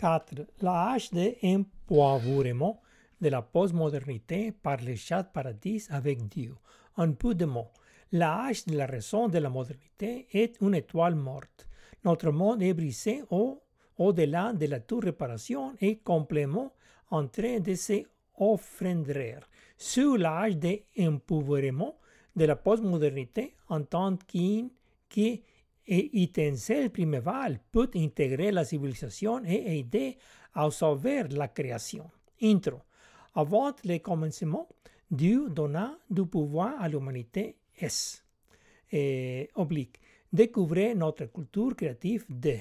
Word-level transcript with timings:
4. 0.00 0.46
L'âge 0.62 1.10
de 1.10 1.34
empoivrement 1.42 2.80
de 3.20 3.28
la 3.28 3.42
postmodernité 3.42 4.50
par 4.50 4.78
le 4.82 4.96
chat 4.96 5.24
paradis 5.24 5.86
avec 5.90 6.26
Dieu. 6.26 6.54
Un 6.96 7.12
peu 7.12 7.34
de 7.34 7.44
mots. 7.44 7.70
L'âge 8.12 8.64
de 8.64 8.76
la 8.78 8.86
raison 8.86 9.28
de 9.28 9.38
la 9.38 9.50
modernité 9.50 10.26
est 10.32 10.58
une 10.62 10.74
étoile 10.74 11.14
morte. 11.14 11.68
Notre 12.02 12.30
monde 12.30 12.62
est 12.62 12.72
brisé 12.72 13.22
au, 13.28 13.62
au-delà 13.98 14.54
de 14.54 14.66
la 14.66 14.80
toute 14.80 15.04
réparation 15.04 15.74
et 15.82 15.98
complètement 15.98 16.72
en 17.10 17.26
train 17.26 17.60
de 17.60 17.74
se 17.74 18.02
offrender. 18.38 19.38
Sur 19.76 20.16
l'âge 20.16 20.56
de 20.56 20.80
empouvoirement 20.98 21.98
de 22.34 22.46
la 22.46 22.56
postmodernité 22.56 23.54
en 23.68 23.82
tant 23.82 24.16
qu'une 24.16 24.70
qui 25.10 25.42
étincelle 25.90 26.90
priméval 26.90 27.60
peut 27.72 27.90
intégrer 27.94 28.50
la 28.50 28.64
civilisation 28.64 29.42
et 29.44 29.78
aider 29.78 30.16
à 30.54 30.70
sauver 30.70 31.24
la 31.30 31.48
création. 31.48 32.10
Intro. 32.42 32.80
Avant 33.34 33.72
le 33.84 33.98
commencement, 33.98 34.68
Dieu 35.10 35.48
donna 35.48 35.98
du 36.08 36.24
pouvoir 36.26 36.80
à 36.80 36.88
l'humanité 36.88 37.56
S. 37.80 38.24
Et, 38.92 39.48
oblique. 39.54 40.00
Découvrez 40.32 40.94
notre 40.94 41.26
culture 41.26 41.74
créative 41.74 42.24
D. 42.28 42.60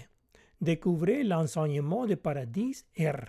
Découvrez 0.59 1.23
l'enseignement 1.23 2.05
du 2.05 2.17
paradis 2.17 2.83
R. 2.99 3.25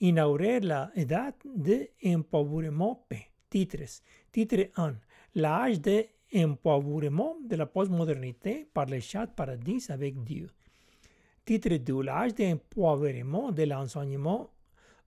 Inaugurer 0.00 0.60
la 0.60 0.90
edad 0.96 1.34
de 1.44 1.88
empouvoirement 2.04 3.06
P. 3.08 3.30
Titres. 3.48 4.02
Titre 4.32 4.70
1. 4.76 4.96
L'âge 5.36 5.80
de 5.80 6.04
empowerment 6.34 7.36
de 7.48 7.56
la 7.56 7.66
postmodernité 7.66 8.68
par 8.72 8.86
le 8.86 9.00
chat 9.00 9.26
paradis 9.26 9.86
avec 9.90 10.22
Dieu. 10.24 10.48
Titre 11.44 11.76
2. 11.76 12.02
L'âge 12.02 12.34
de 12.34 13.62
l'enseignement 13.64 14.50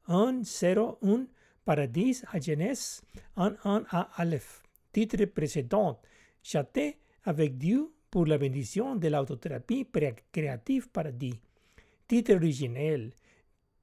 1.0.1 0.08 1.28
Paradis 1.66 2.22
à 2.32 2.40
Genèse 2.40 3.02
1.1 3.38 3.86
à 3.90 4.10
Aleph. 4.22 4.62
Titre 4.92 5.26
précédent. 5.26 6.00
Chatter 6.44 6.98
avec 7.24 7.58
Dieu 7.58 7.92
pour 8.12 8.28
la 8.28 8.38
bénédiction 8.38 8.96
de 8.96 9.08
l'autothérapie 9.08 9.88
créative 10.32 10.90
paradis. 10.90 11.40
Titre 12.08 12.36
originel. 12.36 13.14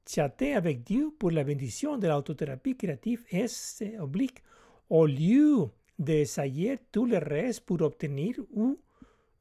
Chatter 0.09 0.55
avec 0.55 0.85
Dieu 0.85 1.13
pour 1.19 1.33
la 1.33 1.43
bénédiction 1.43 1.99
de 1.99 2.07
l'autothérapie 2.07 2.77
créative 2.77 3.25
S 3.31 3.83
oblique 3.99 4.43
au 4.89 5.07
lieu 5.07 5.69
d'essayer 5.99 6.79
tout 6.91 7.07
le 7.07 7.19
reste 7.19 7.61
pour 7.61 7.83
obtenir 7.83 8.35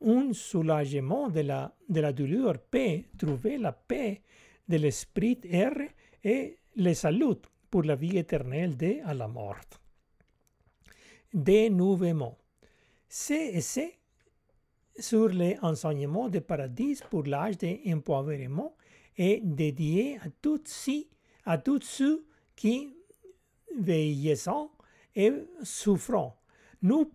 un 0.03 0.33
soulagement 0.33 1.29
de 1.29 1.41
la, 1.41 1.73
de 1.89 2.01
la 2.01 2.11
douleur 2.11 2.57
P, 2.59 3.05
trouver 3.17 3.57
la 3.57 3.71
paix 3.71 4.21
de 4.67 4.77
l'esprit 4.77 5.39
R 5.45 5.81
et 6.23 6.57
le 6.75 6.93
salut 6.93 7.41
pour 7.69 7.83
la 7.83 7.95
vie 7.95 8.17
éternelle 8.17 8.75
de 8.77 8.97
à 9.05 9.13
la 9.13 9.27
mort. 9.27 9.55
Dénouement. 11.33 12.37
C 13.07 13.51
et 13.53 13.61
C 13.61 13.97
sur 14.97 15.29
l'enseignement 15.29 16.29
de 16.29 16.39
paradis 16.39 16.99
pour 17.09 17.23
l'âge 17.23 17.57
d'empowerment 17.57 18.73
est 19.17 19.41
dédié 19.43 20.17
à 20.19 20.29
tous, 20.41 20.89
à 21.45 21.57
tous 21.57 21.81
ceux 21.81 22.25
qui 22.55 22.93
vieillissant 23.77 24.71
et 25.15 25.31
souffrant 25.63 26.40
nous, 26.81 27.05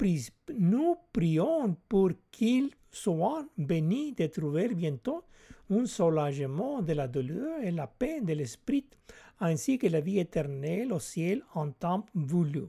prions 1.12 1.76
pour 1.88 2.10
qu'ils 2.30 2.70
soient 2.90 3.46
bénis 3.58 4.12
de 4.12 4.26
trouver 4.26 4.68
bientôt 4.68 5.24
un 5.70 5.86
soulagement 5.86 6.82
de 6.82 6.92
la 6.92 7.08
douleur 7.08 7.60
et 7.62 7.72
la 7.72 7.86
paix 7.86 8.20
de 8.20 8.32
l'esprit, 8.32 8.86
ainsi 9.40 9.78
que 9.78 9.88
la 9.88 10.00
vie 10.00 10.20
éternelle 10.20 10.92
au 10.92 11.00
ciel 11.00 11.42
en 11.54 11.70
temps 11.70 12.06
voulu. 12.14 12.62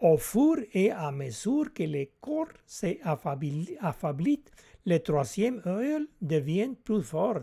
Au 0.00 0.16
fur 0.18 0.56
et 0.72 0.90
à 0.90 1.10
mesure 1.10 1.72
que 1.72 1.82
le 1.82 2.06
corps 2.20 2.52
s'affaiblit, 2.66 3.76
le 4.86 4.98
troisième 4.98 5.62
œil 5.66 6.06
devient 6.20 6.74
plus 6.84 7.02
fort. 7.02 7.42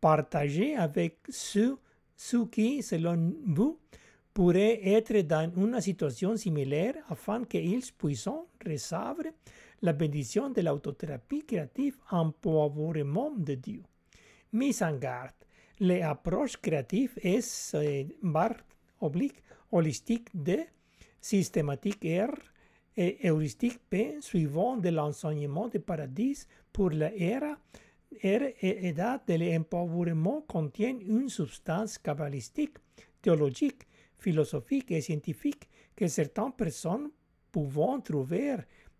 Partagez 0.00 0.76
avec 0.76 1.18
ceux, 1.28 1.78
ceux 2.16 2.46
qui, 2.46 2.82
selon 2.82 3.34
vous, 3.46 3.78
pourrait 4.34 4.80
être 4.84 5.16
dans 5.20 5.50
une 5.56 5.80
situation 5.80 6.36
similaire 6.36 6.96
afin 7.08 7.44
qu'ils 7.44 7.84
puissent 7.96 8.28
recevoir 8.66 9.16
la 9.80 9.92
bénédiction 9.92 10.50
de 10.50 10.60
l'autothérapie 10.60 11.44
créative 11.46 11.96
en 12.10 12.26
empowerment 12.26 13.36
de 13.38 13.54
Dieu. 13.54 13.82
Mise 14.52 14.82
en 14.82 14.96
garde. 14.96 15.34
L'approche 15.80 16.56
créative 16.56 17.12
est 17.22 17.78
barre 18.22 18.56
oblique 19.00 19.42
holistique 19.70 20.28
de 20.34 20.58
systématique 21.20 22.04
R 22.04 22.34
et 22.96 23.28
heuristique 23.28 23.80
P 23.90 24.18
suivant 24.20 24.76
de 24.76 24.88
l'enseignement 24.88 25.68
de 25.68 25.78
paradis 25.78 26.46
pour 26.72 26.90
la 26.90 27.08
R 27.08 27.56
et 28.22 28.88
état 28.88 29.20
de 29.26 29.34
l'empowerment 29.34 30.42
contiennent 30.46 31.00
une 31.00 31.28
substance 31.28 31.98
kabbalistique, 31.98 32.76
théologique, 33.20 33.82
philosophique 34.24 34.90
et 34.90 35.02
scientifique 35.02 35.68
que 35.94 36.08
certaines 36.08 36.52
personnes 36.52 37.10
peuvent 37.52 38.02
trouver 38.02 38.56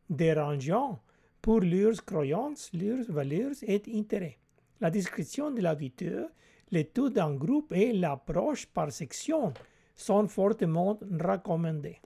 dérangeant 0.08 1.00
pour 1.40 1.60
leurs 1.60 2.04
croyances, 2.04 2.70
leurs 2.72 3.10
valeurs 3.10 3.56
et 3.62 3.82
intérêts. 3.94 4.38
La 4.80 4.90
description 4.90 5.50
de 5.50 5.62
l'auditeur, 5.62 6.28
l'étude 6.70 7.18
en 7.18 7.32
groupe 7.34 7.72
et 7.72 7.92
l'approche 7.92 8.66
par 8.66 8.92
section 8.92 9.52
sont 9.94 10.28
fortement 10.28 10.98
recommandées. 11.30 12.00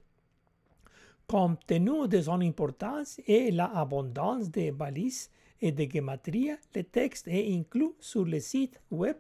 Compte 1.27 1.67
tenu 1.67 2.09
de 2.09 2.21
son 2.21 2.41
importance 2.41 3.21
et 3.27 3.51
l'abondance 3.51 4.51
de 4.51 4.71
balises 4.71 5.31
et 5.61 5.73
de 5.73 5.85
gematria, 5.93 6.57
le 6.75 6.83
texte 6.85 7.27
est 7.29 7.53
inclus 7.53 7.95
sur 8.01 8.25
le 8.25 8.41
site 8.41 8.81
web 8.91 9.17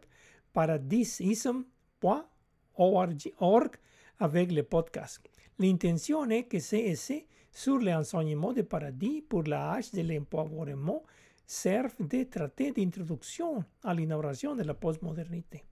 paradisism.org 2.79 3.77
avec 4.21 4.53
le 4.53 4.63
podcast. 4.63 5.21
L'intention 5.59 6.29
est 6.31 6.45
que 6.45 6.59
CSC 6.59 7.27
sur 7.51 7.79
l'enseignement 7.79 8.53
de 8.53 8.63
paradis 8.63 9.23
pour 9.23 9.43
l'âge 9.43 9.91
de 9.93 10.03
l'empowerment 10.03 11.03
serve 11.47 11.95
de 12.01 12.25
traité 12.25 12.73
d'introduction 12.73 13.65
à 13.83 13.95
l'innovation 13.95 14.55
de 14.55 14.63
la 14.63 14.75
postmodernité. 14.75 15.65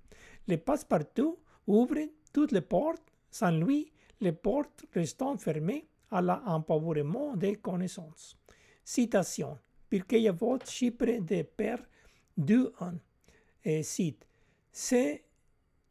Le 0.49 0.57
passe-partout 0.57 1.39
ouvre 1.67 2.09
toutes 2.33 2.53
les 2.53 2.61
portes, 2.61 3.03
sans 3.31 3.51
lui, 3.51 3.93
les 4.21 4.33
portes 4.33 4.85
restant 4.95 5.37
fermées 5.37 5.87
à 6.11 6.23
l'empowerment 6.23 7.37
des 7.37 7.57
connaissances. 7.57 8.37
Citation. 8.85 9.59
Pirkei 9.89 10.29
Avot, 10.29 10.59
Chypre 10.65 11.21
de 11.21 11.43
Père 11.43 11.85
2.1. 12.39 12.95
Et 13.65 13.83
cite. 13.83 14.27
C'est 14.73 15.26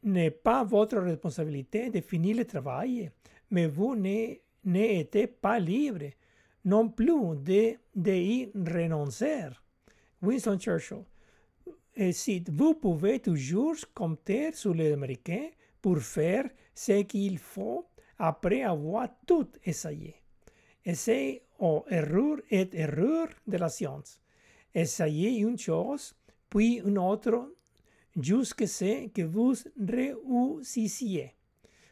n'est 0.06 0.30
pas 0.30 0.64
votre 0.64 0.98
responsabilité 0.98 1.90
de 1.90 2.00
finir 2.00 2.36
le 2.36 2.44
travail, 2.44 3.10
mais 3.50 3.66
vous 3.66 3.96
n'êtes 3.96 5.40
pas 5.40 5.58
libre 5.58 6.06
non 6.64 6.88
plus 6.88 7.36
de, 7.36 7.76
de 7.94 8.12
y 8.12 8.50
renoncer. 8.54 9.48
Winston 10.22 10.58
Churchill. 10.58 11.04
Et 11.94 12.12
si 12.12 12.42
vous 12.48 12.74
pouvez 12.74 13.20
toujours 13.20 13.76
compter 13.94 14.52
sur 14.52 14.74
les 14.74 14.92
Américains 14.92 15.48
pour 15.80 15.98
faire 15.98 16.48
ce 16.74 17.02
qu'il 17.02 17.38
faut 17.38 17.86
après 18.18 18.62
avoir 18.62 19.08
tout 19.26 19.48
essayé. 19.64 20.16
Essayez 20.84 21.42
aux 21.58 21.84
erreurs 21.90 22.38
et 22.50 22.68
erreurs 22.72 23.30
de 23.46 23.56
la 23.56 23.68
science. 23.68 24.20
Essayez 24.74 25.38
une 25.38 25.58
chose, 25.58 26.14
puis 26.50 26.82
une 26.84 26.98
autre 26.98 27.55
jusque 28.20 28.66
ce 28.66 29.08
que 29.08 29.22
vous 29.22 29.54
réussissiez. 29.78 31.34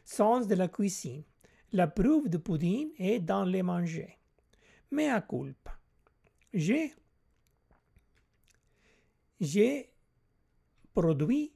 Sens 0.03 0.47
de 0.47 0.55
la 0.55 0.67
cuisine. 0.67 1.23
La 1.71 1.87
preuve 1.87 2.29
de 2.29 2.37
pudding 2.37 2.91
est 2.97 3.19
dans 3.19 3.43
les 3.43 3.63
manger. 3.63 4.17
Mea 4.91 5.21
culpa. 5.21 5.77
J'ai, 6.53 6.93
j'ai 9.41 9.89
produit 10.93 11.51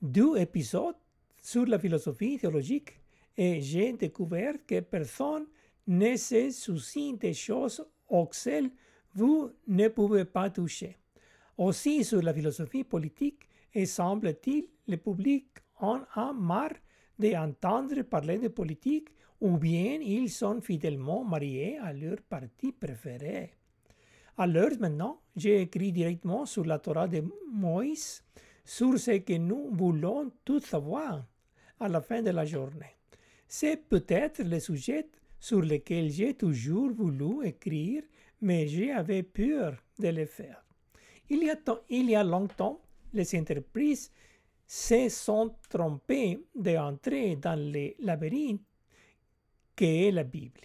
deux 0.00 0.36
épisodes 0.36 0.96
sur 1.40 1.64
la 1.66 1.78
philosophie 1.78 2.38
théologique 2.38 3.00
et 3.36 3.60
j'ai 3.60 3.92
découvert 3.94 4.54
que 4.66 4.80
personne 4.80 5.46
ne 5.86 6.16
se 6.16 6.50
soucie 6.50 7.16
des 7.16 7.32
choses 7.32 7.84
auxquelles 8.08 8.70
vous 9.14 9.50
ne 9.66 9.88
pouvez 9.88 10.24
pas 10.24 10.50
toucher. 10.50 10.98
Aussi 11.56 12.04
sur 12.04 12.22
la 12.22 12.34
philosophie 12.34 12.84
politique, 12.84 13.48
et 13.74 13.86
semble-t-il, 13.86 14.68
le 14.88 14.96
public 14.96 15.46
en 15.78 16.00
a 16.14 16.32
marre 16.32 16.74
d'entendre 17.18 18.02
parler 18.02 18.38
de 18.38 18.48
politique 18.48 19.08
ou 19.40 19.58
bien 19.58 20.00
ils 20.00 20.30
sont 20.30 20.60
fidèlement 20.60 21.24
mariés 21.24 21.78
à 21.78 21.92
leur 21.92 22.20
parti 22.28 22.72
préféré. 22.72 23.54
Alors 24.38 24.70
maintenant, 24.80 25.20
j'ai 25.36 25.62
écrit 25.62 25.92
directement 25.92 26.46
sur 26.46 26.64
la 26.64 26.78
Torah 26.78 27.08
de 27.08 27.22
Moïse 27.50 28.22
sur 28.64 28.98
ce 28.98 29.18
que 29.18 29.34
nous 29.34 29.68
voulons 29.72 30.30
tout 30.44 30.60
savoir 30.60 31.24
à 31.80 31.88
la 31.88 32.00
fin 32.00 32.22
de 32.22 32.30
la 32.30 32.44
journée. 32.44 32.96
C'est 33.48 33.76
peut-être 33.88 34.42
le 34.42 34.60
sujet 34.60 35.08
sur 35.38 35.60
lequel 35.60 36.10
j'ai 36.10 36.34
toujours 36.34 36.92
voulu 36.92 37.46
écrire, 37.46 38.02
mais 38.40 38.68
j'avais 38.68 39.24
peur 39.24 39.74
de 39.98 40.08
le 40.08 40.24
faire. 40.24 40.64
Il 41.28 41.42
y 41.42 41.50
a, 41.50 41.56
il 41.90 42.10
y 42.10 42.14
a 42.14 42.22
longtemps, 42.22 42.80
les 43.12 43.34
entreprises 43.38 44.10
se 44.66 45.08
sont 45.08 45.54
trompées 45.68 46.38
d'entrer 46.54 47.36
dans 47.36 47.58
le 47.58 47.94
labyrinthe 47.98 48.62
qu'est 49.76 50.10
la 50.10 50.24
Bible. 50.24 50.60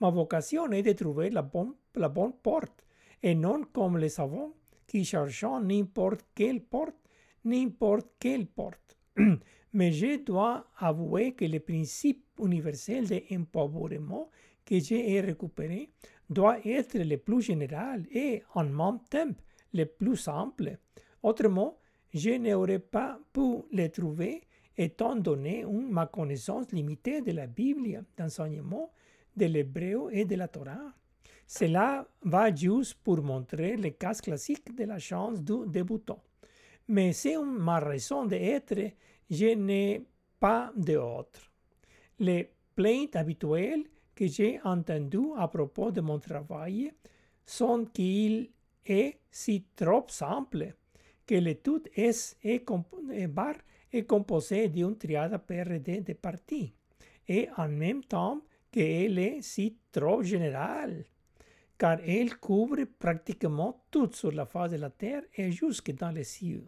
Ma 0.00 0.10
vocation 0.10 0.70
est 0.72 0.82
de 0.82 0.92
trouver 0.92 1.30
la 1.30 1.42
bonne, 1.42 1.74
porte, 2.42 2.86
et 3.22 3.34
non 3.34 3.64
comme 3.72 3.98
les 3.98 4.08
savants 4.08 4.54
qui 4.86 5.04
cherchent 5.04 5.44
n'importe 5.62 6.24
quelle 6.34 6.62
porte, 6.62 6.96
n'importe 7.44 8.08
quelle 8.18 8.46
porte. 8.46 8.96
Mais 9.74 9.92
je 9.92 10.24
dois 10.24 10.66
avouer 10.78 11.32
que 11.34 11.44
le 11.44 11.60
principe 11.60 12.24
universel 12.40 13.06
d'empouvoirement 13.06 14.30
que 14.64 14.80
j'ai 14.80 15.20
récupéré 15.20 15.90
doit 16.28 16.58
être 16.64 16.98
le 16.98 17.16
plus 17.18 17.42
général 17.42 18.06
et 18.10 18.42
en 18.54 18.64
même 18.64 19.00
temps 19.10 19.34
le 19.74 19.84
plus 19.84 20.16
simple. 20.16 20.78
Autrement, 21.22 21.79
je 22.12 22.30
n'aurais 22.30 22.78
pas 22.78 23.18
pu 23.32 23.62
le 23.72 23.88
trouver 23.88 24.42
étant 24.76 25.16
donné 25.16 25.64
ma 25.64 26.06
connaissance 26.06 26.72
limitée 26.72 27.20
de 27.20 27.32
la 27.32 27.46
Bible, 27.46 28.04
d'enseignement 28.16 28.90
de 29.36 29.46
l'hébreu 29.46 30.08
et 30.12 30.24
de 30.24 30.36
la 30.36 30.48
Torah. 30.48 30.94
Cela 31.46 32.06
va 32.22 32.54
juste 32.54 32.94
pour 33.02 33.22
montrer 33.22 33.76
le 33.76 33.90
cas 33.90 34.14
classique 34.14 34.74
de 34.74 34.84
la 34.84 34.98
chance 34.98 35.42
du 35.42 35.66
débutant. 35.66 36.22
Mais 36.88 37.12
c'est 37.12 37.36
ma 37.38 37.78
raison 37.78 38.24
d'être 38.24 38.74
je 39.30 39.54
n'ai 39.54 40.06
pas 40.40 40.72
d'autre. 40.76 41.40
Les 42.18 42.50
plaintes 42.74 43.14
habituelles 43.16 43.84
que 44.14 44.26
j'ai 44.26 44.60
entendues 44.64 45.32
à 45.36 45.46
propos 45.48 45.90
de 45.90 46.00
mon 46.00 46.18
travail 46.18 46.92
sont 47.44 47.84
qu'il 47.86 48.50
est 48.84 49.20
si 49.30 49.64
trop 49.76 50.04
simple 50.08 50.74
que 51.30 51.36
le 51.36 51.54
tout 51.54 51.84
est, 51.94 52.36
est, 52.42 53.26
bar 53.28 53.54
est 53.92 54.02
composé 54.02 54.68
d'une 54.68 54.98
triade 54.98 55.38
PRD 55.46 56.00
de 56.00 56.14
parties 56.14 56.72
et 57.28 57.48
en 57.56 57.68
même 57.68 58.02
temps 58.02 58.40
qu'elle 58.72 59.16
est 59.16 59.40
si 59.40 59.76
trop 59.92 60.24
générale, 60.24 61.04
car 61.78 61.98
elle 62.04 62.36
couvre 62.38 62.84
pratiquement 62.98 63.84
tout 63.92 64.10
sur 64.12 64.32
la 64.32 64.44
face 64.44 64.72
de 64.72 64.78
la 64.78 64.90
terre 64.90 65.22
et 65.36 65.52
jusque 65.52 65.92
dans 65.94 66.10
les 66.10 66.24
cieux. 66.24 66.66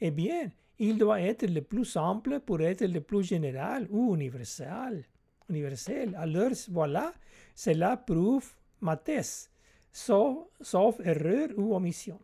Eh 0.00 0.10
bien, 0.10 0.50
il 0.78 0.96
doit 0.96 1.20
être 1.20 1.46
le 1.46 1.60
plus 1.60 1.84
simple 1.84 2.40
pour 2.40 2.62
être 2.62 2.86
le 2.86 3.02
plus 3.02 3.24
général 3.24 3.86
ou 3.90 4.14
universel. 4.14 5.04
universel. 5.50 6.14
Alors 6.16 6.52
voilà, 6.70 7.12
cela 7.54 7.98
prouve 7.98 8.50
ma 8.80 8.96
thèse, 8.96 9.50
sauf 9.92 10.98
erreur 11.04 11.50
ou 11.58 11.74
omission. 11.74 12.18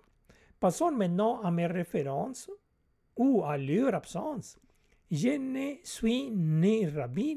Passons 0.60 0.90
maintenant 0.90 1.40
à 1.42 1.50
mes 1.50 1.66
références 1.66 2.50
ou 3.16 3.44
à 3.44 3.56
leur 3.56 3.94
absence. 3.94 4.58
Je 5.10 5.36
ne 5.38 5.76
suis 5.84 6.30
ni 6.30 6.86
rabbin, 6.86 7.36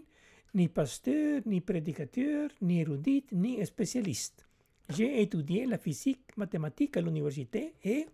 ni 0.53 0.67
pasteur, 0.67 1.41
ni 1.45 1.61
prédicateur, 1.61 2.49
ni 2.61 2.81
érudite, 2.81 3.31
ni 3.31 3.65
spécialiste. 3.65 4.45
J'ai 4.89 5.21
étudié 5.21 5.65
la 5.65 5.77
physique 5.77 6.35
mathématique 6.35 6.97
à 6.97 7.01
l'université 7.01 7.75
et 7.83 8.07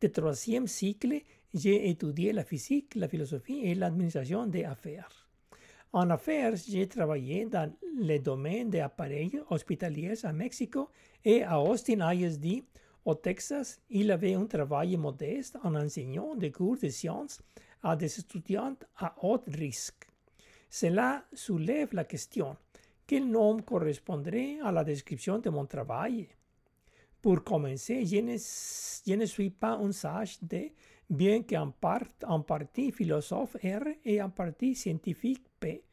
de 0.00 0.08
troisième 0.08 0.66
cycle 0.66 1.20
j'ai 1.54 1.88
étudié 1.88 2.32
la 2.32 2.42
physique, 2.42 2.96
la 2.96 3.06
philosophie 3.06 3.60
et 3.62 3.76
l'administration 3.76 4.44
des 4.46 4.64
affaires. 4.64 5.08
En 5.92 6.10
affaires, 6.10 6.56
j'ai 6.56 6.88
travaillé 6.88 7.46
dans 7.46 7.72
le 7.96 8.18
domaine 8.18 8.70
des 8.70 8.80
appareils 8.80 9.40
hospitaliers 9.50 10.24
à 10.24 10.32
Mexico 10.32 10.88
et 11.24 11.44
à 11.44 11.60
Austin 11.60 12.12
ISD 12.12 12.64
au 13.04 13.14
Texas. 13.14 13.80
Il 13.90 14.10
avait 14.10 14.34
un 14.34 14.46
travail 14.46 14.96
modeste 14.96 15.58
en 15.62 15.74
enseignant 15.74 16.34
des 16.34 16.50
cours 16.50 16.76
de 16.76 16.88
sciences 16.88 17.40
à 17.82 17.96
des 17.96 18.18
étudiants 18.18 18.76
à 18.96 19.14
haut 19.22 19.42
risque. 19.46 20.08
Cela 20.70 21.24
soulève 21.32 21.92
la 21.92 22.04
question 22.04 22.56
quel 23.06 23.28
nom 23.28 23.60
correspondrait 23.60 24.58
à 24.62 24.72
la 24.72 24.82
description 24.82 25.38
de 25.38 25.50
mon 25.50 25.66
travail? 25.66 26.26
Pour 27.20 27.44
commencer, 27.44 28.04
je 28.06 28.16
ne, 28.16 28.36
je 28.36 29.26
suis 29.26 29.50
pas 29.50 29.76
un 29.76 29.92
sage 29.92 30.38
de 30.42 30.70
bien 31.10 31.42
qu'en 31.42 31.70
part, 31.70 32.08
en 32.26 32.40
partie 32.40 32.92
philosophe 32.92 33.56
R 33.62 33.86
et 34.04 34.22
en 34.22 34.30
partie 34.30 34.74
scientifique 34.74 35.44
P. 35.60 35.84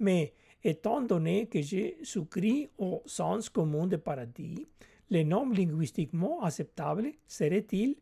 Mais 0.00 0.34
étant 0.62 1.00
donné 1.00 1.46
que 1.46 1.62
j'ai 1.62 1.98
souscrit 2.02 2.68
au 2.78 3.02
sens 3.06 3.48
commun 3.48 3.86
de 3.86 3.96
paradis, 3.96 4.66
le 5.10 5.22
nom 5.22 5.48
linguistiquement 5.50 6.42
acceptable 6.42 7.12
serait-il 7.26 7.96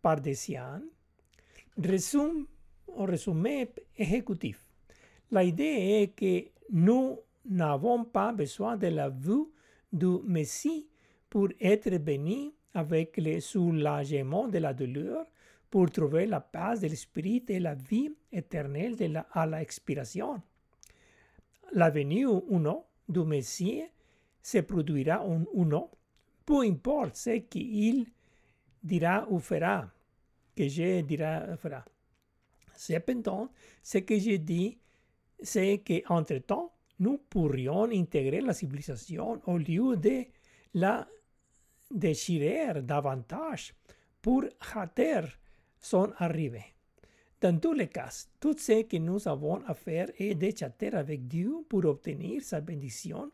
pardésien 0.00 0.82
Résumé, 1.76 2.46
résumé 2.96 3.68
exécutif. 3.96 4.66
La 5.30 5.44
idée 5.44 5.64
est 5.64 6.14
que 6.16 6.50
nous 6.70 7.18
n'avons 7.44 8.04
pas 8.04 8.32
besoin 8.32 8.76
de 8.76 8.88
la 8.88 9.08
vue 9.08 9.46
du 9.92 10.18
Messie 10.24 10.88
pour 11.30 11.48
être 11.60 11.96
bénis 11.98 12.54
avec 12.74 13.16
le 13.18 13.40
soulagement 13.40 14.48
de 14.48 14.58
la 14.58 14.72
douleur, 14.74 15.26
pour 15.70 15.90
trouver 15.90 16.26
la 16.26 16.40
paix 16.40 16.78
de 16.80 16.86
l'esprit 16.86 17.44
et 17.48 17.60
la 17.60 17.74
vie 17.74 18.10
éternelle 18.32 19.24
à 19.32 19.46
la 19.46 19.60
expiration. 19.62 20.40
La 21.72 21.90
venue 21.90 22.26
ou 22.26 22.58
non 22.58 22.84
du 23.08 23.20
Messie 23.20 23.82
se 24.42 24.58
produira 24.58 25.24
ou 25.26 25.64
non, 25.64 25.90
peu 26.48 26.62
importe 26.62 27.16
ce 27.16 27.40
qu'il 27.40 28.06
dira 28.82 29.26
ou 29.28 29.38
fera, 29.38 29.86
que 30.56 30.66
je 30.66 31.02
dira 31.02 31.44
ou 31.52 31.56
fera. 31.58 31.84
Cependant, 32.74 33.50
ce 33.82 33.98
que 33.98 34.18
je 34.18 34.36
dis, 34.36 34.78
c'est 35.42 35.82
qu'entre-temps, 35.86 36.72
nous 37.00 37.18
pourrions 37.18 37.84
intégrer 37.92 38.40
la 38.40 38.54
civilisation 38.54 39.42
au 39.44 39.58
lieu 39.58 39.98
de 39.98 40.24
la 40.72 41.06
déchirer 41.90 42.80
davantage 42.82 43.74
pour 44.22 44.44
hâter 44.74 45.20
son 45.78 46.10
arrivée. 46.16 46.74
Dans 47.42 47.60
tous 47.60 47.74
les 47.74 47.88
cas, 47.88 48.24
tout 48.40 48.56
ce 48.56 48.84
que 48.84 48.96
nous 48.96 49.28
avons 49.28 49.62
à 49.66 49.74
faire 49.74 50.10
est 50.16 50.34
de 50.34 50.50
chatter 50.56 50.94
avec 50.94 51.28
Dieu 51.28 51.52
pour 51.68 51.84
obtenir 51.84 52.40
sa 52.42 52.62
bénédiction 52.62 53.30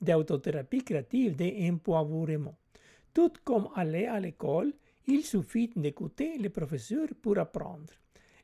d'autothérapie 0.00 0.84
créative 0.84 1.36
d'empouvoirement. 1.36 2.56
Tout 3.12 3.32
comme 3.44 3.68
aller 3.74 4.06
à 4.06 4.20
l'école, 4.20 4.72
il 5.06 5.24
suffit 5.24 5.70
d'écouter 5.74 6.38
le 6.38 6.50
professeur 6.50 7.08
pour 7.20 7.38
apprendre 7.38 7.92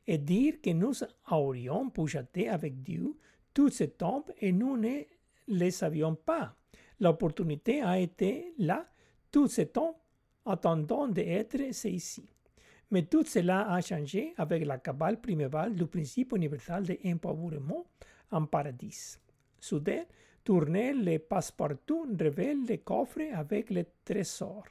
et 0.07 0.17
dire 0.17 0.61
que 0.61 0.71
nous 0.71 0.93
aurions 1.31 1.89
pu 1.89 2.07
chatter 2.07 2.49
avec 2.49 2.81
Dieu 2.81 3.15
tout 3.53 3.69
ce 3.69 3.85
temps 3.85 4.25
et 4.39 4.51
nous 4.51 4.77
ne 4.77 5.03
le 5.47 5.69
savions 5.69 6.15
pas. 6.15 6.55
L'opportunité 6.99 7.81
a 7.81 7.99
été 7.99 8.53
là 8.57 8.85
tout 9.31 9.47
ce 9.47 9.61
temps, 9.61 9.99
attendant 10.45 11.07
d'être 11.07 11.73
saisie. 11.73 12.29
Mais 12.91 13.03
tout 13.03 13.25
cela 13.25 13.71
a 13.71 13.81
changé 13.81 14.33
avec 14.37 14.65
la 14.65 14.77
cabale 14.77 15.19
primevale 15.19 15.75
du 15.75 15.85
principe 15.85 16.33
universel 16.35 16.83
d'empouvoirement 16.83 17.85
en 18.31 18.45
paradis. 18.45 19.17
Soudain, 19.59 20.03
tourner 20.45 20.93
le 20.93 21.17
passe-partout 21.19 22.07
révèle 22.17 22.65
le 22.65 22.77
coffre 22.77 23.19
avec 23.33 23.69
le 23.69 23.85
trésor. 24.05 24.63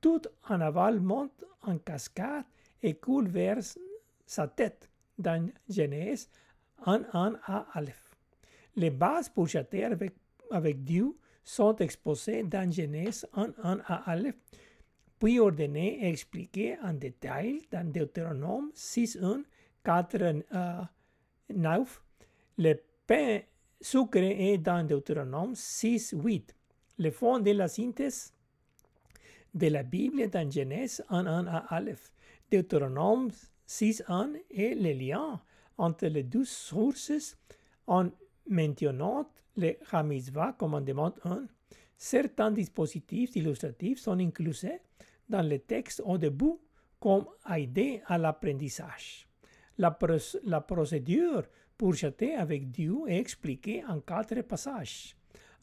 Tout 0.00 0.22
en 0.48 0.60
aval 0.60 1.00
monte 1.00 1.44
en 1.62 1.78
cascade 1.78 2.44
et 2.82 2.94
coule 2.94 3.28
vers 3.28 3.58
sa 4.26 4.48
tête 4.48 4.90
dans 5.16 5.48
Genèse 5.68 6.28
en 6.84 7.00
un 7.12 7.38
à 7.44 7.66
Aleph. 7.74 8.16
Les 8.74 8.90
bases 8.90 9.28
pour 9.28 9.46
chatter 9.46 9.84
avec, 9.84 10.14
avec 10.50 10.82
Dieu 10.82 11.14
sont 11.44 11.76
exposées 11.76 12.42
dans 12.42 12.68
Genèse 12.68 13.24
en 13.34 13.50
un 13.62 13.78
à 13.86 14.10
Aleph 14.10 14.34
puis 15.24 15.40
ordonné 15.40 16.04
et 16.04 16.10
expliqué 16.10 16.76
en 16.82 16.92
détail 16.92 17.62
dans 17.70 17.90
Deutéronome 17.90 18.70
6.1, 18.74 19.44
4, 19.82 20.44
9. 21.54 22.02
Le 22.58 22.74
pain 23.06 23.40
sucré 23.84 24.52
est 24.52 24.58
dans 24.58 24.82
Deutéronome 24.82 25.52
6.8. 25.52 26.54
Le 26.98 27.10
fond 27.10 27.38
de 27.38 27.50
la 27.50 27.68
synthèse 27.68 28.32
de 29.52 29.66
la 29.66 29.82
Bible 29.82 30.30
dans 30.30 30.50
Genèse 30.50 31.04
1.1 31.10 31.46
à 31.46 31.58
Aleph. 31.68 32.10
Deutéronome 32.50 33.30
6.1 33.68 34.40
est 34.50 34.74
le 34.74 34.92
lien 34.92 35.38
entre 35.76 36.06
les 36.06 36.22
deux 36.22 36.46
sources 36.46 37.36
en 37.86 38.08
mentionnant 38.48 39.28
le 39.56 39.74
Hamizvah 39.92 40.54
commandement 40.58 41.12
1. 41.22 41.44
Certains 41.98 42.52
dispositifs 42.52 43.36
illustratifs 43.36 43.98
sont 43.98 44.18
inclus 44.18 44.64
dans 45.28 45.46
le 45.46 45.58
texte 45.58 46.02
au 46.06 46.16
début 46.16 46.56
comme 46.98 47.26
aider 47.54 48.00
à 48.06 48.16
l'apprentissage. 48.16 49.28
La, 49.76 49.96
la 50.44 50.60
procédure 50.62 51.42
pour 51.84 51.94
châter 51.94 52.34
avec 52.34 52.70
Dieu 52.70 52.96
est 53.08 53.18
expliquée 53.18 53.84
en 53.86 54.00
quatre 54.00 54.40
passages. 54.40 55.14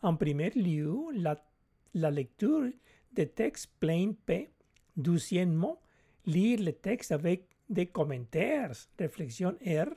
En 0.03 0.15
premier 0.15 0.51
lieu, 0.51 0.95
la, 1.15 2.11
lecture 2.11 2.69
des 3.11 3.27
textes 3.27 3.71
plein 3.79 4.11
P. 4.27 4.51
Deuxièmement, 4.95 5.81
lire 6.27 6.59
le 6.61 6.73
texte 6.73 7.11
avec 7.11 7.47
des 7.67 7.87
commentaires, 7.87 8.71
réflexion 8.99 9.55
R. 9.65 9.89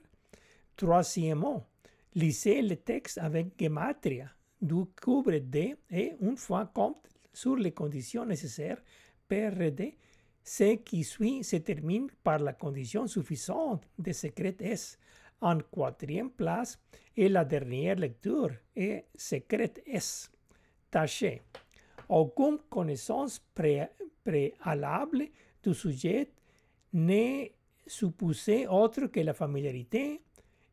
Troisièmement, 0.75 1.69
lisez 2.15 2.63
le 2.63 2.77
texte 2.77 3.19
avec 3.19 3.49
gematria, 3.61 4.31
du 4.63 4.87
couvre 5.03 5.37
D 5.37 5.77
et 5.91 6.15
une 6.23 6.39
fois 6.39 6.65
compte 6.65 7.07
sur 7.35 7.57
les 7.57 7.73
conditions 7.73 8.25
nécessaires 8.25 8.83
PRD, 9.29 9.95
ce 10.43 10.77
qui 10.77 11.05
suit 11.05 11.45
se 11.45 11.57
termine 11.57 12.09
par 12.23 12.39
la 12.39 12.55
condition 12.55 13.07
suffisante 13.07 13.87
de 13.99 14.13
secret 14.13 14.57
S. 14.61 14.99
En 15.45 15.59
quatrième 15.59 16.31
place, 16.31 16.79
et 17.15 17.29
la 17.29 17.45
dernière 17.45 17.97
lecture 17.97 18.51
est 18.75 19.05
secret 19.15 19.75
S. 19.87 20.33
Tâchez. 20.91 21.43
Aucune 22.09 22.61
connaissance 22.71 23.43
préalable 24.25 25.27
du 25.63 25.75
sujet 25.75 26.31
n'est 26.95 27.53
supposée 27.87 28.67
autre 28.67 29.09
que 29.09 29.21
la 29.21 29.35
familiarité 29.35 30.23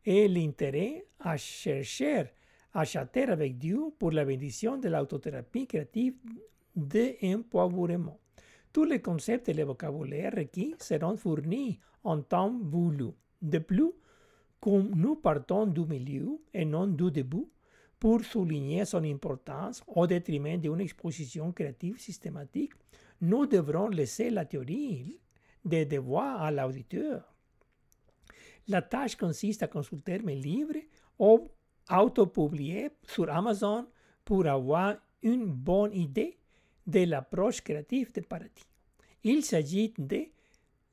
et 0.06 0.26
l'intérêt 0.26 1.04
à 1.20 1.36
chercher 1.36 2.32
à 2.72 2.86
châter 2.86 3.24
avec 3.24 3.58
Dieu 3.58 3.92
pour 3.98 4.10
la 4.10 4.24
bénédiction 4.24 4.78
de 4.78 4.88
l'autothérapie 4.88 5.66
créative 5.66 6.14
d'empowerment. 6.74 8.16
Tous 8.72 8.84
les 8.84 9.02
concepts 9.02 9.50
et 9.50 9.52
les 9.52 9.64
vocabulaires 9.64 10.32
requis 10.34 10.74
seront 10.78 11.18
fournis 11.18 11.78
en 12.04 12.22
temps 12.22 12.58
voulu. 12.62 13.10
De 13.42 13.58
plus, 13.58 13.92
comme 14.62 14.90
nous 14.94 15.16
partons 15.16 15.66
du 15.66 15.80
milieu 15.80 16.38
et 16.54 16.64
non 16.64 16.86
du 16.86 17.10
début, 17.10 17.48
pour 17.98 18.24
souligner 18.24 18.84
son 18.84 19.02
importance 19.02 19.82
au 19.88 20.06
détriment 20.06 20.56
d'une 20.56 20.80
exposition 20.80 21.50
créative 21.50 21.98
systématique, 21.98 22.72
nous 23.20 23.46
devrons 23.46 23.88
laisser 23.88 24.30
la 24.30 24.44
théorie 24.44 25.18
des 25.64 25.84
devoirs 25.84 26.42
à 26.42 26.52
l'auditeur. 26.52 27.34
La 28.68 28.82
tâche 28.82 29.16
consiste 29.16 29.64
à 29.64 29.66
consulter 29.66 30.20
mes 30.20 30.36
livres 30.36 30.78
ou 31.18 31.48
autopublier 31.90 32.90
sur 33.02 33.28
Amazon 33.30 33.88
pour 34.24 34.46
avoir 34.46 34.96
une 35.22 35.46
bonne 35.46 35.92
idée 35.92 36.38
de 36.86 37.04
l'approche 37.04 37.60
créative 37.62 38.12
de 38.12 38.20
paradis. 38.20 38.68
Il 39.24 39.44
s'agit 39.44 39.92
de 39.98 40.26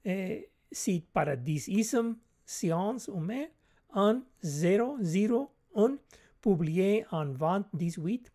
euh, 0.08 0.42
site 0.72 1.08
paradisisme 1.12 2.18
science 2.44 3.08
humaine 3.14 3.50
en 3.94 4.22
001 4.44 5.98
publié 6.42 7.06
en 7.12 7.26
2018 7.26 8.32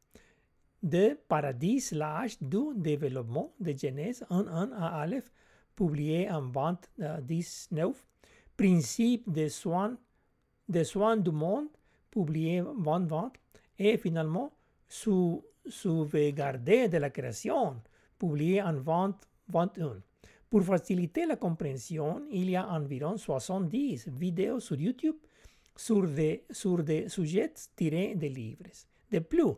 de 0.82 1.18
Paradis, 1.28 1.92
l'âge 1.92 2.38
du 2.40 2.74
développement 2.76 3.52
de 3.58 3.72
Genèse 3.76 4.24
1.1 4.30 4.72
à 4.74 5.00
Aleph, 5.00 5.32
publié 5.74 6.30
en 6.30 6.42
2019, 6.98 8.04
Principe 8.56 9.28
des 9.28 9.48
soins, 9.48 9.96
soins 10.84 11.16
du 11.16 11.32
monde, 11.32 11.68
publié 12.10 12.60
en 12.60 12.74
2020, 12.74 13.32
et 13.78 13.96
finalement, 13.96 14.52
Sauvegarder 15.66 16.88
de 16.88 16.98
la 16.98 17.08
création, 17.08 17.76
publié 18.18 18.62
en 18.62 18.74
2021. 18.74 20.02
Pour 20.50 20.62
faciliter 20.62 21.24
la 21.26 21.36
compréhension, 21.36 22.22
il 22.30 22.50
y 22.50 22.56
a 22.56 22.68
environ 22.68 23.16
70 23.16 24.08
vidéos 24.08 24.60
sur 24.60 24.78
YouTube 24.78 25.16
sur 25.76 26.06
des, 26.06 26.44
sur 26.50 26.82
des 26.82 27.08
sujets 27.08 27.52
tirés 27.76 28.14
des 28.14 28.28
livres. 28.28 28.70
De 29.10 29.18
plus, 29.18 29.54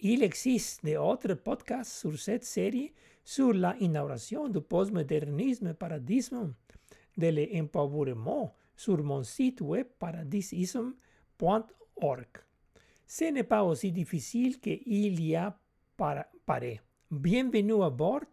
il 0.00 0.22
existe 0.22 0.84
d'autres 0.84 1.34
podcasts 1.34 1.92
sur 1.92 2.18
cette 2.18 2.44
série 2.44 2.92
sur 3.24 3.52
la 3.52 3.76
inauguration 3.80 4.48
du 4.48 4.60
postmodernisme 4.60 5.74
paradisme 5.74 6.54
de 7.16 7.28
l'empowerment 7.28 8.54
sur 8.76 9.02
mon 9.02 9.22
site 9.22 9.62
web 9.62 9.86
paradisisme.org. 9.98 12.26
Ce 13.06 13.24
n'est 13.24 13.44
pas 13.44 13.64
aussi 13.64 13.90
difficile 13.90 14.60
qu'il 14.60 15.24
y 15.24 15.34
a 15.34 15.58
paraît. 15.96 16.80
Bienvenue 17.10 17.82
à 17.82 17.90
bord, 17.90 18.24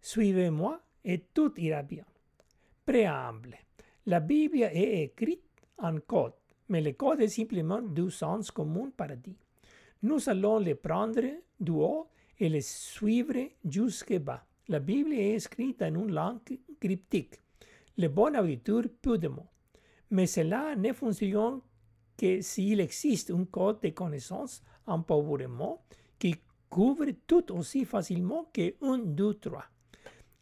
suivez-moi 0.00 0.80
et 1.04 1.18
tout 1.34 1.52
ira 1.58 1.82
bien. 1.82 2.04
Préamble. 2.86 3.56
La 4.06 4.20
Bible 4.20 4.62
est 4.62 5.02
écrite 5.02 5.42
en 5.78 5.98
code, 6.00 6.34
mais 6.70 6.80
le 6.80 6.92
code 6.92 7.20
est 7.20 7.28
simplement 7.28 7.82
du 7.82 8.10
sens 8.10 8.50
commun 8.50 8.90
paradis. 8.96 9.36
Nous 10.02 10.28
allons 10.28 10.60
le 10.60 10.76
prendre 10.76 11.20
du 11.58 11.72
haut 11.72 12.08
et 12.38 12.48
le 12.48 12.60
suivre 12.60 13.50
jusque 13.64 14.16
bas. 14.18 14.46
La 14.68 14.78
Bible 14.78 15.12
est 15.12 15.34
écrite 15.34 15.82
en 15.82 15.94
une 15.94 16.12
langue 16.12 16.58
cryptique. 16.80 17.40
Le 17.98 18.06
bon 18.08 18.34
auditeur 18.38 18.84
peu 19.02 19.18
de 19.18 19.28
mots. 19.28 19.50
Mais 20.10 20.26
cela 20.26 20.76
ne 20.76 20.92
fonctionne 20.92 21.60
que 22.16 22.40
s'il 22.40 22.80
existe 22.80 23.32
un 23.32 23.44
code 23.44 23.80
de 23.82 23.90
connaissances 23.90 24.62
empowerment 24.86 25.80
qui 26.18 26.36
couvre 26.68 27.06
tout 27.26 27.52
aussi 27.52 27.84
facilement 27.84 28.48
que 28.54 28.74
1, 28.80 28.98
2, 28.98 29.34
3. 29.34 29.64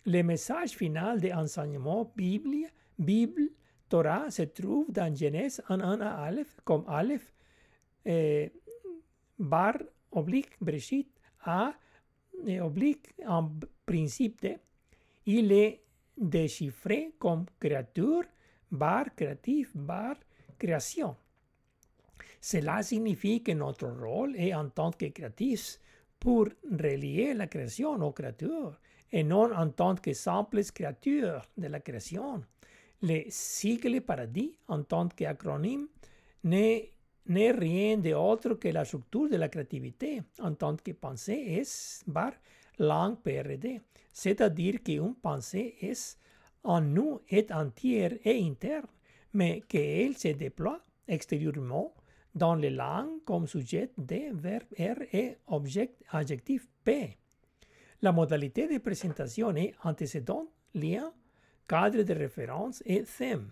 Le 0.04 0.22
message 0.22 0.70
final 0.70 1.20
de 1.20 1.28
l'enseignement 1.28 2.12
Bible, 2.14 2.66
Bible, 2.98 3.48
Torah 3.88 4.30
se 4.30 4.42
trouve 4.42 4.90
dans 4.90 5.14
Genèse 5.14 5.62
1, 5.68 5.80
1 5.80 6.00
à 6.00 6.24
Aleph, 6.24 6.60
comme 6.64 6.84
Aleph, 6.86 7.32
eh, 8.04 8.52
bar, 9.38 9.74
oblique, 10.12 10.56
Breshit, 10.60 11.08
A, 11.44 11.72
oblique, 12.60 13.14
en 13.26 13.50
principe. 13.86 14.46
Il 15.26 15.52
est 15.52 15.82
déchiffré 16.16 17.14
comme 17.18 17.46
créature, 17.58 18.24
bar, 18.70 19.14
créatif, 19.14 19.76
bar, 19.76 20.16
création. 20.58 21.16
Cela 22.40 22.82
signifie 22.82 23.42
que 23.42 23.52
notre 23.52 23.88
rôle 23.88 24.36
est 24.36 24.54
en 24.54 24.68
tant 24.68 24.92
que 24.92 25.06
créatifs 25.06 25.80
pour 26.20 26.48
relier 26.70 27.34
la 27.34 27.46
création 27.46 27.94
aux 27.94 28.12
créatures 28.12 28.78
et 29.10 29.24
non 29.24 29.52
en 29.54 29.68
tant 29.70 29.94
que 29.96 30.12
simples 30.12 30.62
créatures 30.72 31.42
de 31.56 31.66
la 31.68 31.80
création. 31.80 32.42
Le 33.02 33.24
sigle 33.28 34.00
paradis, 34.00 34.58
en 34.66 34.82
tant 34.82 35.08
qu'acronyme, 35.08 35.86
n'est 36.42 36.92
rien 37.26 37.96
d'autre 37.98 38.54
que 38.54 38.68
la 38.68 38.84
structure 38.84 39.28
de 39.28 39.36
la 39.36 39.48
créativité 39.48 40.22
en 40.40 40.54
tant 40.54 40.76
que 40.76 40.92
pensée 40.92 41.44
est 41.60 42.02
bar 42.06 42.32
langue 42.78 43.18
PRD, 43.22 43.80
c'est-à-dire 44.12 44.82
qu'une 44.82 45.14
pensée 45.14 45.76
est 45.80 46.18
en 46.64 46.80
nous 46.80 47.20
est 47.28 47.50
entière 47.52 48.14
et 48.24 48.44
interne, 48.44 48.86
mais 49.32 49.62
qu'elle 49.68 50.16
se 50.16 50.28
déploie 50.28 50.80
extérieurement 51.06 51.94
dans 52.34 52.54
les 52.54 52.70
langues 52.70 53.22
comme 53.24 53.46
sujet 53.46 53.90
D, 53.96 54.30
verbe 54.32 54.72
R 54.78 55.02
et 55.12 55.38
objet 55.46 55.94
adjectif 56.10 56.68
P. 56.84 57.16
La 58.02 58.12
modalité 58.12 58.68
de 58.68 58.78
présentation 58.78 59.54
est 59.56 59.74
antécédent, 59.82 60.46
lien, 60.74 61.12
cadre 61.68 62.02
de 62.02 62.14
référence 62.14 62.82
et 62.86 63.04
thème. 63.04 63.50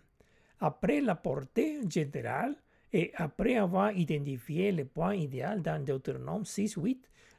Après 0.60 1.00
la 1.00 1.14
portée 1.14 1.80
générale 1.88 2.56
et 2.92 3.12
après 3.14 3.56
avoir 3.56 3.92
identifié 3.92 4.72
le 4.72 4.86
point 4.86 5.14
idéal 5.14 5.60
dans 5.60 5.84
Deutéronome 5.84 6.42
6.8, 6.42 6.98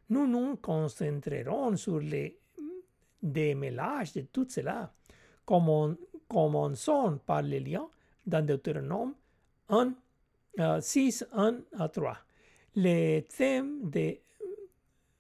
nous 0.10 0.28
nous 0.28 0.56
concentrerons 0.58 1.76
sur 1.76 2.00
les 2.00 2.38
démêlages 3.22 4.14
de 4.14 4.22
tout 4.22 4.46
cela. 4.48 4.94
Commençons 5.46 7.20
par 7.26 7.42
les 7.42 7.60
liens 7.60 7.90
dans 8.26 8.46
Deutéronome 8.46 9.16
1, 9.70 9.94
6, 10.80 11.26
1 11.34 11.60
à 11.80 11.90
3. 11.90 12.18
Le 12.76 13.22
thème 13.22 13.90
de 13.90 14.18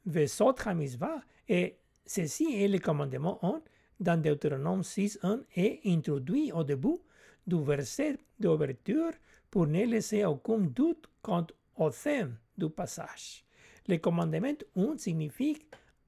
Vesot 0.05 0.53
Hamizvah 0.65 1.21
et 1.49 1.77
ceci 2.05 2.63
est 2.63 2.67
le 2.67 2.77
commandement 2.79 3.39
1 3.41 3.61
dans 3.99 4.21
Deutéronome 4.21 4.83
6, 4.83 5.19
1 5.23 5.41
est 5.55 5.81
introduit 5.85 6.51
au 6.51 6.63
début 6.63 6.97
du 7.45 7.63
verset 7.63 8.17
d'ouverture 8.39 9.11
pour 9.49 9.67
ne 9.67 9.85
laisser 9.85 10.25
aucun 10.25 10.59
doute 10.59 11.09
quant 11.21 11.47
au 11.75 11.89
thème 11.89 12.37
du 12.57 12.69
passage. 12.69 13.45
Le 13.87 13.97
commandement 13.97 14.53
1 14.75 14.97
signifie 14.97 15.57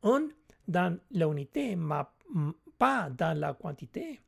un 0.04 0.28
dans 0.68 0.98
l'unité, 1.12 1.76
mais 1.76 2.04
pas 2.78 3.10
dans 3.10 3.38
la 3.38 3.54
quantité. 3.54 4.20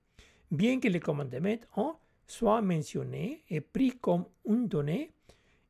Bien 0.49 0.79
que 0.79 0.87
le 0.87 0.99
commandement 0.99 1.57
1 1.75 1.95
soit 2.27 2.61
mentionné 2.61 3.43
et 3.49 3.61
pris 3.61 3.91
comme 3.99 4.25
une 4.45 4.67
donnée, 4.67 5.11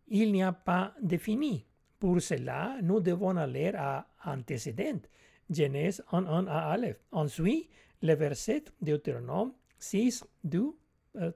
il 0.08 0.32
n'y 0.32 0.44
a 0.44 0.52
pas 0.52 0.94
défini. 1.02 1.66
Pour 2.00 2.22
cela, 2.22 2.78
nous 2.82 3.00
devons 3.00 3.36
aller 3.38 3.72
à 3.76 4.08
antécédent, 4.26 5.00
Genèse 5.52 6.04
1, 6.12 6.26
1 6.26 6.48
à 6.48 6.72
Aleph. 6.72 6.98
Ensuite, 7.12 7.70
le 8.02 8.16
verset 8.16 8.64
Deutéronome 8.82 9.54
6, 9.78 10.24
2, 10.44 10.74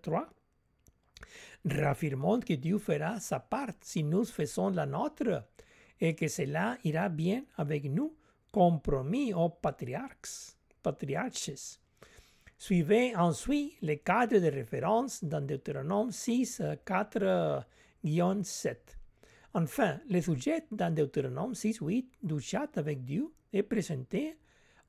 3. 0.01 0.29
Raffirmons 1.65 2.39
que 2.39 2.53
Dieu 2.53 2.77
fera 2.77 3.19
sa 3.19 3.39
part 3.39 3.74
si 3.81 4.03
nous 4.03 4.24
faisons 4.24 4.69
la 4.69 4.86
nôtre 4.86 5.43
et 6.00 6.15
que 6.15 6.27
cela 6.27 6.77
ira 6.84 7.10
bien 7.10 7.43
avec 7.57 7.86
nous, 7.86 8.15
compromis 8.51 9.34
aux 9.34 9.50
patriarches. 9.50 10.53
patriarches. 10.81 11.79
Suivez 12.57 13.15
ensuite 13.15 13.74
les 13.81 13.98
cadres 13.98 14.39
de 14.39 14.48
référence 14.48 15.24
dans 15.24 15.45
Deutéronome 15.45 16.12
6, 16.12 16.62
4, 16.86 17.65
7. 18.43 18.98
Enfin, 19.53 20.00
le 20.10 20.22
sujet 20.22 20.65
dans 20.72 20.93
Deutéronome 20.93 21.55
6, 21.55 21.79
8 21.81 22.12
du 22.24 22.39
chat 22.39 22.77
avec 22.77 23.03
Dieu 23.03 23.31
est 23.56 23.64
présenté 23.64 24.38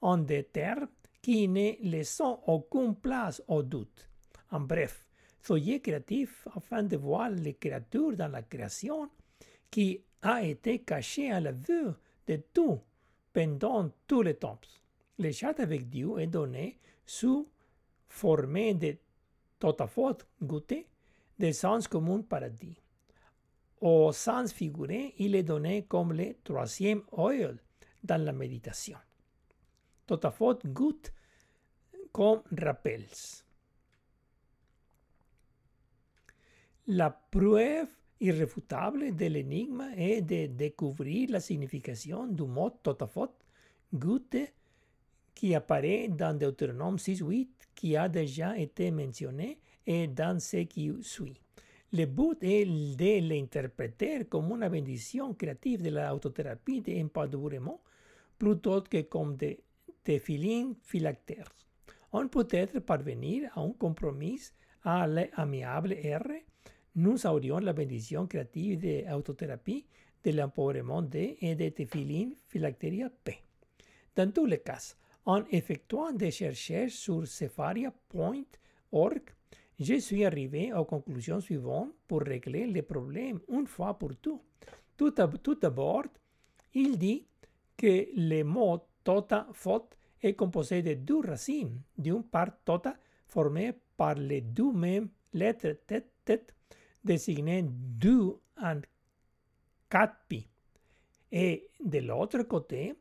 en 0.01 0.19
des 0.19 0.45
termes 0.45 0.89
qui 1.23 1.49
ne 1.49 1.73
laissent 1.83 2.23
aucune 2.47 2.95
place 2.95 3.43
au 3.49 3.63
doute. 3.63 4.09
En 4.51 4.61
bref, 4.61 5.07
soyez 5.43 5.81
créatifs 5.81 6.47
afin 6.55 6.83
de 6.83 6.97
voir 6.97 7.31
les 7.31 7.55
créatures 7.55 8.17
dans 8.17 8.29
la 8.29 8.43
création 8.43 9.11
qui 9.71 10.03
a 10.23 10.43
été 10.43 10.81
cachée 10.81 11.31
à 11.31 11.41
la 11.41 11.53
vue 11.53 11.93
de 12.27 12.37
tout 12.53 12.81
pendant 13.33 13.91
tous 14.07 14.23
les 14.23 14.35
temps. 14.35 14.61
Le 15.19 15.31
chat 15.33 15.59
avec 15.61 15.89
Dieu 15.89 16.19
est 16.19 16.27
donné 16.27 16.79
sous 17.05 17.49
formé 18.09 18.75
de 18.75 18.97
totafot 19.59 20.19
goûté 20.43 20.87
de 21.39 21.51
sens 21.53 21.89
commun 21.89 22.23
paradis. 22.23 22.81
Au 23.81 24.11
sens 24.13 24.53
figuré, 24.53 25.15
il 25.19 25.35
est 25.35 25.43
donné 25.43 25.85
comme 25.85 26.13
le 26.13 26.35
troisième 26.43 27.03
oil 27.13 27.59
dans 28.03 28.23
la 28.23 28.33
méditation. 28.33 28.99
Totafot 30.07 30.59
goûte 30.65 31.13
comme 32.13 32.43
rappels. 32.57 33.07
La 36.87 37.11
preuve 37.11 37.89
irréfutable 38.21 39.15
de 39.15 39.27
l'énigme 39.27 39.91
est 39.97 40.23
de 40.23 40.47
découvrir 40.47 41.31
la 41.31 41.41
signification 41.41 42.27
du 42.27 42.45
mot 42.45 42.71
totafot 42.71 43.35
goûte 43.93 44.37
qui 45.35 45.55
apparaît 45.55 46.09
dans 46.09 46.37
Deutéronome 46.39 46.97
6.8 46.97 47.49
qui 47.75 47.97
a 47.97 48.09
déjà 48.09 48.57
été 48.57 48.91
mentionné 48.91 49.59
et 49.87 50.07
dans 50.07 50.41
ce 50.41 50.59
qui 50.59 50.93
suit. 51.03 51.41
Le 51.97 52.05
but 52.05 52.37
est 52.43 52.67
de 52.67 53.21
l'interpréter 53.27 54.27
comme 54.27 54.51
une 54.51 54.69
bénédiction 54.69 55.33
créative 55.33 55.81
de 55.81 55.89
l'autothérapie 55.89 56.83
d'empowerment 56.83 57.81
plutôt 58.37 58.83
que 58.83 59.01
comme 59.01 59.35
des 59.35 59.63
téphilines 60.05 60.75
phylactères. 60.83 61.51
On 62.13 62.29
peut 62.29 62.49
être 62.51 62.81
parvenir 62.81 63.51
à 63.55 63.63
un 63.63 63.73
compromis 63.73 64.43
à 64.85 65.07
l'amiable 65.07 65.95
R. 65.95 66.29
Nous 66.97 67.27
aurions 67.27 67.61
la 67.61 67.73
bénédiction 67.73 68.27
créative 68.27 68.79
d'autothérapie 69.09 69.87
de 70.23 70.33
l'empowerment 70.33 71.01
D 71.01 71.39
et 71.41 71.55
de 71.55 71.71
téphilines 71.71 72.35
phylactéria 72.47 73.09
P. 73.25 73.39
Dans 74.15 74.31
tous 74.31 74.45
les 74.45 74.61
cas, 74.61 74.97
en 75.25 75.45
effectuant 75.51 76.13
des 76.13 76.27
recherches 76.27 76.93
sur 76.93 77.27
sepharia.org, 77.27 79.23
je 79.79 79.95
suis 80.01 80.25
arrivé 80.25 80.73
aux 80.73 80.85
conclusions 80.85 81.41
suivantes 81.41 81.93
pour 82.07 82.23
régler 82.23 82.67
les 82.67 82.83
problèmes 82.83 83.41
une 83.49 83.67
fois 83.67 83.99
pour 83.99 84.17
tout. 84.17 84.41
Tout, 84.97 85.13
d'abord, 85.61 86.05
il 86.75 86.99
dit 86.99 87.27
que 87.77 88.09
le 88.17 88.43
mot 88.43 88.81
tota 89.05 89.47
faute 89.53 89.97
est 90.23 90.35
composé 90.35 90.83
de 90.83 90.95
deux 90.95 91.21
racines, 91.21 91.83
d'une 91.97 92.25
part 92.25 92.51
tota 92.65 92.97
formée 93.29 93.75
par 93.97 94.15
les 94.15 94.41
deux 94.41 94.73
mêmes 94.73 95.09
lettres 95.35 95.77
tête 95.87 96.11
tête 96.25 96.55
désignées 97.05 97.65
du 97.69 98.33
and 98.63 98.81
pi, 100.29 100.49
et 101.31 101.69
de 101.85 101.99
l'autre 101.99 102.43
côté 102.43 102.95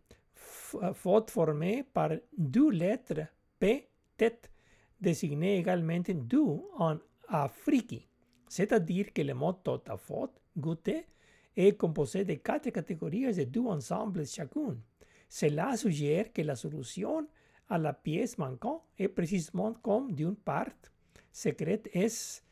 faute 0.94 1.32
formée 1.32 1.84
par 1.84 2.12
deux 2.38 2.70
lettres 2.70 3.28
P 3.58 3.88
tête 4.18 4.52
désignées 5.00 5.58
également 5.58 6.00
du 6.00 6.38
en 6.78 6.98
afriki, 7.28 8.08
c'est-à-dire 8.48 9.12
que 9.14 9.22
le 9.22 9.34
mot 9.34 9.54
tota 9.54 9.98
faute 9.98 10.40
goûter 10.58 11.06
est 11.56 11.78
composé 11.78 12.24
de 12.24 12.36
quatre 12.36 12.70
catégories 12.70 13.34
de 13.34 13.44
deux 13.44 13.62
ensembles 13.62 14.26
chacune. 14.26 14.80
Cela 15.28 15.76
suggère 15.76 16.32
que 16.32 16.42
la 16.42 16.56
solution 16.56 17.28
à 17.68 17.78
la 17.78 17.94
pièce 17.94 18.38
manquante 18.38 18.84
est 18.98 19.08
précisément 19.08 19.74
comme 19.74 20.12
d'une 20.12 20.36
part 20.36 20.70
secrète 21.32 21.90
S 21.94 22.44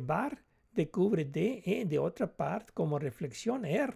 bar 0.00 0.30
découvre 0.74 1.22
D 1.22 1.62
et 1.64 1.84
de 1.84 1.98
autre 1.98 2.26
part 2.26 2.64
comme 2.74 2.94
réflexion 2.94 3.60
R 3.62 3.92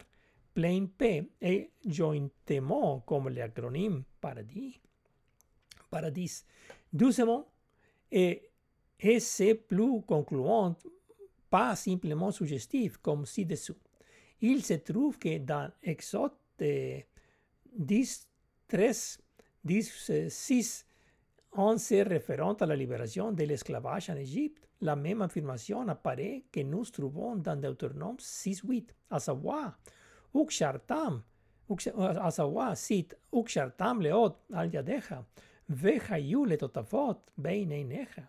plain 0.54 0.86
P 0.98 1.30
et 1.40 1.70
jointement 1.86 3.00
comme 3.00 3.28
l'acronyme 3.28 4.04
paradis. 4.20 4.80
Paradis. 5.90 6.44
Doucement, 6.92 7.46
et, 8.10 8.50
c'est 9.18 9.54
plus 9.54 10.02
concluant, 10.02 10.76
pas 11.48 11.74
simplement 11.74 12.30
suggestif 12.30 12.98
comme 12.98 13.24
ci-dessous. 13.26 13.76
Il 14.40 14.64
se 14.64 14.74
trouve 14.74 15.18
que 15.18 15.38
dans 15.38 15.70
Exode 15.82 16.32
10, 16.58 18.28
13, 18.68 19.18
10, 19.64 20.28
6, 20.28 20.86
11 21.52 21.92
référant 22.02 22.54
à 22.54 22.66
la 22.66 22.76
libération 22.76 23.32
de 23.32 23.44
l'esclavage 23.44 24.10
en 24.10 24.16
Égypte, 24.16 24.68
la 24.80 24.96
même 24.96 25.22
affirmation 25.22 25.86
apparaît 25.88 26.44
que 26.50 26.60
nous 26.60 26.84
trouvons 26.84 27.36
dans 27.36 27.56
Deutéronome 27.56 28.16
6, 28.18 28.62
8, 28.64 28.94
à 29.10 29.18
savoir, 29.18 29.78
Ukshartam, 30.34 31.22
à 31.98 32.30
savoir, 32.30 32.76
cite, 32.76 33.16
Ukshartam 33.32 34.00
leot 34.00 34.36
al 34.52 34.70
yadeja, 35.70 35.76
vechayu 35.76 36.46
le 36.46 36.56
totafot 36.56 37.18
beineineja, 37.36 38.26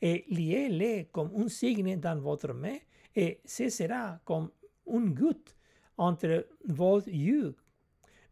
et 0.00 0.24
liez-les 0.28 1.08
comme 1.12 1.30
un 1.36 1.48
signe 1.48 1.96
dans 1.98 2.20
votre 2.20 2.52
main, 2.52 2.78
et 3.14 3.40
ce 3.44 3.68
sera 3.68 4.18
comme 4.24 4.50
une 4.86 5.14
goutte 5.14 5.56
entre 5.98 6.46
vos 6.68 7.00
yeux. 7.00 7.54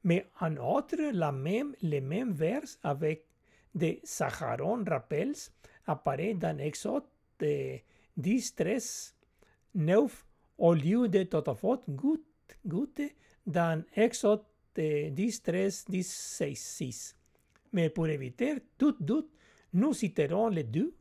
Mais 0.04 0.26
en 0.40 0.56
autre, 0.56 0.96
la 1.12 1.32
même, 1.32 1.74
les 1.82 2.00
mêmes 2.00 2.32
vers 2.32 2.62
avec 2.82 3.26
des 3.74 4.00
Saharon 4.04 4.84
rappels 4.84 5.34
apparaît 5.86 6.34
dans 6.34 6.58
Exode 6.58 7.04
10, 8.16 8.54
13, 8.54 9.14
9, 9.74 10.26
au 10.58 10.74
lieu 10.74 11.08
de 11.08 11.24
totafot 11.24 11.82
goutte, 11.88 12.24
goutte 12.64 13.02
dans 13.46 13.84
Exode 13.94 14.44
10, 14.76 15.42
13, 15.42 15.84
16, 15.90 16.56
6. 16.56 17.17
Mais 17.72 17.90
pour 17.90 18.08
éviter 18.08 18.56
tout 18.76 18.96
doute, 18.98 19.30
nous 19.72 19.92
citerons 19.92 20.48
les 20.48 20.64
deux, 20.64 20.94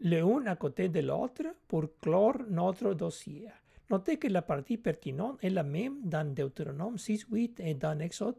l'un 0.00 0.46
à 0.46 0.56
côté 0.56 0.88
de 0.88 1.00
l'autre, 1.00 1.44
pour 1.68 1.98
clore 2.00 2.38
notre 2.48 2.94
dossier. 2.94 3.48
Notez 3.90 4.18
que 4.18 4.28
la 4.28 4.42
partie 4.42 4.78
pertinente 4.78 5.38
est 5.42 5.50
la 5.50 5.64
même 5.64 6.00
dans 6.04 6.32
Deutéronome 6.32 6.96
6, 6.96 7.26
8 7.30 7.60
et 7.60 7.74
dans 7.74 7.98
Exode 7.98 8.36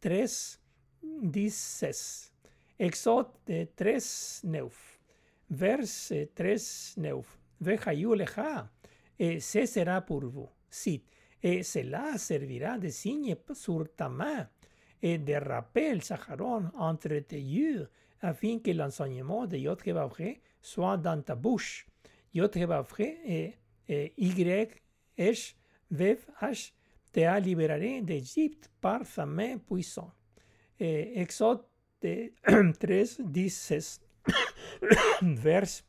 13, 0.00 0.60
16. 1.50 2.32
Exode 2.78 3.28
13, 3.76 4.40
9. 4.44 5.00
Verse 5.50 6.12
13, 6.34 6.94
9. 6.96 7.38
Vejayú 7.60 8.14
leja, 8.14 8.68
et 9.18 9.40
ce 9.40 9.64
sera 9.66 10.00
pour 10.00 10.24
vous. 10.26 10.48
Cite. 10.68 11.08
Et 11.42 11.62
cela 11.62 12.18
servira 12.18 12.78
de 12.78 12.88
signe 12.88 13.36
sur 13.52 13.94
ta 13.94 14.08
main 14.08 14.48
et 15.02 15.18
de 15.18 15.34
rappel 15.34 16.02
Saharon 16.02 16.70
entre 16.74 17.18
tes 17.20 17.40
yeux 17.40 17.88
afin 18.20 18.58
que 18.58 18.70
l'enseignement 18.70 19.46
de 19.46 19.56
Yod 19.56 19.82
soit 20.60 20.96
dans 20.96 21.22
ta 21.22 21.34
bouche. 21.34 21.86
Yod 22.34 22.56
et, 22.56 23.54
et 23.88 24.12
Y, 24.16 24.82
H, 25.18 25.54
Vev, 25.90 26.18
H, 26.40 26.72
te 27.12 27.20
a 27.20 27.38
libéré 27.40 28.02
d'Égypte 28.02 28.70
par 28.80 29.06
sa 29.06 29.24
main 29.24 29.58
puissante. 29.58 30.12
Exode 30.78 31.62
3, 32.00 32.68
16, 33.48 34.00
vers 35.22 35.82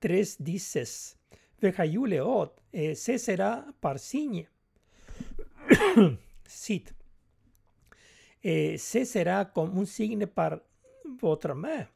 3, 0.00 0.58
16. 0.58 1.16
Vejayú 1.62 2.06
leot, 2.06 2.50
et 2.72 2.94
ce 2.94 3.16
sera 3.18 3.64
par 3.80 3.98
signe. 3.98 4.46
Cite. 6.46 6.92
Et 8.42 8.78
ce 8.78 9.04
sera 9.04 9.44
comme 9.44 9.78
un 9.78 9.84
signe 9.84 10.26
par 10.26 10.58
votre 11.20 11.54
main 11.54 11.86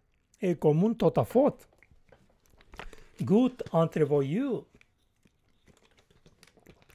et 0.41 0.55
comme 0.57 0.85
un 0.85 0.95
totafot. 0.95 1.57
Good 3.21 3.65
entre 3.73 4.05
vos 4.05 4.23
yeux. 4.23 4.63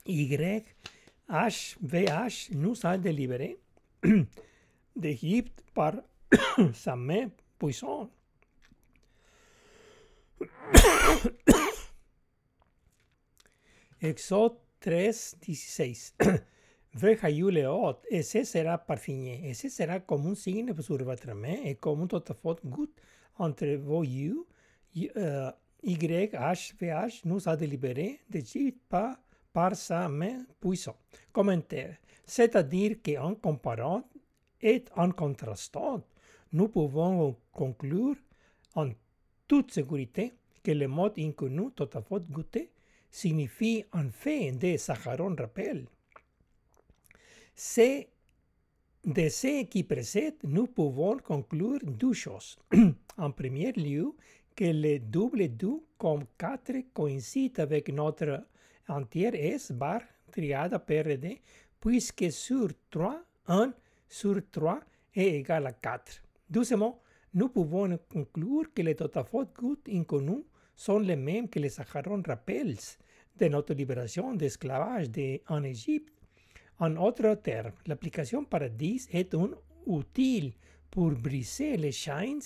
Y, 0.05 0.63
H, 1.29 1.77
VH 1.81 2.51
nous 2.51 2.85
a 2.85 2.97
délivré 2.97 3.57
d'Égypte 4.95 5.63
par 5.73 5.95
sa 6.73 6.95
main 6.95 7.29
puissante. 7.57 8.11
Exode 14.01 14.57
3, 14.79 15.11
16. 15.53 16.13
Verhayuleot, 16.93 18.01
ese 18.09 18.43
sera 18.43 18.77
parfigné, 18.77 19.49
ese 19.49 19.69
sera 19.69 20.01
comme 20.01 20.27
un 20.27 20.35
signe 20.35 20.73
sur 20.81 21.01
votre 21.03 21.33
main 21.33 21.55
et 21.63 21.75
comme 21.75 22.01
un 22.01 22.07
totafot 22.07 22.57
goutte 22.65 22.99
entre 23.37 23.65
yeux. 23.65 24.45
Euh, 25.15 25.51
YHVH 25.83 27.21
nous 27.25 27.47
a 27.47 27.55
délibéré 27.55 28.19
d'Égypte 28.29 28.81
par, 28.89 29.75
sa 29.75 30.09
main 30.09 30.45
puissante. 30.59 30.97
Commentaire. 31.31 31.97
C'est-à-dire 32.25 32.97
qu'en 33.03 33.35
comparant 33.35 34.03
et 34.61 34.83
en 34.95 35.11
contrastant, 35.11 36.03
nous 36.51 36.67
pouvons 36.67 37.37
conclure 37.53 38.15
en 38.75 38.89
toute 39.47 39.71
sécurité 39.71 40.33
que 40.61 40.71
le 40.71 40.87
mot 40.87 41.09
inconnu 41.17 41.71
totafot 41.71 42.19
goûté 42.19 42.71
signifie 43.09 43.85
en 43.93 44.09
fait 44.09 44.51
de 44.51 44.75
Saharon 44.75 45.35
rappel. 45.35 45.87
C'est 47.53 48.09
de 49.03 49.29
ce 49.29 49.63
qui 49.63 49.83
précède, 49.83 50.35
nous 50.43 50.67
pouvons 50.67 51.17
conclure 51.17 51.79
deux 51.83 52.13
choses. 52.13 52.57
en 53.17 53.31
premier 53.31 53.71
lieu, 53.71 54.13
que 54.55 54.65
le 54.65 54.99
double 54.99 55.47
du 55.47 55.81
comme 55.97 56.25
4 56.37 56.93
coïncide 56.93 57.59
avec 57.59 57.89
notre 57.89 58.43
entière 58.87 59.33
S 59.33 59.71
bar 59.71 60.01
triade 60.31 60.77
PRD, 60.85 61.41
puisque 61.79 62.31
sur 62.31 62.69
3, 62.89 63.21
1 63.47 63.73
sur 64.07 64.41
3 64.51 64.79
est 65.15 65.35
égal 65.39 65.67
à 65.67 65.73
4. 65.73 66.21
Doucement, 66.49 67.01
nous 67.33 67.49
pouvons 67.49 67.97
conclure 68.09 68.73
que 68.73 68.81
les 68.81 68.95
totafot 68.95 69.45
gouttes 69.57 69.87
inconnus 69.89 70.43
sont 70.75 70.99
les 70.99 71.15
mêmes 71.15 71.49
que 71.49 71.59
les 71.59 71.69
Saharon 71.69 72.21
rappels 72.25 72.77
de 73.37 73.47
notre 73.47 73.73
libération 73.73 74.33
d'esclavage 74.33 75.07
en 75.47 75.63
Égypte. 75.63 76.20
En 76.81 76.97
autres 76.97 77.35
termes, 77.35 77.73
l'application 77.85 78.43
Paradis 78.43 79.07
est 79.11 79.35
un 79.35 79.51
outil 79.85 80.51
pour 80.89 81.11
briser 81.11 81.77
les 81.77 81.91
chaînes 81.91 82.41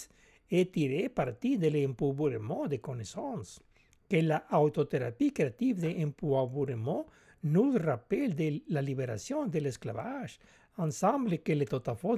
et 0.52 0.70
tirer 0.70 1.08
parti 1.08 1.58
de 1.58 1.70
l'empouvoirement 1.70 2.68
des 2.68 2.80
connaissances. 2.80 3.62
Que 4.10 4.18
la 4.18 4.46
autothérapie 4.52 5.32
créative 5.32 5.80
d'empouvoirement 5.80 7.06
nous 7.44 7.78
rappelle 7.78 8.36
de 8.36 8.62
la 8.68 8.82
libération 8.82 9.48
de 9.54 9.60
l'esclavage. 9.60 10.38
Ensemble 10.78 11.40
que 11.40 11.54
les 11.54 11.66
totafot 11.66 12.18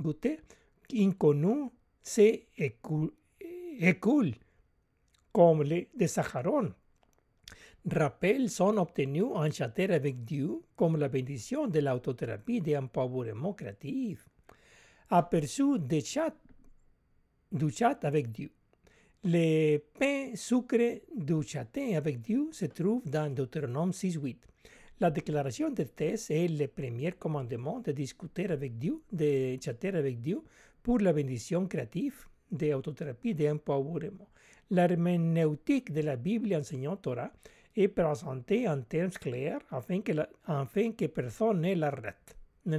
goûté 0.00 0.40
inconnu 0.94 1.68
se 2.02 2.40
écoule 2.56 4.32
comme 5.30 5.62
les 5.62 5.90
de 5.94 6.06
Saharon 6.06 6.72
rappels 7.90 8.50
sont 8.50 8.76
obtenus 8.76 9.26
en 9.34 9.50
chatter 9.50 9.92
avec 9.92 10.24
Dieu 10.24 10.60
comme 10.74 10.96
la 10.96 11.08
bénédiction 11.08 11.66
de 11.66 11.80
l'autothérapie 11.80 12.60
d'empowerment 12.60 13.54
créatif. 13.54 14.28
Aperçu 15.10 15.78
de 15.78 16.00
chat, 16.00 16.34
du 17.52 17.70
chat 17.70 18.04
avec 18.04 18.32
Dieu. 18.32 18.50
Le 19.24 19.78
pain 19.98 20.32
sucré 20.34 21.02
du 21.16 21.42
chatin 21.42 21.96
avec 21.96 22.20
Dieu 22.20 22.48
se 22.52 22.66
trouve 22.66 23.08
dans 23.08 23.32
Deutéronome 23.32 23.90
6.8. 23.90 24.36
La 25.00 25.10
déclaration 25.10 25.70
de 25.70 25.82
thèse 25.82 26.30
est 26.30 26.48
le 26.48 26.68
premier 26.68 27.12
commandement 27.12 27.80
de 27.80 27.92
discuter 27.92 28.48
avec 28.48 28.78
Dieu, 28.78 29.02
de 29.12 29.56
chatter 29.62 29.88
avec 29.88 30.20
Dieu 30.20 30.42
pour 30.82 31.00
la 31.00 31.12
bénédiction 31.12 31.66
créative 31.66 32.26
de 32.50 32.72
autothérapie 32.72 33.34
d'empowerment. 33.34 34.28
L'herméneutique 34.70 35.92
de 35.92 36.00
la 36.00 36.16
Bible 36.16 36.54
enseignant 36.54 36.96
Torah 36.96 37.32
est 37.76 37.88
présenté 37.88 38.66
en 38.68 38.80
termes 38.80 39.10
clairs 39.10 39.60
afin 39.70 40.00
que, 40.00 40.12
la, 40.12 40.28
afin 40.46 40.92
que 40.92 41.06
personne 41.06 41.60
ne 41.60 41.74
la 41.74 41.90
rate. 41.90 42.36
Ne. 42.64 42.78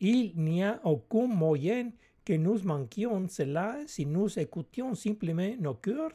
Il 0.00 0.32
n'y 0.36 0.62
a 0.62 0.80
aucun 0.84 1.26
moyen 1.26 1.90
que 2.24 2.32
nous 2.32 2.62
manquions 2.62 3.28
cela 3.28 3.76
si 3.86 4.06
nous 4.06 4.38
écoutions 4.38 4.94
simplement 4.94 5.54
nos 5.58 5.74
cœurs 5.74 6.12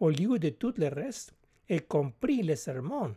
au 0.00 0.10
lieu 0.10 0.38
de 0.38 0.50
tout 0.50 0.74
le 0.76 0.88
reste, 0.88 1.34
y 1.68 1.80
compris 1.80 2.42
les 2.42 2.56
sermons. 2.56 3.14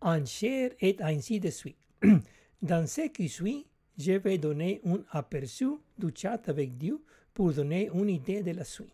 En 0.00 0.24
chair 0.24 0.72
et 0.80 0.96
ainsi 1.00 1.40
de 1.40 1.50
suite. 1.50 1.78
Dans 2.62 2.86
ce 2.86 3.08
qui 3.08 3.28
suit, 3.28 3.66
je 3.98 4.12
vais 4.12 4.38
donner 4.38 4.80
un 4.84 5.02
aperçu 5.10 5.68
du 5.98 6.08
chat 6.14 6.48
avec 6.48 6.76
Dieu 6.76 7.02
pour 7.32 7.52
donner 7.52 7.90
une 7.92 8.10
idée 8.10 8.42
de 8.42 8.52
la 8.52 8.64
suite. 8.64 8.92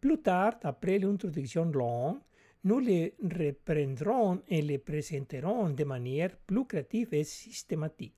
Plus 0.00 0.18
tard, 0.18 0.54
après 0.62 0.98
l'introduction 0.98 1.64
longue, 1.64 2.18
nous 2.66 2.80
les 2.80 3.14
reprendrons 3.22 4.42
et 4.48 4.60
les 4.60 4.78
présenterons 4.78 5.70
de 5.70 5.84
manière 5.84 6.36
plus 6.36 6.64
créative 6.64 7.14
et 7.14 7.22
systématique. 7.22 8.16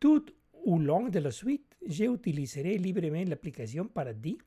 Tout 0.00 0.26
au 0.64 0.76
long 0.78 1.08
de 1.08 1.20
la 1.20 1.30
suite, 1.30 1.76
j'utiliserai 1.86 2.78
librement 2.78 3.22
l'application 3.24 3.86
Paradis 3.86 4.38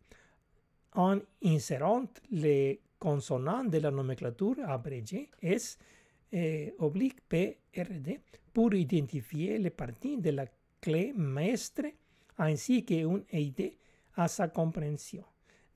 en 0.95 1.19
insérant 1.45 2.03
les 2.31 2.81
consonants 2.99 3.63
de 3.63 3.77
la 3.77 3.91
nomenclature 3.91 4.57
abrégée 4.67 5.29
S 5.41 5.77
eh, 6.33 6.73
oblique 6.79 7.21
PRD 7.29 8.19
pour 8.53 8.73
identifier 8.73 9.57
les 9.57 9.69
parties 9.69 10.17
de 10.17 10.31
la 10.31 10.47
clé 10.81 11.13
maestre 11.15 11.85
ainsi 12.37 12.83
qu'une 12.83 13.23
aide 13.31 13.71
à 14.17 14.27
sa 14.27 14.49
compréhension. 14.49 15.23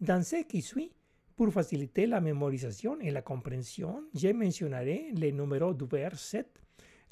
Dans 0.02 0.22
ce 0.22 0.44
qui 0.44 0.62
suit, 0.62 0.92
pour 1.38 1.54
faciliter 1.54 2.08
la 2.08 2.19
mémorisation 2.19 3.00
et 3.00 3.12
la 3.12 3.21
compréhension, 3.21 4.06
je 4.13 4.30
mentionnerai 4.30 5.12
les 5.13 5.32
numéros 5.32 5.71
du 5.71 5.86
vers 5.86 6.17
7, 6.17 6.47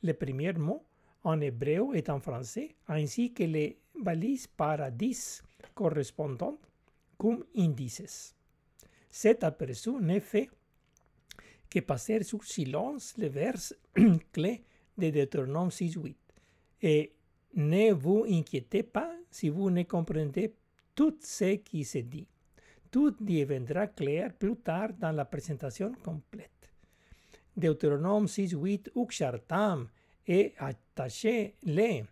le 0.01 0.13
premier 0.13 0.51
mot 0.53 0.83
en 1.23 1.39
hébreu 1.39 1.95
et 1.95 2.09
en 2.09 2.19
français, 2.19 2.75
ainsi 2.87 3.33
que 3.33 3.43
les 3.43 3.77
balises 4.01 4.47
paradis 4.47 5.41
correspondantes 5.75 6.67
comme 7.19 7.45
indices. 7.55 8.35
Cet 9.11 9.43
aperçu 9.43 9.91
n'est 10.01 10.19
fait 10.19 10.49
que 11.69 11.79
passer 11.81 12.23
sur 12.23 12.43
silence 12.43 13.13
le 13.19 13.27
vers 13.27 13.73
clé 14.33 14.63
de 14.97 15.11
Deutéronome 15.11 15.69
6.8. 15.69 16.15
Et 16.81 17.13
ne 17.53 17.93
vous 17.93 18.25
inquiétez 18.27 18.81
pas 18.81 19.15
si 19.29 19.49
vous 19.49 19.69
ne 19.69 19.83
comprenez 19.83 20.55
tout 20.95 21.15
ce 21.21 21.55
qui 21.57 21.85
se 21.85 21.99
dit. 21.99 22.27
Tout 22.95 23.17
deviendra 23.19 23.87
clair 23.87 24.31
plus 24.39 24.55
tard 24.55 24.93
dans 24.97 25.11
la 25.11 25.25
présentation 25.25 25.91
complète. 26.01 26.71
Deutéronome 27.53 28.27
6.8 28.27 28.91
Uxartam 28.95 29.89
et 30.25 30.53
attaché 30.57 31.55
les 31.63 32.05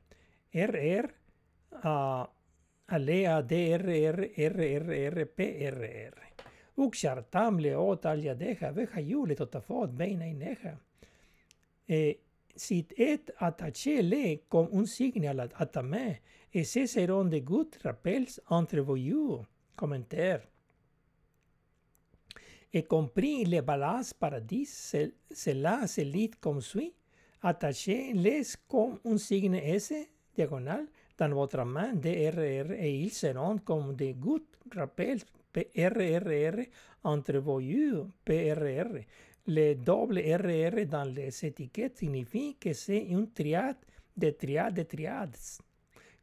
RR 0.53 1.07
a 1.83 2.29
alea 2.89 3.41
DRR 3.43 4.19
RRR 4.35 5.25
PRR. 5.37 6.19
Uxartam 6.75 7.59
leot 7.59 8.05
al 8.05 8.19
yadeja 8.19 8.73
vejayu 8.75 9.25
le 9.25 9.35
totafot 9.35 9.87
beina 9.87 10.27
ineja. 10.27 10.75
Et 11.87 12.19
si 12.57 12.85
et 12.97 13.31
attaché 13.37 14.01
le 14.01 14.41
comme 14.49 14.67
un 14.73 14.85
signe 14.85 15.29
à 15.29 15.33
la 15.33 15.47
atame, 15.55 16.17
et 16.53 16.65
ce 16.65 16.85
seront 16.87 17.23
de 17.23 17.39
good 17.39 17.73
rappels 17.85 18.41
entre 18.49 18.81
vous. 18.81 19.45
Commentaire 19.77 20.52
et 22.73 22.83
compris 22.83 23.45
les 23.45 23.61
balas 23.61 24.13
paradis, 24.19 24.65
cela 25.31 25.85
se 25.87 26.01
lit 26.01 26.31
comme 26.41 26.61
suit. 26.61 26.93
Attachez-les 27.41 28.43
comme 28.67 28.99
un 29.05 29.17
signe 29.17 29.55
S 29.55 29.93
diagonal 30.35 30.87
dans 31.17 31.29
votre 31.29 31.63
main 31.65 31.93
DRR 31.93 32.71
et 32.71 32.99
ils 32.99 33.11
seront 33.11 33.59
comme 33.59 33.95
des 33.95 34.13
gouttes 34.13 34.57
rappels 34.75 35.21
PRRR 35.51 36.65
entre 37.03 37.37
vos 37.37 37.59
yeux 37.59 38.07
PRR. 38.25 39.05
Le 39.45 39.75
double 39.75 40.19
RR 40.19 40.85
dans 40.87 41.03
les 41.03 41.45
étiquettes 41.45 41.97
signifie 41.97 42.55
que 42.55 42.73
c'est 42.73 43.05
une 43.05 43.29
triade 43.31 43.75
de 44.15 44.29
triades 44.31 44.73
de 44.73 44.83
triades. 44.83 45.35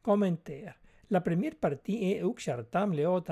Commentaire. 0.01 0.75
La 1.11 1.21
première 1.21 1.55
partie 1.55 2.11
est 2.11 2.23
Uxartam 2.23 2.93
Leot 2.93 3.29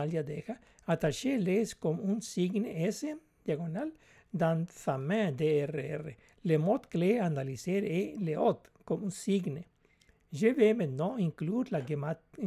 Aliadeja 0.90 1.38
Attachez-les 1.38 1.76
comme 1.80 2.00
un 2.10 2.20
signe 2.20 2.66
S 2.66 3.06
diagonal 3.46 3.92
dans 4.34 4.66
sa 4.70 4.98
main 4.98 5.32
DRR. 5.32 6.16
Le 6.44 6.58
mot 6.58 6.80
clé 6.80 7.20
analysé 7.20 7.78
est 7.78 8.16
le 8.20 8.36
comme 8.86 9.06
un 9.06 9.10
signe. 9.12 9.64
Je 10.34 10.48
vais 10.48 10.74
maintenant 10.74 11.16
inclure 11.18 11.66
la 11.72 11.82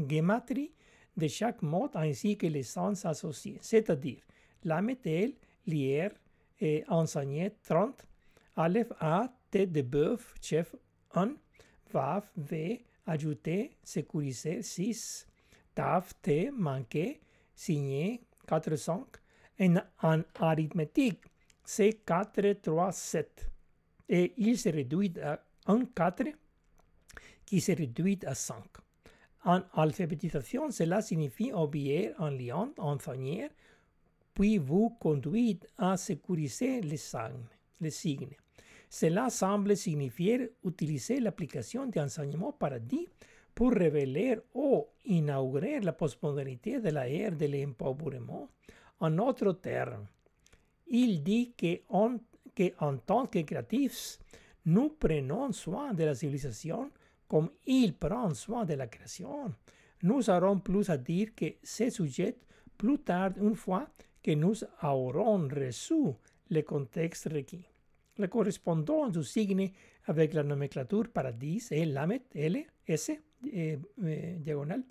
gématrie 0.09 0.73
de 1.17 1.29
chaque 1.29 1.63
mot 1.63 1.89
ainsi 1.95 2.37
que 2.37 2.47
les 2.47 2.63
sens 2.65 3.05
associés, 3.05 3.59
c'est-à-dire 3.61 4.23
l'AMTL, 4.65 5.35
l'IR 5.67 6.11
et 6.61 6.85
enseigné 6.89 7.53
30, 7.65 8.07
Aleph 8.57 8.93
A, 9.01 9.33
tête 9.51 9.73
de 9.73 9.83
bœuf, 9.83 10.35
chef 10.41 10.75
1, 11.15 11.35
Vav, 11.93 12.25
V, 12.37 12.85
ajouté, 13.07 13.77
sécurisé 13.83 14.63
6, 14.63 15.27
Tav, 15.75 16.13
T, 16.23 16.51
manqué, 16.51 17.21
signé 17.55 18.21
4, 18.47 18.77
5. 18.77 19.05
Et 19.59 19.71
en 20.03 20.23
arithmétique, 20.41 21.21
c'est 21.65 22.05
4, 22.05 22.61
3, 22.63 22.93
7. 22.93 23.51
Et 24.09 24.35
il 24.37 24.59
se 24.59 24.69
réduit 24.69 25.13
à 25.23 25.41
un 25.67 25.85
4 25.85 26.25
qui 27.45 27.61
se 27.61 27.73
réduit 27.73 28.19
à 28.27 28.35
5. 28.35 28.63
En 29.45 29.61
alphabétisation, 29.75 30.71
cela 30.71 31.03
signifie 31.03 31.53
obéir 31.53 32.15
en 32.19 32.31
liant, 32.31 32.73
enseigner, 32.79 33.49
puis 34.35 34.59
vous 34.59 34.91
conduit 35.01 35.61
à 35.79 35.97
sécuriser 35.97 36.81
les 36.81 36.97
signes. 36.97 37.49
Les 37.81 37.91
signes. 37.91 38.37
Cela 38.89 39.31
semble 39.31 39.77
signifier 39.77 40.53
utiliser 40.65 41.19
l'application 41.19 41.87
d'enseignement 41.87 42.53
paradis 42.53 43.09
pour 43.55 43.73
révéler 43.73 44.38
ou 44.55 44.87
inaugurer 45.05 45.81
la 45.81 45.93
postmodernité 45.93 46.81
de 46.81 46.91
la 46.91 47.09
ère 47.09 47.37
de 47.37 47.47
l'empowerment. 47.47 48.49
En 49.01 49.19
autres 49.19 49.53
termes, 49.55 50.07
il 50.87 51.23
dit 51.23 51.53
que 51.57 51.81
en 51.91 52.97
tant 52.99 53.27
que 53.27 53.41
créatifs, 53.41 54.19
nous 54.65 54.91
prenons 54.91 55.53
soin 55.53 55.93
de 55.93 56.05
la 56.05 56.15
civilisation 56.15 56.91
comme 57.27 57.51
il 57.67 57.95
prend 57.95 58.33
soin 58.35 58.65
de 58.65 58.75
la 58.75 58.87
création. 58.87 59.53
Nous 60.03 60.29
aurons 60.29 60.59
plus 60.59 60.91
à 60.91 60.99
dire 60.99 61.35
que 61.35 61.47
ces 61.62 61.91
sujets 61.91 62.37
plus 62.77 62.99
tard 62.99 63.33
une 63.41 63.57
fois 63.57 63.88
que 64.23 64.33
nous 64.33 64.55
aurons 64.83 65.49
reçu 65.49 66.12
le 66.51 66.62
contexte 66.62 67.29
requis. 67.33 67.65
La 68.19 68.29
correspondance 68.29 69.12
du 69.12 69.25
signe 69.25 69.71
avec 70.07 70.35
la 70.35 70.43
nomenclature 70.43 71.09
paradis 71.09 71.67
est 71.71 71.87
Lamet 71.87 72.23
L, 72.35 72.65
S, 72.87 73.12
eh, 73.45 73.79
eh, 74.05 74.37
diagonale. 74.41 74.83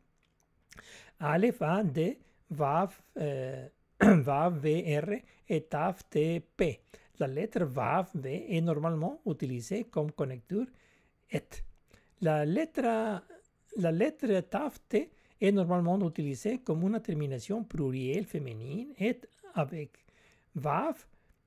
Aleph 1.20 1.62
A, 1.62 1.84
D, 1.84 2.18
Vav, 2.50 3.02
eh, 3.16 3.70
Vav, 4.00 4.60
V, 4.60 5.24
et 5.48 5.70
Taf, 5.70 6.10
T, 6.10 6.40
P. 6.40 6.80
La 7.20 7.28
lettre 7.28 7.66
Vav, 7.66 8.10
V 8.16 8.46
est 8.50 8.62
normalement 8.62 9.22
utilisée 9.26 9.86
comme 9.86 10.12
connecteur 10.12 10.66
et. 11.30 11.64
La 12.22 12.46
lettre, 12.46 13.22
la 13.78 13.92
lettre 13.92 14.42
Taf, 14.50 14.80
T 14.88 15.12
est 15.40 15.52
normalement 15.52 16.00
utilisée 16.08 16.60
comme 16.60 16.84
une 16.84 17.00
termination 17.00 17.64
plurielle 17.64 18.26
féminine 18.26 18.94
et 19.00 19.20
avec 19.56 20.06
Vav 20.56 21.06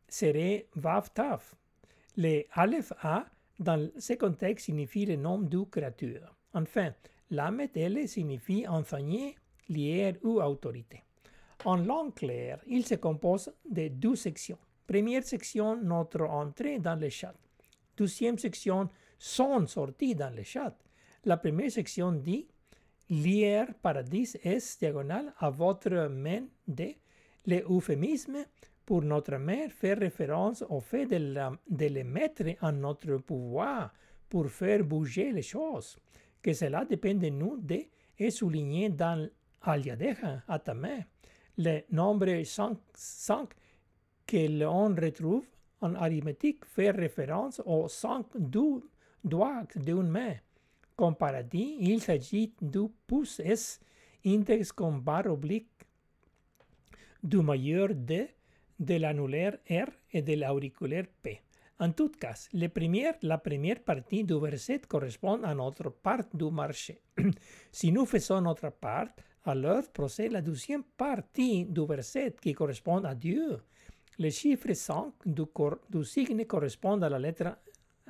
serait 0.09 0.67
Vav 0.75 1.11
Taf. 1.13 1.55
Le 2.17 2.45
Aleph 2.53 2.93
A 3.03 3.27
dans 3.59 3.91
ce 3.99 4.15
contexte 4.15 4.67
signifie 4.67 5.07
le 5.07 5.17
nom 5.17 5.39
du 5.39 5.67
créature. 5.67 6.35
Enfin, 6.55 6.93
Lamet 7.31 7.71
L 7.75 8.09
signifie 8.09 8.67
enseigner, 8.67 9.37
lire 9.69 10.17
ou 10.23 10.41
autorité. 10.41 11.03
En 11.65 11.77
langue 11.77 12.15
claire, 12.15 12.61
il 12.67 12.85
se 12.87 12.95
compose 12.97 13.53
de 13.69 13.89
deux 13.89 14.17
sections. 14.17 14.59
Première 14.87 15.25
section, 15.25 15.77
notre 15.77 16.23
entrée 16.23 16.79
dans 16.79 16.99
le 16.99 17.09
chat. 17.09 17.35
Deuxième 17.97 18.39
section, 18.39 18.89
son 19.19 19.67
sortie 19.67 20.15
dans 20.15 20.35
le 20.35 20.43
chat. 20.43 20.77
La 21.25 21.37
première 21.39 21.71
section 21.71 22.13
dit 22.13 22.47
lire 23.09 23.69
paradis 23.83 24.37
est 24.43 24.79
diagonale 24.79 25.33
à 25.39 25.51
votre 25.51 26.09
main 26.09 26.45
de 26.69 26.95
le 27.47 27.63
euphémisme 27.69 28.45
pour 28.85 29.03
notre 29.03 29.37
mère 29.37 29.71
fait 29.73 29.95
référence 29.95 30.65
au 30.69 30.81
fait 30.81 31.07
de, 31.07 31.17
la, 31.17 31.53
de 31.69 31.87
les 31.87 32.05
mettre 32.05 32.45
en 32.61 32.73
notre 32.73 33.17
pouvoir 33.19 33.93
pour 34.29 34.51
faire 34.51 34.85
bouger 34.85 35.33
les 35.33 35.43
choses, 35.43 35.99
que 36.45 36.53
cela 36.53 36.85
dépend 36.85 37.15
de 37.15 37.31
nous 37.31 37.57
de 37.57 37.87
et 38.19 38.31
souligné 38.31 38.91
dans 38.91 39.27
Aliadeja 39.63 40.43
à 40.47 40.59
ta 40.59 40.75
main. 40.75 41.01
Le 41.57 41.81
nombre 41.91 42.45
5, 42.45 42.77
5 42.93 43.49
que 44.27 44.47
l'on 44.61 44.95
retrouve 44.95 45.47
en 45.81 45.95
arithmétique 45.95 46.67
fait 46.67 46.91
référence 46.91 47.63
aux 47.65 47.89
5 47.89 48.27
doigts 49.25 49.63
d'une 49.75 50.09
main. 50.09 50.35
Comme 50.95 51.17
paradis, 51.17 51.77
il 51.81 52.03
s'agit 52.03 52.53
du 52.61 52.89
pouce 53.07 53.41
S 53.41 53.81
index 54.25 54.71
comme 54.71 55.01
barre 55.01 55.27
oblique 55.27 55.69
du 57.23 57.39
majeur 57.39 57.89
D 57.95 58.29
de 58.79 58.95
l'annulaire 58.97 59.57
R 59.71 59.89
et 60.13 60.21
de 60.21 60.35
l'auriculaire 60.35 61.07
P. 61.23 61.41
En 61.81 61.93
tout 61.93 62.11
cas, 62.11 62.49
la 62.53 62.69
première 63.39 63.83
partie 63.85 64.23
du 64.25 64.39
verset 64.39 64.81
correspond 64.87 65.43
à 65.43 65.55
notre 65.55 65.91
part 65.91 66.25
du 66.33 66.51
marché. 66.51 67.01
si 67.73 67.91
nous 67.91 68.07
faisons 68.07 68.41
notre 68.41 68.71
part, 68.71 69.09
alors 69.45 69.91
procède 69.93 70.33
la 70.33 70.41
deuxième 70.41 70.85
partie 70.85 71.65
du 71.65 71.85
verset 71.85 72.37
qui 72.41 72.53
correspond 72.55 73.03
à 73.05 73.15
Dieu. 73.15 73.61
Le 74.19 74.31
chiffre 74.31 74.73
5 74.73 75.15
du, 75.27 75.43
du 75.91 76.05
signe 76.05 76.45
correspond 76.45 77.03
à 77.03 77.09
la 77.09 77.19
lettre 77.19 77.59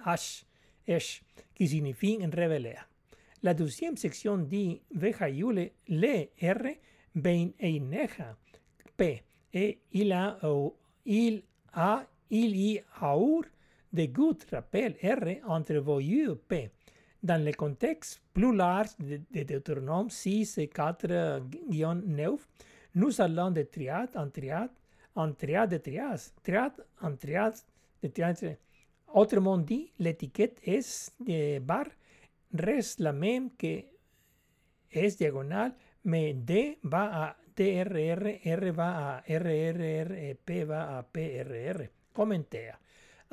H, 0.04 0.44
H 0.86 1.22
qui 1.54 1.66
signifie 1.66 2.18
révéler. 2.26 2.76
La 3.42 3.54
deuxième 3.54 3.96
section 3.96 4.36
dit 4.36 4.82
Vejayule 4.94 5.70
le 5.88 6.28
R 6.42 6.76
ben 7.14 7.52
eineja 7.58 8.36
P 8.96 9.22
et 9.52 9.78
il 9.92 10.12
a, 10.12 10.38
il 11.06 11.42
a, 11.72 12.06
il 12.30 12.56
y 12.56 12.80
aur 13.00 13.44
de 13.94 14.06
good 14.06 14.44
rappel 14.50 14.96
R 15.02 15.40
entre 15.46 15.78
vos 15.78 16.00
yeux 16.00 16.34
P. 16.34 16.70
Dans 17.22 17.42
le 17.42 17.52
contexte 17.52 18.20
plus 18.32 18.54
large 18.54 18.96
de, 18.98 19.20
de 19.30 19.44
Deutéronome 19.44 20.10
6 20.10 20.58
et 20.58 20.66
4-9, 20.66 22.38
nous 22.96 23.20
allons 23.20 23.50
de 23.50 23.62
triade 23.62 24.10
en 24.16 24.28
triade, 24.28 24.70
en 25.14 25.32
triade 25.32 25.70
de 25.70 25.78
triade, 25.78 26.20
triade 26.42 26.84
en 27.00 27.16
triade 27.16 27.54
de 28.02 28.08
triade. 28.08 28.58
Autrement 29.14 29.58
dit, 29.58 29.92
l'étiquette 29.98 30.58
S 30.64 31.12
de 31.20 31.60
bar 31.60 31.86
reste 32.52 32.98
la 33.00 33.12
même 33.12 33.50
que 33.56 33.84
S 34.90 35.16
diagonale, 35.16 35.74
mais 36.04 36.34
D 36.34 36.78
va 36.82 37.24
à 37.24 37.36
TRR, 37.54 38.40
R 38.44 38.72
va 38.72 39.16
à 39.16 39.22
RRR, 39.28 40.36
P 40.44 40.64
va 40.64 40.98
à 40.98 41.02
PRR. 41.04 41.88
Commentaire. 42.12 42.78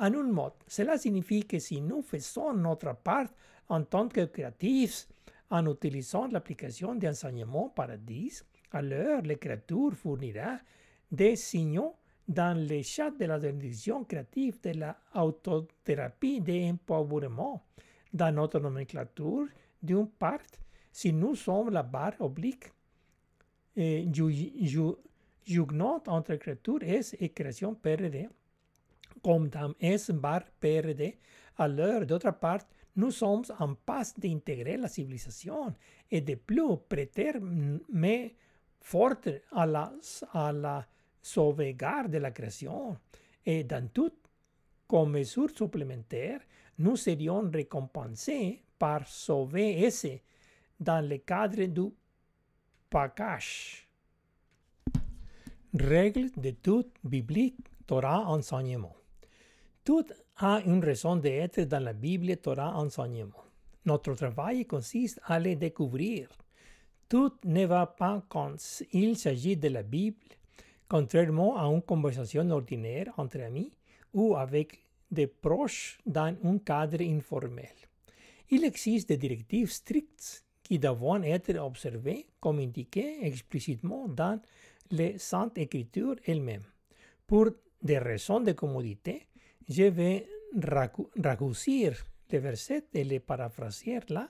En 0.02 0.14
un 0.14 0.32
mot, 0.32 0.52
cela 0.66 0.98
signifie 0.98 1.44
que 1.44 1.60
si 1.60 1.80
nous 1.80 2.02
faisons 2.02 2.52
notre 2.54 2.92
part 2.92 3.28
en 3.68 3.84
tant 3.84 4.08
que 4.08 4.24
créatifs 4.24 5.06
en 5.48 5.64
utilisant 5.70 6.26
l'application 6.26 6.96
d'enseignement 6.96 7.68
Paradis, 7.68 8.42
alors 8.72 9.22
l'écriture 9.22 9.92
fournira 9.94 10.58
des 11.08 11.36
signaux 11.36 11.94
dans 12.26 12.58
le 12.58 12.82
chat 12.82 13.12
de 13.12 13.26
la 13.26 13.38
définition 13.38 14.02
créative 14.02 14.60
de 14.60 14.70
la 14.80 14.96
autothérapie 15.14 16.40
d'empowerment. 16.40 17.62
Dans 18.12 18.34
notre 18.34 18.58
nomenclature 18.58 19.46
d'une 19.80 20.08
part, 20.08 20.40
si 20.90 21.12
nous 21.12 21.36
sommes 21.36 21.70
la 21.70 21.84
barre 21.84 22.16
oblique 22.18 22.72
eh, 23.76 24.08
jugnot 25.44 26.02
entre 26.08 26.34
créature 26.34 26.82
S 26.82 27.14
et 27.20 27.28
création 27.28 27.76
PRD, 27.76 28.28
comme 29.22 29.48
dans 29.48 29.74
S 29.80 30.10
bar 30.10 30.42
PRD, 30.60 31.18
alors 31.58 32.04
d'autre 32.06 32.32
part, 32.32 32.62
nous 32.96 33.10
sommes 33.10 33.44
en 33.58 33.74
passe 33.74 34.18
d'intégrer 34.18 34.76
la 34.76 34.88
civilisation 34.88 35.74
et 36.10 36.20
de 36.20 36.34
plus 36.34 36.76
prêter 36.88 37.32
mais 37.90 38.34
forte 38.80 39.28
à 39.52 39.64
la, 39.66 39.92
à 40.32 40.52
la 40.52 40.86
sauvegarde 41.22 42.10
de 42.10 42.18
la 42.18 42.30
création. 42.30 42.96
Et 43.46 43.64
dans 43.64 43.88
tout, 43.88 44.12
comme 44.86 45.12
mesure 45.12 45.50
supplémentaire, 45.50 46.40
nous 46.78 46.96
serions 46.96 47.48
récompensés 47.50 48.62
par 48.78 49.06
sauver 49.06 49.84
S 49.84 50.06
dans 50.78 51.06
le 51.06 51.18
cadre 51.18 51.64
du 51.66 51.92
Pakash. 52.90 53.88
Règle 55.74 56.30
de 56.36 56.50
toute 56.50 56.92
biblique 57.02 57.56
Torah 57.86 58.26
enseignement. 58.28 59.01
Tout 59.84 60.06
a 60.36 60.62
une 60.64 60.84
raison 60.84 61.16
d'être 61.16 61.62
dans 61.62 61.82
la 61.82 61.92
Bible 61.92 62.36
Torah 62.36 62.76
enseignement. 62.76 63.44
Notre 63.84 64.14
travail 64.14 64.64
consiste 64.64 65.20
à 65.24 65.40
les 65.40 65.56
découvrir. 65.56 66.28
Tout 67.08 67.32
ne 67.44 67.66
va 67.66 67.86
pas 67.86 68.24
quand 68.28 68.54
il 68.92 69.16
s'agit 69.16 69.56
de 69.56 69.66
la 69.66 69.82
Bible, 69.82 70.22
contrairement 70.88 71.56
à 71.56 71.64
une 71.66 71.82
conversation 71.82 72.48
ordinaire 72.50 73.12
entre 73.16 73.40
amis 73.40 73.72
ou 74.14 74.36
avec 74.36 74.78
des 75.10 75.26
proches 75.26 75.98
dans 76.06 76.32
un 76.44 76.58
cadre 76.58 77.02
informel. 77.02 77.74
Il 78.50 78.64
existe 78.64 79.08
des 79.08 79.16
directives 79.16 79.72
strictes 79.72 80.44
qui 80.62 80.78
doivent 80.78 81.24
être 81.24 81.56
observés 81.58 82.26
comme 82.38 82.60
indiqué 82.60 83.26
explicitement 83.26 84.06
dans 84.06 84.40
les 84.92 85.18
Saintes 85.18 85.58
Écritures 85.58 86.16
elles-mêmes. 86.24 86.68
Pour 87.26 87.50
des 87.82 87.98
raisons 87.98 88.40
de 88.40 88.52
commodité, 88.52 89.26
je 89.68 89.84
vais 89.84 90.26
raccourcir 91.22 92.04
les 92.30 92.38
versets 92.38 92.84
et 92.94 93.04
les 93.04 93.20
paraphraser 93.20 94.00
là 94.08 94.28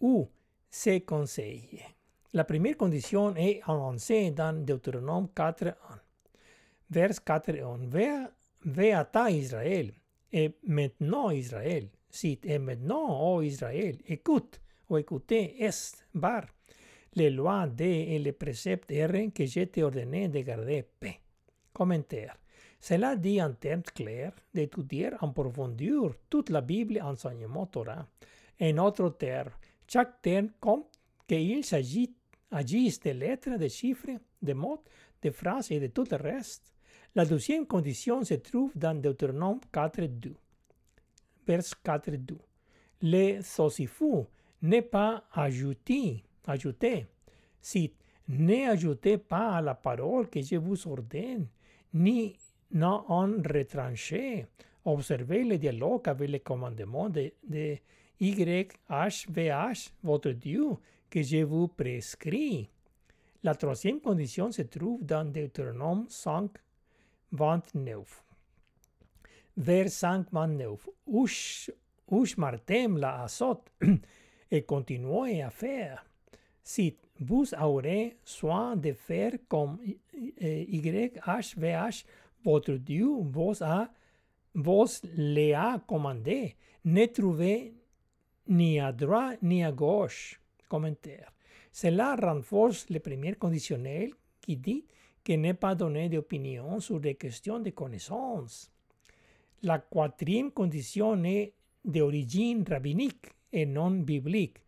où 0.00 0.28
c'est 0.68 1.00
conseillé. 1.00 1.82
La 2.32 2.44
première 2.44 2.76
condition 2.76 3.34
est 3.34 3.60
annoncée 3.66 4.30
dans 4.30 4.52
Deutéronome 4.64 5.28
4, 5.34 5.66
1. 5.66 5.74
Vers 6.90 7.24
4 7.24 7.48
et 7.50 7.60
1. 7.60 8.30
Véata 8.62 9.30
Israël, 9.30 9.92
et 10.32 10.54
maintenant 10.66 11.30
Israël, 11.30 11.88
cite, 12.10 12.44
et 12.46 12.58
maintenant, 12.58 13.34
ô 13.34 13.42
Israël, 13.42 13.96
écoute, 14.06 14.60
ou 14.88 14.98
écoutez, 14.98 15.64
est, 15.64 16.04
bar, 16.14 16.44
les 17.14 17.30
lois 17.30 17.66
des 17.66 17.84
et 18.10 18.18
les 18.18 18.32
préceptes 18.32 18.90
R 18.90 19.32
que 19.34 19.46
je 19.46 19.64
t'ai 19.64 19.82
ordonné 19.82 20.28
de 20.28 20.40
garder 20.40 20.84
P. 21.00 21.20
Commentaire. 21.72 22.36
Cela 22.80 23.14
dit 23.14 23.42
en 23.42 23.52
termes 23.52 23.82
clairs 23.82 24.32
d'étudier 24.54 25.10
en 25.20 25.30
profondeur 25.30 26.14
toute 26.30 26.48
la 26.48 26.62
Bible 26.62 27.00
enseignement 27.02 27.66
Torah. 27.66 28.06
En 28.60 28.78
autres 28.78 29.10
termes, 29.10 29.50
chaque 29.86 30.22
terme 30.22 30.48
compte 30.60 30.86
qu'il 31.26 31.64
s'agit 31.64 32.14
agisse 32.50 33.00
de 33.00 33.10
lettres, 33.10 33.58
de 33.58 33.68
chiffres, 33.68 34.18
de 34.42 34.52
mots, 34.54 34.82
de 35.22 35.30
phrases 35.30 35.70
et 35.70 35.78
de 35.80 35.88
tout 35.88 36.06
le 36.10 36.16
reste. 36.16 36.72
La 37.14 37.24
deuxième 37.24 37.66
condition 37.66 38.24
se 38.24 38.34
trouve 38.34 38.72
dans 38.76 38.94
Deutéronome 39.00 39.60
4.2. 39.72 40.32
Vers 41.46 41.60
4.2. 41.60 42.36
Le 43.02 43.42
sosifu 43.42 44.24
n'est 44.62 44.82
pas 44.82 45.24
ajouté, 45.32 46.22
ajouté. 46.46 47.06
Si 47.60 47.92
ne 48.28 48.70
ajoutez 48.70 49.18
pas 49.18 49.56
à 49.56 49.60
la 49.60 49.74
parole 49.74 50.28
que 50.28 50.40
je 50.40 50.56
vous 50.56 50.86
ordonne, 50.86 51.48
ni 51.92 52.36
non 52.72 53.04
en 53.08 53.42
retranché. 53.42 54.46
Observez 54.84 55.44
le 55.44 55.58
dialogue 55.58 56.08
avec 56.08 56.30
les 56.30 56.40
commandements 56.40 57.10
de, 57.10 57.32
YHVH, 58.20 59.92
votre 60.02 60.30
Dieu, 60.30 60.76
que 61.08 61.22
je 61.22 61.42
vous 61.42 61.68
prescris. 61.68 62.68
La 63.42 63.54
troisième 63.54 64.00
condition 64.00 64.52
se 64.52 64.62
trouve 64.62 65.04
dans 65.04 65.24
Deutéronome 65.24 66.06
5, 66.08 66.50
29. 67.32 68.24
Vers 69.56 69.90
5, 69.90 70.26
29. 70.30 70.88
Ush, 71.06 71.70
ush 72.10 72.36
martem 72.36 72.98
la 72.98 73.22
azot 73.22 73.64
et 74.50 74.62
continuez 74.62 75.42
à 75.42 75.50
faire. 75.50 76.04
Si 76.62 76.96
vous 77.18 77.54
aurez 77.54 78.18
soin 78.24 78.76
de 78.76 78.92
faire 78.92 79.32
comme 79.48 79.78
YHVH, 80.40 82.04
votre 82.44 82.74
Dieu 82.74 83.08
vos, 83.20 83.62
a, 83.62 83.90
vos 84.54 84.86
les 85.14 85.52
a 85.52 85.80
commandé, 85.86 86.56
ne 86.84 87.06
trouvez 87.06 87.74
ni 88.48 88.80
à 88.80 88.92
droite 88.92 89.38
ni 89.42 89.64
à 89.64 89.72
gauche. 89.72 90.40
Commentaire. 90.68 91.32
Cela 91.72 92.16
renforce 92.16 92.88
le 92.90 93.00
premier 93.00 93.34
conditionnel 93.34 94.12
qui 94.40 94.56
dit 94.56 94.84
que 95.24 95.32
n'est 95.32 95.54
pas 95.54 95.74
donné 95.74 96.08
d'opinion 96.08 96.80
sur 96.80 97.00
des 97.00 97.14
questions 97.14 97.58
de 97.58 97.70
connaissance. 97.70 98.70
La 99.62 99.78
quatrième 99.78 100.50
condition 100.50 101.22
est 101.24 101.52
d'origine 101.84 102.64
rabbinique 102.68 103.26
et 103.52 103.66
non 103.66 103.90
biblique. 103.90 104.58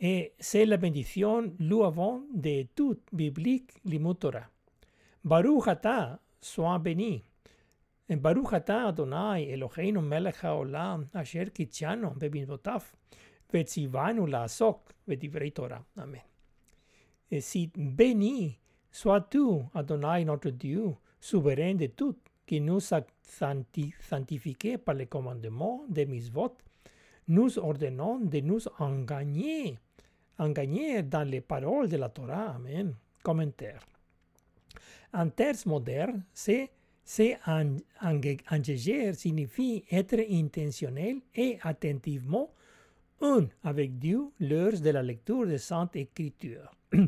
Et 0.00 0.32
c'est 0.38 0.66
la 0.66 0.76
bénédiction 0.76 1.52
louavant 1.60 2.22
de 2.34 2.66
tout 2.74 2.98
biblique 3.12 3.70
limotora. 3.84 4.42
Baruch 5.24 5.68
ata, 5.68 6.20
sois 6.44 6.78
béni. 6.78 7.22
Baruch 8.08 8.52
ata 8.52 8.88
Adonai 8.88 9.50
Eloheinu 9.50 10.00
melech 10.02 10.42
haolam 10.42 11.06
asher 11.14 11.50
kitchanu 11.50 12.10
beminvotav 12.18 12.82
vetzivanu 13.50 14.26
laasok 14.26 14.78
vedivrei 15.08 15.52
Torah. 15.52 15.82
Amen. 15.96 16.20
Et 17.30 17.40
si 17.40 17.70
béni 17.74 18.58
sois-tu 18.92 19.62
Adonai 19.74 20.24
notre 20.24 20.50
Dieu, 20.50 20.94
souverain 21.20 21.74
de 21.74 21.86
tout, 21.86 22.16
qui 22.46 22.60
nous 22.60 22.92
a 22.92 23.00
sanctifié 23.22 24.76
par 24.76 24.94
les 24.94 25.06
commandements 25.06 25.84
de 25.88 26.04
Misvot, 26.04 26.54
nous 27.26 27.58
ordonnons 27.58 28.18
de 28.20 28.40
nous 28.40 28.60
engager, 28.78 29.78
engager 30.38 31.02
dans 31.02 31.26
les 31.26 31.40
paroles 31.40 31.88
de 31.88 31.96
la 31.96 32.10
Torah. 32.10 32.54
Amen. 32.56 32.94
Commentaire. 33.22 33.80
En 35.12 35.28
termes 35.28 35.56
modernes, 35.66 36.24
c'est 36.32 36.70
c'est 37.04 37.36
engager 38.50 39.12
signifie 39.12 39.84
être 39.90 40.18
intentionnel 40.30 41.20
et 41.34 41.58
attentivement 41.62 42.50
un 43.20 43.46
avec 43.62 43.98
Dieu 43.98 44.30
l'heure 44.40 44.80
de 44.80 44.90
la 44.90 45.02
lecture 45.02 45.46
de 45.46 45.58
Sainte 45.58 45.96
Écriture. 45.96 46.74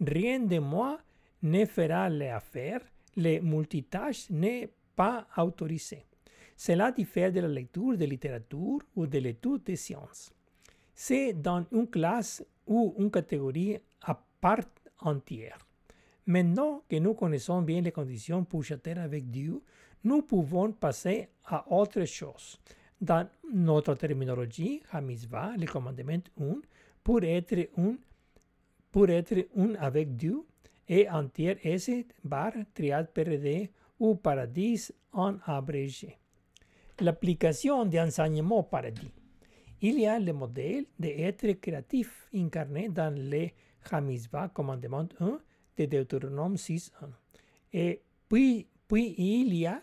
Rien 0.00 0.40
de 0.40 0.58
moi 0.58 1.00
ne 1.42 1.64
fera 1.64 2.08
les 2.10 2.28
affaires, 2.28 2.82
les 3.16 3.40
multitâches 3.40 4.28
n'est 4.30 4.68
pas 4.94 5.26
autorisé. 5.38 6.04
Cela 6.56 6.92
diffère 6.92 7.32
de 7.32 7.40
la 7.40 7.48
lecture 7.48 7.96
de 7.96 8.04
littérature 8.04 8.78
ou 8.94 9.06
de 9.06 9.18
l'étude 9.18 9.62
des 9.64 9.76
sciences. 9.76 10.32
C'est 10.94 11.32
dans 11.34 11.64
une 11.72 11.88
classe 11.88 12.44
ou 12.66 12.94
une 12.98 13.10
catégorie 13.10 13.78
à 14.02 14.22
part 14.40 14.64
entière. 15.00 15.65
Maintenant 16.26 16.82
que 16.88 16.96
nous 16.96 17.14
connaissons 17.14 17.62
bien 17.62 17.80
les 17.80 17.92
conditions 17.92 18.44
pour 18.44 18.64
chatter 18.64 18.92
avec 18.92 19.30
Dieu, 19.30 19.62
nous 20.02 20.22
pouvons 20.22 20.72
passer 20.72 21.28
à 21.44 21.64
autre 21.72 22.04
chose. 22.04 22.58
Dans 23.00 23.28
notre 23.52 23.94
terminologie, 23.94 24.82
Hamizvah, 24.90 25.52
le 25.56 25.66
commandement 25.66 26.22
1, 26.40 26.56
pour 27.04 27.22
être 27.22 27.68
un, 27.78 27.94
pour 28.90 29.08
être 29.08 29.46
un 29.56 29.74
avec 29.76 30.16
Dieu, 30.16 30.42
et 30.88 31.08
entier 31.08 31.58
S 31.62 31.90
bar 32.24 32.52
triade 32.74 33.12
PRD 33.12 33.70
ou 33.98 34.14
paradis 34.16 34.92
en 35.12 35.36
abrégé. 35.44 36.16
L'application 37.00 37.84
d'enseignement 37.84 38.62
paradis. 38.62 39.10
Il 39.80 40.00
y 40.00 40.06
a 40.06 40.18
le 40.18 40.32
modèle 40.32 40.86
d'être 40.98 41.52
créatif 41.60 42.28
incarné 42.34 42.88
dans 42.88 43.14
le 43.14 43.48
Hamizvah 43.90 44.48
commandement 44.48 45.06
1 45.20 45.38
de 45.76 45.86
Deutéronome 45.86 46.54
6.1. 46.54 47.08
Et 47.72 48.02
puis, 48.28 48.66
il 48.90 49.54
y 49.54 49.66
a 49.66 49.82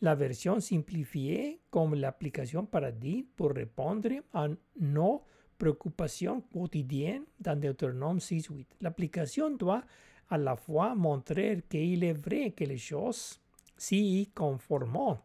la 0.00 0.14
version 0.14 0.60
simplifiée 0.60 1.60
comme 1.70 1.94
l'application 1.94 2.64
paradis 2.64 3.26
pour 3.36 3.52
répondre 3.52 4.10
à 4.32 4.48
nos 4.80 5.22
préoccupations 5.58 6.40
quotidiennes 6.52 7.24
dans 7.38 7.58
Deutéronome 7.58 8.18
6.8. 8.18 8.66
L'application 8.80 9.50
doit 9.50 9.82
à 10.30 10.38
la 10.38 10.56
fois 10.56 10.94
montrer 10.94 11.62
qu'il 11.68 12.04
est 12.04 12.12
vrai 12.14 12.52
que 12.52 12.64
les 12.64 12.78
choses 12.78 13.40
s'y 13.76 14.30
conforment 14.34 15.18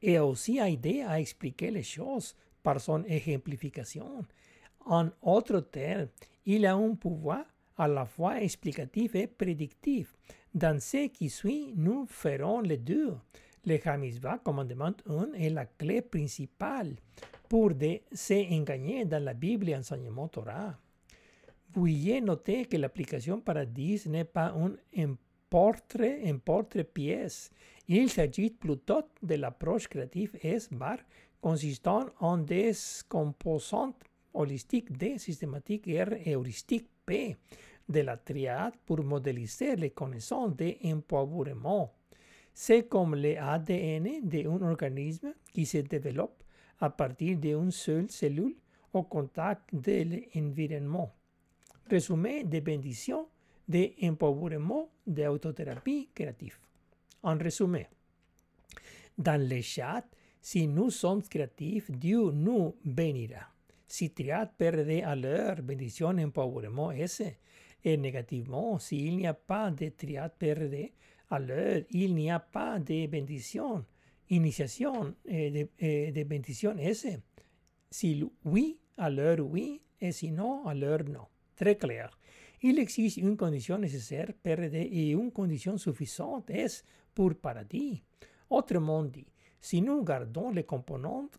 et 0.00 0.18
aussi 0.18 0.58
aider 0.58 1.02
à 1.02 1.18
expliquer 1.20 1.70
les 1.70 1.82
choses 1.82 2.34
par 2.62 2.80
son 2.80 3.04
exemplification. 3.04 4.24
En 4.84 5.08
autres 5.22 5.60
termes, 5.60 6.08
il 6.44 6.66
a 6.66 6.74
un 6.74 6.94
pouvoir 6.94 7.44
à 7.76 7.88
la 7.88 8.04
fois 8.04 8.40
explicatif 8.40 9.14
et 9.14 9.26
prédictif. 9.26 10.14
Dans 10.54 10.80
ce 10.80 11.08
qui 11.08 11.28
suit, 11.28 11.72
nous 11.76 12.06
ferons 12.06 12.60
les 12.60 12.78
deux. 12.78 13.14
Le 13.64 13.78
Hamizvah, 13.84 14.38
commandement 14.38 14.94
1, 15.08 15.32
est 15.34 15.50
la 15.50 15.66
clé 15.66 16.00
principale 16.00 16.94
pour 17.48 17.74
de 17.74 18.00
s'engager 18.12 19.04
dans 19.04 19.22
la 19.22 19.34
Bible 19.34 19.68
et 19.68 19.76
enseignement 19.76 20.28
Torah. 20.28 20.78
Veuillez 21.74 22.20
noter 22.20 22.66
que 22.66 22.76
l'application 22.76 23.40
paradis 23.40 24.08
n'est 24.08 24.24
pas 24.24 24.54
un 24.56 24.76
importe-pièce. 25.52 27.50
Il 27.88 28.10
s'agit 28.10 28.50
plutôt 28.50 29.02
de 29.22 29.34
l'approche 29.34 29.88
créative 29.88 30.36
S-bar 30.42 30.98
consistant 31.40 32.06
en 32.20 32.38
des 32.38 32.72
composantes 33.08 34.02
holistiques 34.34 34.90
systématiques 35.18 35.86
et 35.88 36.32
heuristiques 36.32 36.88
De 37.08 38.00
la 38.00 38.16
triade 38.16 38.74
pour 38.84 39.02
modéliser 39.04 39.76
les 39.76 39.90
connaissances 39.90 40.56
d'empowerment. 40.56 41.92
C'est 42.52 42.88
comme 42.88 43.14
l'ADN 43.14 44.22
d'un 44.24 44.60
organisme 44.62 45.32
qui 45.52 45.66
se 45.66 45.78
développe 45.78 46.42
à 46.80 46.90
partir 46.90 47.36
d'une 47.38 47.70
seule 47.70 48.10
cellule 48.10 48.56
au 48.92 49.04
contact 49.04 49.72
de 49.72 50.04
l'environnement. 50.34 51.12
Résumé 51.88 52.42
de 52.42 52.58
bénédiction, 52.58 53.28
d'empowerment, 53.68 54.90
d'autothérapie 55.06 56.08
créative. 56.12 56.58
En 57.22 57.38
résumé, 57.38 57.86
dans 59.16 59.40
le 59.40 59.60
chat, 59.60 60.04
si 60.40 60.66
nous 60.66 60.90
sommes 60.90 61.22
créatifs, 61.22 61.90
Dieu 61.90 62.32
nous 62.32 62.74
bénira. 62.84 63.55
Si 63.86 64.10
triade 64.10 64.50
perd 64.56 64.88
à 65.04 65.14
l'heure, 65.14 65.62
bénédiction, 65.62 66.18
empowerment, 66.18 66.92
ese, 66.92 67.38
et 67.84 67.96
négativement, 67.96 68.78
s'il 68.78 69.16
n'y 69.16 69.26
a 69.26 69.34
pas 69.34 69.70
de 69.70 69.90
triade 69.90 70.32
PRD, 70.38 70.92
alors 71.30 71.82
il 71.90 72.14
n'y 72.14 72.30
a 72.30 72.40
pas 72.40 72.78
de 72.78 73.06
bénédiction, 73.06 73.84
initiation 74.30 75.14
et 75.24 75.50
de, 75.50 75.68
et 75.78 76.12
de 76.12 76.80
S. 76.80 77.06
Si 77.90 78.28
oui, 78.44 78.78
alors 78.96 79.38
oui, 79.40 79.80
et 80.00 80.12
sinon, 80.12 80.66
alors 80.66 81.04
non. 81.04 81.26
Très 81.54 81.76
clair. 81.76 82.10
Il 82.62 82.78
existe 82.78 83.18
une 83.18 83.36
condition 83.36 83.78
nécessaire 83.78 84.32
PRD 84.42 84.74
et 84.74 85.10
une 85.10 85.30
condition 85.30 85.78
suffisante 85.78 86.50
S 86.50 86.84
pour 87.14 87.34
paradis. 87.36 88.02
Autrement 88.50 89.04
dit, 89.04 89.26
si 89.60 89.80
nous 89.80 90.02
gardons 90.02 90.50
les 90.50 90.64
composantes, 90.64 91.38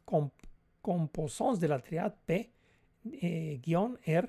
composantes 0.87 1.59
de 1.59 1.67
la 1.67 1.79
triade 1.79 2.15
P, 2.25 2.49
R, 3.03 4.27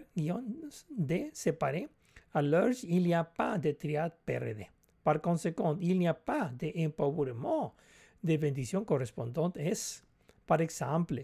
D 0.90 1.30
séparés, 1.32 1.88
alors 2.34 2.74
il 2.82 3.04
n'y 3.04 3.14
a 3.14 3.22
pas 3.22 3.58
de 3.58 3.70
triade 3.70 4.14
PRD. 4.26 4.66
Par 5.04 5.20
conséquent, 5.20 5.78
il 5.80 5.98
n'y 5.98 6.08
a 6.08 6.14
pas 6.14 6.50
d'empouvoirment 6.52 7.72
de 8.24 8.36
bendición 8.36 8.84
correspondante 8.84 9.56
S. 9.56 10.02
Par 10.46 10.60
exemple, 10.60 11.22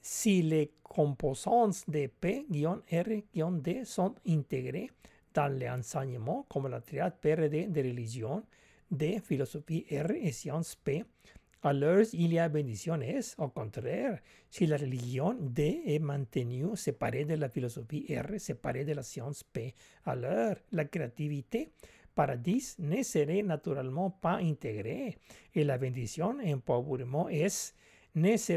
si 0.00 0.42
les 0.42 0.70
composantes 0.80 1.82
de 1.90 2.06
P, 2.06 2.46
R, 2.48 3.50
D 3.50 3.84
sont 3.84 4.14
intégrées 4.28 4.90
dans 5.34 5.48
l'enseignement 5.48 6.46
comme 6.48 6.68
la 6.68 6.80
triade 6.80 7.16
PRD 7.20 7.66
de 7.68 7.80
religion, 7.80 8.44
D, 8.88 9.18
philosophie 9.24 9.86
R 9.90 10.12
et 10.12 10.30
sciences 10.30 10.76
P, 10.76 11.04
alors 11.62 12.04
il 12.12 12.32
y 12.32 12.38
a 12.38 12.48
bendición 12.48 13.02
S. 13.02 13.34
Au 13.38 13.48
contraire, 13.48 14.20
si 14.50 14.66
la 14.66 14.76
religion 14.76 15.36
D 15.40 15.82
est 15.86 15.98
maintenue 15.98 16.76
séparée 16.76 17.24
de 17.24 17.34
la 17.34 17.48
philosophie 17.48 18.06
R, 18.14 18.38
séparée 18.38 18.84
de 18.84 18.92
la 18.92 19.02
science 19.02 19.42
P, 19.42 19.74
alors 20.04 20.54
la 20.72 20.84
créativité 20.84 21.72
paradis 22.14 22.74
ne 22.78 23.02
serait 23.02 23.42
naturellement 23.42 24.10
pas 24.10 24.38
intégrée 24.38 25.18
et 25.54 25.64
la 25.64 25.78
bendition 25.78 26.36
empouvoirment 26.44 27.28
S 27.28 27.74
ne 28.14 28.36
se 28.36 28.54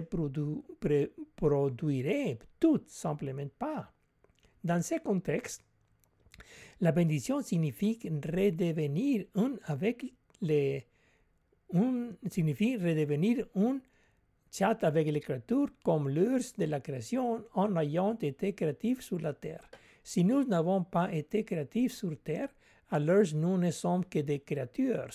produirait 1.35 2.39
tout 2.59 2.81
simplement 2.87 3.49
pas. 3.59 3.91
Dans 4.63 4.81
ce 4.81 4.99
contexte, 4.99 5.63
la 6.79 6.91
bendition 6.91 7.41
signifie 7.41 7.99
redevenir 8.03 9.25
un 9.35 9.53
avec 9.65 10.05
les 10.41 10.87
un 11.73 12.11
signifie 12.29 12.77
redevenir 12.77 13.45
un 13.55 13.79
chat 14.51 14.83
avec 14.83 15.07
les 15.07 15.19
créatures 15.19 15.69
comme 15.83 16.09
l'urs 16.09 16.53
de 16.57 16.65
la 16.65 16.79
création 16.79 17.43
en 17.53 17.75
ayant 17.77 18.17
été 18.19 18.53
créatifs 18.53 19.01
sur 19.01 19.19
la 19.19 19.33
terre. 19.33 19.69
Si 20.03 20.23
nous 20.23 20.43
n'avons 20.43 20.83
pas 20.83 21.11
été 21.13 21.43
créatifs 21.43 21.93
sur 21.93 22.17
terre, 22.23 22.49
alors 22.89 23.25
nous 23.35 23.57
ne 23.57 23.71
sommes 23.71 24.05
que 24.05 24.19
des 24.19 24.39
créatures, 24.39 25.09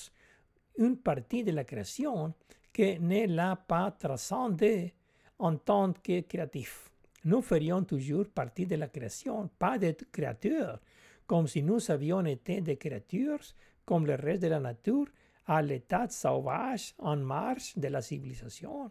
une 0.79 0.97
partie 0.97 1.45
de 1.45 1.53
la 1.53 1.65
création 1.65 2.33
que 2.73 2.99
ne 2.99 3.27
l'a 3.27 3.57
pas 3.57 3.91
transcendé 3.91 4.95
en 5.39 5.57
tant 5.57 5.93
que 5.93 6.21
créatif. 6.21 6.91
Nous 7.25 7.43
ferions 7.43 7.83
toujours 7.83 8.29
partie 8.29 8.67
de 8.67 8.77
la 8.77 8.89
création, 8.89 9.51
pas 9.59 9.79
des 9.79 9.97
créatures, 10.13 10.79
comme 11.27 11.49
si 11.49 11.63
nous 11.63 11.91
avions 11.91 12.25
été 12.25 12.61
des 12.61 12.77
créatures 12.77 13.41
comme 13.85 14.07
le 14.07 14.15
reste 14.15 14.43
de 14.43 14.49
la 14.49 14.61
nature 14.61 15.07
à 15.47 15.63
l'état 15.63 16.09
sauvage 16.09 16.95
en 16.99 17.17
marche 17.17 17.77
de 17.79 17.89
la 17.89 18.03
civilisation. 18.03 18.91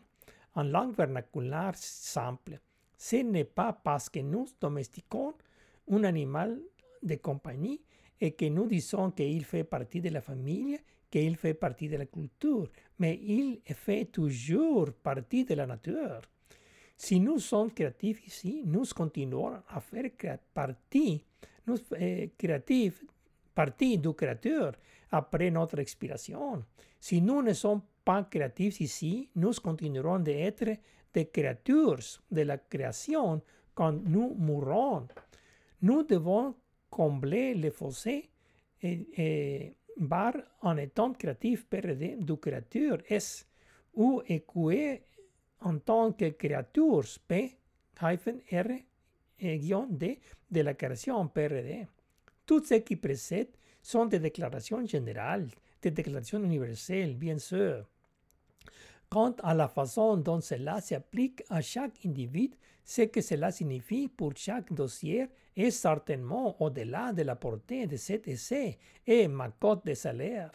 En 0.55 0.63
langue 0.63 0.95
vernaculaire 0.95 1.75
simple, 1.75 2.59
ce 2.97 3.17
n'est 3.17 3.43
pas 3.43 3.73
parce 3.73 4.09
que 4.09 4.19
nous 4.19 4.47
domestiquons 4.59 5.33
un 5.91 6.03
animal 6.03 6.59
de 7.03 7.15
compagnie 7.15 7.81
et 8.19 8.31
que 8.31 8.45
nous 8.45 8.67
disons 8.67 9.11
qu'il 9.11 9.43
fait 9.43 9.65
partie 9.65 9.99
de 10.01 10.09
la 10.09 10.21
famille, 10.21 10.79
qu'il 11.11 11.35
fait 11.35 11.53
partie 11.53 11.89
de 11.89 11.97
la 11.97 12.05
culture, 12.05 12.69
mais 12.99 13.19
il 13.21 13.59
fait 13.73 14.05
toujours 14.05 14.93
partie 14.93 15.43
de 15.43 15.53
la 15.55 15.65
nature. 15.65 16.21
Si 16.97 17.19
nous 17.19 17.39
sommes 17.39 17.71
créatifs 17.71 18.25
ici, 18.25 18.63
nous 18.65 18.85
continuons 18.95 19.61
à 19.67 19.81
faire 19.81 20.09
partie, 20.53 21.21
nous, 21.67 21.77
eh, 21.99 22.31
créatifs, 22.37 23.03
partie 23.53 23.97
du 23.97 24.13
créateur 24.13 24.73
après 25.11 25.51
notre 25.51 25.79
expiration. 25.79 26.63
Si 26.99 27.21
nous 27.21 27.41
ne 27.41 27.53
sommes 27.53 27.81
pas 28.03 28.23
créatifs 28.23 28.81
ici, 28.81 29.29
nous 29.35 29.53
continuerons 29.53 30.19
d'être 30.19 30.77
des 31.13 31.27
créatures 31.27 32.21
de 32.31 32.41
la 32.41 32.57
création 32.57 33.41
quand 33.73 33.93
nous 34.03 34.35
mourrons. 34.35 35.07
Nous 35.81 36.03
devons 36.03 36.55
combler 36.89 37.53
les 37.53 37.71
fossés 37.71 38.29
et, 38.81 39.07
et 39.17 39.77
bar 39.97 40.33
en 40.61 40.77
étant 40.77 41.13
créatif 41.13 41.65
PRD 41.67 42.17
du 42.19 42.37
créature 42.37 42.97
S 43.07 43.47
ou 43.93 44.21
écouer 44.27 45.03
en 45.61 45.79
tant 45.79 46.11
que 46.11 46.29
créatures 46.29 47.19
P 47.27 47.57
R 48.01 48.67
D 49.89 50.19
de 50.51 50.61
la 50.61 50.73
création 50.73 51.27
PRD. 51.27 51.87
Tout 52.45 52.63
ce 52.63 52.75
qui 52.75 52.95
précède 52.95 53.49
sont 53.85 54.07
des 54.07 54.17
déclarations 54.17 54.83
générales, 54.83 55.47
des 55.79 55.91
déclarations 55.91 56.43
universelles, 56.43 57.15
bien 57.15 57.37
sûr. 57.37 57.85
Quant 59.11 59.35
à 59.43 59.53
la 59.53 59.67
façon 59.67 60.17
dont 60.17 60.41
cela 60.41 60.81
s'applique 60.81 61.43
à 61.49 61.61
chaque 61.61 62.03
individu, 62.03 62.55
ce 62.83 63.03
que 63.03 63.21
cela 63.21 63.51
signifie 63.51 64.07
pour 64.07 64.33
chaque 64.35 64.73
dossier 64.73 65.27
est 65.55 65.69
certainement 65.69 66.59
au-delà 66.63 67.13
de 67.13 67.21
la 67.21 67.35
portée 67.35 67.85
de 67.85 67.95
cet 67.95 68.27
essai 68.27 68.79
et 69.05 69.27
ma 69.27 69.49
cote 69.49 69.85
de 69.85 69.93
salaire. 69.93 70.51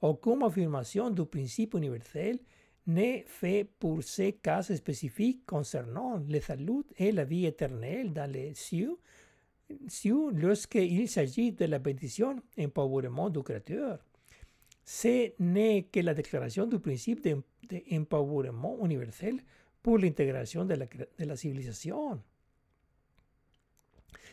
Aucune 0.00 0.42
affirmation 0.42 1.08
du 1.08 1.24
principe 1.24 1.74
universel 1.74 2.40
n'est 2.88 3.24
fait 3.28 3.64
pour 3.78 4.02
ces 4.02 4.32
cas 4.32 4.62
spécifiques 4.62 5.46
concernant 5.46 6.20
le 6.28 6.40
salut 6.40 6.82
et 6.98 7.12
la 7.12 7.24
vie 7.24 7.46
éternelle 7.46 8.12
dans 8.12 8.28
les 8.28 8.54
cieux, 8.54 8.98
lorsqu'il 10.32 11.08
s'agit 11.08 11.52
de 11.52 11.64
la 11.66 11.78
bénédiction 11.78 12.36
empouvoirment 12.58 13.30
du 13.30 13.42
Créateur. 13.42 13.98
Ce 14.84 15.32
n'est 15.38 15.84
que 15.84 16.00
la 16.00 16.14
déclaration 16.14 16.66
du 16.66 16.78
principe 16.78 17.26
d'empouvoirment 17.68 18.84
universel 18.84 19.40
pour 19.82 19.98
l'intégration 19.98 20.64
de 20.64 20.74
la, 20.74 20.86
de 20.86 21.24
la 21.24 21.36
civilisation. 21.36 22.20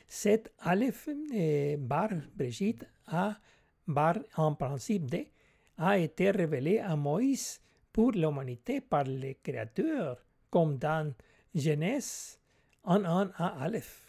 Cet 0.08 0.52
Aleph 0.60 1.10
eh, 1.34 1.78
bar 1.78 2.10
Brigitte 2.36 2.86
a 3.08 3.38
bar 3.88 4.18
en 4.38 4.56
principe 4.56 5.06
de 5.06 5.26
a 5.78 5.98
été 5.98 6.32
révélé 6.32 6.80
à 6.80 6.96
Moïse 6.96 7.62
pour 7.94 8.12
l'humanité 8.12 8.82
par 8.82 9.06
le 9.06 9.34
Créateur, 9.42 10.18
comme 10.50 10.78
dans 10.78 11.14
Genèse 11.56 12.40
1, 12.84 13.06
1 13.06 13.32
à 13.36 13.64
Aleph 13.64 14.09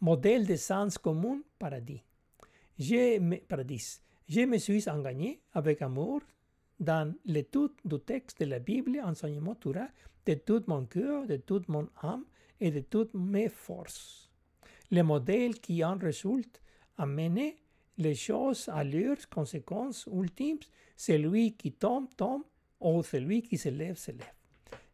modèle 0.00 0.46
de 0.46 0.56
sens 0.56 0.98
commun, 0.98 1.40
paradis. 1.58 2.02
Je 2.78 3.18
me, 3.18 3.36
paradis. 3.36 4.00
Je 4.28 4.40
me 4.40 4.58
suis 4.58 4.88
engagné 4.88 5.40
avec 5.52 5.82
amour 5.82 6.20
dans 6.78 7.14
l'étude 7.24 7.72
du 7.84 7.98
texte 8.00 8.40
de 8.40 8.46
la 8.46 8.58
Bible, 8.58 9.00
enseignement 9.02 9.54
Torah, 9.54 9.88
de 10.26 10.34
tout 10.34 10.62
mon 10.66 10.84
cœur, 10.84 11.26
de 11.26 11.36
toute 11.36 11.68
mon 11.68 11.88
âme 12.02 12.24
et 12.60 12.70
de 12.70 12.80
toutes 12.80 13.14
mes 13.14 13.48
forces. 13.48 14.30
Le 14.90 15.02
modèle 15.02 15.60
qui 15.60 15.84
en 15.84 15.96
résulte 15.96 16.60
a 16.98 17.06
les 17.98 18.14
choses 18.14 18.68
à 18.68 18.84
leurs 18.84 19.28
conséquences 19.30 20.08
ultimes, 20.12 20.58
celui 20.96 21.54
qui 21.54 21.72
tombe, 21.72 22.08
tombe, 22.16 22.42
ou 22.80 23.02
celui 23.02 23.42
qui 23.42 23.56
se 23.56 23.68
lève, 23.68 23.96
se 23.96 24.10
lève. 24.10 24.34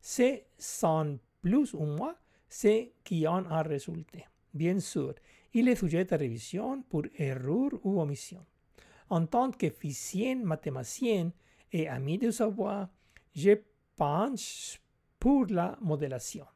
C'est 0.00 0.46
sans 0.58 1.16
plus 1.40 1.74
ou 1.74 1.84
moins 1.84 2.14
ce 2.48 2.88
qui 3.02 3.26
en 3.26 3.44
a 3.46 3.62
résulté. 3.62 4.24
Bien 4.54 4.78
sûr, 4.80 5.14
il 5.54 5.68
est 5.68 5.76
sujet 5.76 6.12
à 6.12 6.16
révision 6.16 6.82
pour 6.82 7.04
erreur 7.16 7.70
ou 7.84 8.00
omission. 8.00 8.44
En 9.08 9.26
tant 9.26 9.50
qu'efficient 9.50 10.44
mathématicien 10.44 11.32
et 11.70 11.88
ami 11.88 12.18
du 12.18 12.32
savoir, 12.32 12.88
je 13.34 13.52
penche 13.96 14.80
pour 15.18 15.46
la 15.46 15.78
modélation. 15.80 16.46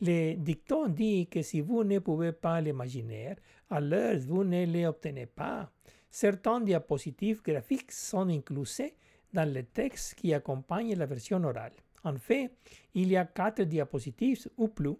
Le 0.00 0.34
dicton 0.34 0.88
dit 0.88 1.26
que 1.26 1.40
si 1.40 1.60
vous 1.60 1.82
ne 1.82 1.98
pouvez 2.00 2.32
pas 2.32 2.60
l'imaginer, 2.60 3.34
alors 3.70 4.18
vous 4.18 4.44
ne 4.44 4.66
l'obtenez 4.66 5.26
pas. 5.26 5.70
Certains 6.10 6.60
diapositives 6.60 7.42
graphiques 7.42 7.92
sont 7.92 8.28
inclusés 8.28 8.94
dans 9.32 9.50
le 9.50 9.62
texte 9.62 10.14
qui 10.14 10.32
accompagne 10.34 10.94
la 10.94 11.06
version 11.06 11.42
orale. 11.42 11.72
En 12.04 12.16
fait, 12.16 12.52
il 12.94 13.10
y 13.10 13.16
a 13.16 13.24
quatre 13.24 13.62
diapositives 13.62 14.48
ou 14.56 14.68
plus 14.68 14.96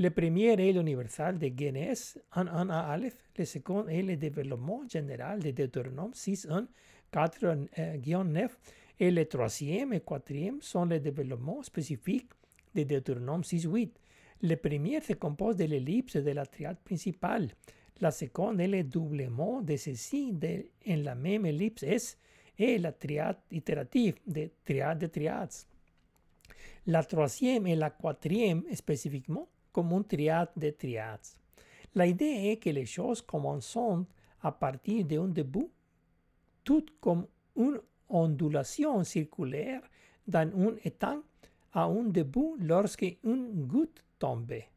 le 0.00 0.10
premier 0.10 0.52
est 0.52 0.72
l'universal 0.72 1.38
de 1.40 1.48
Genèse 1.48 2.20
1.1 2.32 2.70
à 2.70 2.92
Aleph. 2.92 3.18
Le 3.36 3.44
second 3.44 3.88
est 3.88 4.02
le 4.02 4.16
développement 4.16 4.82
général 4.88 5.40
de 5.40 5.50
Deutéronome 5.50 6.12
6.1, 6.12 6.66
4-9. 7.12 8.48
Et 9.00 9.10
le 9.10 9.24
troisième 9.24 9.92
et 9.92 10.00
quatrième 10.00 10.62
sont 10.62 10.84
les 10.84 11.00
développements 11.00 11.64
spécifiques 11.64 12.30
de 12.76 12.84
Deutéronome 12.84 13.42
6.8. 13.42 13.90
Le 14.42 14.54
premier 14.54 15.00
se 15.00 15.14
compose 15.14 15.56
de 15.56 15.64
l'ellipse 15.64 16.16
de 16.16 16.30
la 16.30 16.46
triade 16.46 16.78
principale. 16.84 17.48
La 18.00 18.12
seconde 18.12 18.60
est 18.60 18.68
le 18.68 18.84
doublement 18.84 19.60
de 19.62 19.76
ceci 19.76 20.32
de, 20.32 20.64
en 20.88 20.96
la 21.02 21.16
même 21.16 21.44
ellipse 21.44 21.82
S 21.82 22.16
et 22.56 22.78
la 22.78 22.92
triade 22.92 23.38
itérative 23.50 24.14
de 24.28 24.48
triade 24.64 25.00
de 25.00 25.06
triades. 25.08 25.54
La 26.86 27.02
troisième 27.02 27.66
et 27.66 27.74
la 27.74 27.90
quatrième 27.90 28.62
spécifiquement 28.72 29.48
comme 29.72 29.92
un 29.92 30.02
triade 30.02 30.50
de 30.56 30.70
triades. 30.70 31.36
La 31.94 32.06
idée 32.06 32.50
est 32.50 32.56
que 32.56 32.70
les 32.70 32.86
choses 32.86 33.22
commencent 33.22 33.78
à 34.42 34.52
partir 34.52 35.04
d'un 35.04 35.28
début, 35.28 35.68
tout 36.64 36.86
comme 37.00 37.26
une 37.56 37.80
ondulation 38.08 39.02
circulaire 39.04 39.82
dans 40.26 40.48
un 40.48 40.76
étang 40.84 41.22
à 41.72 41.84
un 41.84 42.04
début 42.04 42.54
lorsque 42.60 43.18
une 43.24 43.66
goutte 43.66 44.04
tombait. 44.18 44.68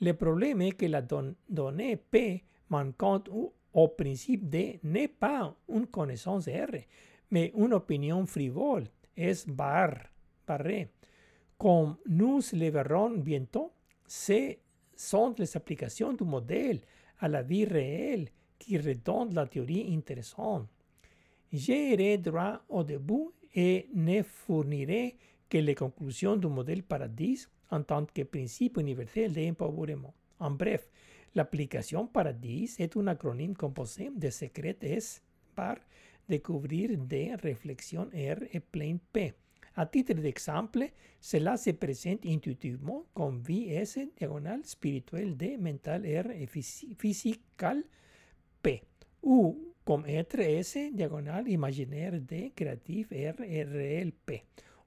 Le 0.00 0.12
problème 0.14 0.62
est 0.62 0.72
que 0.72 0.86
la 0.86 1.02
donnée 1.02 1.96
P 1.96 2.42
manquante 2.68 3.28
au 3.72 3.88
principe 3.88 4.48
D 4.48 4.80
n'est 4.82 5.08
pas 5.08 5.54
une 5.68 5.86
connaissance 5.86 6.48
R, 6.48 6.76
mais 7.30 7.52
une 7.56 7.72
opinion 7.72 8.26
frivole, 8.26 8.84
es 9.16 9.46
bar, 9.46 9.94
barré. 10.46 10.88
Comme 11.56 11.96
nous 12.08 12.40
le 12.52 12.70
verrons 12.70 13.16
bientôt, 13.18 13.72
sont 14.94 15.34
les 15.38 15.56
applications 15.56 16.12
du 16.12 16.24
modèle 16.24 16.80
à 17.20 17.28
la 17.28 17.42
vie 17.42 17.64
réelle 17.64 18.28
qui 18.58 18.78
redondent 18.78 19.34
la 19.34 19.46
théorie 19.46 19.94
intéressante. 19.94 20.68
J'irai 21.52 22.18
droit 22.18 22.62
au 22.68 22.82
début 22.84 23.30
et 23.54 23.88
ne 23.94 24.22
fournirai 24.22 25.16
que 25.48 25.58
les 25.58 25.74
conclusions 25.74 26.36
du 26.36 26.46
modèle 26.46 26.82
Paradis 26.82 27.46
en 27.70 27.82
tant 27.82 28.04
que 28.06 28.22
principe 28.22 28.78
universel 28.78 29.32
d'empowerment. 29.32 30.14
En 30.38 30.50
bref, 30.50 30.88
l'application 31.34 32.06
Paradis 32.06 32.76
est 32.78 32.96
un 32.96 33.06
acronyme 33.06 33.54
composé 33.54 34.10
de 34.14 34.30
secrets 34.30 34.78
S 34.82 35.22
par 35.54 35.76
découvrir 36.28 36.96
des 36.98 37.34
réflexions 37.34 38.08
R 38.14 38.42
et 38.52 38.60
plein 38.60 38.96
P. 39.12 39.34
À 39.74 39.86
titre 39.86 40.14
d'exemple, 40.14 40.90
cela 41.20 41.56
se 41.56 41.70
présente 41.70 42.26
intuitivement 42.26 43.06
comme 43.14 43.40
vie 43.40 43.70
S 43.70 43.98
diagonale 44.16 44.60
spirituel 44.64 45.36
D 45.36 45.56
mental 45.56 46.04
R 46.04 46.30
physical 46.98 47.82
P, 48.62 48.82
ou 49.22 49.72
comme 49.84 50.04
être 50.06 50.40
S 50.40 50.76
diagonale 50.92 51.48
imaginaire 51.48 52.20
D 52.20 52.52
créatif 52.54 53.10
R 53.10 53.40
et 53.42 53.62
réel 53.62 54.12
P, 54.12 54.44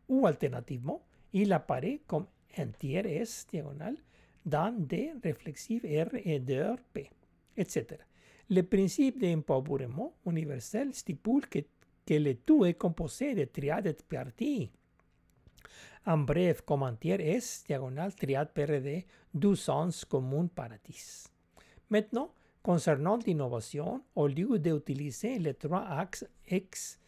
ou 0.07 0.27
alternativement, 0.27 1.01
il 1.33 1.51
apparaît 1.51 2.01
comme 2.05 2.27
entier 2.57 3.01
S 3.05 3.47
diagonale 3.51 3.97
dans 4.45 4.71
D 4.77 5.13
réflexif 5.23 5.83
R 5.83 6.15
et 6.23 6.39
d'heure 6.39 6.77
P, 6.93 7.09
etc. 7.57 7.97
Le 8.49 8.61
principe 8.61 9.19
d'empowerment 9.19 10.13
universel 10.27 10.93
stipule 10.93 11.47
que, 11.47 11.59
que 12.05 12.13
le 12.13 12.35
tout 12.35 12.65
est 12.65 12.75
composé 12.75 13.33
de 13.33 13.45
triades 13.45 14.01
parties. 14.03 14.71
En 16.05 16.19
bref, 16.19 16.61
comme 16.61 16.83
entier 16.83 17.19
S 17.19 17.63
diagonale 17.65 18.13
triade 18.13 18.53
PRD 18.53 19.05
du 19.33 19.55
sens 19.55 20.05
commun 20.05 20.47
paradis. 20.47 21.25
Maintenant, 21.89 22.31
concernant 22.61 23.17
l'innovation, 23.25 24.03
au 24.15 24.27
lieu 24.27 24.59
d'utiliser 24.59 25.39
les 25.39 25.55
trois 25.55 25.83
axes 25.83 26.25
X, 26.49 26.99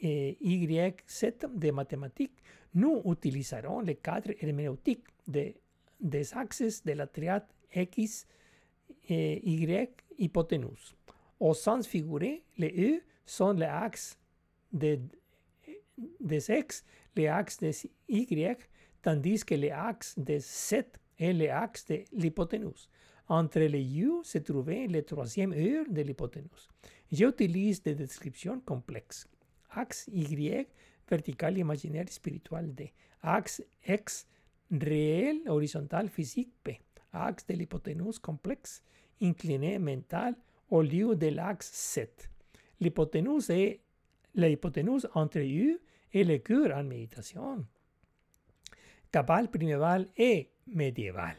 Y, 0.00 1.02
Z 1.08 1.46
de 1.54 1.70
mathématiques, 1.70 2.42
nous 2.74 3.00
utiliserons 3.06 3.80
le 3.80 3.94
cadre 3.94 4.32
herméneutique 4.40 5.04
de, 5.26 5.54
des 5.98 6.34
axes 6.34 6.82
de 6.84 6.92
la 6.92 7.06
triade 7.06 7.46
X, 7.74 8.26
Y, 9.08 9.90
hypoténuse. 10.18 10.94
Au 11.40 11.54
sens 11.54 11.86
figuré, 11.86 12.44
les 12.58 12.96
E 12.96 13.02
sont 13.24 13.52
les 13.52 13.64
axes 13.64 14.18
de, 14.76 15.00
des 16.20 16.50
X, 16.50 16.84
les 17.16 17.28
axes 17.28 17.58
des 17.58 17.90
Y, 18.08 18.68
tandis 19.02 19.44
que 19.44 19.54
les 19.54 19.70
axes 19.70 20.18
de 20.18 20.38
Z 20.38 20.84
est 21.18 21.32
l'axe 21.32 21.86
de 21.86 22.04
l'hypoténuse. 22.12 22.88
Entre 23.28 23.60
les 23.60 23.98
U 23.98 24.22
se 24.22 24.38
trouvait 24.38 24.86
le 24.86 25.02
troisième 25.02 25.52
E 25.52 25.84
de 25.90 26.02
l'hypoténuse. 26.02 26.68
J'utilise 27.10 27.82
des 27.82 27.94
descriptions 27.94 28.60
complexes. 28.60 29.26
Axe 29.70 30.08
Y, 30.12 30.68
vertical 31.08 31.58
imaginaire 31.58 32.08
spiritual 32.08 32.74
D. 32.74 32.92
Axe 33.22 33.62
X, 33.86 34.26
réel 34.70 35.40
horizontal 35.46 36.08
physique 36.08 36.52
P. 36.62 36.80
Axe 37.12 37.46
de 37.46 37.54
l'hypoténuse 37.54 38.18
complexe, 38.18 38.82
incliné 39.20 39.78
mental 39.78 40.36
au 40.70 40.82
lieu 40.82 41.16
de 41.16 41.28
l'axe 41.28 41.94
Z. 41.94 42.08
L'hypoténuse 42.80 43.50
est 43.50 43.80
l'hypoténuse 44.36 45.08
entre 45.14 45.38
U 45.38 45.78
et 46.12 46.24
le 46.24 46.38
cœur 46.38 46.76
en 46.76 46.84
méditation. 46.84 47.66
Cabal 49.10 49.50
priméval 49.50 50.08
et 50.16 50.50
médiéval. 50.66 51.36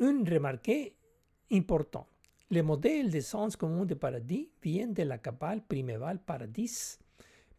Un 0.00 0.24
remarque 0.24 0.94
important. 1.50 2.06
Le 2.50 2.62
modèle 2.62 3.10
de 3.10 3.20
sens 3.20 3.56
commun 3.56 3.86
de 3.86 3.94
paradis 3.94 4.50
vient 4.62 4.88
de 4.88 5.04
la 5.04 5.18
cabale 5.18 5.62
priméval 5.62 6.18
paradis, 6.18 6.98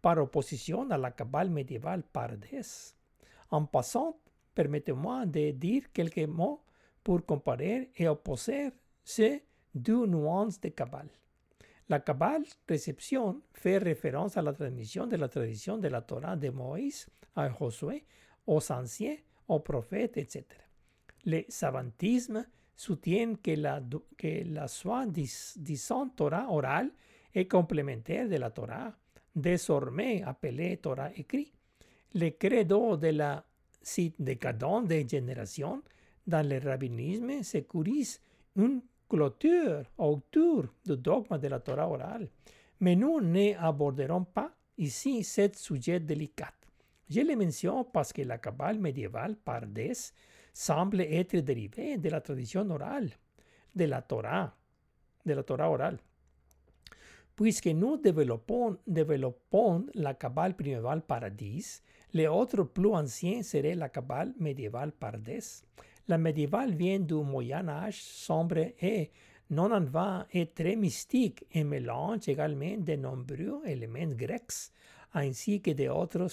par 0.01 0.17
opposition 0.17 0.89
à 0.91 0.97
la 0.97 1.11
cabale 1.11 1.49
médiévale 1.49 2.03
paradis. 2.03 2.93
En 3.49 3.65
passant, 3.65 4.19
permettez-moi 4.53 5.25
de 5.25 5.51
dire 5.51 5.91
quelques 5.93 6.27
mots 6.27 6.63
pour 7.03 7.25
comparer 7.25 7.89
et 7.95 8.07
opposer 8.07 8.69
ces 9.03 9.45
deux 9.73 10.05
nuances 10.05 10.59
de 10.59 10.69
cabale. 10.69 11.09
La 11.89 11.99
cabale 11.99 12.43
réception 12.67 13.41
fait 13.53 13.77
référence 13.77 14.38
à 14.38 14.41
la 14.41 14.53
transmission 14.53 15.05
de 15.05 15.15
la 15.17 15.27
tradition 15.27 15.77
de 15.77 15.88
la 15.88 16.01
Torah 16.01 16.36
de 16.36 16.49
Moïse 16.49 17.07
à 17.36 17.49
Josué, 17.49 18.05
aux 18.47 18.71
anciens, 18.71 19.17
aux 19.47 19.59
prophètes, 19.59 20.17
etc. 20.17 20.45
Le 21.25 21.43
savantisme 21.49 22.45
soutient 22.75 23.36
que 23.36 23.51
la, 23.51 23.81
que 24.17 24.43
la 24.45 24.67
soi-disant 24.67 26.09
Torah 26.09 26.47
orale 26.49 26.91
est 27.34 27.47
complémentaire 27.47 28.29
de 28.29 28.36
la 28.36 28.49
Torah, 28.51 28.93
désormais 29.36 30.23
appelée 30.23 30.77
Torah 30.77 31.11
écrit. 31.15 31.51
Le 32.13 32.29
credo 32.29 32.95
de 32.97 33.07
la 33.07 33.43
décadence 34.19 34.88
des 34.88 35.07
générations 35.07 35.81
dans 36.25 36.47
le 36.47 36.59
rabbinisme 36.59 37.43
sécurise 37.43 38.21
une 38.55 38.81
clôture 39.14 39.84
autour 39.99 40.66
du 40.84 40.97
dogme 40.97 41.38
de 41.38 41.47
la 41.47 41.59
Torah 41.59 41.88
orale. 41.88 42.28
Mais 42.80 42.95
nous 42.95 43.22
n'aborderons 43.22 44.24
pas 44.24 44.51
ici 44.78 45.24
ce 45.24 45.49
sujet 45.53 45.99
délicat. 45.99 46.51
Je 47.07 47.22
le 47.22 47.36
mentionne 47.36 47.86
parce 47.93 48.11
que 48.11 48.24
la 48.24 48.39
cabale 48.39 48.80
médiévale 48.80 49.36
Pardes 49.36 49.93
semble 50.51 51.01
être 51.01 51.38
dérivée 51.38 51.97
de 51.97 52.09
la 52.09 52.22
tradition 52.22 52.68
orale, 52.72 53.11
de 53.76 53.86
la 53.86 54.01
Torah, 54.01 54.51
de 55.24 55.34
la 55.34 55.43
Torah 55.43 55.70
orale. 55.70 55.99
Puisque 57.36 57.68
nous 57.68 57.97
développons, 57.97 58.78
développons 58.88 59.86
la 59.93 60.16
cabale 60.16 60.55
primévale 60.55 61.01
Paradis, 61.01 61.82
le 62.14 62.28
autre 62.28 62.64
plus 62.64 62.93
ancien 62.93 63.43
serait 63.43 63.76
la 63.76 63.89
cabale 63.89 64.34
médiévale 64.39 64.91
Pardes. 64.91 65.39
La 66.07 66.17
médiévale 66.17 66.73
vient 66.75 66.99
du 66.99 67.13
Moyen 67.13 67.69
Âge 67.69 68.01
sombre 68.01 68.73
et 68.81 69.09
non 69.49 69.71
en 69.71 69.85
vain 69.85 70.25
est 70.31 70.53
très 70.53 70.75
mystique 70.75 71.45
et 71.51 71.63
mélange 71.63 72.27
également 72.27 72.77
de 72.77 72.95
nombreux 72.95 73.61
éléments 73.65 74.13
grecs 74.13 74.71
ainsi 75.13 75.61
que 75.61 75.71
d'autres 75.71 76.27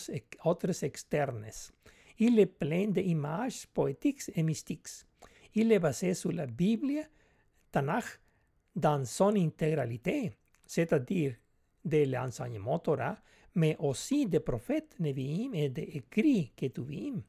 autres 0.45 0.85
externes. 0.85 1.47
Il 2.19 2.39
est 2.39 2.47
plein 2.47 2.89
d'images 2.89 3.67
poétiques 3.67 4.31
et 4.35 4.43
mystiques. 4.43 5.07
Il 5.55 5.71
est 5.71 5.79
basé 5.79 6.15
sur 6.15 6.33
la 6.33 6.47
Bible, 6.47 7.09
Tanakh, 7.71 8.21
dans 8.75 9.05
son 9.05 9.37
intégralité, 9.37 10.33
c'est-à-dire 10.67 11.35
de 11.85 12.05
l'enseignement 12.05 12.79
Torah, 12.79 13.19
mais 13.55 13.77
aussi 13.79 14.27
des 14.27 14.41
prophètes 14.41 14.97
Nevi'im 14.99 15.55
et 15.55 15.69
des 15.69 15.91
écrits 15.95 16.53
Ketuvim. 16.57 17.23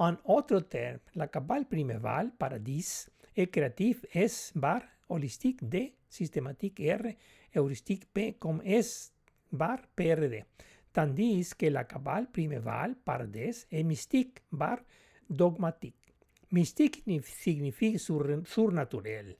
En 0.00 0.16
autres 0.24 0.60
termes, 0.60 1.00
la 1.14 1.28
cabale 1.28 1.66
primévale, 1.66 2.32
paradis, 2.38 3.10
est 3.36 3.50
créatif 3.50 4.06
S 4.14 4.50
bar, 4.54 4.80
holistique 5.10 5.62
D, 5.68 5.94
systématique 6.08 6.80
R, 6.80 7.14
heuristique 7.54 8.06
P 8.10 8.32
comme 8.38 8.62
S 8.64 9.12
bar 9.52 9.78
PRD. 9.94 10.46
Tandis 10.90 11.54
que 11.54 11.66
la 11.66 11.84
cabale 11.84 12.30
primévale, 12.30 12.96
paradis, 13.04 13.66
est 13.70 13.82
mystique 13.82 14.40
bar 14.50 14.78
dogmatique. 15.28 16.14
Mystique 16.50 17.04
signifie 17.22 17.98
surnaturel. 17.98 19.36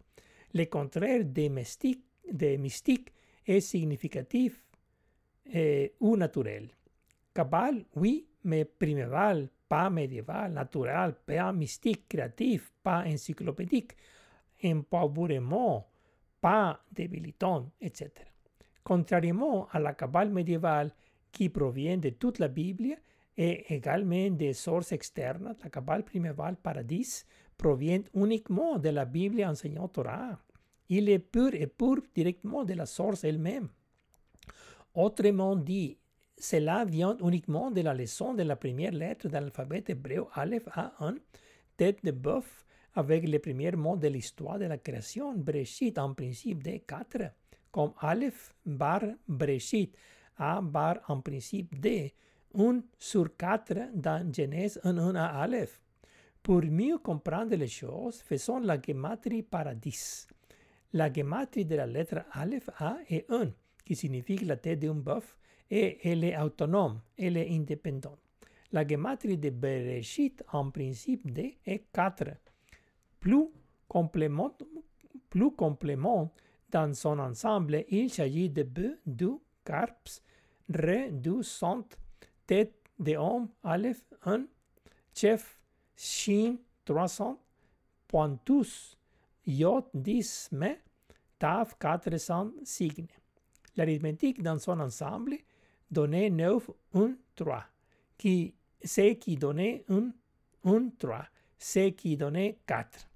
Le 0.52 0.66
contraire 0.66 1.24
de 1.24 1.48
mystique, 1.48 2.04
de 2.30 2.58
mystique 2.58 3.14
est 3.46 3.60
significatif 3.62 4.62
eh, 5.46 5.94
ou 6.00 6.18
naturel. 6.18 6.68
Cabale, 7.32 7.86
oui, 7.94 8.28
mais 8.44 8.66
priméval, 8.66 9.48
pas 9.70 9.88
médiéval, 9.88 10.52
natural, 10.52 11.14
pas 11.24 11.52
mystique, 11.52 12.08
créatif, 12.08 12.72
pas 12.82 13.04
encyclopédique, 13.06 13.92
empowerment, 14.64 15.84
pas 16.40 16.80
débilitant, 16.90 17.70
etc. 17.80 18.10
Contrairement 18.82 19.68
à 19.70 19.78
la 19.78 19.94
cabale 19.94 20.30
médiévale 20.30 20.90
qui 21.30 21.48
provient 21.48 21.98
de 21.98 22.10
toute 22.10 22.40
la 22.40 22.48
Bible 22.48 22.96
et 23.36 23.72
également 23.72 24.30
des 24.30 24.54
sources 24.54 24.90
externes, 24.90 25.54
la 25.62 25.70
cabale 25.70 26.04
primévale 26.04 26.56
paradis 26.56 27.24
provient 27.56 28.02
uniquement 28.14 28.76
de 28.76 28.88
la 28.88 29.04
Bible 29.04 29.44
enseignant 29.44 29.86
Torah. 29.86 30.36
Il 30.88 31.08
est 31.08 31.20
pur 31.20 31.54
et 31.54 31.68
pur 31.68 32.02
directement 32.12 32.64
de 32.64 32.74
la 32.74 32.86
source 32.86 33.22
elle-même. 33.22 33.68
Autrement 34.94 35.54
dit, 35.54 35.96
cela 36.40 36.84
vient 36.84 37.16
uniquement 37.20 37.70
de 37.70 37.82
la 37.82 37.92
leçon 37.92 38.32
de 38.34 38.42
la 38.42 38.56
première 38.56 38.92
lettre 38.92 39.28
de 39.28 39.34
l'alphabet 39.34 39.84
hébreu 39.88 40.26
Aleph 40.32 40.66
A1, 40.68 41.16
tête 41.76 42.02
de 42.02 42.12
bœuf, 42.12 42.64
avec 42.94 43.28
les 43.28 43.38
premiers 43.38 43.72
mots 43.72 43.96
de 43.96 44.08
l'histoire 44.08 44.58
de 44.58 44.64
la 44.64 44.78
création, 44.78 45.34
Breshit 45.34 45.98
en 45.98 46.14
principe 46.14 46.62
de 46.62 46.78
4, 46.78 47.30
comme 47.70 47.92
Aleph 48.00 48.54
bar 48.64 49.02
Breshit, 49.28 49.94
A 50.38 50.62
bar 50.62 51.00
en 51.08 51.20
principe 51.20 51.78
de 51.78 52.08
1 52.54 52.80
sur 52.98 53.36
4 53.36 53.90
dans 53.94 54.32
Genèse 54.32 54.80
1, 54.82 54.96
1 54.96 55.14
à 55.14 55.42
Aleph. 55.42 55.78
Pour 56.42 56.62
mieux 56.62 56.98
comprendre 56.98 57.54
les 57.54 57.68
choses, 57.68 58.22
faisons 58.22 58.60
la 58.60 58.80
gematrie 58.80 59.42
par 59.42 59.74
10. 59.74 60.26
La 60.94 61.12
gematrie 61.12 61.66
de 61.66 61.76
la 61.76 61.86
lettre 61.86 62.24
Aleph 62.32 62.70
A 62.78 62.96
est 63.10 63.30
1, 63.30 63.50
qui 63.84 63.94
signifie 63.94 64.38
la 64.38 64.56
tête 64.56 64.80
d'un 64.80 64.94
bœuf, 64.94 65.36
et 65.70 65.98
elle 66.08 66.24
est 66.24 66.38
autonome, 66.38 67.00
elle 67.16 67.36
est 67.36 67.50
indépendante. 67.50 68.18
La 68.72 68.86
gematrie 68.86 69.38
de 69.38 69.50
Bereshit 69.50 70.42
en 70.52 70.70
principe 70.70 71.30
D 71.32 71.58
est 71.64 71.84
4. 71.92 72.24
Plus 73.18 73.48
complément, 73.88 74.54
dans 76.70 76.94
son 76.94 77.18
ensemble, 77.18 77.84
il 77.88 78.10
s'agit 78.10 78.48
de 78.48 78.62
bœuf, 78.62 78.98
du, 79.04 79.30
carps, 79.64 80.22
re, 80.72 81.10
du, 81.10 81.42
sont, 81.42 81.84
tête 82.46 82.74
de 82.98 83.16
homme, 83.16 83.48
aleph, 83.64 84.02
1, 84.24 84.44
chef, 85.14 85.58
shin, 85.96 86.56
300, 86.84 87.40
pointus, 88.06 88.96
yod, 89.46 89.84
10, 89.94 90.50
mais, 90.52 90.80
taf, 91.38 91.76
400, 91.78 92.52
signe. 92.62 93.06
L'arithmétique 93.76 94.42
dans 94.42 94.58
son 94.58 94.78
ensemble 94.78 95.38
donnait 95.90 96.30
9, 96.30 96.70
1, 96.94 97.14
3, 97.34 97.64
qui, 98.16 98.54
c'est 98.82 99.16
qui 99.16 99.36
donnait 99.36 99.84
1, 99.88 100.12
1, 100.64 100.88
3, 100.98 101.24
c'est 101.58 101.92
qui 101.92 102.16
donnait 102.16 102.58
4. 102.66 103.08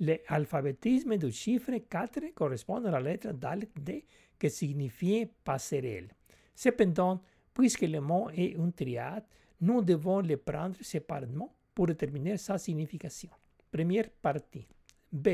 L'alphabétisme 0.00 1.16
du 1.18 1.30
chiffre 1.30 1.72
4 1.88 2.32
correspond 2.34 2.84
à 2.84 2.90
la 2.90 3.00
lettre 3.00 3.32
Dalet 3.32 3.68
D 3.76 4.06
qui 4.38 4.50
signifie 4.50 5.26
passerelle. 5.44 6.08
Cependant, 6.54 7.20
puisque 7.52 7.82
le 7.82 8.00
mot 8.00 8.30
est 8.30 8.52
une 8.52 8.72
triade, 8.72 9.24
nous 9.60 9.82
devons 9.82 10.20
le 10.20 10.38
prendre 10.38 10.76
séparément 10.80 11.54
pour 11.74 11.86
déterminer 11.86 12.38
sa 12.38 12.56
signification. 12.56 13.30
Première 13.70 14.08
partie. 14.10 14.66
B. 15.12 15.28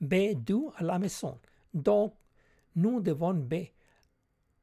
B 0.00 0.34
dû 0.34 0.68
à 0.76 0.82
la 0.82 0.98
maison. 0.98 1.38
Donc, 1.72 2.14
nous 2.74 3.00
devons 3.00 3.34
B. 3.34 3.54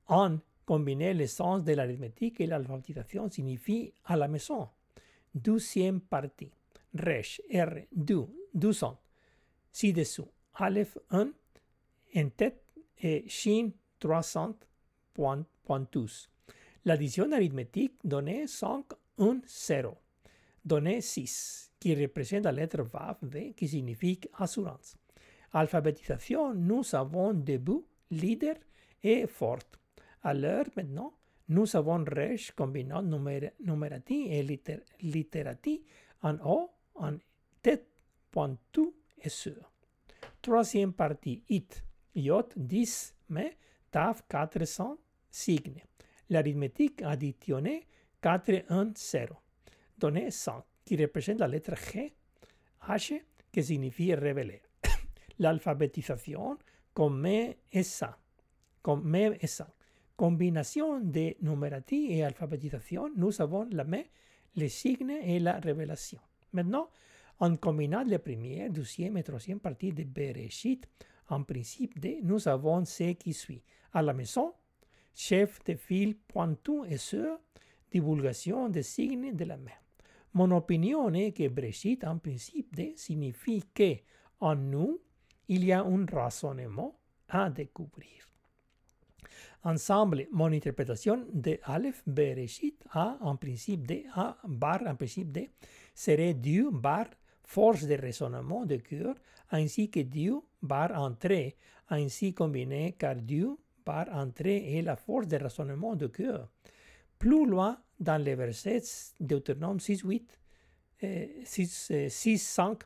En 0.07 0.37
combiner 0.67 1.13
le 1.13 1.25
sens 1.27 1.63
de 1.63 1.71
l'arithmétique 1.71 2.41
et 2.41 2.45
l'alphabétisation 2.45 3.31
signifie 3.31 3.93
à 4.03 4.17
la 4.17 4.27
maison. 4.27 4.67
Deuxième 5.33 6.01
partie. 6.01 6.51
Resh, 6.93 7.41
R, 7.53 7.87
du, 7.91 8.73
son. 8.73 8.97
Ci-dessous. 9.71 10.27
Aleph 10.55 10.97
1 11.09 11.29
en 12.15 12.29
tête 12.29 12.63
et 13.01 13.23
Shin 13.29 13.69
300 13.99 14.55
point, 15.13 15.45
pointus. 15.63 16.29
L'addition 16.83 17.31
arithmétique 17.31 17.93
donnait 18.03 18.47
5, 18.47 18.85
1, 19.19 19.41
0. 19.45 19.97
Donnait 20.65 20.99
6, 20.99 21.71
qui 21.79 21.95
représente 21.95 22.43
la 22.43 22.51
lettre 22.51 22.81
Vav, 22.81 23.17
V, 23.21 23.53
qui 23.55 23.67
signifie 23.69 24.19
assurance. 24.33 24.97
Alphabétisation, 25.53 26.53
nous 26.53 26.83
avons 26.93 27.33
début, 27.33 27.83
leader 28.11 28.55
et 29.01 29.27
fort. 29.27 29.59
À 30.27 30.33
l'heure 30.33 30.65
maintenant, 30.75 31.13
nous 31.47 31.73
avons 31.77 32.03
Resh 32.03 32.51
combinant 32.51 33.01
numérati 33.01 34.27
et 34.29 34.43
liter, 34.43 34.81
litérati 35.01 35.81
en 36.21 36.35
O, 36.43 36.69
en 36.95 37.13
tête, 37.61 37.87
pointu 38.29 38.91
et 39.23 39.29
sur. 39.29 39.71
Troisième 40.41 40.91
partie, 40.91 41.45
it, 41.47 41.81
Yot 42.13 42.49
10, 42.57 43.15
mais 43.29 43.55
Taf 43.89 44.21
400, 44.27 44.97
signe. 45.31 45.81
L'arithmétique 46.29 47.03
additionnée 47.03 47.87
4, 48.19 48.65
1, 48.67 48.91
0. 48.97 49.33
Donnait 49.97 50.29
100, 50.29 50.61
qui 50.83 50.97
représente 50.97 51.39
la 51.39 51.47
lettre 51.47 51.73
G, 51.93 52.13
H, 52.85 53.21
qui 53.49 53.63
signifie 53.63 54.13
révéler. 54.13 54.61
L'alphabétisation 55.39 56.57
comme 56.93 57.25
et 57.25 57.55
ça. 57.83 58.17
Comme 58.81 59.15
et 59.15 59.47
ça. 59.47 59.69
Combinación 60.17 61.11
de 61.11 61.37
numérati 61.41 62.11
et 62.11 62.23
alphabétisation, 62.23 63.11
nous 63.15 63.39
avons 63.39 63.67
la 63.71 63.83
main, 63.83 64.01
les 64.55 64.67
signes 64.69 65.19
et 65.21 65.39
la 65.39 65.59
révélation. 65.59 66.19
Maintenant, 66.53 66.89
en 67.39 67.55
combinant 67.55 68.01
les 68.03 68.17
premières, 68.17 68.71
deuxième 68.71 69.15
et 69.17 69.23
troisième 69.23 69.59
parties 69.59 69.93
de 69.93 70.03
Bereshit, 70.03 70.87
en 71.29 71.43
principe 71.43 71.99
de, 71.99 72.17
nous 72.23 72.47
avons 72.47 72.83
ce 72.83 73.11
qui 73.13 73.31
suit. 73.31 73.61
À 73.93 74.01
la 74.01 74.13
maison, 74.13 74.55
chef 75.13 75.63
de 75.65 75.75
file 75.75 76.17
pointu 76.17 76.81
et 76.89 76.97
sur, 76.97 77.39
divulgation 77.91 78.69
des 78.69 78.81
signes 78.81 79.35
de 79.35 79.45
la 79.45 79.57
main. 79.57 79.69
Mon 80.33 80.49
opinion 80.49 81.13
est 81.13 81.31
que 81.31 81.47
Bereshit, 81.47 82.03
en 82.03 82.17
principe 82.17 82.75
de, 82.75 82.93
signifie 82.95 83.63
que 83.71 83.97
en 84.39 84.55
nous, 84.55 84.99
il 85.47 85.63
y 85.63 85.71
a 85.71 85.81
un 85.83 86.05
raisonnement 86.05 86.99
à 87.29 87.51
découvrir. 87.51 88.26
Ensemble, 89.67 90.27
mon 90.31 90.53
interprétation 90.53 91.25
de 91.33 91.59
Aleph 91.63 92.01
Bereshit 92.07 92.85
A 92.91 93.17
en 93.19 93.35
principe 93.35 93.85
de 93.85 94.03
A 94.15 94.37
bar 94.47 94.81
en 94.87 94.95
principe 94.95 95.29
de 95.29 95.49
serait 95.93 96.35
Dieu 96.35 96.69
bar 96.71 97.07
force 97.43 97.85
de 97.85 97.95
raisonnement 97.95 98.65
de 98.65 98.77
cœur 98.77 99.15
ainsi 99.51 99.89
que 99.89 99.99
Dieu 99.99 100.39
bar 100.61 100.97
entrée 100.97 101.57
ainsi 101.89 102.33
combiné 102.33 102.95
car 102.97 103.17
Dieu 103.17 103.57
bar 103.85 104.07
entrée 104.13 104.77
est 104.77 104.83
la 104.83 104.95
force 104.95 105.27
de 105.27 105.35
raisonnement 105.35 105.97
de 105.97 106.07
cœur. 106.07 106.47
Plus 107.19 107.45
loin 107.45 107.77
dans 107.99 108.23
les 108.23 108.35
versets 108.35 108.83
Deutéronome 109.19 109.81
6, 109.81 110.01
8, 110.03 110.39
6, 111.43 111.91
6, 112.07 112.37
5, 112.37 112.83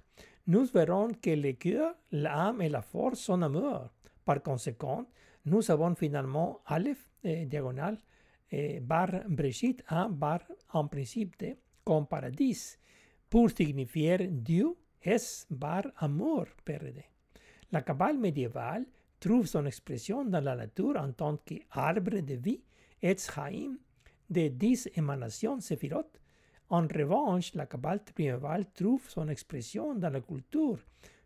nous 0.47 0.65
verrons 0.65 1.09
que 1.21 1.29
le 1.29 1.51
cœur, 1.53 1.93
l'âme 2.11 2.63
et 2.63 2.69
la 2.69 2.81
force 2.81 3.19
sont 3.19 3.43
amour. 3.43 3.91
Par 4.25 4.41
conséquent, 4.41 5.05
nous 5.45 5.71
avons 5.71 5.95
finalement 5.95 6.61
Aleph 6.65 7.09
eh, 7.23 7.45
diagonale 7.45 7.97
eh, 8.51 8.79
bar 8.79 9.23
Breshit 9.27 9.83
A 9.87 10.07
bar 10.07 10.41
en 10.73 10.87
principe 10.87 11.37
de 11.39 11.55
comme 11.83 12.05
paradis 12.07 12.77
pour 13.29 13.49
signifier 13.49 14.27
Dieu 14.27 14.75
es 15.01 15.45
bar 15.49 15.91
amour 15.97 16.45
PRD. 16.63 17.03
La 17.71 17.81
cabale 17.81 18.17
médiévale 18.17 18.85
trouve 19.19 19.47
son 19.47 19.65
expression 19.65 20.25
dans 20.25 20.43
la 20.43 20.55
nature 20.55 20.97
en 20.97 21.11
tant 21.13 21.37
qu'arbre 21.37 22.19
de 22.19 22.35
vie, 22.35 22.61
et 23.01 23.15
Chaim, 23.17 23.77
de 24.29 24.47
dix 24.49 24.89
émanations 24.95 25.59
séphirot. 25.59 26.11
En 26.69 26.87
revanche, 26.87 27.53
la 27.55 27.65
cabale 27.65 28.01
médiévale 28.17 28.65
trouve 28.73 29.09
son 29.09 29.27
expression 29.29 29.95
dans 29.95 30.09
la 30.09 30.21
culture 30.21 30.79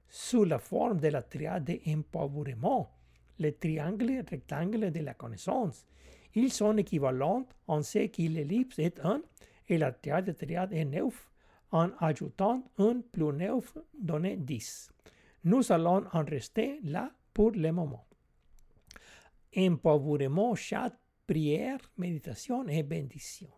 sous 0.08 0.44
la 0.44 0.60
forme 0.60 1.00
de 1.00 1.08
la 1.08 1.22
triade 1.24 1.66
d'empouvoirment 1.66 2.95
les 3.40 3.54
triangles 3.54 4.24
rectangles 4.30 4.92
de 4.92 5.00
la 5.02 5.14
connaissance. 5.14 5.86
Ils 6.34 6.52
sont 6.52 6.78
équivalents 6.78 7.48
en 7.68 7.82
ce 7.82 8.08
que 8.08 8.24
l'ellipse 8.24 8.80
est 8.80 9.00
1 9.00 9.22
et 9.70 9.78
la 9.78 9.92
triade 9.92 10.26
de 10.26 10.32
triade 10.32 10.74
est 10.74 10.86
9 10.86 11.32
en 11.72 11.90
ajoutant 12.00 12.64
1 12.78 13.02
plus 13.12 13.34
9 13.34 13.78
donne 14.00 14.36
10. 14.36 14.90
Nous 15.46 15.72
allons 15.72 16.04
en 16.12 16.24
rester 16.24 16.80
là 16.84 17.12
pour 17.34 17.52
le 17.52 17.72
moment. 17.72 18.06
Empouvoirement, 19.58 20.56
chat, 20.56 20.94
prière, 21.28 21.80
méditation 21.98 22.68
et 22.68 22.84
bénédiction. 22.84 23.50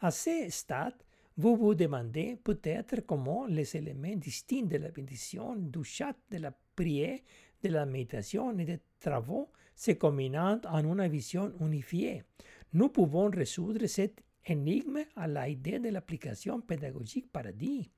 À 0.00 0.10
ce 0.10 0.48
stade, 0.48 0.94
vous 1.36 1.56
vous 1.56 1.74
demandez 1.74 2.36
peut-être 2.36 3.00
comment 3.06 3.46
les 3.46 3.76
éléments 3.76 4.16
distincts 4.16 4.66
de 4.66 4.76
la 4.76 4.90
bénédiction, 4.90 5.56
du 5.56 5.82
chat, 5.84 6.16
de 6.30 6.38
la 6.38 6.52
prière, 6.76 7.20
de 7.62 7.68
la 7.68 7.86
méditation 7.86 8.58
et 8.58 8.64
des 8.64 8.80
travaux 9.00 9.50
se 9.74 9.92
combinant 9.92 10.60
en 10.68 10.84
une 10.84 11.08
vision 11.08 11.52
unifiée. 11.60 12.24
Nous 12.72 12.88
pouvons 12.88 13.30
résoudre 13.30 13.86
cet 13.86 14.22
énigme 14.46 15.04
à 15.16 15.26
l'idée 15.28 15.78
de 15.78 15.88
l'application 15.88 16.60
pédagogique 16.60 17.30
paradis. 17.30 17.90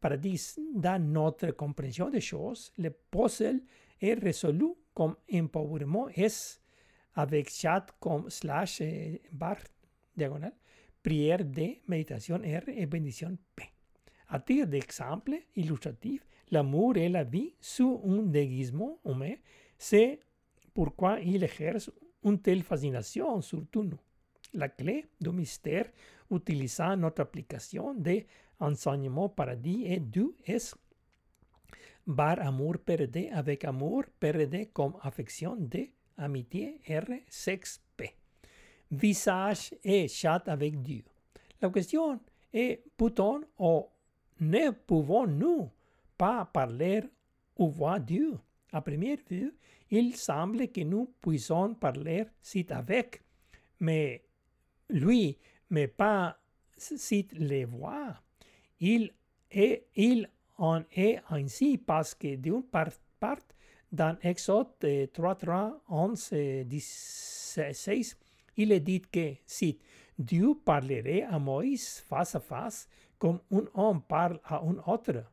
Paradis, 0.00 0.56
dans 0.74 1.02
notre 1.02 1.50
compréhension 1.52 2.10
des 2.10 2.20
choses, 2.20 2.72
le 2.78 2.90
puzzle 2.90 3.60
est 4.00 4.14
résolu 4.14 4.74
comme 4.94 5.16
empowerment 5.32 6.08
S 6.14 6.60
avec 7.14 7.50
chat 7.50 7.86
comme 7.98 8.30
slash 8.30 8.82
bar 9.32 9.56
diagonal, 10.16 10.52
prière 11.02 11.44
D, 11.44 11.82
méditation 11.88 12.36
R 12.36 12.68
et 12.68 12.86
bénédiction 12.86 13.36
P. 13.56 13.64
À 14.28 14.40
titre 14.40 14.66
d'exemple 14.66 15.32
illustratif, 15.56 16.24
l'amour 16.50 16.96
et 16.96 17.08
la 17.08 17.24
vie 17.24 17.54
sous 17.60 18.00
un 18.04 18.22
déguisement 18.22 18.98
humain. 19.04 19.34
C'est 19.78 20.20
pourquoi 20.74 21.20
il 21.20 21.42
exerce 21.44 21.90
une 22.24 22.40
telle 22.40 22.62
fascination 22.62 23.40
sur 23.40 23.62
nous. 23.74 23.98
La 24.54 24.68
clé 24.68 25.06
du 25.20 25.30
mystère 25.30 25.90
utilisant 26.30 26.96
notre 26.96 27.22
application 27.22 27.94
de 27.94 28.22
enseignement 28.60 29.28
paradis 29.28 29.84
et 29.86 30.00
du 30.00 30.30
est 30.46 30.74
bar 32.06 32.38
amour 32.40 32.78
PRD 32.78 33.28
avec 33.32 33.64
amour 33.64 34.04
PRD 34.18 34.70
comme 34.72 34.94
affection 35.02 35.56
de 35.56 35.88
amitié 36.16 36.80
R 36.88 37.04
sexe 37.28 37.80
P. 37.96 38.14
Visage 38.90 39.74
et 39.84 40.08
chat 40.08 40.42
avec 40.48 40.80
Dieu. 40.82 41.04
La 41.60 41.68
question 41.70 42.18
est, 42.52 42.82
peut-on 42.96 43.42
ou 43.58 43.86
ne 44.40 44.70
pouvons-nous 44.70 45.70
pas 46.18 46.44
parler 46.44 47.04
ou 47.56 47.70
voir 47.70 48.00
Dieu? 48.00 48.38
À 48.72 48.82
première 48.82 49.18
vue, 49.30 49.54
il 49.90 50.14
semble 50.16 50.68
que 50.68 50.82
nous 50.82 51.14
puissions 51.22 51.74
parler 51.74 52.26
avec, 52.68 53.22
mais 53.80 54.22
lui, 54.90 55.38
mais 55.70 55.88
pas 55.88 56.38
si 56.76 57.26
les 57.32 57.64
voir. 57.64 58.22
Il, 58.80 59.12
est, 59.50 59.86
il 59.94 60.28
en 60.58 60.82
est 60.94 61.20
ainsi 61.30 61.78
parce 61.78 62.14
que 62.14 62.36
d'une 62.36 62.62
part, 62.62 62.90
part 63.18 63.38
dans 63.90 64.16
Exode 64.22 65.10
3, 65.12 65.34
3, 65.34 65.82
11, 65.88 66.34
16, 66.70 68.16
il 68.56 68.72
est 68.72 68.80
dit 68.80 69.00
que 69.00 69.34
si 69.46 69.78
Dieu 70.18 70.54
parlerait 70.64 71.22
à 71.22 71.38
Moïse 71.38 72.00
face 72.06 72.34
à 72.34 72.40
face 72.40 72.88
comme 73.18 73.40
un 73.50 73.64
homme 73.74 74.02
parle 74.02 74.40
à 74.44 74.60
un 74.60 74.76
autre, 74.86 75.24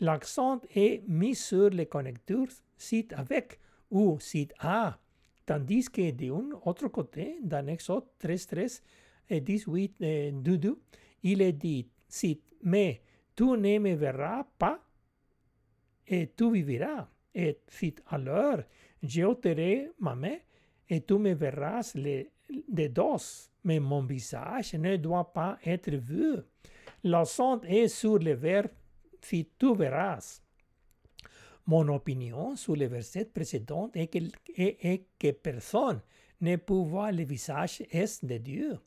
l'accent 0.00 0.60
est 0.74 1.02
mis 1.08 1.34
sur 1.34 1.70
les 1.70 1.86
connecteurs 1.86 2.48
site 2.76 3.12
avec 3.12 3.60
ou 3.90 4.18
site 4.20 4.52
à, 4.58 4.98
tandis 5.46 5.88
que 5.90 6.10
d'un 6.10 6.50
autre 6.64 6.88
côté, 6.88 7.38
dans 7.42 7.66
Exode 7.66 8.04
13, 8.18 8.46
13 8.46 8.82
et 9.28 9.40
18, 9.40 10.32
2, 10.42 10.80
il 11.22 11.42
est 11.42 11.52
dit 11.52 11.88
site 12.08 12.42
mais 12.62 13.02
tu 13.36 13.44
ne 13.44 13.78
me 13.78 13.94
verras 13.94 14.44
pas 14.58 14.80
et 16.06 16.30
tu 16.36 16.52
viviras. 16.52 17.08
Et 17.34 17.58
fit 17.68 17.94
alors, 18.08 18.58
je 19.02 19.22
ôterai 19.22 19.92
ma 20.00 20.14
main 20.14 20.38
et 20.88 21.00
tu 21.02 21.14
me 21.14 21.32
verras 21.34 21.92
les, 21.94 22.30
de 22.68 22.88
dos, 22.88 23.50
mais 23.64 23.78
mon 23.78 24.02
visage 24.02 24.74
ne 24.74 24.96
doit 24.96 25.32
pas 25.32 25.58
être 25.64 25.94
vu. 25.94 26.38
L'accent 27.04 27.60
est 27.62 27.88
sur 27.88 28.18
le 28.18 28.32
verbe 28.32 28.70
fit 29.22 29.48
tu 29.58 29.74
verras. 29.74 30.40
Mon 31.66 31.88
opinion 31.88 32.56
sur 32.56 32.74
le 32.74 32.86
verset 32.86 33.26
précédent 33.26 33.90
est 33.94 34.08
que, 34.08 35.30
personne 35.30 36.00
ne 36.40 36.56
peut 36.56 36.74
voir 36.74 37.12
le 37.12 37.24
visage 37.24 37.82
est 37.90 38.24
de 38.24 38.38
Dieu, 38.38 38.78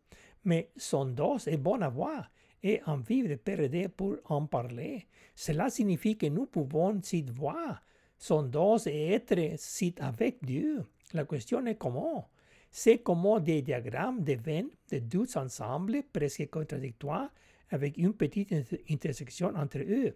mais 0.43 0.71
son 0.75 1.05
dos 1.05 1.37
est 1.47 1.57
bon 1.57 1.81
à 1.81 1.89
voir 1.89 2.29
et 2.63 2.81
en 2.85 2.97
vivre 2.97 3.35
PRD 3.35 3.89
pour 3.89 4.17
en 4.25 4.45
parler. 4.45 5.05
Cela 5.35 5.69
signifie 5.69 6.17
que 6.17 6.27
nous 6.27 6.45
pouvons 6.45 6.99
s'y 7.01 7.21
voir 7.21 7.81
son 8.17 8.43
dos 8.43 8.77
et 8.87 9.11
être 9.11 9.57
sit 9.57 9.99
avec 10.01 10.43
Dieu. 10.43 10.83
La 11.13 11.25
question 11.25 11.65
est 11.65 11.75
comment. 11.75 12.29
C'est 12.71 12.99
comme 12.99 13.39
des 13.43 13.61
diagrammes 13.61 14.23
de 14.23 14.33
veines 14.33 14.69
de 14.91 14.99
deux 14.99 15.37
ensembles 15.37 16.03
presque 16.11 16.49
contradictoires 16.49 17.29
avec 17.69 17.97
une 17.97 18.13
petite 18.13 18.53
intersection 18.89 19.53
entre 19.55 19.79
eux. 19.79 20.15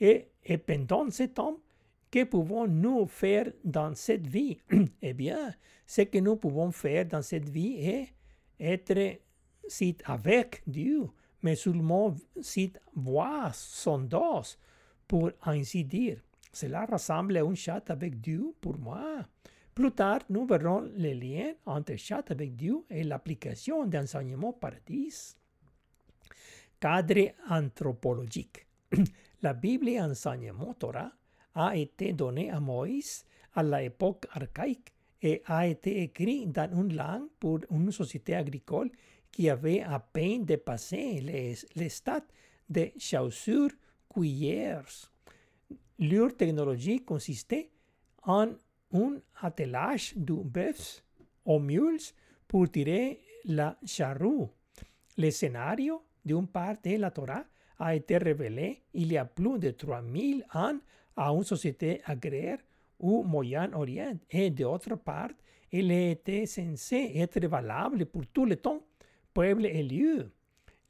Et, 0.00 0.28
pendant 0.66 1.10
ce 1.10 1.24
temps, 1.24 1.58
que 2.10 2.24
pouvons-nous 2.24 3.06
faire 3.06 3.52
dans 3.64 3.94
cette 3.94 4.26
vie? 4.26 4.58
Eh 5.02 5.12
bien, 5.12 5.54
ce 5.86 6.02
que 6.02 6.18
nous 6.18 6.36
pouvons 6.36 6.70
faire 6.70 7.06
dans 7.06 7.22
cette 7.22 7.48
vie 7.48 7.76
est 7.78 8.14
être 8.60 9.20
avec 10.06 10.62
Dieu 10.66 11.08
mais 11.44 11.56
seulement 11.56 12.16
si 12.40 12.72
voir 12.94 13.54
son 13.54 13.98
dos, 13.98 14.56
pour 15.06 15.30
ainsi 15.42 15.84
dire. 15.84 16.18
Cela 16.50 16.86
ressemble 16.86 17.36
à 17.36 17.42
un 17.42 17.54
chat 17.54 17.90
avec 17.90 18.20
Dieu 18.20 18.54
pour 18.62 18.78
moi. 18.78 19.26
Plus 19.74 19.92
tard, 19.92 20.20
nous 20.30 20.46
verrons 20.46 20.90
les 20.96 21.14
liens 21.14 21.52
entre 21.66 21.96
chat 21.96 22.30
avec 22.30 22.56
Dieu 22.56 22.78
et 22.88 23.02
l'application 23.04 23.84
d'enseignement 23.84 24.54
paradis. 24.54 25.36
Cadre 26.80 27.34
anthropologique. 27.50 28.66
La 29.44 29.52
Bible 29.52 29.90
et 29.90 30.00
enseignement 30.00 30.72
Torah 30.72 31.12
a 31.54 31.76
été 31.76 32.14
donné 32.14 32.50
à 32.50 32.60
Moïse 32.60 33.26
à 33.52 33.62
l'époque 33.62 34.26
archaïque 34.30 34.90
et 35.20 35.42
a 35.44 35.66
été 35.66 36.00
écrit 36.00 36.46
dans 36.46 36.70
une 36.80 36.96
langue 36.96 37.28
pour 37.38 37.60
une 37.70 37.92
société 37.92 38.34
agricole 38.34 38.90
qui 39.30 39.50
avait 39.50 39.82
à 39.82 39.98
peine 40.00 40.46
dépassé 40.46 41.20
les, 41.20 41.56
les 41.76 41.88
de 42.70 42.90
chaussures 42.98 43.72
cuillères. 44.08 44.86
Leur 45.98 46.34
technologie 46.34 47.04
consistait 47.04 47.70
en 48.22 48.48
un 48.94 49.20
attelage 49.42 50.14
de 50.16 50.32
bœufs 50.32 51.02
ou 51.44 51.58
mules 51.58 52.00
pour 52.48 52.70
tirer 52.70 53.20
la 53.44 53.76
charrue. 53.84 54.46
Le 55.18 55.30
scénario 55.30 56.02
d'une 56.24 56.46
part 56.46 56.76
de 56.82 56.96
la 56.96 57.10
Torah 57.10 57.44
a 57.78 57.94
été 57.94 58.18
révélé 58.18 58.82
il 58.92 59.12
y 59.12 59.18
a 59.18 59.24
plus 59.24 59.58
de 59.58 59.70
3000 59.70 60.44
ans 60.54 60.78
à 61.16 61.30
une 61.30 61.44
société 61.44 62.00
agraire 62.04 62.58
au 62.98 63.22
Moyen-Orient 63.22 64.18
et 64.30 64.50
d'autre 64.50 64.96
part, 64.96 65.30
il 65.72 65.90
était 65.90 66.46
censé 66.46 67.12
être 67.16 67.44
valable 67.46 68.06
pour 68.06 68.26
tout 68.28 68.46
le 68.46 68.56
temps 68.56 68.80
peuple 69.32 69.66
élu. 69.66 70.22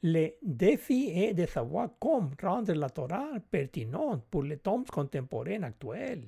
Le 0.03 0.29
défi 0.43 1.09
est 1.15 1.33
de 1.33 1.45
savoir 1.47 1.89
comment 1.99 2.29
rendre 2.41 2.73
la 2.73 2.89
Torah 2.89 3.31
pertinente 3.49 4.23
pour 4.29 4.43
les 4.43 4.57
temps 4.57 4.83
contemporains 4.83 5.63
actuels. 5.63 6.25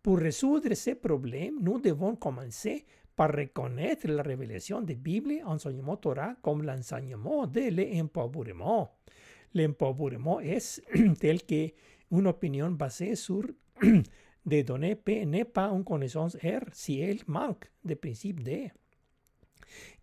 Pour 0.00 0.18
résoudre 0.18 0.72
ces 0.74 0.94
problèmes, 0.94 1.56
nous 1.60 1.80
devons 1.80 2.14
commencer 2.14 2.84
par 3.16 3.32
reconnaître 3.32 4.06
la 4.06 4.22
révélation 4.22 4.80
de 4.80 4.94
Bible, 4.94 5.42
enseignement 5.44 5.96
Torah, 5.96 6.36
comme 6.40 6.62
l'enseignement 6.62 7.46
de 7.46 7.68
l'empouvoirement. 7.68 8.96
L'empouvoirment 9.54 10.40
est 10.40 10.82
tel 11.20 11.42
que 11.44 11.70
une 12.12 12.26
opinion 12.26 12.70
basée 12.70 13.14
sur 13.14 13.42
des 14.46 14.62
données 14.62 14.96
P 14.96 15.24
n'est 15.26 15.44
pas 15.44 15.70
une 15.70 15.84
connaissance 15.84 16.36
R 16.36 16.64
si 16.72 17.00
elle 17.00 17.20
manque 17.26 17.70
de 17.84 17.94
principe 17.94 18.42
D. 18.42 18.70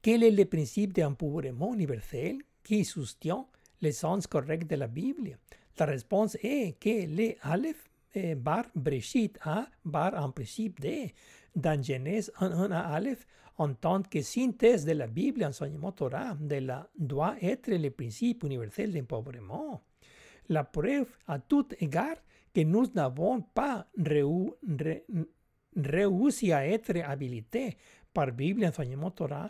Quel 0.02 0.24
est 0.24 0.32
le 0.32 0.46
principe 0.46 0.94
d'empouvoirment 0.94 1.74
universel 1.74 2.38
qui 2.64 2.86
soutient 2.86 3.46
le 3.82 3.92
sens 3.92 4.28
correct 4.28 4.70
de 4.70 4.76
la 4.76 4.88
Bible 4.88 5.38
La 5.78 5.86
réponse 5.86 6.38
est 6.42 6.80
que 6.80 7.06
le 7.08 7.36
Aleph 7.42 7.90
bar 8.38 8.66
Breshit 8.76 9.38
A 9.42 9.68
bar 9.86 10.14
en 10.16 10.32
principe 10.32 10.80
D 10.80 11.14
dans 11.58 11.82
Genèse 11.82 12.32
1 12.40 12.72
à 12.72 12.94
Aleph 12.94 13.26
en 13.58 13.74
tant 13.74 14.04
que 14.04 14.22
synthèse 14.22 14.86
de 14.86 14.92
la 14.92 15.08
Bible, 15.08 15.44
enseignement 15.44 15.92
Torah 15.92 16.36
de 16.40 16.56
la, 16.58 16.88
doit 16.98 17.36
être 17.42 17.72
le 17.72 17.90
principe 17.90 18.44
universel 18.44 18.94
d'empouvoirment. 18.94 19.82
La 20.50 20.64
preuve 20.64 21.10
à 21.28 21.40
tout 21.40 21.68
égard 21.80 22.18
que 22.54 22.62
nous 22.62 22.86
n'avons 22.94 23.42
pas 23.42 23.88
réussi 25.76 26.52
à 26.54 26.68
être 26.68 26.96
habilités 27.04 27.78
par 28.14 28.32
Bible 28.32 28.66
enseignement 28.66 29.12
Torah 29.12 29.50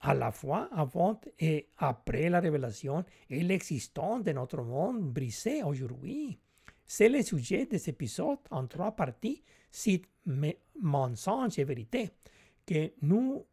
à 0.00 0.14
la 0.14 0.30
fois 0.30 0.68
avant 0.72 1.20
et 1.38 1.68
après 1.78 2.28
la 2.28 2.40
révélation 2.40 3.04
et 3.30 3.42
l'existence 3.42 4.22
de 4.22 4.32
notre 4.32 4.62
monde 4.62 5.00
brisé 5.12 5.62
aujourd'hui. 5.62 6.38
C'est 6.86 7.08
le 7.08 7.22
sujet 7.22 7.66
de 7.66 7.76
cet 7.78 7.88
épisode 7.88 8.38
en 8.50 8.66
trois 8.66 8.92
parties, 8.92 9.42
si 9.70 10.02
mensonges 10.80 11.58
et 11.58 11.64
vérité, 11.64 12.10
que 12.66 12.92
nous, 13.02 13.44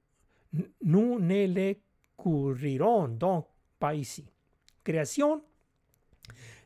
nous 0.84 1.19
ne 1.19 1.45
les 1.45 1.82
couvrirons 2.15 3.07
donc 3.07 3.47
pas 3.80 3.95
ici. 3.95 4.26
Création 4.84 5.41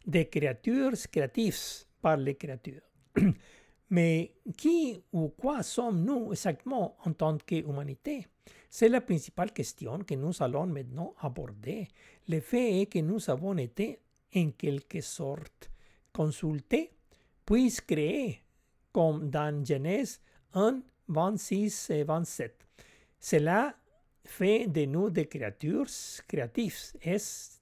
des 0.05 0.27
créatures 0.27 0.93
créatives 1.11 1.85
par 2.01 2.17
les 2.17 2.35
créatures. 2.35 2.81
Mais 3.91 4.35
qui 4.55 5.01
ou 5.11 5.29
quoi 5.29 5.63
sommes-nous 5.63 6.31
exactement 6.31 6.95
en 7.05 7.13
tant 7.13 7.37
qu'humanité? 7.37 8.27
C'est 8.69 8.89
la 8.89 9.01
principale 9.01 9.51
question 9.51 9.99
que 9.99 10.13
nous 10.13 10.31
allons 10.41 10.67
maintenant 10.67 11.15
aborder. 11.19 11.87
Le 12.27 12.39
fait 12.39 12.81
est 12.81 12.85
que 12.85 12.99
nous 12.99 13.29
avons 13.29 13.57
été 13.57 13.99
en 14.35 14.51
quelque 14.51 15.01
sorte 15.01 15.71
consultés, 16.13 16.91
puis 17.45 17.73
créés, 17.87 18.41
comme 18.91 19.29
dans 19.29 19.63
Genèse 19.63 20.19
1, 20.53 20.81
26 21.07 21.89
et 21.91 22.03
27. 22.03 22.55
Cela 23.19 23.75
fait 24.23 24.67
de 24.67 24.85
nous 24.85 25.09
des 25.09 25.27
créatures 25.27 25.87
créatives, 26.27 26.93
S, 27.01 27.59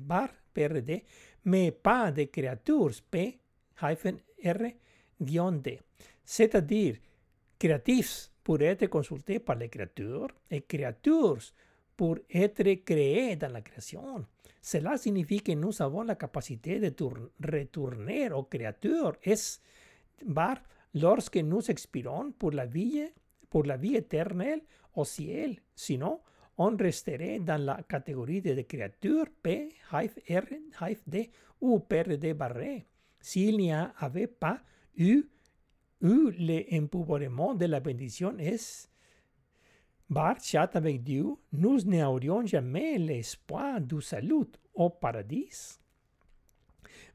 bar, 0.00 0.28
PRD, 0.52 1.04
mais 1.44 1.70
pas 1.72 2.10
des 2.10 2.28
créatures, 2.28 2.92
P-R-D, 3.10 3.36
c'est-à-dire 6.24 6.96
créatifs 7.58 8.30
pour 8.42 8.60
être 8.60 8.86
consultés 8.86 9.38
par 9.40 9.56
les 9.56 9.68
créatures 9.68 10.28
et 10.50 10.62
créatures 10.62 11.52
pour 11.96 12.18
être 12.30 12.84
créées 12.84 13.36
dans 13.36 13.52
la 13.52 13.62
création. 13.62 14.24
Cela 14.60 14.96
signifie 14.96 15.42
que 15.42 15.52
nous 15.52 15.80
avons 15.80 16.02
la 16.02 16.14
capacité 16.16 16.78
de 16.78 16.94
retourner 17.42 18.30
aux 18.32 18.44
créatures. 18.44 19.16
Es 19.22 19.60
bar 20.24 20.62
lorsque 20.94 21.36
nous 21.36 21.70
expirons 21.70 22.32
pour 22.32 22.52
la 22.52 22.66
vie, 22.66 23.06
pour 23.50 23.64
la 23.64 23.76
vie 23.76 23.96
éternelle 23.96 24.62
au 24.94 25.04
ciel. 25.04 25.60
Sinon, 25.74 26.20
on 26.56 26.76
resterait 26.76 27.40
dans 27.40 27.60
la 27.60 27.82
catégorie 27.82 28.40
de 28.40 28.60
créatures 28.62 29.26
P, 29.42 29.70
R, 29.90 30.42
D 31.06 31.30
ou 31.60 31.80
PRD 31.80 32.34
barré. 32.34 32.86
S'il 33.20 33.56
n'y 33.56 33.72
avait 33.72 34.26
pas 34.26 34.60
eu, 34.96 35.24
eu 36.02 36.30
l'empouvoirement 36.70 37.54
de 37.54 37.66
la 37.66 37.80
bénédiction 37.80 38.38
es 38.38 38.88
bar 40.08 40.36
chat 40.40 40.76
avec 40.76 41.02
Dieu, 41.02 41.34
nous 41.52 41.80
n'aurions 41.84 42.46
jamais 42.46 42.98
l'espoir 42.98 43.80
du 43.80 44.00
salut 44.00 44.46
au 44.74 44.90
paradis. 44.90 45.78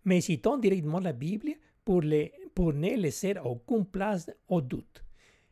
Mais 0.04 0.22
citons 0.22 0.58
directement 0.58 1.00
la 1.00 1.14
Bible 1.14 1.52
pour, 1.86 2.02
les, 2.02 2.34
pour 2.60 2.74
ne 2.74 2.94
laisser 2.98 3.36
aucune 3.42 3.86
place 3.86 4.30
au 4.50 4.60
doute. 4.60 5.02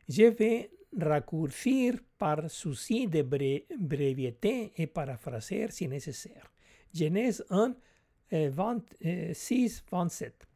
Je 0.06 0.24
vais 0.24 0.70
raccourcir 1.00 1.94
par 2.18 2.50
souci 2.50 3.06
de 3.06 3.22
breveté 3.22 4.72
et 4.76 4.86
paraphraser 4.86 5.70
si 5.70 5.88
nécessaire. 5.88 6.52
Genèse 6.92 7.42
1, 7.48 7.74
26, 8.30 9.84
27. 9.90 10.46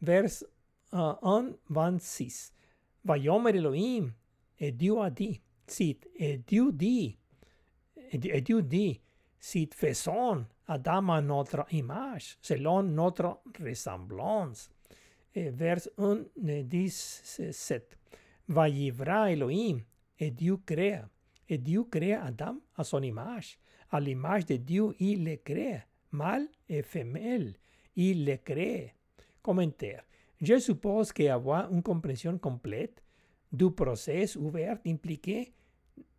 Vers 0.00 0.44
1, 0.92 1.50
26. 1.70 2.54
Vayomer 3.04 3.56
Elohim, 3.56 4.12
et 4.60 4.70
Dieu 4.70 5.00
a 5.00 5.10
dit, 5.10 5.40
cite, 5.66 6.08
et 6.14 6.38
Dieu 6.38 6.70
dit, 6.70 7.18
et 8.12 8.40
Dieu 8.42 8.62
dit, 8.62 9.00
cite, 9.40 9.74
faisons 9.74 10.46
Adam 10.68 11.08
à 11.08 11.20
notre 11.20 11.66
image, 11.72 12.38
selon 12.40 12.84
notre 12.84 13.40
ressemblance. 13.58 14.70
Vers 15.36 15.86
1, 15.98 16.24
17. 16.36 17.98
Vayivra 18.48 19.30
Elohim, 19.30 19.82
et 20.18 20.30
Dieu 20.30 20.56
créa. 20.64 21.10
Et 21.46 21.58
Dieu 21.58 21.84
créa 21.84 22.24
Adam 22.24 22.58
à 22.74 22.84
son 22.84 23.02
image. 23.02 23.58
À 23.90 24.00
l'image 24.00 24.46
de 24.46 24.56
Dieu, 24.56 24.94
il 24.98 25.24
le 25.24 25.36
crée. 25.36 25.82
Mâle 26.12 26.48
et 26.68 26.82
femelle, 26.82 27.54
il 27.94 28.24
le 28.24 28.36
crée. 28.38 28.94
Commentaire. 29.42 30.04
Je 30.40 30.58
suppose 30.58 31.12
qu'avoir 31.12 31.70
une 31.70 31.82
compréhension 31.82 32.38
complète 32.38 33.02
du 33.52 33.70
processus 33.70 34.36
ouvert 34.36 34.78
impliqué, 34.86 35.52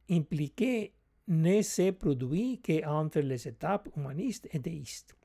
impliqué 0.09 0.93
ne 1.27 1.61
se 1.63 1.89
produit 1.91 2.61
qu'entre 2.61 3.19
les 3.19 3.47
étapes 3.47 3.89
humanistes 3.97 4.47
et 4.51 4.59
déistes. 4.59 5.15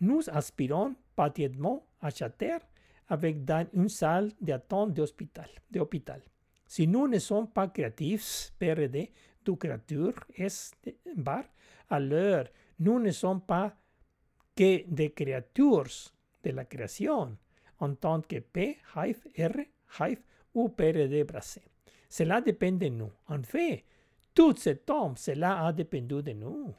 Nous 0.00 0.22
aspirons 0.28 0.96
patiemment 1.14 1.86
à 2.00 2.10
chater 2.10 2.58
avec 3.08 3.44
dans 3.44 3.66
une 3.72 3.88
salle 3.88 4.32
d'attente 4.40 4.92
d'hôpital. 4.92 6.20
Si 6.66 6.86
nous 6.86 7.06
ne 7.06 7.18
sommes 7.18 7.48
pas 7.48 7.68
créatifs, 7.68 8.52
PRD, 8.58 9.12
de 9.44 9.52
créature 9.52 10.14
est 10.34 10.74
bar, 11.16 11.44
alors 11.88 12.44
nous 12.80 12.98
ne 12.98 13.10
sommes 13.12 13.40
pas 13.40 13.76
que 14.56 14.84
des 14.88 15.12
créatures 15.12 16.12
de 16.42 16.50
la 16.50 16.64
création, 16.64 17.36
en 17.78 17.94
tant 17.94 18.20
que 18.22 18.40
P, 18.40 18.78
Hive, 18.96 19.22
R, 19.38 20.00
Hive 20.00 20.20
ou 20.54 20.68
PRD 20.68 21.24
brassé. 21.24 21.62
Cela 22.08 22.40
dépend 22.40 22.72
de 22.72 22.88
nous. 22.88 23.12
En 23.28 23.42
fait, 23.42 23.84
tout 24.34 24.56
ce 24.56 24.70
temps, 24.70 25.14
cela 25.16 25.66
a 25.66 25.72
dépendu 25.72 26.22
de 26.22 26.32
nous. 26.32 26.74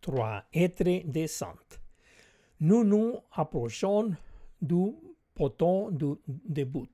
3. 0.00 0.44
Être 0.54 1.02
descente. 1.06 1.80
Nous 2.60 2.84
nous 2.84 3.14
approchons 3.32 4.14
du 4.60 4.92
poton 5.34 5.90
du 5.90 6.14
début. 6.26 6.88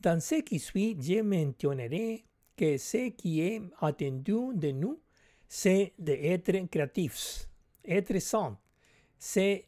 Dans 0.00 0.20
ce 0.20 0.42
qui 0.42 0.58
suit, 0.58 0.96
je 1.00 1.22
mentionnerai 1.22 2.24
que 2.56 2.76
ce 2.76 3.08
qui 3.10 3.40
est 3.40 3.62
attendu 3.80 4.54
de 4.54 4.70
nous, 4.72 5.00
c'est 5.48 5.94
d'être 5.98 6.68
créatifs, 6.68 7.48
être 7.84 8.18
saint. 8.20 8.58
C'est 9.18 9.64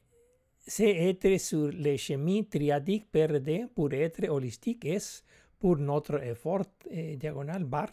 être 0.79 1.39
sur 1.39 1.71
le 1.73 1.97
chemin 1.97 2.43
triadique 2.43 3.11
PRD 3.11 3.69
pour 3.75 3.93
être 3.93 4.29
holistique 4.29 4.85
est 4.85 5.25
pour 5.59 5.79
notre 5.79 6.23
effort 6.23 6.67
eh, 6.91 7.17
diagonal 7.17 7.65
bar 7.65 7.89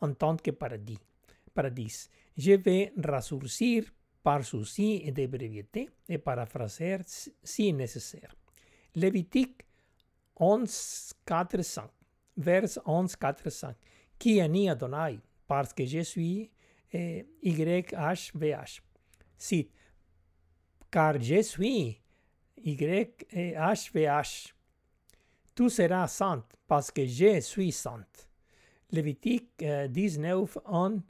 en 0.00 0.14
tant 0.14 0.36
que 0.36 0.52
paradis. 0.52 0.98
paradis. 1.52 2.08
Je 2.36 2.52
vais 2.52 2.92
raccourcir 2.96 3.84
par 4.22 4.44
souci 4.44 5.10
de 5.10 5.26
breveté 5.26 5.88
et 6.08 6.18
paraphraser 6.18 6.98
si 7.42 7.72
nécessaire. 7.72 8.34
Lévitique 8.94 9.62
11, 10.36 11.12
4, 11.24 11.62
5. 11.62 11.90
Vers 12.36 12.78
11, 12.84 13.16
4, 13.16 13.50
5. 13.50 13.76
Qui 14.18 14.40
ani 14.40 14.68
Adonai, 14.68 15.18
parce 15.46 15.72
que 15.72 15.84
je 15.86 16.00
suis 16.00 16.50
eh, 16.92 17.26
YHVH. 17.42 18.80
Cite. 19.38 19.72
Car 20.90 21.20
je 21.20 21.42
suis 21.42 22.00
YHVH. 22.62 24.54
Tu 25.54 25.70
seras 25.70 26.08
saint 26.08 26.44
parce 26.66 26.90
que 26.90 27.06
je 27.06 27.40
suis 27.40 27.72
saint. 27.72 28.06
Lévitique 28.90 29.64
19, 29.88 30.58
1, 30.66 31.02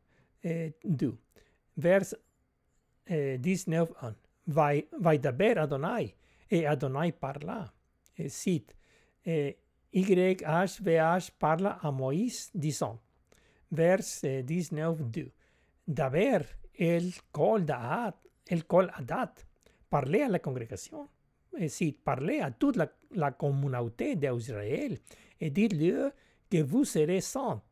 2. 0.84 1.18
Vers 1.76 2.14
19, 3.10 3.92
1. 4.00 4.14
Vai 4.46 5.18
d'abord 5.18 5.58
Adonai, 5.58 6.14
et 6.50 6.66
Adonai 6.66 7.12
parla. 7.12 7.72
Et 8.16 8.28
cite, 8.28 8.74
YHVH 9.92 11.30
parla 11.38 11.78
à 11.82 11.90
Moïse 11.90 12.50
disant, 12.54 12.98
vers 13.70 14.00
19, 14.22 15.02
2. 15.10 15.30
D'abord, 15.86 16.46
el 16.78 17.12
col 17.32 17.64
d'Adat, 17.64 18.14
el 18.48 18.64
col 18.66 18.90
Adat, 18.94 19.34
parlait 19.88 20.22
à 20.22 20.28
la 20.28 20.38
congrégation 20.38 21.08
si 21.68 21.92
parlez 21.92 22.40
à 22.40 22.50
toute 22.50 22.76
la, 22.76 22.88
la 23.12 23.32
communauté 23.32 24.16
d'Israël 24.16 24.98
et 25.40 25.50
dites-leur 25.50 26.12
que 26.50 26.62
vous 26.62 26.84
serez 26.84 27.20
saints, 27.20 27.62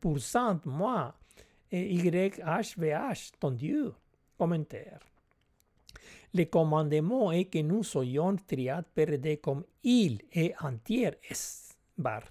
pour 0.00 0.18
saint 0.18 0.60
moi, 0.64 1.14
et 1.70 1.94
YHVH, 1.94 3.32
ton 3.38 3.52
Dieu. 3.52 3.92
Le 6.32 6.44
commandement 6.44 7.32
est 7.32 7.46
que 7.46 7.58
nous 7.58 7.82
soyons 7.82 8.36
triades 8.46 8.84
PRD 8.94 9.40
comme 9.40 9.64
il 9.82 10.22
est 10.32 10.54
entier 10.62 11.10
est 11.28 11.76
bar. 11.98 12.22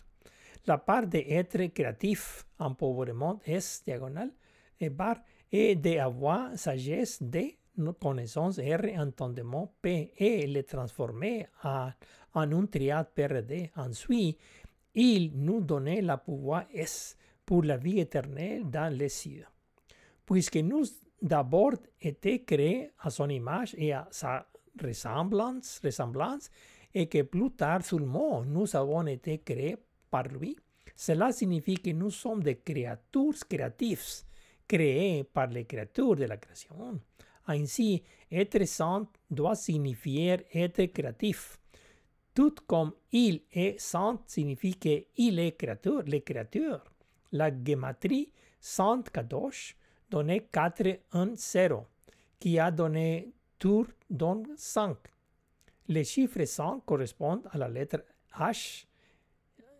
La 0.66 0.78
part 0.78 1.07
d'être 1.07 1.66
créatif, 1.74 2.45
empouvoirment 2.60 3.39
est 3.45 3.84
diagonal, 3.86 4.32
et 4.80 4.89
bar, 4.89 5.18
et 5.51 5.76
d'avoir 5.76 6.57
sagesse 6.57 7.22
de 7.22 7.55
connaissance 7.99 8.60
R 8.60 8.99
entendement 8.99 9.74
P 9.82 10.14
et 10.18 10.47
le 10.47 10.64
transformer 10.64 11.47
en, 11.64 11.89
en 12.34 12.51
un 12.51 12.66
triade 12.66 13.07
PRD. 13.14 13.72
Ensuite, 13.76 14.38
il 14.93 15.32
nous 15.36 15.62
donnait 15.62 16.01
la 16.01 16.18
pouvoir 16.18 16.66
S 16.74 17.18
pour 17.45 17.64
la 17.64 17.78
vie 17.78 17.99
éternelle 17.99 18.70
dans 18.70 18.93
les 18.93 19.10
cieux. 19.10 19.45
Puisque 20.26 20.57
nous 20.57 20.84
d'abord 21.22 21.74
été 22.01 22.43
créés 22.43 22.91
à 22.99 23.09
son 23.09 23.30
image 23.30 23.76
et 23.78 23.93
à 23.93 24.07
sa 24.11 24.45
ressemblance, 24.82 25.82
et 26.93 27.07
que 27.07 27.22
plus 27.24 27.51
tard 27.51 27.84
seulement 27.84 28.43
nous 28.43 28.76
avons 28.76 29.05
été 29.07 29.39
créés 29.39 29.78
par 30.09 30.24
lui, 30.28 30.55
cela 30.95 31.32
signifie 31.32 31.76
que 31.76 31.91
nous 31.91 32.11
sommes 32.11 32.43
des 32.43 32.57
créatures 32.57 33.47
créatives, 33.47 34.24
créées 34.67 35.24
par 35.24 35.47
les 35.47 35.65
créatures 35.65 36.15
de 36.15 36.26
la 36.26 36.38
création. 36.38 36.99
Ainsi, 37.47 38.03
être 38.32 38.63
saint 38.65 39.07
doit 39.30 39.55
signifier 39.55 40.45
être 40.53 40.86
créatif. 40.86 41.59
Tout 42.34 42.55
comme 42.67 42.93
il 43.11 43.41
est 43.51 43.80
saint 43.80 44.22
signifie 44.28 44.76
qu'il 44.76 45.39
est 45.39 45.57
créateur, 45.57 46.03
le 46.05 46.20
créateur. 46.20 46.84
La 47.32 47.49
gematrie 47.49 48.32
Saint 48.59 49.03
Kadosh 49.03 49.76
donnait 50.10 50.47
4, 50.51 50.99
1, 51.14 51.36
0, 51.36 51.86
qui 52.39 52.60
a 52.60 52.72
donné 52.72 53.32
Tour 53.57 53.88
donc 54.10 54.47
5. 54.55 54.97
Les 55.88 56.03
chiffres 56.03 56.45
5 56.45 56.86
correspondent 56.86 57.47
à 57.51 57.57
la 57.57 57.68
lettre 57.68 58.03
H, 58.38 58.86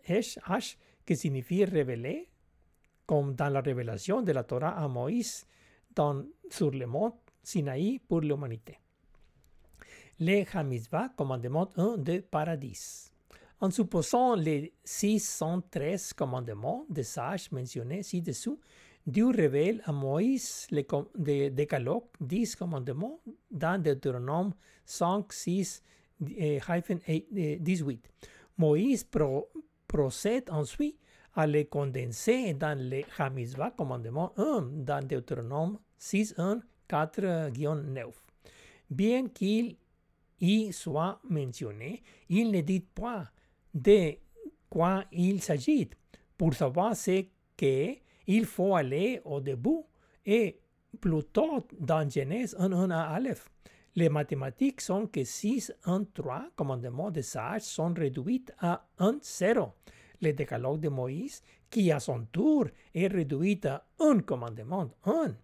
H, 0.06 0.38
H 0.40 0.76
qui 1.06 1.16
signifie 1.16 1.64
révélé, 1.64 2.28
comme 3.06 3.34
dans 3.34 3.48
la 3.48 3.60
révélation 3.60 4.22
de 4.22 4.32
la 4.32 4.44
Torah 4.44 4.78
à 4.78 4.86
Moïse 4.88 5.46
sur 6.50 6.70
le 6.70 6.86
mont 6.86 7.14
Sinaï 7.42 7.98
pour 7.98 8.20
l'humanité. 8.20 8.78
les 10.18 10.46
Hamizvah, 10.52 11.08
commandement 11.16 11.68
1 11.76 11.96
de 11.96 12.18
Paradis. 12.20 13.10
En 13.60 13.70
supposant 13.70 14.34
les 14.34 14.72
613 14.84 16.12
commandements 16.12 16.86
des 16.88 17.02
sages 17.02 17.50
mentionnés 17.50 18.02
ci-dessous, 18.02 18.60
Dieu 19.06 19.28
révèle 19.28 19.82
à 19.84 19.92
Moïse 19.92 20.66
les 20.70 21.50
décalogues, 21.50 22.04
10 22.20 22.56
commandements 22.56 23.20
dans 23.50 23.82
Deutéronome 23.82 24.52
5, 24.84 25.32
6, 25.32 25.82
18. 26.20 28.10
Moïse 28.58 29.06
procède 29.88 30.50
ensuite 30.50 30.98
à 31.34 31.46
les 31.46 31.64
condenser 31.64 32.54
dans 32.54 32.78
les 32.78 33.06
Hamizvah, 33.18 33.70
commandement 33.70 34.32
1 34.36 34.68
dans 34.84 35.06
Deutéronome 35.06 35.78
6, 35.96 36.34
1, 36.36 36.60
4-9. 36.88 38.10
Bien 38.90 39.28
qu'il 39.28 39.76
y 40.40 40.72
soit 40.72 41.20
mentionné, 41.28 42.02
il 42.28 42.50
ne 42.50 42.60
dit 42.60 42.80
pas 42.80 43.30
de 43.72 44.14
quoi 44.68 45.04
il 45.12 45.40
s'agit. 45.42 45.88
Pour 46.36 46.54
savoir 46.54 46.96
ce 46.96 47.24
qu'est, 47.56 48.02
il 48.30 48.46
faut 48.46 48.76
aller 48.76 49.20
au 49.24 49.40
début 49.40 49.82
et 50.24 50.60
plutôt 51.00 51.66
dans 51.78 52.08
Genèse 52.08 52.54
1, 52.58 52.72
1 52.72 52.90
à 52.90 53.02
Aleph. 53.14 53.50
Les 53.96 54.08
mathématiques 54.08 54.80
sont 54.80 55.08
que 55.08 55.24
6, 55.24 55.74
1, 55.84 56.04
3 56.14 56.50
commandements 56.54 57.10
de 57.10 57.22
sages 57.22 57.62
sont 57.62 57.92
réduits 57.92 58.44
à 58.60 58.86
1, 58.98 59.18
0. 59.20 59.72
Le 60.22 60.32
décalogue 60.32 60.80
de 60.80 60.88
Moïse, 60.88 61.42
qui 61.68 61.90
à 61.90 61.98
son 61.98 62.24
tour 62.26 62.66
est 62.94 63.08
réduit 63.08 63.60
à 63.66 63.84
un 63.98 64.20
commandement 64.20 64.88
1. 65.04 65.34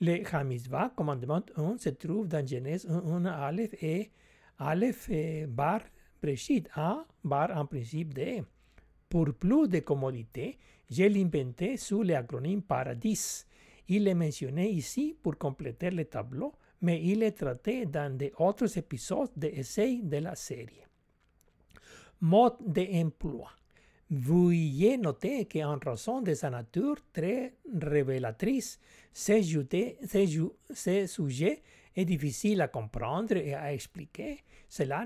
Le 0.00 0.34
Hamizvah, 0.34 0.92
commandement 0.96 1.42
1, 1.56 1.76
se 1.76 1.90
trouve 1.90 2.26
dans 2.26 2.46
Genèse 2.46 2.86
1, 2.88 3.04
1 3.06 3.24
à 3.26 3.46
Aleph 3.48 3.74
et 3.82 4.10
Aleph 4.58 5.10
et 5.10 5.46
bar 5.46 5.80
Breshit 6.22 6.70
A, 6.74 7.04
bar 7.22 7.50
en 7.54 7.66
principe 7.66 8.14
D. 8.14 8.42
Pour 9.10 9.34
plus 9.34 9.68
de 9.68 9.80
commodité, 9.80 10.58
je 10.90 11.04
l'inventé 11.04 11.76
sous 11.76 12.02
l'acronyme 12.02 12.62
Paradis. 12.62 13.44
Il 13.88 14.08
est 14.08 14.14
mentionné 14.14 14.70
ici 14.70 15.16
pour 15.22 15.36
compléter 15.36 15.90
le 15.90 16.04
tableau, 16.04 16.54
mais 16.80 17.02
il 17.02 17.22
est 17.22 17.32
traité 17.32 17.86
dans 17.86 18.16
d'autres 18.16 18.78
épisodes 18.78 19.30
d'essais 19.36 20.00
de 20.02 20.18
la 20.18 20.34
série. 20.34 20.84
Mode 22.20 22.56
d'emploi. 22.66 23.50
Veuillez 24.10 24.98
noter 24.98 25.46
qu'en 25.46 25.78
raison 25.78 26.20
de 26.20 26.34
sa 26.34 26.50
nature 26.50 26.98
très 27.12 27.54
révélatrice, 27.72 28.78
ce 29.12 29.42
sujet 31.06 31.62
est 31.96 32.04
difficile 32.04 32.60
à 32.60 32.68
comprendre 32.68 33.36
et 33.36 33.54
à 33.54 33.72
expliquer. 33.72 34.44
Cela, 34.68 35.04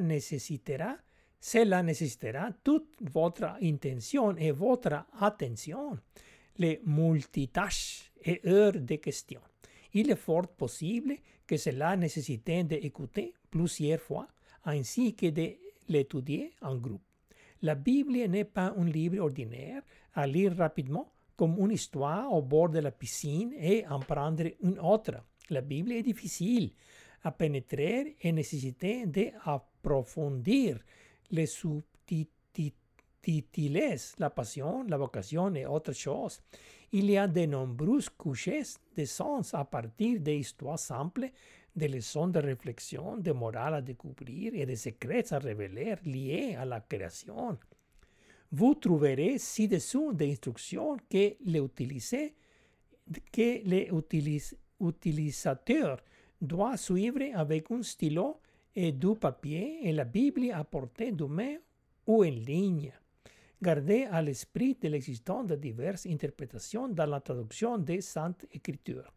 nécessitera, 0.00 0.96
cela 1.44 1.82
nécessitera 1.82 2.52
toute 2.64 2.96
votre 3.12 3.58
intention 3.60 4.34
et 4.38 4.50
votre 4.50 5.04
attention. 5.20 5.98
Les 6.56 6.80
multitâches 6.86 8.10
et 8.24 8.40
heures 8.46 8.80
de 8.80 8.94
questions. 8.94 9.42
Il 9.92 10.10
est 10.10 10.16
fort 10.16 10.48
possible 10.48 11.16
que 11.46 11.58
cela 11.58 11.98
nécessite 11.98 12.48
d'écouter 12.66 13.34
plusieurs 13.50 14.00
fois, 14.00 14.26
ainsi 14.64 15.14
que 15.14 15.26
de 15.26 15.50
l'étudier 15.90 16.50
en 16.62 16.76
groupe. 16.76 17.02
La 17.60 17.74
Bible 17.74 18.16
n'est 18.26 18.44
pas 18.44 18.72
un 18.74 18.86
livre 18.86 19.20
ordinaire 19.20 19.82
à 20.14 20.26
lire 20.26 20.56
rapidement 20.56 21.12
comme 21.36 21.58
une 21.58 21.72
histoire 21.72 22.32
au 22.32 22.40
bord 22.40 22.70
de 22.70 22.78
la 22.78 22.90
piscine 22.90 23.52
et 23.58 23.86
en 23.86 24.00
prendre 24.00 24.44
une 24.62 24.78
autre. 24.78 25.22
La 25.50 25.60
Bible 25.60 25.92
est 25.92 26.04
difficile 26.04 26.72
à 27.22 27.32
pénétrer 27.32 28.16
et 28.22 28.32
nécessite 28.32 29.10
d'approfondir 29.10 30.78
les 31.30 31.46
subtilités, 31.46 32.74
la 34.18 34.30
passion, 34.30 34.84
la 34.88 34.96
vocation 34.96 35.54
et 35.54 35.66
autres 35.66 35.94
choses. 35.94 36.40
Il 36.92 37.10
y 37.10 37.16
a 37.16 37.26
de 37.26 37.46
nombreuses 37.46 38.10
couches 38.10 38.78
de 38.96 39.04
sens 39.04 39.54
à 39.54 39.64
partir 39.64 40.20
d'histoires 40.20 40.78
simples, 40.78 41.30
de 41.74 41.86
leçons 41.86 42.28
de 42.28 42.38
réflexion, 42.38 43.16
de 43.16 43.32
morales 43.32 43.74
à 43.74 43.82
découvrir 43.82 44.52
et 44.54 44.66
de 44.66 44.74
secrets 44.74 45.32
à 45.32 45.38
révéler 45.38 45.96
liés 46.04 46.54
à 46.56 46.64
la 46.64 46.80
création. 46.80 47.58
Vous 48.52 48.74
trouverez 48.76 49.38
ci-dessous 49.38 50.12
des 50.12 50.30
instructions 50.32 50.96
que 51.10 51.34
les, 51.44 51.62
que 53.32 53.66
les 53.66 53.90
utilisateur 54.80 56.00
doit 56.40 56.76
suivre 56.76 57.22
avec 57.34 57.70
un 57.70 57.82
stylo 57.82 58.40
et 58.74 58.92
du 58.92 59.14
papier 59.14 59.78
et 59.82 59.92
la 59.92 60.04
Bible 60.04 60.50
à 60.52 60.64
portée 60.64 61.12
de 61.12 61.24
main 61.24 61.56
ou 62.06 62.24
en 62.24 62.28
ligne. 62.28 62.92
Gardez 63.62 64.04
à 64.10 64.20
l'esprit 64.20 64.76
de 64.80 64.88
l'existence 64.88 65.46
de 65.46 65.56
diverses 65.56 66.06
interprétations 66.06 66.88
dans 66.88 67.06
la 67.06 67.20
traduction 67.20 67.78
des 67.78 68.00
Saintes 68.00 68.44
Écritures. 68.52 69.12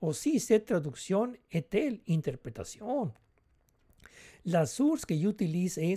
Aussi, 0.00 0.40
cette 0.40 0.66
traduction 0.66 1.32
est-elle 1.50 2.00
interprétation? 2.08 3.12
La 4.46 4.66
source 4.66 5.04
que 5.04 5.14
j'utilise 5.14 5.78
est 5.78 5.94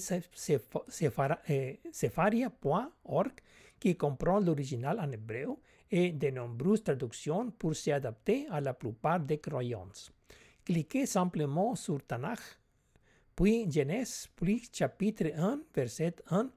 sepharia.org 1.92 3.32
qui 3.80 3.96
comprend 3.98 4.40
l'original 4.40 5.00
en 5.00 5.12
hébreu 5.12 5.58
et 5.90 6.12
de 6.12 6.30
nombreuses 6.30 6.84
traductions 6.84 7.50
pour 7.52 7.76
s'adapter 7.76 8.46
à 8.52 8.62
la 8.62 8.76
plupart 8.76 9.20
des 9.20 9.40
croyances. 9.40 10.12
Cliquez 10.64 11.08
simplement 11.08 11.74
sur 11.76 12.04
Tanakh, 12.06 12.40
puis 13.36 13.70
Genèse, 13.70 14.30
puis 14.36 14.64
chapitre 14.72 15.32
1, 15.36 15.62
verset 15.76 16.16
1. 16.30 16.50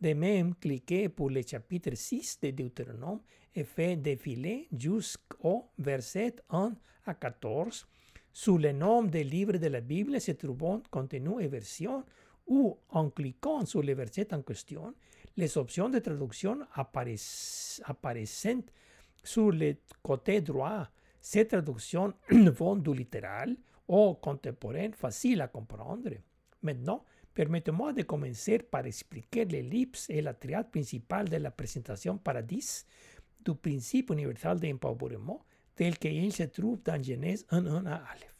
De 0.00 0.14
même, 0.14 0.54
cliquez 0.54 1.08
pour 1.08 1.30
le 1.30 1.42
chapitre 1.42 1.94
6 1.94 2.40
de 2.42 2.50
Deutéronome 2.50 3.20
et 3.54 3.64
faites 3.64 4.00
défiler 4.02 4.66
jusqu'au 4.76 5.70
verset 5.78 6.36
1 6.50 6.72
à 7.06 7.14
14. 7.14 7.86
Sous 8.32 8.56
le 8.56 8.72
nom 8.72 9.02
des 9.02 9.24
livres 9.24 9.58
de 9.58 9.66
la 9.66 9.80
Bible 9.82 10.18
se 10.20 10.32
trouvent 10.32 10.80
contenu 10.90 11.42
et 11.42 11.48
version 11.48 12.02
ou 12.46 12.78
en 12.88 13.10
cliquant 13.10 13.66
sur 13.66 13.82
le 13.82 13.92
verset 13.94 14.32
en 14.34 14.42
question, 14.42 14.94
les 15.36 15.56
options 15.58 15.88
de 15.90 15.98
traduction 15.98 16.58
apparaissent 16.74 17.82
sur 19.22 19.52
le 19.52 19.76
côté 20.02 20.40
droit. 20.40 20.88
Ces 21.20 21.46
traductions 21.46 22.14
vont 22.30 22.76
du 22.76 22.92
littéral 22.94 23.56
au 23.92 24.14
contemporain 24.14 24.90
facile 24.92 25.42
à 25.42 25.48
comprendre. 25.48 26.10
Maintenant, 26.62 27.04
permettez-moi 27.34 27.92
de 27.92 28.02
commencer 28.02 28.58
par 28.58 28.86
expliquer 28.86 29.44
l'ellipse 29.44 30.08
et 30.08 30.22
la 30.22 30.32
triade 30.32 30.70
principale 30.70 31.28
de 31.28 31.36
la 31.36 31.50
présentation 31.50 32.16
paradis 32.16 32.86
du 33.44 33.54
principe 33.54 34.10
universal 34.10 34.58
d'empowerment 34.58 35.44
tel 35.74 35.98
qu'il 35.98 36.32
se 36.32 36.44
trouve 36.44 36.82
dans 36.82 37.02
Genèse 37.02 37.44
1.1 37.50 37.86
à 37.86 37.96
Aleph. 37.96 38.34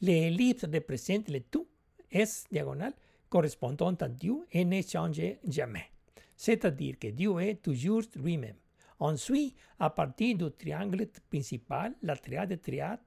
L'ellipse 0.00 0.66
représente 0.72 1.28
le 1.28 1.40
tout 1.40 1.66
S 2.08 2.44
diagonale 2.50 2.94
correspondant 3.28 3.94
à 3.94 4.08
Dieu 4.08 4.46
et 4.52 4.64
ne 4.64 4.82
change 4.82 5.22
jamais. 5.48 5.90
C'est-à-dire 6.36 6.96
que 6.98 7.08
Dieu 7.08 7.40
est 7.40 7.60
toujours 7.60 8.02
lui-même. 8.14 8.56
Ensuite, 9.00 9.56
à 9.80 9.90
partir 9.90 10.36
du 10.36 10.50
triangle 10.52 11.08
principal, 11.28 11.94
la 12.02 12.14
triade 12.14 12.50
de 12.50 12.54
triades 12.54 13.00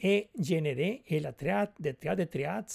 est 0.00 0.30
générée 0.38 1.02
et 1.08 1.20
la 1.20 1.32
triade 1.32 1.72
de 1.80 1.90
triade 1.92 2.18
de 2.18 2.24
triades 2.24 2.72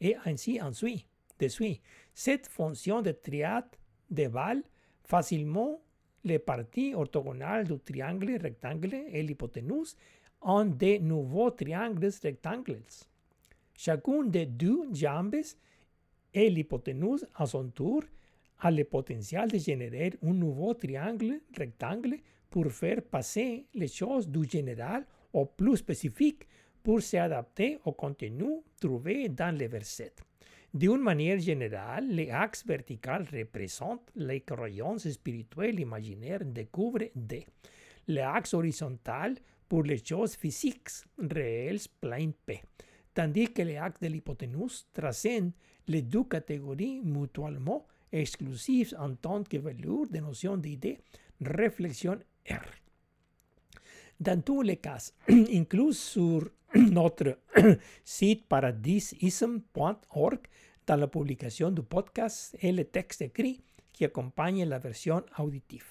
et 0.00 0.16
ainsi 0.24 0.60
ensuite. 0.60 1.06
De 1.38 1.48
suite, 1.48 1.80
cette 2.14 2.46
fonction 2.46 3.02
de 3.02 3.10
triade 3.10 3.64
déballe 4.10 4.62
facilement 5.04 5.80
les 6.24 6.38
parties 6.38 6.94
orthogonales 6.94 7.66
du 7.66 7.78
triangle 7.78 8.38
rectangle 8.40 8.94
et 9.08 9.22
l'hypoténuse 9.22 9.96
en 10.40 10.64
de 10.64 10.98
nouveaux 10.98 11.50
triangles 11.50 12.10
rectangles. 12.22 12.82
Chacune 13.76 14.30
des 14.30 14.46
deux 14.46 14.88
jambes 14.92 15.36
et 16.32 16.50
l'hypoténuse 16.50 17.26
à 17.34 17.46
son 17.46 17.68
tour 17.68 18.02
a 18.60 18.70
le 18.70 18.84
potentiel 18.84 19.50
de 19.50 19.58
générer 19.58 20.12
un 20.22 20.32
nouveau 20.32 20.74
triangle 20.74 21.40
rectangle 21.56 22.16
pour 22.48 22.70
faire 22.70 23.02
passer 23.02 23.66
les 23.74 23.88
choses 23.88 24.28
du 24.28 24.48
général 24.48 25.04
au 25.34 25.44
plus 25.44 25.76
spécifique 25.76 26.46
pour 26.82 27.02
s'adapter 27.02 27.78
au 27.84 27.92
contenu 27.92 28.62
trouvé 28.80 29.28
dans 29.28 29.54
les 29.54 29.68
versets. 29.68 30.14
D'une 30.72 31.02
manière 31.02 31.38
générale, 31.38 32.08
l'axe 32.10 32.66
vertical 32.66 33.26
représente 33.32 34.10
les 34.16 34.40
croyances 34.40 35.08
spirituelles 35.08 35.78
imaginaires 35.78 36.44
découvre 36.44 37.10
D. 37.14 37.46
L'axe 38.08 38.54
horizontal 38.54 39.36
pour 39.68 39.82
les 39.82 40.02
choses 40.02 40.34
physiques 40.34 40.88
réelles 41.18 41.80
plein 42.00 42.30
P 42.46 42.62
tandis 43.14 43.52
que 43.52 43.62
l'axe 43.62 44.00
de 44.00 44.08
l'hypoténuse 44.08 44.86
transcende 44.92 45.52
les 45.86 46.02
deux 46.02 46.24
catégories 46.24 47.00
mutuellement 47.04 47.86
exclusives 48.12 48.94
en 48.98 49.14
tant 49.14 49.42
que 49.44 49.56
valeur 49.56 50.06
de 50.10 50.18
notion 50.18 50.56
d'idée, 50.56 50.98
réflexion 51.40 52.18
R. 52.50 52.83
Dans 54.20 54.40
tous 54.40 54.62
les 54.62 54.76
cas, 54.76 55.10
inclus 55.28 55.94
sur 55.94 56.48
notre 56.74 57.38
site 58.04 58.46
paradisism.org, 58.46 60.38
dans 60.86 60.96
la 60.96 61.08
publication 61.08 61.70
du 61.70 61.82
podcast 61.82 62.56
et 62.60 62.70
le 62.72 62.84
texte 62.84 63.22
écrit 63.22 63.60
qui 63.92 64.04
accompagne 64.04 64.64
la 64.64 64.78
version 64.78 65.22
auditive. 65.38 65.86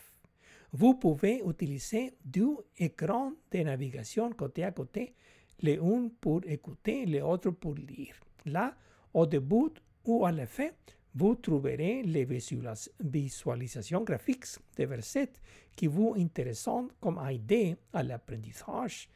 Vous 0.72 0.96
pouvez 0.96 1.42
utiliser 1.46 2.14
deux 2.24 2.58
écrans 2.78 3.34
de 3.52 3.60
navigation 3.60 4.32
côté 4.32 4.64
à 4.64 4.72
côté, 4.72 5.14
le 5.62 5.82
un 5.82 6.10
pour 6.20 6.42
écouter, 6.46 7.06
le 7.06 7.22
autre 7.24 7.52
pour 7.52 7.76
lire. 7.76 8.16
Là, 8.46 8.76
au 9.14 9.26
début 9.26 9.72
ou 10.06 10.26
à 10.26 10.32
la 10.32 10.48
fin, 10.48 10.70
vous 11.16 11.36
trouverez 11.36 12.04
les 12.04 12.26
visualisations 12.26 14.02
graphiques 14.02 14.46
des 14.76 14.86
versets 14.86 15.34
qui 15.76 15.88
vous 15.88 16.16
intéressent 16.18 16.86
comme 17.00 17.20
aide 17.30 17.78
à 17.94 18.04
l'apprentissage 18.04 19.10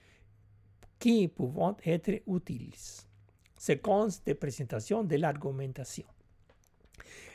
qui 0.99 1.27
peuvent 1.27 1.75
être 1.83 2.21
utiles. 2.27 2.73
Séquence 3.57 4.23
de 4.23 4.33
présentation 4.33 5.03
de 5.03 5.15
l'argumentation. 5.15 6.05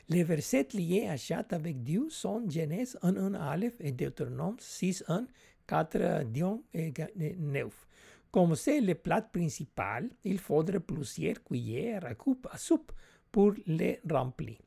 Les 0.08 0.24
versets 0.24 0.68
liés 0.74 1.08
à 1.08 1.16
chat 1.16 1.52
avec 1.52 1.82
Dieu 1.82 2.08
sont 2.10 2.48
Genèse 2.48 2.98
1.1 3.02 3.34
Aleph 3.34 3.74
et 3.80 3.92
Deutéronome 3.92 4.56
6.1, 4.56 5.26
4 5.66 6.24
Dion 6.24 6.62
et 6.74 6.92
9. 7.38 7.88
Comme 8.30 8.54
c'est 8.54 8.80
le 8.80 8.94
plat 8.94 9.22
principal, 9.22 10.08
il 10.24 10.38
faudrait 10.38 10.80
plusieurs 10.80 11.42
cuillères 11.42 12.04
à 12.04 12.14
coupe 12.14 12.48
à 12.50 12.58
soupe 12.58 12.92
pour 13.32 13.54
les 13.66 13.98
remplir. 14.08 14.58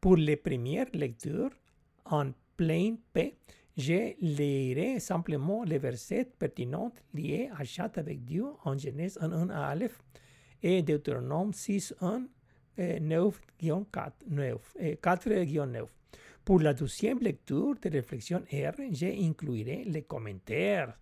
Pour 0.00 0.16
les 0.16 0.36
premières 0.36 0.90
lectures 0.94 1.50
en 2.06 2.32
plein 2.56 2.96
P, 3.12 3.36
je 3.76 4.14
lirai 4.20 4.98
simplement 4.98 5.62
les 5.62 5.78
versets 5.78 6.24
pertinents 6.24 6.92
liés 7.14 7.50
à 7.56 7.62
chat 7.64 7.96
avec 7.98 8.24
Dieu 8.24 8.46
en 8.64 8.76
Genèse 8.76 9.18
1.1 9.20 9.50
à 9.50 9.68
Aleph 9.68 10.02
et 10.62 10.82
Deutéronome 10.82 11.52
6.1 11.52 12.26
9-4, 12.78 13.42
4-9. 15.02 15.86
Pour 16.44 16.60
la 16.60 16.72
deuxième 16.72 17.18
lecture 17.18 17.74
de 17.82 17.90
réflexion 17.90 18.42
R, 18.52 18.72
j'inclurai 18.90 19.84
les 19.84 20.02
commentaires 20.02 20.96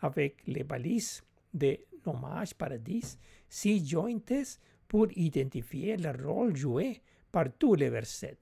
avec 0.00 0.42
les 0.46 0.62
balises 0.62 1.22
de 1.52 1.78
nommage 2.06 2.54
paradis 2.54 3.18
si 3.48 3.84
jointes 3.84 4.58
pour 4.92 5.08
identifier 5.16 5.96
le 5.96 6.10
rôle 6.22 6.54
joué 6.54 7.00
par 7.32 7.46
tous 7.58 7.76
les 7.76 7.88
versets. 7.88 8.36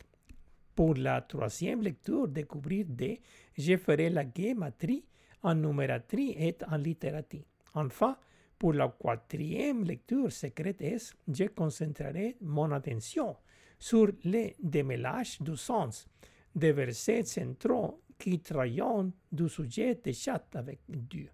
Pour 0.74 0.94
la 0.96 1.20
troisième 1.20 1.80
lecture, 1.80 2.26
découvrir 2.26 2.86
D, 2.88 3.20
je 3.56 3.76
ferai 3.76 4.10
la 4.10 4.24
gématrie 4.36 5.04
en 5.44 5.54
numératrie 5.54 6.34
et 6.36 6.56
en 6.68 6.76
littératie. 6.76 7.44
Enfin, 7.74 8.16
pour 8.58 8.72
la 8.72 8.88
quatrième 8.88 9.84
lecture 9.84 10.32
secrète 10.32 10.82
je 11.28 11.44
concentrerai 11.44 12.36
mon 12.40 12.72
attention 12.72 13.36
sur 13.78 14.08
le 14.24 14.48
démêlage 14.60 15.40
du 15.40 15.56
sens 15.56 16.08
des 16.52 16.72
versets 16.72 17.26
centraux 17.26 18.00
qui 18.18 18.40
trahissent 18.40 19.12
du 19.30 19.48
sujet 19.48 20.00
de 20.04 20.10
chat 20.10 20.44
avec 20.54 20.80
Dieu. 20.88 21.28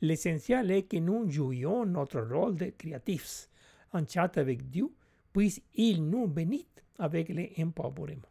L'essentiel 0.00 0.72
est 0.72 0.82
que 0.82 0.96
nous 0.96 1.30
jouions 1.30 1.86
notre 1.86 2.20
rôle 2.20 2.56
de 2.56 2.72
créatifs 2.76 3.48
en 3.96 4.06
chat 4.06 4.36
avec 4.38 4.68
Dieu, 4.68 4.88
puisqu'il 5.32 6.04
nous 6.04 6.26
bénit 6.26 6.66
avec 6.98 7.28
l'empouvoirement. 7.28 8.28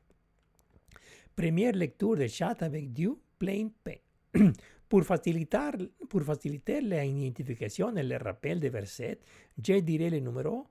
Première 1.36 1.74
lecture 1.74 2.16
de 2.16 2.28
chat 2.28 2.62
avec 2.62 2.94
Dieu, 2.94 3.18
plein 3.38 3.70
paix. 3.84 4.02
Pour 4.88 5.04
facilitar, 5.04 5.74
pour 6.08 6.24
facilitar 6.24 6.84
la 6.84 7.04
identificación 7.04 7.98
y 7.98 8.02
el 8.02 8.20
rappel 8.20 8.60
de 8.60 8.70
verset, 8.70 9.20
je 9.58 9.82
dirai 9.82 10.12
le 10.12 10.22
numéro 10.22 10.68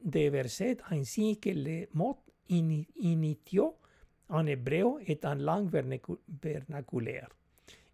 de 0.00 0.28
verset 0.28 0.78
ainsi 0.90 1.36
que 1.36 1.54
le 1.54 1.88
mot 1.92 2.18
initio 2.48 3.76
en 4.28 4.48
hébreu 4.48 5.00
et 5.06 5.20
en 5.24 5.36
langue 5.36 5.70
vernaculaire. 5.70 7.28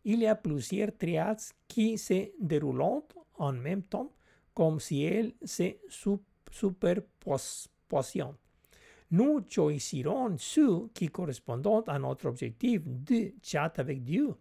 Il 0.04 0.20
y 0.20 0.26
a 0.26 0.34
plusieurs 0.34 0.96
triades 0.96 1.42
qui 1.68 1.98
se 1.98 2.32
déroulent 2.40 3.02
en 3.36 3.52
même 3.52 3.82
temps 3.82 4.12
comme 4.54 4.80
si 4.80 5.02
elles 5.04 5.34
se 5.44 5.76
superposent. 6.50 7.68
Nous 9.10 9.44
choisirons 9.48 10.36
ceux 10.38 10.88
qui 10.94 11.08
correspondent 11.08 11.84
à 11.86 11.98
notre 11.98 12.26
objectif 12.26 12.82
de 12.84 13.32
chat 13.42 13.72
avec 13.78 14.02
Dieu. 14.02 14.34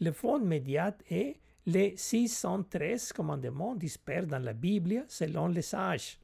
Le 0.00 0.12
fond 0.12 0.40
immédiat 0.40 0.96
est 1.10 1.36
les 1.66 1.96
613 1.96 3.12
commandements 3.12 3.74
dispersés 3.74 4.26
dans 4.26 4.38
la 4.38 4.52
Bible 4.52 5.04
selon 5.08 5.48
les 5.48 5.62
sages. 5.62 6.18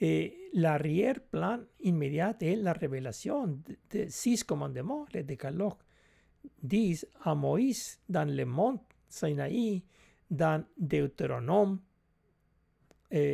Et 0.00 0.50
l'arrière-plan 0.54 1.60
immédiat 1.80 2.36
est 2.40 2.56
la 2.56 2.72
révélation 2.72 3.46
de 3.46 4.06
six 4.08 4.42
commandements, 4.42 5.06
les 5.12 5.22
décalogues, 5.22 5.78
disent 6.62 7.06
à 7.22 7.34
Moïse 7.34 7.98
dans 8.08 8.28
le 8.28 8.44
mont 8.44 8.80
Sinaï, 9.08 9.82
dans 10.30 10.64
Deutéronome 10.76 11.78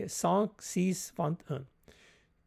5, 0.07 0.51
6, 0.59 1.15
21. 1.17 1.65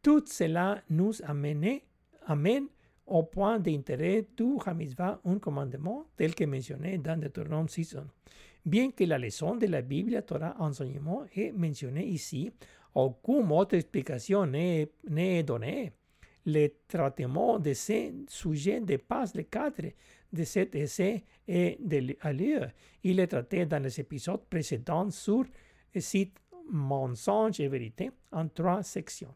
Tout 0.02 0.22
cela 0.26 0.82
nous 0.90 1.12
amène, 1.24 1.80
amène 2.26 2.66
au 3.06 3.22
point 3.22 3.58
d'intérêt 3.58 4.26
du 4.36 4.56
Hamizvah 4.64 5.20
un 5.24 5.38
commandement 5.38 6.06
tel 6.16 6.34
que 6.34 6.44
mentionné 6.44 6.98
dans 6.98 7.18
Deutéronome 7.20 7.68
6. 7.68 7.96
Bien 8.64 8.90
que 8.90 9.04
la 9.04 9.18
leçon 9.18 9.56
de 9.56 9.66
la 9.66 9.82
Bible, 9.82 10.22
Torah, 10.26 10.54
enseignement 10.58 11.24
est 11.34 11.52
mentionnée 11.52 12.06
ici, 12.06 12.50
aucune 12.94 13.50
autre 13.50 13.74
explication 13.74 14.46
n'est 14.46 15.42
donnée. 15.42 15.92
Le 16.46 16.68
traitement 16.86 17.58
de 17.58 17.72
ces 17.72 18.14
sujets 18.28 18.80
dépasse 18.80 19.34
le 19.34 19.42
cadre 19.44 19.90
de 20.32 20.44
cet 20.44 20.74
essai 20.74 21.24
et 21.48 21.78
de 21.80 21.98
lieu. 22.32 22.66
Il 23.02 23.20
est 23.20 23.26
traité 23.26 23.66
dans 23.66 23.82
les 23.82 23.98
épisodes 23.98 24.44
précédents 24.48 25.10
sur 25.10 25.44
le 25.94 26.00
site 26.00 26.38
Mensonge 26.70 27.60
et 27.60 27.68
vérité 27.68 28.10
en 28.32 28.48
trois 28.48 28.82
sections. 28.82 29.34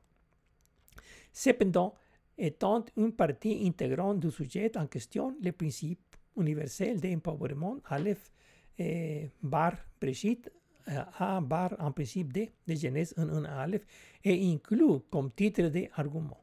Cependant, 1.32 1.94
étant 2.36 2.84
une 2.96 3.12
partie 3.12 3.66
intégrante 3.66 4.20
du 4.20 4.30
sujet 4.30 4.76
en 4.76 4.86
question, 4.86 5.36
le 5.42 5.52
principe 5.52 6.16
universel 6.36 7.00
d'empowerment 7.00 7.80
Aleph 7.86 8.30
eh, 8.78 9.28
bar 9.42 9.74
Breshit 10.00 10.50
A 11.18 11.40
bar 11.40 11.76
en 11.78 11.92
principe 11.92 12.32
de, 12.32 12.46
de 12.66 12.74
Genèse 12.74 13.14
1.1 13.16 13.44
Aleph 13.44 13.84
est 14.24 14.52
inclus 14.52 15.00
comme 15.10 15.30
titre 15.32 15.68
d'argument. 15.68 16.42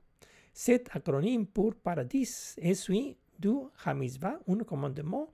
Cet 0.53 0.95
acronyme 0.95 1.47
pour 1.47 1.75
paradis 1.75 2.55
est 2.57 2.75
celui 2.75 3.17
du 3.39 3.55
Hamizvah, 3.83 4.39
un 4.47 4.57
commandement 4.59 5.29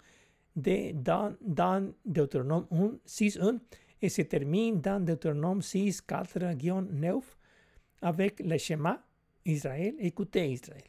de, 0.55 0.91
dans, 0.93 1.35
dans 1.41 1.91
Deutéronome 2.05 2.99
6.1 3.05 3.59
et 4.01 4.09
se 4.09 4.23
termine 4.23 4.81
dans 4.81 5.03
Deutéronome 5.03 5.59
6.4-9 5.59 7.21
avec 8.01 8.39
le 8.39 8.57
schéma 8.57 9.03
Israël, 9.45 9.95
écoutez 9.99 10.51
Israël. 10.51 10.83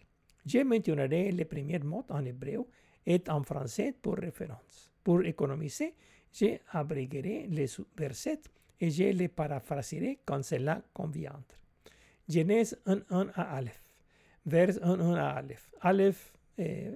Je 0.44 0.58
mentionnerai 0.58 1.30
les 1.32 1.44
premiers 1.44 1.78
mots 1.78 2.04
en 2.08 2.24
hébreu 2.24 2.66
et 3.06 3.22
en 3.28 3.42
français 3.42 3.94
pour 4.00 4.16
référence. 4.16 4.90
Pour 5.04 5.22
économiser, 5.24 5.94
je 6.32 6.58
abrégerai 6.70 7.46
les 7.48 7.66
versets 7.96 8.40
et 8.80 8.90
je 8.90 9.04
les 9.04 9.28
paraphraserai 9.28 10.20
quand 10.24 10.42
cela 10.42 10.82
conviendra. 10.92 11.42
Genèse 12.28 12.78
1.1 12.86 13.30
à 13.34 13.56
Aleph. 13.56 13.82
Vers 14.46 14.70
1.1 14.70 15.14
à 15.16 15.30
Aleph. 15.36 15.70
Aleph 15.80 16.32
eh, 16.58 16.90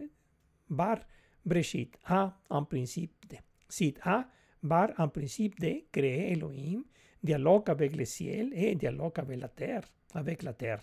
bar 0.69 0.99
Breshit. 1.45 1.97
A 2.05 2.37
en 2.51 2.65
principe 2.65 3.13
de. 3.29 3.37
Cite 3.69 3.99
A 4.03 4.29
bar 4.63 4.91
en 4.99 5.09
principe 5.09 5.61
de 5.61 5.85
créer 5.93 6.33
Elohim, 6.33 6.85
dialogue 7.23 7.71
avec 7.71 7.97
le 7.97 8.05
ciel 8.05 8.51
et 8.55 8.75
dialogue 8.75 9.19
avec 9.19 9.41
la 9.41 9.49
terre. 9.49 9.83
Avec 10.15 10.43
la 10.43 10.53
terre. 10.53 10.81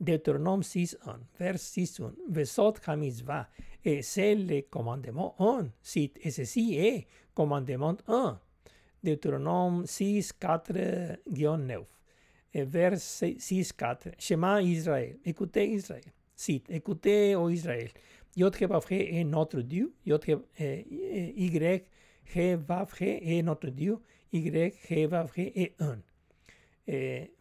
Deutéronome 0.00 0.62
6.1, 0.62 1.18
vers 1.38 1.56
6.1, 1.56 2.12
Vesot 2.28 2.74
Hamizvah, 2.86 3.48
et 3.84 4.00
c'est 4.00 4.34
le 4.34 4.62
commandement 4.62 5.34
1, 5.38 5.68
cite, 5.82 6.18
et 6.22 6.30
ceci 6.30 6.74
est 6.74 7.06
commandement 7.34 7.96
1. 8.08 8.40
Deutéronome 9.04 9.84
6, 9.84 10.32
4-9, 10.40 11.84
et 12.54 12.64
vers 12.64 12.98
6, 12.98 13.72
4, 13.74 14.08
Shema 14.18 14.62
Israël, 14.62 15.18
écoutez 15.22 15.70
Israël, 15.70 16.04
cite, 16.34 16.70
écoutez, 16.70 17.36
ô 17.36 17.50
Israël, 17.50 17.90
Yod 18.36 18.56
est 18.90 19.24
notre 19.24 19.60
Dieu, 19.60 19.92
Yod 20.06 20.24
Y 20.58 21.84
est 22.36 23.42
notre 23.42 23.68
Dieu, 23.68 23.98
Y 24.32 24.72
est 25.56 25.74
un. 25.80 25.98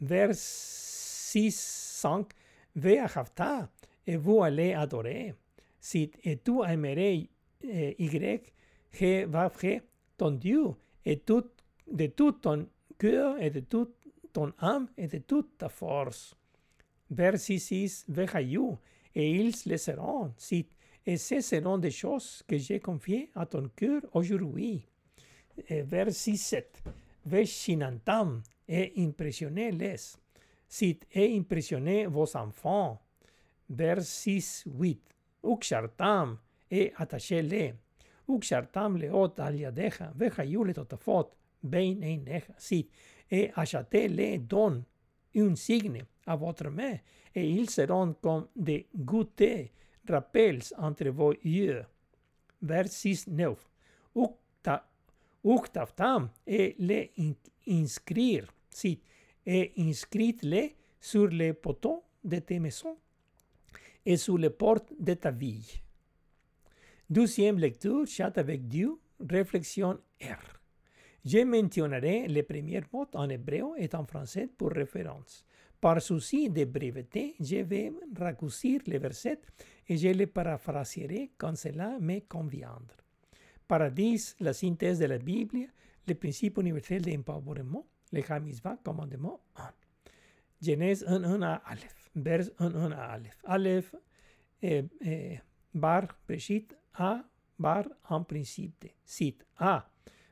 Vers 0.01 0.33
6, 0.33 1.55
5, 1.55 2.27
Ve 2.75 2.97
a 2.99 3.69
et 4.05 4.17
vous 4.17 4.43
allez 4.43 4.73
adorer. 4.73 5.33
Si 5.79 6.11
et 6.23 6.37
tu 6.37 6.63
aimerais 6.67 7.29
Y, 7.61 8.53
Je 8.91 9.25
va 9.25 9.47
vrai 9.47 9.81
ton 10.17 10.31
Dieu 10.31 10.75
et 11.05 11.19
tout, 11.19 11.45
de 11.91 12.07
tout 12.07 12.31
ton 12.33 12.67
cœur 12.97 13.41
et 13.41 13.49
de 13.49 13.61
toute 13.61 13.95
ton 14.33 14.53
âme 14.59 14.89
et 14.97 15.07
de 15.07 15.19
toute 15.19 15.57
ta 15.57 15.69
force. 15.69 16.35
Verset 17.09 17.57
6, 17.57 18.05
Veillez 18.07 18.59
et 19.15 19.31
ils 19.31 19.53
le 19.65 19.77
seront, 19.77 20.33
cite, 20.37 20.71
et 21.10 21.18
ce 21.18 21.41
seront 21.41 21.80
des 21.80 21.90
choses 21.90 22.44
que 22.48 22.56
j'ai 22.60 22.80
confiées 22.80 23.31
à 23.34 23.48
ton 23.48 23.68
cœur 23.76 24.03
aujourd'hui. 24.14 24.86
Verset 25.68 26.36
7, 26.36 26.84
Veshinantam 27.26 28.44
et 28.68 28.94
impressionnez-les, 28.95 29.95
cite, 30.68 31.07
et 31.11 31.36
impressionnez 31.36 32.06
vos 32.06 32.38
enfants. 32.38 33.02
Verset 33.68 34.68
8, 34.68 35.02
Ukshartam 35.44 36.38
et 36.69 36.94
attachez-les. 36.95 37.73
Ukshartam 38.30 38.98
leot 38.98 39.40
al 39.40 39.56
yadeja, 39.56 40.11
vejayu 40.15 40.64
le 40.64 40.76
totafot, 40.76 41.31
bein 41.64 42.03
eineja, 42.03 42.53
cite, 42.60 42.91
et 43.31 43.49
achetez-les 43.56 44.38
don 44.38 44.84
un 45.36 45.56
signe 45.56 46.03
à 46.27 46.36
votre 46.36 46.69
main, 46.69 46.98
et 47.34 47.49
ils 47.49 47.72
seront 47.72 48.14
comme 48.22 48.48
des 48.56 48.88
goûters, 48.95 49.69
rappels 50.10 50.61
entre 50.77 51.10
vos 51.10 51.34
yeux. 51.44 51.86
Verset 52.61 53.27
9. 53.27 53.57
Uktaftam 55.44 56.30
et 56.45 56.76
les 56.80 57.11
inscrire, 57.68 58.45
et 59.45 59.72
inscrite-les 59.77 60.76
sur 60.99 61.27
les 61.27 61.53
poteaux 61.53 62.03
de 62.23 62.40
tes 62.40 62.60
maisons 62.60 62.98
et 64.06 64.18
sur 64.18 64.38
les 64.38 64.49
portes 64.49 64.94
de 64.99 65.14
ta 65.14 65.31
ville. 65.31 65.64
Deuxième 67.10 67.57
lecture, 67.57 68.06
chat 68.06 68.38
avec 68.38 68.68
Dieu, 68.68 68.99
réflexion 69.27 69.99
R. 70.22 70.60
Je 71.26 71.44
mentionnerai 71.44 72.27
les 72.27 72.44
premiers 72.44 72.84
mots 72.94 73.07
en 73.14 73.30
hébreu 73.30 73.73
et 73.77 73.90
en 73.95 74.06
français 74.06 74.48
pour 74.57 74.72
référence. 74.72 75.45
Par 75.81 76.02
souci 76.02 76.49
de 76.49 76.65
breveté, 76.65 77.36
je 77.40 77.57
vais 77.57 77.94
raccourcir 78.18 78.81
les 78.86 78.99
versets 78.99 79.41
et 79.89 79.97
je 79.97 80.09
les 80.09 80.27
paraphraserai 80.27 81.31
quand 81.37 81.57
cela 81.57 81.97
me 81.99 82.19
conviendra. 82.21 82.95
Paradis, 83.67 84.35
la 84.39 84.53
synthèse 84.53 84.99
de 84.99 85.05
la 85.05 85.17
Bible, 85.17 85.67
le 86.07 86.15
principe 86.15 86.59
universel 86.59 87.01
d'empowerment, 87.01 87.85
le 88.11 88.21
Hamizvah, 88.31 88.77
commandement 88.83 89.41
1. 89.55 89.73
Genèse 90.61 91.03
1, 91.07 91.41
à 91.41 91.55
Aleph, 91.55 92.09
vers 92.15 92.49
1, 92.59 92.91
à 92.91 93.13
Aleph. 93.13 93.37
Aleph, 93.43 93.95
eh, 94.61 94.83
eh, 95.01 95.39
bar, 95.73 96.07
Breshit, 96.27 96.75
A, 96.95 97.23
bar, 97.57 97.85
en 98.09 98.23
principe 98.23 98.81
de. 98.81 98.89
Cite 99.03 99.45
A, 99.57 99.89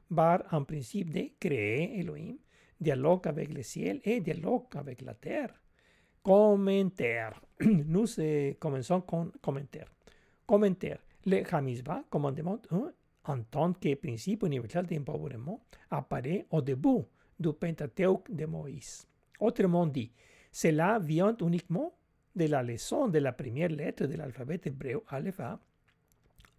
bar, 0.10 0.44
en 0.52 0.64
principe 0.66 1.12
de 1.12 1.32
créer 1.40 2.00
Elohim, 2.00 2.38
dialogue 2.80 3.28
avec 3.28 3.54
le 3.54 3.64
ciel 3.64 4.02
et 4.04 4.22
dialogue 4.22 4.76
avec 4.76 5.02
la 5.02 5.14
terre. 5.14 5.54
commenter. 6.28 7.30
Nous 7.86 8.20
eh, 8.20 8.58
comenzó 8.60 9.06
con 9.06 9.32
comentar. 9.40 9.88
Commenter. 10.46 11.00
Le 11.24 11.46
hamizba, 11.50 12.04
como 12.10 12.28
hein, 12.28 12.94
en 13.28 13.40
¿eh? 13.40 13.46
tant 13.50 13.80
que 13.80 13.96
principe 13.96 14.46
universel 14.46 14.86
d'empowerment, 14.86 15.62
apparaît 15.90 16.46
au 16.50 16.62
début 16.62 17.06
du 17.40 17.54
Pentateuque 17.54 18.30
de 18.30 18.46
Moïse. 18.46 19.08
Autrement 19.40 19.88
dit, 19.88 20.12
cela 20.52 21.00
vient 21.00 21.36
uniquement 21.40 21.94
de 22.36 22.46
la 22.46 22.62
leçon 22.62 23.08
de 23.08 23.20
la 23.20 23.32
première 23.32 23.70
lettre 23.70 24.06
de 24.06 24.16
l'alphabet 24.16 24.60
hébreu, 24.66 25.04
Alepha, 25.08 25.60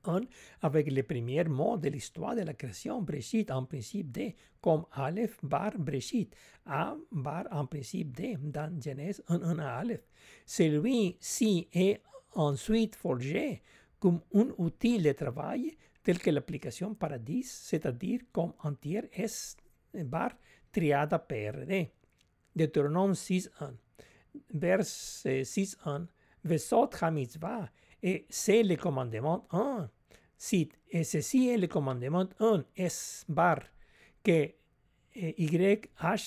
1 0.04 0.20
avec 0.62 0.90
les 0.90 1.02
premiers 1.02 1.44
mots 1.44 1.76
de 1.76 1.88
l'histoire 1.88 2.34
de 2.34 2.42
la 2.42 2.54
création 2.54 3.02
Breshit 3.02 3.50
en 3.50 3.64
principe 3.64 4.10
D, 4.10 4.36
comme 4.60 4.84
Aleph 4.92 5.38
bar 5.42 5.72
Breshit, 5.78 6.34
A 6.66 6.96
bar 7.10 7.44
en 7.50 7.66
principe 7.66 8.16
D 8.16 8.36
dans 8.40 8.80
Genèse 8.80 9.22
1, 9.28 9.42
1 9.42 9.58
à 9.58 9.78
Aleph. 9.78 10.08
Celui-ci 10.46 11.68
est 11.72 12.02
ensuite 12.34 12.96
forgé 12.96 13.62
comme 13.98 14.20
un 14.34 14.48
outil 14.58 14.98
de 14.98 15.12
travail 15.12 15.76
tel 16.02 16.18
que 16.18 16.30
l'application 16.30 16.94
Paradis, 16.94 17.44
c'est-à-dire 17.44 18.20
comme 18.32 18.52
entière 18.62 19.04
S 19.12 19.56
bar 19.92 20.30
triada 20.72 21.18
PRD. 21.18 21.90
Deutéronome 22.54 23.12
6.1 23.12 23.74
Vers 24.54 24.80
6.1 24.80 26.06
Vesot 26.44 26.90
HaMitzvah 27.00 27.70
et 28.02 28.26
c'est 28.28 28.62
le 28.62 28.76
commandement 28.76 29.46
1. 29.50 29.88
Si, 30.36 30.68
et 30.90 31.04
ceci 31.04 31.48
est 31.48 31.58
le 31.58 31.66
commandement 31.66 32.28
1, 32.38 32.64
S 32.76 33.24
bar, 33.28 33.60
que 34.22 34.52
YHVH, 35.14 36.26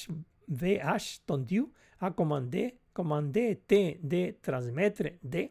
ton 1.26 1.38
Dieu, 1.38 1.68
a 2.00 2.12
commandé, 2.12 2.78
commandé 2.94 3.62
te 3.68 3.98
de 4.06 4.36
transmettre 4.42 5.04
de, 5.24 5.50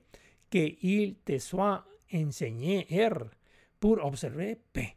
que 0.51 0.59
il 0.82 1.16
te 1.24 1.38
soit 1.38 1.84
enseigné 2.12 2.86
R 2.90 3.24
pour 3.78 4.05
observer 4.05 4.59
P. 4.72 4.97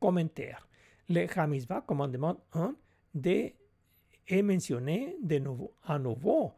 Commentaire. 0.00 0.66
Le 1.08 1.26
Hamizvah, 1.38 1.82
commandement 1.82 2.36
1, 2.52 2.74
de 3.14 3.52
est 4.26 4.42
mentionné 4.42 5.16
de 5.22 5.38
nouveau, 5.38 5.74
à 5.84 5.98
nouveau 5.98 6.54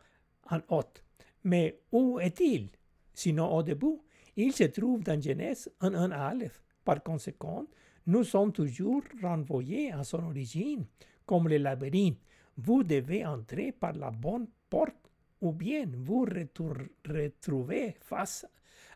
en 0.50 0.60
haute. 0.68 1.02
Mais 1.44 1.80
où 1.90 2.20
est-il? 2.20 2.70
Sinon 3.16 3.50
au 3.56 3.62
début, 3.62 3.98
il 4.36 4.52
se 4.52 4.64
trouve 4.64 5.02
dans 5.02 5.18
Genèse 5.20 5.70
1.1 5.80 6.10
Aleph. 6.12 6.62
Par 6.84 7.02
conséquent, 7.02 7.64
nous 8.06 8.24
sommes 8.24 8.52
toujours 8.52 9.02
renvoyés 9.22 9.90
à 9.90 10.04
son 10.04 10.22
origine, 10.22 10.84
comme 11.24 11.48
le 11.48 11.56
labyrinthe. 11.56 12.18
Vous 12.58 12.84
devez 12.84 13.24
entrer 13.24 13.72
par 13.72 13.94
la 13.94 14.10
bonne 14.10 14.46
porte 14.68 15.10
ou 15.40 15.52
bien 15.52 15.86
vous 15.96 16.26
retrouvez 16.26 17.96
face 18.00 18.46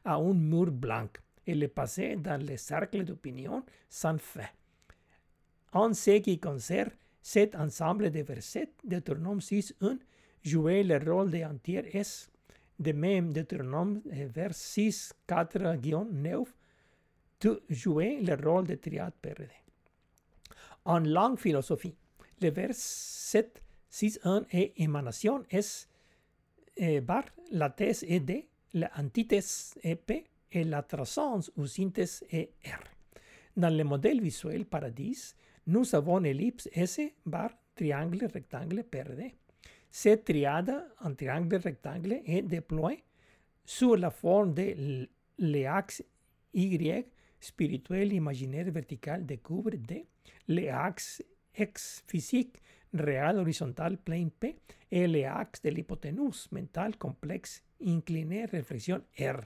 à 0.04 0.16
un 0.16 0.34
mur 0.34 0.70
blanc 0.70 1.08
et 1.46 1.54
le 1.54 1.68
passer 1.68 2.16
dans 2.16 2.40
le 2.46 2.58
cercle 2.58 3.04
d'opinion 3.04 3.64
sans 3.88 4.18
fin. 4.20 4.50
En 5.72 5.94
ce 5.94 6.18
qui 6.18 6.38
concerne 6.38 6.90
cet 7.22 7.54
ensemble 7.54 8.10
de 8.10 8.20
versets, 8.20 8.72
Deutéronome 8.84 9.38
6.1 9.38 9.98
jouait 10.42 10.82
le 10.82 10.98
rôle 10.98 11.30
de 11.30 11.96
S. 11.96 12.30
De 12.80 12.92
même, 12.92 13.32
Deutéronome 13.34 14.00
vers 14.06 14.54
6, 14.54 15.12
4-9 15.28 16.46
jouait 17.68 18.20
le 18.22 18.34
rôle 18.34 18.66
de 18.66 18.74
triade 18.74 19.12
PRD. 19.20 19.50
En 20.86 20.98
langue 21.00 21.38
philosophie, 21.38 21.94
le 22.40 22.50
verset 22.50 23.52
6.1 23.92 24.46
est 24.50 24.72
émanation 24.78 25.44
S 25.50 25.88
bar, 27.02 27.24
la 27.50 27.68
thèse 27.68 28.02
est 28.08 28.20
D, 28.20 28.48
l'antithèse 28.72 29.74
est 29.82 29.96
P 29.96 30.24
et 30.50 30.64
la 30.64 30.82
transcendance 30.82 31.52
ou 31.58 31.66
synthèse 31.66 32.24
est 32.30 32.52
R. 32.64 32.82
Dans 33.58 33.76
le 33.76 33.84
modèle 33.84 34.22
visuel 34.22 34.64
Paradis, 34.64 35.34
nous 35.66 35.94
avons 35.94 36.24
ellipse 36.24 36.66
S 36.72 36.98
bar 37.26 37.50
triangle 37.74 38.24
rectangle 38.32 38.84
PRD. 38.84 39.34
Cette 39.90 40.24
triade 40.24 40.86
en 41.00 41.14
triangle 41.14 41.56
rectangle 41.56 42.20
est 42.24 42.42
déployée 42.42 43.02
sur 43.64 43.96
la 43.96 44.10
forme 44.10 44.54
de 44.54 45.08
l'axe 45.38 46.02
Y 46.54 47.06
spirituel 47.40 48.12
imaginaire 48.12 48.70
vertical 48.70 49.26
découvre 49.26 49.70
D, 49.70 50.06
l'axe 50.48 51.22
X 51.56 52.04
physique 52.06 52.56
réel 52.92 53.38
horizontal 53.38 53.96
plein 53.98 54.28
P 54.28 54.56
et 54.90 55.06
l'axe 55.06 55.62
de 55.62 55.70
l'hypoténuse 55.70 56.48
mental 56.52 56.96
complexe 56.96 57.62
incliné 57.84 58.44
réflexion 58.44 59.02
R. 59.18 59.40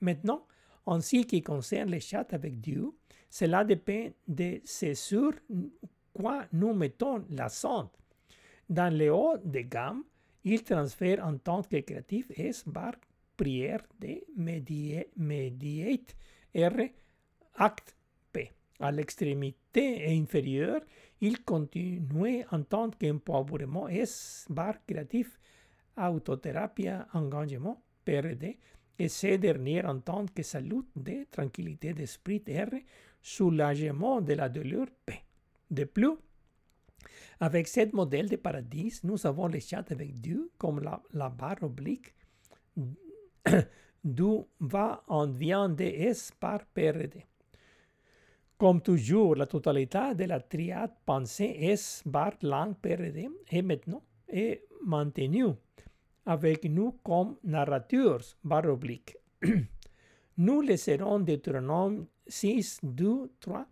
Maintenant, 0.00 0.46
en 0.86 1.00
ce 1.00 1.22
qui 1.24 1.42
concerne 1.42 1.90
les 1.90 2.00
chats 2.00 2.26
avec 2.30 2.60
Dieu, 2.60 2.90
cela 3.30 3.64
dépend 3.64 4.08
de 4.26 4.60
ce 4.64 4.94
sur 4.94 5.32
quoi 6.12 6.46
nous 6.52 6.74
mettons 6.74 7.24
l'accent. 7.30 7.90
Dans 8.68 8.94
le 8.94 9.12
haut 9.12 9.38
de 9.42 9.60
gamme, 9.60 10.04
il 10.44 10.62
transfère 10.62 11.24
en 11.26 11.38
tant 11.38 11.62
que 11.62 11.80
créatif 11.80 12.30
S 12.36 12.64
bar 12.66 12.92
prière 13.36 13.82
de 13.98 14.24
mediate 15.16 16.14
R 16.54 16.90
acte 17.54 17.96
P. 18.32 18.52
À 18.80 18.92
l'extrémité 18.92 20.06
inférieure, 20.08 20.82
il 21.20 21.42
continue 21.44 22.44
en 22.50 22.62
tant 22.62 22.90
qu'empowerment 22.90 23.88
S 23.88 24.46
bar 24.50 24.74
créatif 24.86 25.38
autothérapie 25.96 26.88
engagement 27.14 27.82
PRD 28.04 28.58
et 28.98 29.08
ces 29.08 29.38
derniers 29.38 29.84
en 29.84 30.00
tant 30.00 30.26
que 30.26 30.42
salut 30.42 30.84
de 30.94 31.26
tranquillité 31.30 31.94
d'esprit 31.94 32.42
R, 32.48 32.74
soulagement 33.22 34.20
de 34.20 34.34
la 34.34 34.48
douleur 34.48 34.86
P. 35.06 35.14
De 35.70 35.84
plus, 35.84 36.16
avec 37.40 37.68
ce 37.68 37.94
modèle 37.94 38.28
de 38.28 38.36
paradis, 38.36 39.00
nous 39.04 39.26
avons 39.26 39.48
le 39.48 39.60
chat 39.60 39.90
avec 39.90 40.20
Dieu 40.20 40.50
comme 40.58 40.80
la, 41.12 41.28
barre 41.28 41.62
oblique 41.62 42.14
d'où 44.04 44.46
va 44.60 45.02
en 45.06 45.26
vient 45.26 45.68
de 45.68 45.84
S 45.84 46.32
par 46.38 46.64
PRD. 46.66 47.24
Comme 48.56 48.80
toujours, 48.80 49.36
la 49.36 49.46
totalité 49.46 50.14
de 50.16 50.24
la 50.24 50.40
triade 50.40 50.92
pensée 51.06 51.56
S 51.60 52.02
bar 52.04 52.32
langue 52.42 52.74
PRD 52.74 53.28
est 53.50 53.62
maintenant 53.62 54.02
est 54.28 54.64
maintenue 54.84 55.54
avec 56.26 56.64
nous 56.64 56.98
comme 57.04 57.36
narrateurs 57.44 58.20
barre 58.42 58.66
oblique. 58.66 59.16
nous 60.38 60.60
laisserons 60.60 61.20
Deutéronome 61.20 62.06
6, 62.26 62.80
2, 62.82 63.30
3 63.40 63.66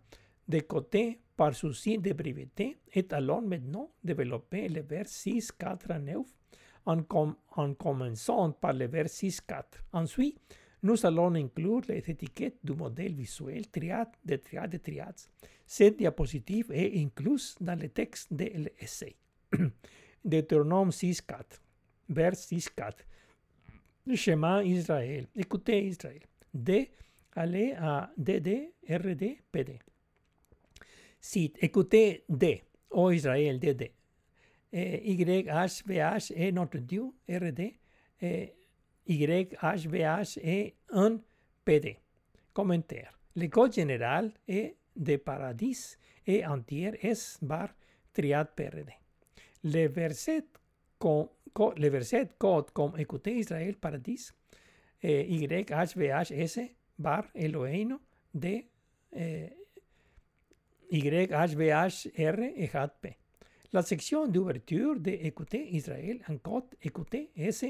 de 0.47 0.59
côté 0.61 1.19
par 1.37 1.53
souci 1.53 1.97
de 1.99 2.11
brièveté 2.13 2.77
et 2.91 3.05
allons 3.11 3.41
maintenant 3.41 3.91
développer 4.03 4.67
le 4.67 4.81
vers 4.81 5.07
6, 5.07 5.51
4 5.53 5.91
à 5.91 5.99
9 5.99 6.25
en, 6.87 7.03
com 7.03 7.35
en 7.55 7.73
commençant 7.75 8.51
par 8.51 8.73
le 8.73 8.87
vers 8.87 9.07
6, 9.07 9.41
4. 9.41 9.83
Ensuite, 9.93 10.39
nous 10.81 11.05
allons 11.05 11.33
inclure 11.35 11.81
les 11.87 11.99
étiquettes 11.99 12.57
du 12.63 12.73
modèle 12.73 13.13
visuel 13.13 13.67
triade 13.69 14.09
de 14.25 14.35
triade 14.37 14.71
de 14.71 14.77
triades. 14.77 15.21
Cette 15.65 15.97
diapositive 15.97 16.71
est 16.71 16.97
incluse 16.99 17.55
dans 17.61 17.79
le 17.79 17.89
texte 17.89 18.33
de 18.33 18.45
l'essai. 18.45 19.15
Deutéronome 20.25 20.91
6, 20.91 21.21
4. 21.21 21.61
Vers 22.09 22.35
6, 22.35 22.69
4. 22.69 23.05
Schéma 24.15 24.63
Israël. 24.63 25.27
Écoutez 25.35 25.85
Israël. 25.87 26.21
D, 26.53 26.89
allez 27.35 27.73
à 27.77 28.09
DD, 28.17 28.71
RD, 28.89 29.37
PD. 29.51 29.79
Cite, 31.27 31.57
écoutez 31.61 32.23
D, 32.29 32.63
ô 32.89 33.11
Israël, 33.11 33.59
DD. 33.59 33.91
Y, 34.71 35.45
H, 35.49 35.83
VH 35.85 36.31
est 36.33 36.53
notre 36.53 36.77
Dieu, 36.77 37.11
RD. 37.27 37.73
Y, 38.21 39.57
H, 39.61 39.87
VH 39.89 40.39
est 40.41 40.75
un 40.89 41.19
PD. 41.65 41.97
Commentaire. 42.53 43.19
Le 43.35 43.49
code 43.49 43.73
général 43.73 44.31
est 44.47 44.77
de 44.95 45.17
paradis 45.17 45.97
et 46.25 46.45
entier 46.45 46.97
S 47.01 47.39
bar 47.41 47.75
triade 48.13 48.55
PRD. 48.55 48.93
Le 49.65 49.89
verset, 49.89 50.45
con, 50.97 51.29
co, 51.51 51.73
le 51.75 51.89
verset 51.89 52.29
code 52.37 52.71
comme 52.71 52.97
écoutez 52.97 53.35
Israël 53.35 53.75
paradis, 53.75 54.31
eh, 55.03 55.25
Y, 55.27 55.69
H, 55.69 55.93
VH, 55.97 56.31
S 56.31 56.61
bar 56.97 57.25
Eloheinu 57.35 57.97
de 58.33 58.63
eh, 59.11 59.49
Y, 60.89 61.31
H, 61.31 61.55
VH, 61.55 62.07
R 62.17 62.39
et 62.55 62.69
P. 63.01 63.17
La 63.73 63.81
section 63.81 64.25
d'ouverture 64.27 64.97
de 64.97 65.11
Écoutez 65.11 65.75
Israël 65.75 66.21
en 66.29 66.37
code 66.37 66.75
Écoutez 66.81 67.29
S 67.35 67.65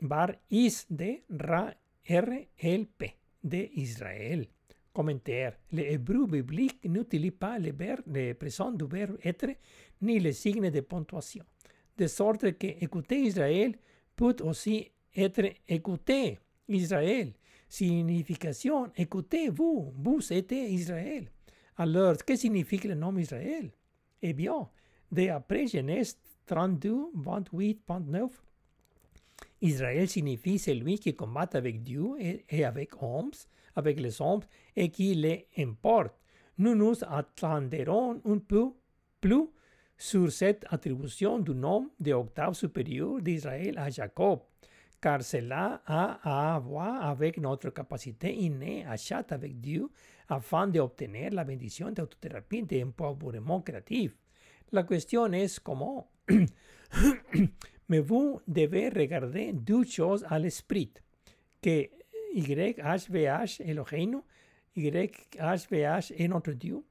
bar 0.00 0.32
is 0.50 0.86
de 0.88 1.20
Ra 1.28 1.74
R 2.08 2.46
L 2.58 2.86
P 2.86 3.14
de 3.44 3.68
Israël. 3.74 4.46
Commentaire. 4.94 5.58
Le 5.72 5.82
hébreu 5.92 6.26
biblique 6.26 6.82
n'utilise 6.88 7.32
pas 7.32 7.58
le, 7.58 7.72
verbe, 7.72 8.04
le 8.06 8.32
présent 8.32 8.70
du 8.70 8.86
verbe 8.86 9.18
être 9.22 9.50
ni 10.00 10.18
les 10.18 10.32
signes 10.32 10.70
de 10.70 10.80
ponctuation. 10.80 11.44
De 11.98 12.06
sorte 12.06 12.56
que 12.56 12.66
écouter 12.66 13.20
Israël 13.20 13.76
peut 14.16 14.36
aussi 14.42 14.90
être 15.14 15.52
écouter 15.68 16.38
Israël. 16.66 17.34
Signification, 17.68 18.90
écoutez-vous, 18.96 19.92
vous 19.98 20.32
êtes 20.32 20.52
Israël. 20.52 21.30
Alors, 21.78 22.16
que 22.24 22.36
signifie 22.36 22.78
le 22.88 22.94
nom 22.94 23.16
Israël 23.18 23.70
Eh 24.22 24.32
bien, 24.32 24.68
de 25.12 25.28
après 25.28 25.66
Genèse 25.66 26.18
32, 26.46 27.10
28, 27.14 27.82
29, 27.86 28.30
Israël 29.60 30.08
signifie 30.08 30.58
celui 30.58 30.98
qui 30.98 31.14
combat 31.14 31.48
avec 31.52 31.82
Dieu 31.82 32.14
et, 32.18 32.64
avec 32.64 33.02
hommes, 33.02 33.30
avec 33.74 34.00
les 34.00 34.22
hommes, 34.22 34.40
et 34.74 34.88
qui 34.90 35.14
les 35.14 35.48
importe. 35.58 36.14
Nous 36.56 36.74
nous 36.74 36.94
attendrons 37.04 38.22
un 38.24 38.38
peu 38.38 38.70
plus 39.20 39.48
sur 39.98 40.32
cette 40.32 40.64
attribution 40.70 41.38
du 41.38 41.54
nom 41.54 41.90
de 42.00 42.12
octave 42.12 42.54
supérieur 42.54 43.20
d'Israël 43.20 43.76
à 43.78 43.90
Jacob, 43.90 44.40
car 45.00 45.22
cela 45.22 45.82
a 45.84 46.54
à 46.54 46.58
voir 46.58 47.04
avec 47.04 47.38
notre 47.38 47.68
capacité 47.70 48.34
innée 48.34 48.86
à 48.86 48.96
chatter 48.96 49.34
avec 49.34 49.60
Dieu 49.60 49.90
afin 50.28 50.66
d'obtenir 50.66 51.32
la 51.32 51.44
bénédiction 51.44 51.90
d'autothérapie 51.90 52.64
et 52.70 52.84
d'empowerment 52.84 53.62
créatif. 53.62 54.16
La 54.72 54.82
question 54.82 55.32
est 55.32 55.60
comment 55.60 56.10
Mais 57.88 58.00
vous 58.00 58.40
devez 58.48 58.88
regarder 58.88 59.52
deux 59.52 59.84
choses 59.84 60.24
à 60.28 60.38
l'esprit, 60.38 60.92
que 61.62 61.88
YHVH 62.34 63.60
Eloheinu, 63.60 64.18
YHVH 64.76 66.12
est 66.16 66.28
notre 66.28 66.52
Dieu. 66.52 66.82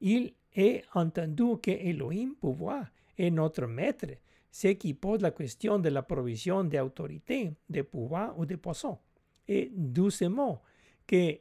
Il 0.00 0.32
est 0.54 0.84
entendu 0.94 1.58
que 1.62 1.70
Elohim, 1.70 2.34
pouvoir, 2.40 2.86
est 3.18 3.30
notre 3.30 3.66
maître, 3.66 4.06
ce 4.50 4.68
qui 4.68 4.94
pose 4.94 5.20
la 5.20 5.32
question 5.32 5.78
de 5.78 5.88
la 5.88 6.02
provision 6.02 6.64
d'autorité, 6.64 7.52
de 7.68 7.82
pouvoir 7.82 8.38
ou 8.38 8.46
de 8.46 8.56
poisson. 8.56 8.98
Et 9.48 9.70
doucement, 9.74 10.62
que 11.06 11.38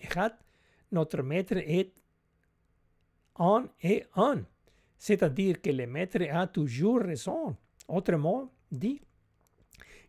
Eloheinu 0.00 0.10
Echad, 0.10 0.32
notre 0.92 1.22
maître, 1.22 1.56
est 1.56 1.92
un 3.38 3.68
et 3.82 4.04
un. 4.16 4.44
C'est-à-dire 4.98 5.60
que 5.60 5.70
le 5.70 5.86
maître 5.86 6.22
a 6.30 6.46
toujours 6.46 7.00
raison. 7.00 7.56
Autrement 7.88 8.50
dit, 8.70 9.00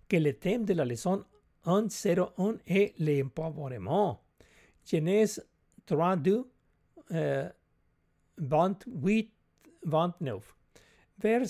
que 0.08 0.18
le 0.18 0.34
thème 0.34 0.66
de 0.66 0.74
la 0.74 0.84
leçon 0.84 1.24
101 1.64 2.58
est 2.68 3.00
l'empowerment. 3.00 4.20
Genèse 4.86 5.42
3, 5.86 6.18
2, 6.18 6.46
euh, 7.12 7.50
28, 8.38 9.32
29. 9.86 10.58
Vers 11.20 11.48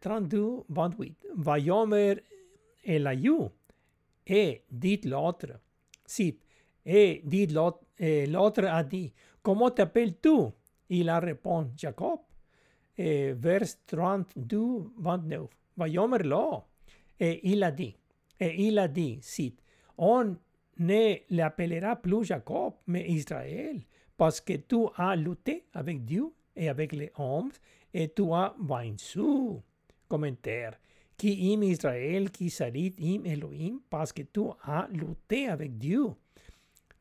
32, 0.00 0.64
28. 0.68 1.16
Vayomer 1.36 2.22
Elihu, 2.84 3.48
et 4.26 4.62
dit 4.70 5.00
l'autre. 5.04 5.58
Cite, 6.06 6.40
et 6.84 7.22
dit 7.24 7.46
l'autre, 7.46 7.83
l'autre 7.98 8.64
a 8.64 8.82
dit, 8.82 9.12
comment 9.42 9.70
t'appelles-tu? 9.70 10.48
Il 10.88 11.08
a 11.08 11.18
répondu, 11.18 11.72
Jacob. 11.76 12.20
Et 12.96 13.32
vers 13.32 13.66
32, 13.86 14.92
29. 14.98 15.46
Vayomer 15.76 16.22
lo. 16.22 16.62
Et 17.18 17.40
il 17.50 17.62
a 17.62 17.70
dit, 17.70 17.96
et 18.38 18.66
il 18.66 18.78
a 18.78 18.88
dit, 18.88 19.18
cite, 19.22 19.60
on 19.96 20.36
ne 20.78 21.14
l'appellera 21.30 21.96
plus 21.96 22.24
Jacob, 22.24 22.74
mais 22.86 23.08
Israël, 23.08 23.80
parce 24.16 24.40
que 24.40 24.54
tu 24.54 24.86
as 24.96 25.16
lutté 25.16 25.64
avec 25.72 26.04
Dieu 26.04 26.32
et 26.56 26.68
avec 26.68 26.92
les 26.92 27.10
hommes, 27.16 27.50
et 27.92 28.08
tu 28.12 28.32
as 28.32 28.54
vaincu. 28.60 29.60
Commentaire. 30.08 30.78
Qui 31.16 31.54
im 31.54 31.62
Israël, 31.62 32.30
qui 32.30 32.50
sarit 32.50 32.94
im 33.00 33.24
Elohim, 33.24 33.80
parce 33.88 34.12
que 34.12 34.22
tu 34.22 34.42
as 34.64 34.88
lutté 34.90 35.48
avec 35.48 35.78
Dieu. 35.78 36.08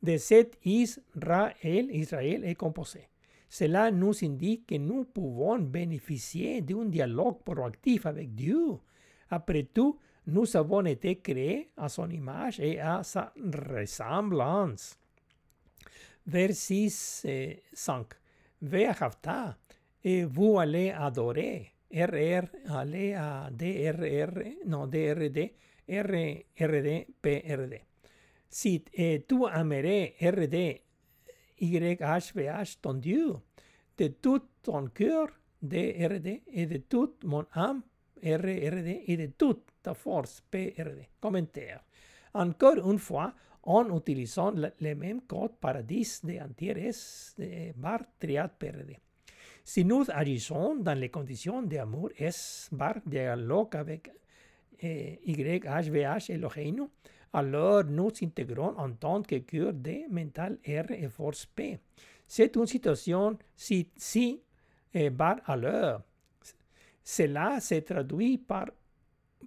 De 0.04 0.18
cet 0.18 0.60
Israël, 0.66 1.88
Israël 1.90 2.44
est 2.44 2.56
composé. 2.56 3.08
Cela 3.48 3.90
nous 3.90 4.14
indique 4.26 4.68
que 4.68 4.76
nous 4.76 5.06
pouvons 5.06 5.60
bénéficier 5.60 6.62
d'un 6.62 6.86
dialogue 6.86 7.42
proactif 7.46 8.06
avec 8.06 8.36
Dieu. 8.36 8.80
Après 9.30 9.64
tout, 9.64 9.98
nous 10.28 10.58
avons 10.58 10.86
été 10.86 11.22
créés 11.22 11.70
à 11.78 11.88
son 11.88 12.10
image 12.10 12.60
et 12.60 12.82
à 12.82 13.02
sa 13.04 13.34
ressemblance. 13.70 14.98
Vers 16.26 16.54
6 16.54 17.26
et 17.26 17.64
5. 17.72 18.08
Ve'ahavta, 18.62 19.58
et 20.04 20.26
vous 20.26 20.60
allez 20.60 20.92
adorer. 20.92 21.72
RR, 21.94 22.48
allez 22.70 23.14
à 23.14 23.50
DRR, 23.52 24.34
non, 24.66 24.88
DRD, 24.88 25.54
RRD, 25.88 27.08
PRD. 27.22 27.93
Si 28.54 28.84
et 28.94 29.26
tu 29.28 29.48
aimerais 29.52 30.14
RD, 30.22 30.84
YHVH, 31.60 32.78
ton 32.84 32.94
Dieu, 32.94 33.34
de 33.98 34.08
tout 34.10 34.44
ton 34.62 34.90
cœur, 34.90 35.30
DRD, 35.60 36.44
et 36.54 36.68
de 36.68 36.78
toute 36.78 37.24
mon 37.24 37.48
âme, 37.54 37.82
RRD, 38.22 39.06
et 39.08 39.18
de 39.18 39.26
toute 39.36 39.64
ta 39.82 39.96
force, 39.96 40.44
PRD. 40.52 41.10
Commentaire. 41.20 41.84
Encore 42.36 42.78
une 42.92 43.00
fois, 43.00 43.34
en 43.64 43.98
utilisant 43.98 44.52
le 44.52 44.94
même 44.94 45.22
code 45.22 45.56
paradis 45.60 46.20
de 46.24 46.40
Antieres 46.40 47.34
de 47.40 47.74
bar 47.76 48.02
triad 48.20 48.52
PRD. 48.60 49.00
Si 49.64 49.84
nous 49.84 50.06
agissons 50.10 50.76
dans 50.76 51.00
les 51.00 51.10
conditions 51.10 51.64
d'amour 51.64 52.12
S 52.18 52.70
bar 52.72 52.98
dialogue 53.04 53.76
avec 53.76 54.12
eh, 54.80 55.20
YHVH 55.26 56.30
Eloheinu, 56.30 56.88
alors 57.34 57.84
nous 57.86 58.12
intégrons 58.22 58.76
en 58.78 58.92
tant 58.94 59.22
que 59.24 59.38
cœur 59.38 59.74
D 59.74 60.06
mental 60.10 60.60
R 60.68 60.92
et 60.92 61.10
force 61.10 61.46
P. 61.48 61.80
C'est 62.28 62.56
une 62.56 62.68
situation 62.68 63.38
si, 63.56 63.90
si 63.98 64.42
eh, 64.94 65.10
bar 65.10 65.38
à 65.46 65.58
l'heure. 65.58 66.02
Cela 67.04 67.60
se 67.60 67.76
traduit 67.82 68.38
par, 68.38 68.68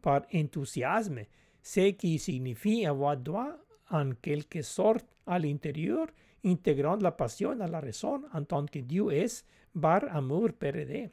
par 0.02 0.22
enthousiasme, 0.34 1.20
ce 1.62 1.90
qui 1.90 2.18
signifie 2.18 2.84
avoir 2.84 3.16
droit 3.16 3.56
en 3.90 4.10
quelque 4.20 4.62
sorte 4.62 5.06
à 5.26 5.38
l'intérieur 5.38 6.06
intégrant 6.44 6.96
la 6.96 7.12
passion 7.12 7.58
à 7.60 7.66
la 7.66 7.80
raison 7.80 8.22
en 8.32 8.44
tant 8.44 8.66
que 8.66 8.78
Dieu 8.80 9.10
est 9.10 9.44
bar 9.74 10.02
amour 10.10 10.50
PRD. 10.58 11.10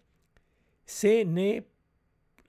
Ce 0.86 1.24
n'est, 1.24 1.66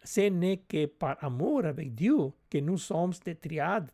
ce 0.03 0.29
n'est 0.29 0.59
que 0.59 0.87
par 0.87 1.23
amour 1.23 1.65
avec 1.65 1.95
Dieu 1.95 2.17
que 2.51 2.59
nous 2.59 2.79
sommes 2.79 3.13
des 3.25 3.37
triades. 3.37 3.91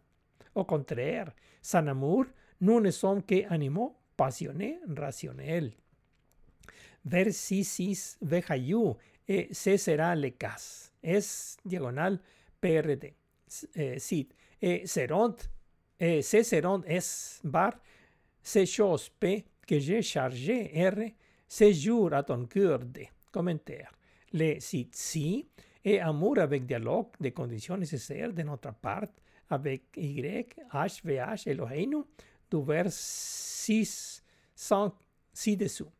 Au 0.55 0.65
contraire, 0.65 1.33
sans 1.63 1.87
amour, 1.87 2.27
nous 2.61 2.81
ne 2.81 2.91
sommes 2.91 3.23
qu'animaux 3.23 3.97
passionnés, 4.17 4.81
rationnels. 4.97 5.73
Vers 7.05 7.33
6, 7.33 8.19
Vejayu, 8.21 8.95
et 9.27 9.49
ce 9.53 9.77
sera 9.77 10.15
le 10.15 10.31
cas. 10.31 10.91
Es 11.03 11.57
diagonal 11.65 12.19
PRD. 12.61 13.15
Eh, 13.75 13.99
cite. 13.99 14.35
Et 14.61 14.87
seront, 14.87 15.37
et 15.99 16.21
ce 16.23 16.43
seront 16.43 16.83
S 16.85 17.41
bar, 17.43 17.73
ces 18.43 18.67
choses 18.67 19.09
P 19.09 19.45
que 19.67 19.79
j'ai 19.79 20.03
chargé 20.03 20.71
R, 20.77 21.13
ces 21.49 21.73
jours 21.73 22.13
à 22.13 22.23
ton 22.23 22.45
cœur 22.47 22.81
D. 22.81 23.09
Commentaire. 23.33 23.93
Le 24.33 24.61
cite 24.61 24.95
si 24.95 25.49
et 25.85 26.01
amour 26.01 26.39
avec 26.39 26.67
dialogue 26.67 27.09
des 27.19 27.33
conditions 27.33 27.77
nécessaires 27.77 28.33
de 28.33 28.43
notre 28.43 28.75
part 28.75 29.07
avec 29.51 29.83
Y, 29.97 30.57
H, 30.73 31.03
VH, 31.05 31.49
Eloheinu, 31.51 32.05
du 32.51 32.65
vers 32.65 32.91
6 32.91 34.23
ci-dessous. 35.33 35.91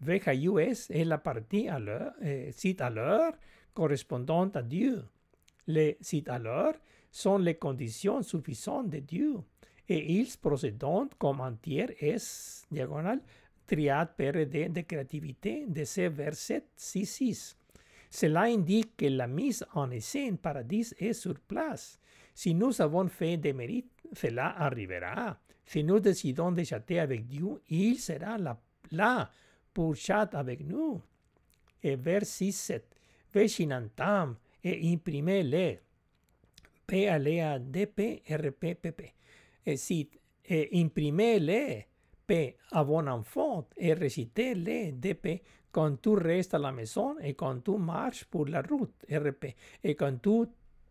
VHUS 0.00 0.90
est 0.90 1.04
la 1.04 1.18
partie 1.18 1.68
à 1.68 1.78
l'heure, 1.78 2.12
eh, 2.22 2.52
cite 2.52 2.80
à 2.80 2.90
l'heure 2.90 3.32
correspondant 3.72 4.48
à 4.50 4.62
Dieu. 4.62 5.04
Les 5.66 5.96
cites 6.00 6.28
à 6.28 6.38
l'heure 6.38 6.74
sont 7.10 7.38
les 7.38 7.54
conditions 7.54 8.22
suffisantes 8.22 8.90
de 8.90 8.98
Dieu 8.98 9.36
et 9.88 10.12
ils 10.12 10.36
procèdent 10.40 10.84
comme 11.18 11.40
entière 11.40 11.90
S 11.98 12.66
diagonale 12.70 13.20
triade 13.66 14.14
PRD 14.16 14.68
de 14.68 14.80
créativité 14.82 15.66
de 15.66 15.84
ce 15.84 16.02
verset 16.08 16.64
6.6. 16.78 17.56
Cela 18.10 18.42
indique 18.42 18.96
que 18.96 19.06
la 19.06 19.26
mise 19.26 19.66
en 19.74 19.88
scène 20.00 20.38
paradis 20.38 20.94
est 20.98 21.12
sur 21.12 21.34
place. 21.40 21.98
Si 22.36 22.52
nous 22.52 22.82
avons 22.82 23.08
fait 23.08 23.38
des 23.38 23.54
mérites, 23.54 23.90
cela 24.12 24.60
arrivera. 24.60 25.38
Si 25.64 25.82
nous 25.82 26.00
décidons 26.00 26.52
de 26.52 26.62
chatter 26.64 27.00
avec 27.00 27.26
Dieu, 27.26 27.62
il 27.70 27.98
sera 27.98 28.36
là, 28.90 29.30
pour 29.72 29.96
chatter 29.96 30.36
avec 30.36 30.60
nous. 30.60 31.00
Et 31.82 31.96
vers 31.96 32.24
6.7. 32.24 32.82
Veshinantam 33.32 34.36
et 34.62 34.92
imprimez-les. 34.92 35.80
P 36.86 37.08
alea 37.08 37.58
DP 37.58 38.22
RPPP. 38.28 39.14
Et 39.64 39.78
si 39.78 40.10
et 40.44 40.78
imprimez-les 40.78 41.86
P 42.26 42.56
à 42.70 42.84
bon 42.84 43.08
enfant 43.08 43.66
et 43.78 43.94
récitez-les 43.94 44.92
DP 44.92 45.42
quand 45.72 46.02
tu 46.02 46.10
restes 46.10 46.52
à 46.52 46.58
la 46.58 46.70
maison 46.70 47.18
et 47.18 47.32
quand 47.32 47.64
tu 47.64 47.78
marches 47.78 48.24
pour 48.24 48.46
la 48.46 48.60
route 48.60 49.06
RP 49.10 49.56
et 49.82 49.94
quand 49.94 50.20
tu 50.22 50.44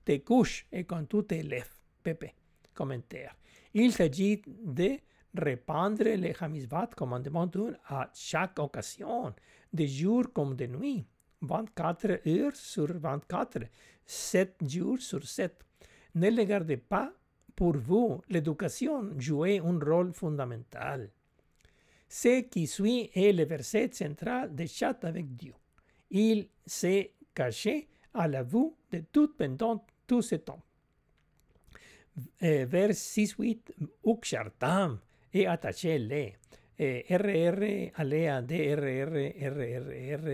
te 0.06 0.12
et 0.72 0.84
quand 0.86 1.06
tu 1.10 1.24
te 1.24 1.36
lèves. 1.36 1.72
Commentaire. 2.74 3.36
Il 3.74 3.92
s'agit 3.92 4.42
de 4.46 5.00
répandre 5.36 6.04
les 6.04 6.36
Hamizvat 6.40 6.90
commandement 6.96 7.50
à 7.88 8.12
chaque 8.14 8.60
occasion, 8.60 9.34
de 9.74 9.86
jour 9.86 10.32
comme 10.32 10.56
de 10.56 10.68
nuit, 10.68 11.06
24 11.42 12.22
heures 12.28 12.56
sur 12.56 12.88
24, 12.98 13.64
7 14.06 14.56
jours 14.68 15.00
sur 15.00 15.26
7. 15.28 15.54
Ne 16.16 16.30
les 16.30 16.46
gardez 16.46 16.78
pas 16.78 17.12
pour 17.56 17.76
vous. 17.78 18.22
L'éducation 18.30 19.20
jouait 19.20 19.60
un 19.60 19.80
rôle 19.80 20.14
fondamental. 20.14 21.10
Ce 22.08 22.42
qui 22.42 22.68
suit 22.68 23.10
est 23.14 23.34
le 23.34 23.46
verset 23.46 23.90
central 23.92 24.56
de 24.56 24.66
Chat 24.66 25.04
avec 25.04 25.36
Dieu. 25.36 25.54
Il 26.12 26.48
s'est 26.66 27.14
caché 27.34 27.88
à 28.14 28.28
la 28.28 28.44
vue 28.44 28.72
de 28.92 29.00
tout 29.12 29.34
pendant 29.38 29.84
tout 30.08 30.22
ce 30.22 30.36
eh, 30.36 30.40
temps. 30.40 30.62
vers 32.40 32.94
6-8, 32.94 33.72
Ukshartam 34.06 35.00
et 35.34 35.48
attaché-les. 35.48 36.36
RR, 36.78 37.92
alea, 37.96 38.42
DRR, 38.42 39.14
RRR, 39.40 40.28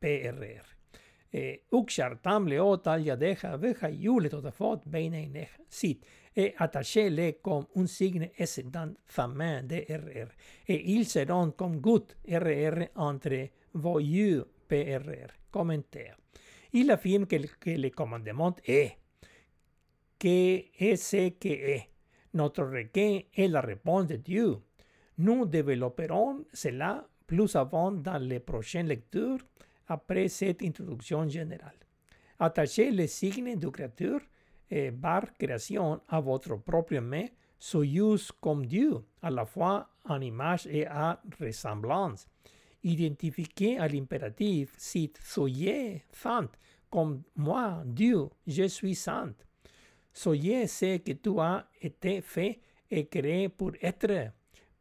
PRR. 0.00 0.74
Uxartam 1.72 2.48
leot 2.48 2.86
al 2.86 3.06
yadeja 3.06 3.56
veja 3.56 3.88
yule 3.88 4.30
beina 4.86 5.18
ineja. 5.18 5.58
Sit, 5.68 6.04
et 6.36 6.54
attaché-les 6.58 7.38
comme 7.42 7.66
un 7.76 7.86
signe 7.86 8.30
dans 8.70 8.94
sa 9.06 9.28
DRR. 9.28 10.30
Et 10.66 10.92
ils 10.92 11.06
seront 11.06 11.52
comme 11.52 11.80
gouttes, 11.80 12.16
RR, 12.28 12.88
entre 12.96 13.50
vos 13.74 14.00
yeux, 14.00 14.44
PRR. 14.68 15.30
Commentaire. 15.50 16.23
Il 16.74 16.90
affirme 16.90 17.24
que, 17.26 17.36
que 17.36 17.70
le 17.70 17.90
commandement 17.90 18.54
est, 18.66 18.98
que 20.18 20.64
est 20.76 20.96
ce 20.96 21.28
que 21.30 21.48
est. 21.48 21.88
Notre 22.34 22.64
requin 22.64 23.20
est 23.32 23.46
la 23.46 23.60
réponse 23.60 24.08
de 24.08 24.16
Dieu. 24.16 24.56
Nous 25.18 25.46
développerons 25.46 26.44
cela 26.52 27.06
plus 27.28 27.54
avant 27.54 27.92
dans 27.92 28.18
les 28.18 28.40
prochaines 28.40 28.88
lectures 28.88 29.38
après 29.86 30.26
cette 30.26 30.62
introduction 30.64 31.28
générale. 31.28 31.78
Attachez 32.40 32.90
les 32.90 33.06
signes 33.06 33.56
de 33.56 33.68
créature 33.68 34.20
et 34.68 34.90
bar 34.90 35.32
création 35.38 36.00
à 36.08 36.20
votre 36.20 36.56
propre 36.56 36.96
main, 36.96 37.26
soyez 37.56 38.16
comme 38.40 38.66
Dieu, 38.66 38.94
à 39.22 39.30
la 39.30 39.44
fois 39.44 39.88
en 40.04 40.20
image 40.20 40.66
et 40.66 40.86
à 40.88 41.22
ressemblance. 41.40 42.26
Identifiez 42.84 43.78
à 43.78 43.88
l'impératif, 43.88 44.74
cite 44.78 45.18
soyez 45.22 46.04
saint, 46.12 46.48
comme 46.90 47.22
moi, 47.34 47.82
Dieu, 47.84 48.28
je 48.46 48.68
suis 48.68 48.94
saint. 48.94 49.34
Soyez 50.12 50.68
ce 50.68 50.98
que 50.98 51.12
tu 51.12 51.40
as 51.40 51.66
été 51.80 52.20
fait 52.20 52.60
et 52.90 53.06
créé 53.06 53.48
pour 53.48 53.72
être. 53.82 54.32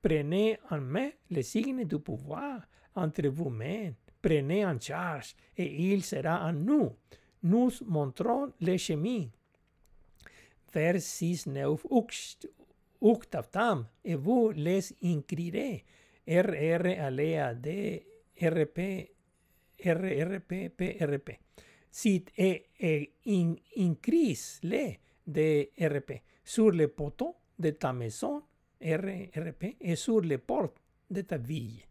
Prenez 0.01 0.59
en 0.69 0.81
main 0.81 1.09
les 1.31 1.43
signes 1.43 1.85
du 1.85 1.97
pouvoir 1.97 2.61
entre 2.93 3.27
vous-mêmes 3.29 3.95
prenez 4.23 4.65
en 4.65 4.79
charge 4.79 5.35
et 5.57 5.91
il 5.91 6.03
sera 6.03 6.47
en 6.47 6.53
nous. 6.53 6.95
Nous 7.43 7.71
montrons 7.85 8.53
les 8.61 8.77
chemins. 8.79 9.27
Vers 10.73 10.99
6, 10.99 11.47
9, 11.47 11.85
Uktavtam, 13.01 13.85
et 14.03 14.15
vous 14.15 14.51
les 14.55 14.95
incrirez. 15.03 15.83
RR 16.25 16.99
alea 16.99 17.53
D, 17.53 18.05
RP, 18.39 18.79
RRP, 19.83 20.69
PRP. 20.75 21.39
Sit 21.89 22.31
et, 22.35 22.69
et 22.79 23.13
in, 23.27 23.55
incris 23.77 24.59
les 24.63 24.99
de 25.25 25.69
RP 25.77 26.23
sur 26.43 26.71
le 26.71 26.87
poteau 26.87 27.35
de 27.57 27.71
ta 27.71 27.93
maison, 27.93 28.43
RRP, 28.81 29.77
et 29.79 29.95
sur 29.95 30.21
les 30.21 30.39
portes 30.39 30.81
de 31.09 31.21
ta 31.21 31.37
ville, 31.37 31.81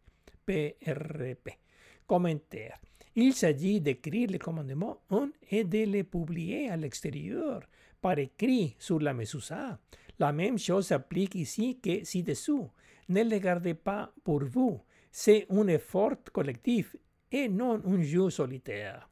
PRP. 0.45 1.59
Commentaire. 2.07 2.79
Il 3.15 3.35
s'agit 3.35 3.81
d'écrire 3.81 4.29
les 4.31 4.39
commandements 4.39 4.99
1 5.11 5.31
et 5.51 5.65
de 5.65 5.85
les 5.85 6.05
publier 6.05 6.69
à 6.69 6.77
l'extérieur, 6.77 7.63
par 8.01 8.19
écrit 8.19 8.75
sur 8.79 8.99
la 8.99 9.15
Mesusa. 9.15 9.79
La 10.19 10.33
même 10.33 10.59
chose 10.59 10.87
s'applique 10.87 11.35
ici 11.35 11.79
que 11.83 12.05
ci-dessous. 12.05 12.71
Ne 13.09 13.23
les 13.23 13.41
gardez 13.41 13.75
pas 13.75 14.13
pour 14.25 14.45
vous. 14.45 14.81
C'est 15.11 15.47
un 15.51 15.67
effort 15.69 16.15
collectif 16.33 16.97
et 17.31 17.49
non 17.49 17.83
un 17.85 18.03
jeu 18.03 18.31
solitaire. 18.31 19.09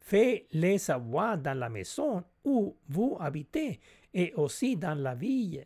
Faites-les 0.00 0.78
savoir 0.78 1.38
dans 1.38 1.58
la 1.58 1.68
maison 1.68 2.24
où 2.44 2.76
vous 2.88 3.16
habitez 3.20 3.80
et 4.12 4.32
aussi 4.34 4.76
dans 4.76 4.94
la 4.94 5.14
ville. 5.14 5.64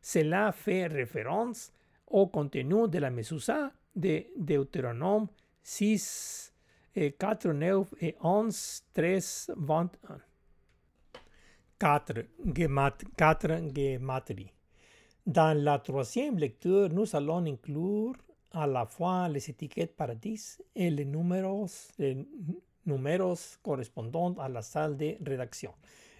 Cela 0.00 0.52
fait 0.52 0.86
référence 0.86 1.72
au 2.06 2.26
contenu 2.26 2.88
de 2.88 2.98
la 2.98 3.10
Mesusa 3.10 3.72
de 3.94 4.24
Deutéronome 4.36 5.28
6, 5.62 6.52
4, 7.18 7.48
9 7.48 7.94
et 8.00 8.16
11, 8.22 8.82
13, 8.92 9.52
21. 9.56 10.20
4. 11.78 12.24
Gematri. 12.46 14.50
Dans 15.26 15.56
la 15.56 15.78
troisième 15.78 16.38
lecture, 16.38 16.88
nous 16.90 17.16
allons 17.16 17.44
inclure 17.46 18.14
à 18.52 18.66
la 18.66 18.86
fois 18.86 19.28
les 19.28 19.48
étiquettes 19.50 19.96
paradis 19.96 20.58
et 20.76 20.90
les 20.90 21.04
numéros, 21.04 21.66
les 21.98 22.16
correspondants 23.62 24.34
à 24.38 24.48
la 24.48 24.62
salle 24.62 24.96
de 24.96 25.16
rédaction. 25.26 25.72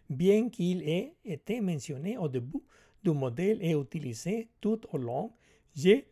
Bien 0.09 0.49
qu'il 0.49 0.83
ait 0.89 1.13
été 1.25 1.61
mentionné 1.61 2.17
au 2.19 2.29
début 2.29 2.63
du 3.03 3.11
modèle 3.11 3.59
et 3.63 3.73
utilisé 3.73 4.49
tout 4.61 4.81
au 4.93 4.99
long, 4.99 5.33
j'ai 5.75 6.09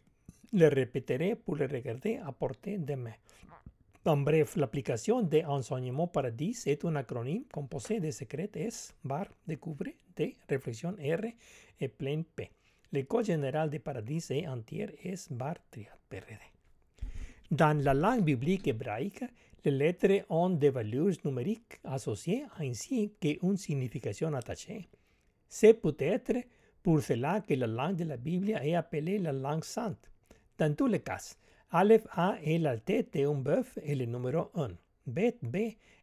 le 0.52 0.68
répéterai 0.68 1.34
pour 1.34 1.56
le 1.56 1.66
regarder 1.66 2.18
à 2.18 2.30
portée 2.32 2.78
de 2.78 2.94
main. 2.94 3.14
En 4.04 4.16
bref, 4.16 4.56
l'application 4.56 5.22
de 5.22 5.42
Enseignement 5.46 6.08
Paradis 6.08 6.64
est 6.66 6.84
un 6.84 6.96
acronyme 6.96 7.44
composé 7.52 8.00
de 8.00 8.10
secret 8.10 8.50
S, 8.56 8.92
bar, 9.04 9.26
découvre, 9.46 9.84
D, 10.16 10.34
réflexion 10.48 10.96
R 10.98 11.24
et 11.78 11.86
plein 11.86 12.22
P. 12.34 12.50
L'école 12.90 13.24
générale 13.24 13.70
de 13.70 13.78
Paradis 13.78 14.24
et 14.30 14.48
entière 14.48 14.90
est 15.04 15.32
bar 15.32 15.54
triat 15.70 15.96
PRD. 16.10 16.42
Dans 17.52 17.80
la 17.80 17.94
langue 17.94 18.24
biblique 18.24 18.66
hébraïque, 18.66 19.22
les 19.64 19.70
lettres 19.70 20.26
ont 20.28 20.50
des 20.50 20.70
valeurs 20.70 21.14
numériques 21.24 21.78
associées 21.84 22.44
ainsi 22.58 23.12
qu'une 23.20 23.56
signification 23.56 24.34
attachée. 24.34 24.88
C'est 25.48 25.74
peut-être 25.74 26.44
pour 26.82 27.00
cela 27.02 27.40
que 27.40 27.54
la 27.54 27.68
langue 27.68 27.96
de 27.96 28.04
la 28.04 28.16
Bible 28.16 28.50
est 28.50 28.74
appelée 28.74 29.20
la 29.20 29.32
langue 29.32 29.62
sainte. 29.62 30.10
Dans 30.58 30.74
tous 30.74 30.88
les 30.88 31.00
cas, 31.00 31.36
Aleph 31.74 32.06
A 32.10 32.36
est 32.44 32.58
la 32.58 32.76
tête 32.76 33.14
d'un 33.14 33.32
bœuf 33.32 33.78
et 33.82 33.94
le 33.94 34.04
numéro 34.04 34.50
1. 34.54 34.72
Bet 35.06 35.38
B 35.40 35.56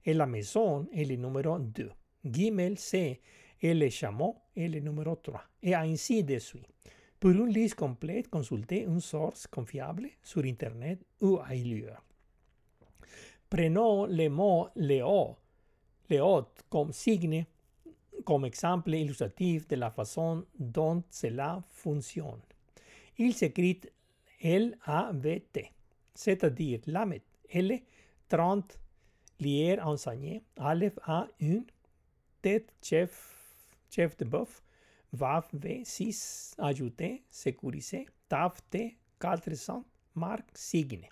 est 0.04 0.14
la 0.14 0.26
maison 0.26 0.88
et 0.92 1.06
le 1.06 1.16
numéro 1.16 1.60
2. 1.60 1.92
Gimel 2.26 2.80
C 2.80 3.22
est 3.62 3.74
le 3.76 3.88
chameau 3.92 4.36
et 4.56 4.68
le 4.68 4.80
numéro 4.80 5.16
3. 5.16 5.44
Et 5.62 5.76
ainsi 5.76 6.24
de 6.24 6.40
suite. 6.40 6.66
Pour 7.20 7.30
une 7.30 7.50
liste 7.50 7.76
complète, 7.76 8.30
consultez 8.30 8.82
une 8.82 9.00
source 9.00 9.46
confiable 9.46 10.10
sur 10.24 10.44
Internet 10.44 11.06
ou 11.22 11.38
ailleurs. 11.46 12.04
Prenons 13.48 14.08
le 14.08 14.28
mot 14.28 14.70
Léo, 14.76 15.36
Léot 16.10 16.48
comme 16.72 16.94
signe, 16.94 17.46
comme 18.26 18.46
exemple 18.46 18.96
illustratif 18.96 19.68
de 19.68 19.76
la 19.76 19.92
façon 19.92 20.46
dont 20.58 21.04
cela 21.12 21.62
fonctionne. 21.70 22.42
Il 23.20 23.36
s'écrit 23.36 23.82
L-A-V-T, 24.40 25.72
c'est-à-dire 26.14 26.80
Lamet, 26.88 27.24
L, 27.50 27.80
30, 28.28 28.80
lier 29.40 29.80
enseigné, 29.82 30.44
Aleph 30.58 30.98
A1, 31.06 31.64
tête 32.42 32.74
chef, 32.82 33.56
chef 33.90 34.18
de 34.18 34.26
bœuf, 34.26 34.64
Vav 35.12 35.48
V, 35.54 35.82
6, 35.84 36.56
ajouté, 36.60 37.24
sécurisé, 37.30 38.06
Tav 38.28 38.60
T, 38.70 38.98
400, 39.20 39.84
marque, 40.16 40.50
signe. 40.54 41.08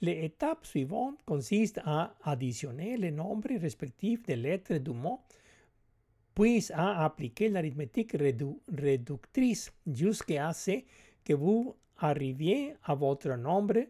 L'étape 0.00 0.66
suivante 0.66 1.22
consiste 1.24 1.80
à 1.84 2.14
additionner 2.24 2.96
les 2.96 3.10
nombres 3.10 3.56
respectifs 3.58 4.24
des 4.24 4.36
lettres 4.36 4.78
du 4.78 4.90
mot, 4.90 5.20
puis 6.34 6.66
à 6.72 7.04
appliquer 7.04 7.48
l'arithmétique 7.48 8.16
réductrice 8.68 9.72
jusqu'à 9.86 10.52
ce 10.52 10.82
que 11.24 11.34
vous 11.34 11.76
arriviez 12.02 12.74
à 12.84 12.94
votre 12.94 13.30
nombre 13.36 13.86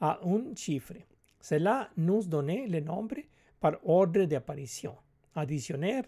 à 0.00 0.20
un 0.24 0.54
chiffre. 0.54 0.94
Cela 1.40 1.90
nous 1.96 2.22
donne 2.22 2.66
le 2.68 2.80
nombre 2.80 3.16
par 3.60 3.74
ordre 3.84 4.24
d'apparition. 4.24 4.96
Additionner 5.34 6.02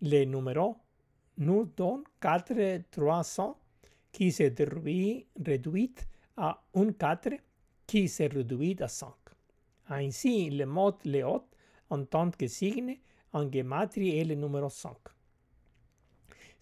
les 0.00 0.26
numéros 0.26 0.76
nous 1.38 1.64
donne 1.76 2.04
4 2.20 2.82
300 2.90 3.58
qui 4.12 4.30
se 4.30 4.44
réduit 5.44 5.94
à 6.36 6.62
un 6.74 6.92
4 6.92 7.30
qui 7.86 8.08
se 8.08 8.22
réduit 8.22 8.76
à 8.80 8.88
5. 8.88 9.12
Ainsi, 9.88 10.50
le 10.50 10.64
mot 10.64 10.96
Léot 11.04 11.44
en 11.90 12.04
tant 12.04 12.30
que 12.30 12.46
signe 12.46 12.98
en 13.32 13.50
gematrie 13.50 14.18
est 14.18 14.24
le 14.24 14.34
numéro 14.34 14.70
5. 14.70 14.96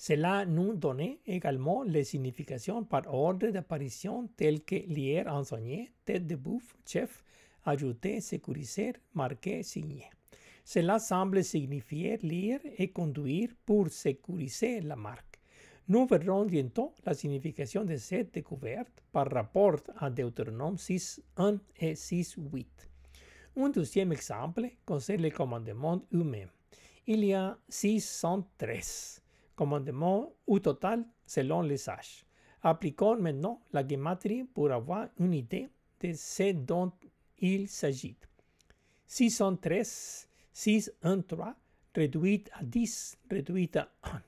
Cela 0.05 0.45
nous 0.45 0.75
donne 0.75 1.15
également 1.25 1.85
les 1.85 2.03
significations 2.03 2.83
par 2.83 3.03
ordre 3.07 3.51
d'apparition 3.51 4.29
telles 4.37 4.65
que 4.65 4.75
lier, 4.75 5.23
enseigné, 5.29 5.93
tête 6.05 6.27
de 6.27 6.35
bouffe, 6.35 6.77
chef, 6.85 7.23
ajouter, 7.65 8.21
sécuriser, 8.21 8.95
marquer, 9.15 9.63
signer. 9.63 10.11
Cela 10.65 10.99
semble 10.99 11.45
signifier 11.45 12.17
lire 12.17 12.59
et 12.79 12.91
conduire 12.91 13.51
pour 13.65 13.91
sécuriser 13.91 14.81
la 14.81 14.97
marque. 14.97 15.39
Nous 15.87 16.05
verrons 16.07 16.47
bientôt 16.47 16.93
la 17.07 17.15
signification 17.15 17.85
de 17.85 17.97
cette 17.97 18.35
découverte 18.35 19.05
par 19.13 19.31
rapport 19.31 19.79
à 19.99 20.11
Deutéronome 20.11 20.75
6.1 20.75 21.61
et 21.79 21.93
6.8. 21.93 22.67
Un 23.57 23.69
deuxième 23.69 24.11
exemple 24.11 24.69
concerne 24.85 25.23
le 25.23 25.31
commandement 25.31 26.03
humain. 26.11 26.47
Il 27.07 27.25
y 27.25 27.35
a 27.35 27.57
613 27.69 29.22
commandements 29.57 30.33
au 30.47 30.59
total 30.59 31.05
selon 31.27 31.63
les 31.63 31.77
sages. 31.77 32.25
Appliquons 32.63 33.17
maintenant 33.17 33.61
la 33.73 33.87
gematrie 33.87 34.45
pour 34.45 34.71
avoir 34.71 35.09
une 35.19 35.35
idée 35.35 35.69
de 36.01 36.13
ce 36.13 36.53
dont 36.53 36.93
il 37.39 37.69
s'agit. 37.69 38.17
613, 39.07 40.29
6, 40.53 40.93
1, 41.03 41.21
3, 41.21 41.55
réduit 41.95 42.45
à 42.53 42.63
10, 42.65 43.19
réduit 43.31 43.71
à 43.75 43.89
1. 44.05 44.23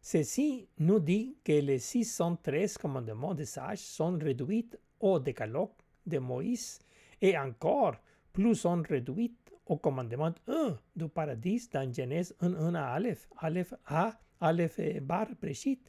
Ceci 0.00 0.68
nous 0.78 1.00
dit 1.00 1.36
que 1.44 1.52
les 1.52 1.78
613 1.78 2.78
commandements 2.78 3.34
des 3.34 3.44
sages 3.44 3.80
sont 3.80 4.16
réduits 4.18 4.70
au 4.98 5.18
décalogue 5.18 5.70
de 6.06 6.18
Moïse 6.18 6.78
et 7.20 7.36
encore 7.36 7.96
plus 8.32 8.54
sont 8.54 8.82
réduits 8.88 9.34
au 9.66 9.76
commandement 9.76 10.32
1 10.48 10.78
du 10.96 11.08
paradis 11.08 11.68
dans 11.70 11.92
Genèse 11.92 12.34
1, 12.40 12.54
1 12.54 12.74
à 12.74 12.86
Aleph, 12.94 13.28
Aleph 13.38 13.74
A, 13.86 14.18
Aleph 14.40 14.80
bar 15.02 15.28
Breshit, 15.40 15.80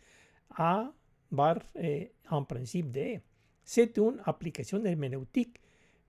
A 0.58 0.92
bar 1.32 1.60
eh, 1.76 2.12
en 2.30 2.44
principe 2.46 2.92
de. 2.92 3.20
C'est 3.64 3.98
une 3.98 4.22
application 4.26 4.84
herméneutique 4.84 5.60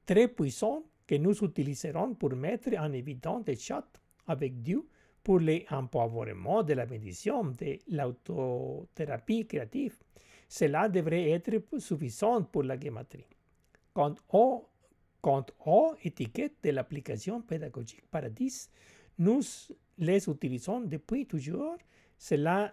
très 0.04 0.28
puissante 0.28 0.84
que 1.06 1.14
nous 1.16 1.36
utiliserons 1.44 2.14
pour 2.14 2.30
mettre 2.34 2.70
en 2.78 2.92
évidence 2.92 3.44
des 3.44 3.56
chats 3.56 3.86
avec 4.26 4.62
Dieu 4.62 4.86
pour 5.22 5.38
l'empowerment 5.38 6.62
de 6.64 6.72
la 6.74 6.86
bénédiction 6.86 7.44
de 7.44 7.78
l'autothérapie 7.88 9.46
créative. 9.46 9.96
Cela 10.48 10.88
devrait 10.88 11.30
être 11.30 11.78
suffisant 11.78 12.42
pour 12.42 12.64
la 12.64 12.78
gématrie. 12.78 13.26
Quant 13.94 14.14
quant 15.22 15.46
aux 15.64 15.94
étiquettes 16.02 16.56
de 16.64 16.70
l'application 16.70 17.40
pédagogique 17.40 18.02
Paradis, 18.10 18.68
nous 19.18 19.40
les 19.98 20.28
utilisons 20.28 20.80
depuis 20.80 21.26
toujours. 21.26 21.76
Cela, 22.22 22.72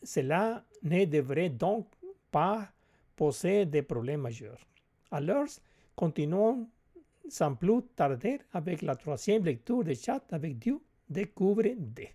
cela 0.00 0.64
ne 0.84 1.04
devrait 1.04 1.50
donc 1.50 1.88
pas 2.30 2.68
poser 3.16 3.66
de 3.66 3.80
problèmes 3.80 4.20
majeurs. 4.20 4.60
Alors, 5.10 5.48
continuons 5.96 6.68
sans 7.28 7.56
plus 7.56 7.82
tarder 7.96 8.38
avec 8.52 8.82
la 8.82 8.94
troisième 8.94 9.44
lecture 9.44 9.82
de 9.82 9.92
chat 9.94 10.22
avec 10.30 10.56
Dieu 10.60 10.78
découvre 11.08 11.64
D. 11.76 12.10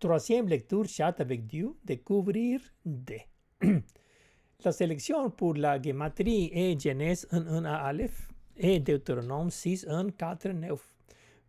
Troisième 0.00 0.48
lecture, 0.48 0.88
chat 0.88 1.20
avec 1.20 1.46
Dieu, 1.46 1.72
découvrir 1.84 2.60
D. 2.84 3.22
la 4.64 4.72
sélection 4.72 5.30
pour 5.30 5.54
la 5.54 5.80
gematrie 5.80 6.50
est 6.52 6.80
Genèse 6.82 7.28
1, 7.30 7.46
1 7.46 7.64
à 7.64 7.76
Aleph 7.76 8.28
et 8.56 8.80
Deutéronome 8.80 9.52
6, 9.52 9.86
1, 9.88 10.10
4, 10.10 10.48
9. 10.48 10.94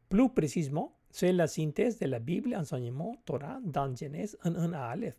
Plus 0.10 0.30
précisément, 0.30 0.96
c'est 1.14 1.32
la 1.32 1.46
synthèse 1.46 2.00
de 2.00 2.08
la 2.08 2.18
Bible 2.18 2.56
enseignement 2.56 3.16
Torah 3.24 3.60
dans 3.64 3.96
Genèse 3.96 4.36
1, 4.42 4.56
1 4.56 4.74
à 4.74 4.86
Aleph. 4.88 5.16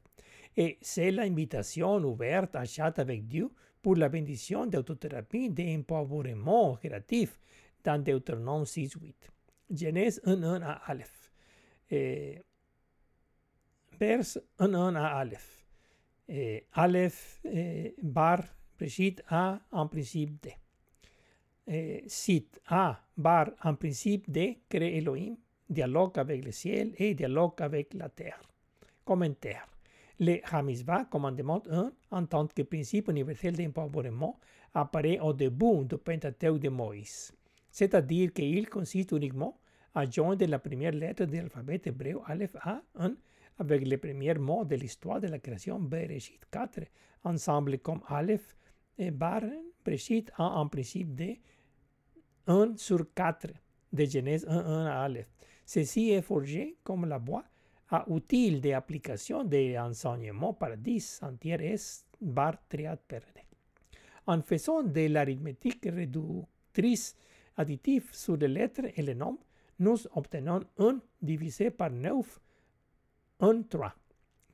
Et 0.57 0.77
c'est 0.83 1.13
l'invitation 1.13 1.95
ouverte 1.99 2.57
à 2.57 2.65
chat 2.65 2.99
avec 2.99 3.29
Dieu 3.29 3.49
pour 3.81 3.95
la 3.95 4.09
bénédiction 4.09 4.67
d'autothérapie 4.67 5.51
d'empowerment 5.51 6.77
créatif 6.79 7.39
dans 7.85 8.03
Deutéronome 8.03 8.67
6, 8.67 8.95
8. 9.01 9.31
Genèse 9.71 10.21
1.1 10.25 10.63
à 10.63 10.73
Aleph. 10.87 11.31
Eh, 11.93 12.41
vers 14.01 14.21
1.1 14.59 14.97
à 14.97 15.19
Aleph. 15.19 15.65
Eh, 16.29 16.67
Aleph, 16.73 17.41
eh, 17.45 17.95
bar, 18.03 18.43
Breshit 18.77 19.23
A 19.29 19.61
en 19.71 19.87
principe. 19.87 20.49
Eh, 21.69 22.03
Sit 22.09 22.61
A, 22.67 23.01
bar 23.17 23.53
en 23.63 23.77
principe 23.77 24.29
de, 24.29 24.57
crée 24.69 24.97
Elohim, 24.99 25.37
dialogue 25.69 26.19
avec 26.19 26.45
le 26.45 26.53
ciel 26.53 26.93
et 26.99 27.15
dialogue 27.15 27.61
avec 27.61 27.95
la 27.95 28.09
terre. 28.09 28.41
Commentaire. 29.05 29.69
Le 30.21 30.39
Hamizvah, 30.53 31.07
commandement 31.07 31.63
1, 31.69 31.93
en 32.11 32.27
tant 32.27 32.47
que 32.47 32.63
principe 32.63 33.09
universel 33.09 33.57
d'empowerment, 33.57 34.39
apparaît 34.73 35.19
au 35.21 35.33
début 35.33 35.85
du 35.85 35.99
Pentateuque 35.99 36.61
de 36.61 36.69
Moïse 36.69 37.33
c'est-à-dire 37.75 38.33
qu'il 38.33 38.69
consiste 38.71 39.11
uniquement 39.11 39.59
à 39.97 40.09
joindre 40.09 40.47
la 40.47 40.61
première 40.61 40.93
lettre 40.93 41.25
de 41.25 41.39
l'alphabet 41.39 41.83
hébreu 41.85 42.23
Aleph 42.27 42.55
A1 42.55 43.17
avec 43.59 43.85
les 43.85 43.97
premiers 43.97 44.35
mots 44.35 44.65
de 44.65 44.77
l'histoire 44.77 45.21
de 45.21 45.27
la 45.27 45.41
création 45.41 45.81
Bereshit 45.81 46.41
4, 46.53 46.83
ensemble 47.25 47.79
comme 47.81 48.01
Aleph 48.07 48.57
et 48.97 49.11
Bar, 49.11 49.43
Bereshit 49.85 50.31
A 50.37 50.45
en 50.61 50.69
principe 50.69 51.17
de 51.17 51.35
1 52.47 52.77
sur 52.77 53.13
4 53.13 53.49
de 53.93 54.05
Genèse 54.05 54.47
1, 54.49 54.57
1 54.57 54.87
à 54.87 55.01
Aleph. 55.03 55.27
Ceci 55.65 56.11
est 56.11 56.23
forgé 56.23 56.77
comme 56.85 57.07
la 57.07 57.19
bois 57.19 57.45
à 57.91 58.07
d'application 58.09 59.45
de 59.45 59.75
l'enseignement 59.75 60.55
par 60.55 60.77
10 60.77 61.21
entière 61.23 61.61
S 61.61 62.05
bar 62.21 62.57
triad 62.69 62.99
perde. 63.07 63.41
En 64.27 64.41
faisant 64.43 64.83
de 64.83 65.07
l'arithmétique 65.07 65.85
réductrice 65.85 67.15
additif 67.57 68.13
sur 68.13 68.37
les 68.37 68.49
lettres 68.49 68.87
et 68.97 69.03
les 69.03 69.15
nombres, 69.15 69.45
nous 69.79 69.99
obtenons 70.15 70.61
1 70.79 71.01
divisé 71.21 71.71
par 71.71 71.91
9, 71.91 72.41
1, 73.41 73.63
3. 73.63 73.95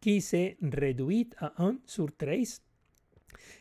qui 0.00 0.20
s'est 0.20 0.56
réduit 0.62 1.30
à 1.38 1.62
1 1.62 1.78
sur 1.84 2.14
13, 2.16 2.62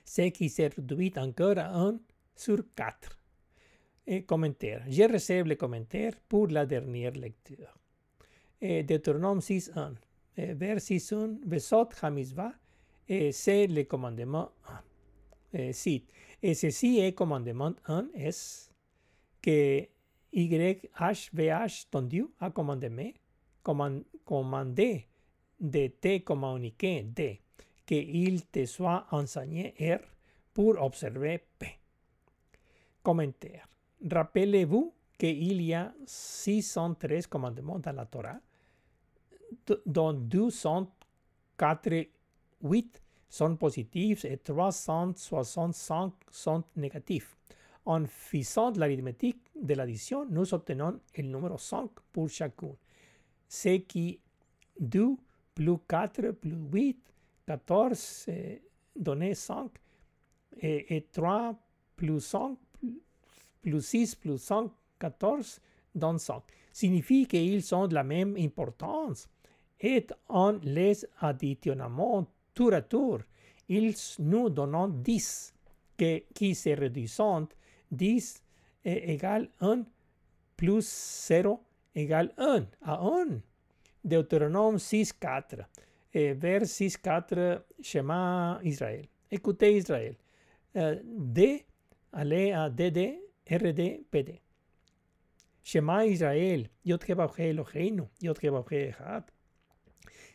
c'est 0.05 0.31
qui 0.31 0.49
s'est 0.49 0.67
réduit 0.67 1.13
encore 1.17 1.57
à 1.57 1.77
1 1.79 1.99
sur 2.35 2.63
4. 2.75 3.18
Et 4.11 4.23
commentaire. 4.23 4.83
Je 4.89 5.03
réserve 5.03 5.49
les 5.49 5.55
commentaires 5.55 6.15
pour 6.27 6.47
la 6.47 6.65
dernière 6.65 7.11
lecture. 7.11 7.77
Et 8.59 8.81
Deutéronome 8.81 9.37
6.1. 9.37 9.93
Vers 10.35 10.77
6.1. 10.77 11.45
Besot 11.45 11.89
Hamizvah. 12.01 12.53
Et 13.07 13.31
c'est 13.31 13.67
le 13.67 13.83
commandement 13.83 14.49
1. 15.53 15.59
Et, 15.59 15.73
cite. 15.73 16.09
Et 16.41 16.55
ceci 16.55 16.97
est 16.97 17.13
commandement 17.13 17.75
1 17.85 18.07
est 18.15 18.71
que 19.43 19.87
YHVH 20.33 21.89
ton 21.91 22.01
Dieu 22.01 22.31
a 22.39 22.49
commandé, 22.49 23.13
commandé 23.61 25.07
de 25.59 25.87
te 25.87 26.17
communiquer 26.17 27.03
de 27.03 27.35
que 27.85 27.93
il 27.93 28.43
te 28.47 28.65
soit 28.65 29.05
enseigné 29.11 29.75
R 29.79 30.01
pour 30.51 30.81
observer 30.81 31.43
P. 31.59 31.67
Commentaire. 33.03 33.68
Rappelez-vous 34.07 34.93
qu'il 35.17 35.61
y 35.61 35.73
a 35.73 35.93
613 36.05 37.27
commandements 37.27 37.79
dans 37.79 37.95
la 37.95 38.05
Torah, 38.05 38.39
dont 39.85 40.13
288 40.13 43.01
sont 43.29 43.55
positifs 43.57 44.23
et 44.25 44.37
365 44.37 46.13
sont 46.31 46.63
négatifs. 46.75 47.35
En 47.85 48.05
faisant 48.05 48.71
l'arithmétique 48.71 49.39
de 49.61 49.73
l'addition, 49.73 50.25
nous 50.29 50.53
obtenons 50.53 50.99
le 51.17 51.23
numéro 51.23 51.57
5 51.57 51.89
pour 52.11 52.29
chacun. 52.29 52.75
Ce 53.47 53.77
qui 53.77 54.19
2 54.79 55.15
plus 55.55 55.77
4 55.87 56.31
plus 56.31 56.57
8, 56.71 56.97
14 57.47 58.25
eh, 58.29 58.61
donne 58.95 59.33
5, 59.33 59.71
et, 60.61 60.95
et 60.95 61.01
3 61.11 61.55
plus 61.95 62.19
5 62.21 62.57
plus 63.61 63.81
6 63.81 64.15
plus 64.15 64.37
5, 64.37 64.71
14 64.99 65.59
donne 65.95 66.19
5. 66.19 66.43
Signifie 66.71 67.25
qu'ils 67.25 67.73
ont 67.75 67.87
de 67.87 67.95
la 67.95 68.03
même 68.03 68.35
importance. 68.37 69.27
Et 69.81 70.05
en 70.27 70.53
les 70.63 71.05
additionnant 71.19 72.27
tour 72.53 72.73
à 72.73 72.81
tour, 72.81 73.19
ils 73.67 73.95
nous 74.19 74.49
donnent 74.49 75.01
10, 75.01 75.53
que, 75.97 76.19
qui 76.33 76.55
se 76.55 76.69
réduisent 76.69 77.21
10 77.91 78.43
est 78.83 79.09
égal 79.09 79.49
1 79.61 79.83
plus 80.55 80.85
0 81.27 81.59
égale 81.95 82.33
1 82.37 82.65
à 82.81 82.99
1. 83.01 83.41
Deutéronome 84.03 84.79
6, 84.79 85.13
4. 85.13 85.55
Et 86.13 86.33
vers 86.33 86.65
6, 86.65 86.97
4, 86.97 87.65
Shema 87.81 88.59
Israël. 88.63 89.05
Écoutez 89.29 89.77
Israël. 89.77 90.15
Euh, 90.75 90.99
D, 91.03 91.65
allez 92.11 92.51
à 92.51 92.69
DD, 92.69 93.19
RD, 93.49 94.05
PD. 94.11 94.41
Shema 95.63 96.05
Israël, 96.05 96.69
Yod 96.85 97.03
Kebabhe 97.03 97.39
Eloheinu, 97.39 98.07
Yod 98.21 98.39
Kebabhe 98.39 98.89
Echad. 98.89 99.23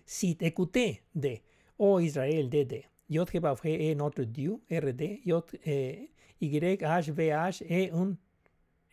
Si 0.05 0.36
écoutez 0.41 1.03
D, 1.15 1.43
O 1.78 2.01
Israël, 2.01 2.49
DD, 2.49 2.85
Yod 3.09 3.31
Kebabhe 3.31 3.66
est 3.66 3.95
notre 3.95 4.24
Dieu, 4.24 4.61
RD, 4.70 5.20
Yod 5.24 5.45
eh, 5.65 6.11
YHVH 6.41 7.62
et 7.69 7.91
un, 7.93 8.16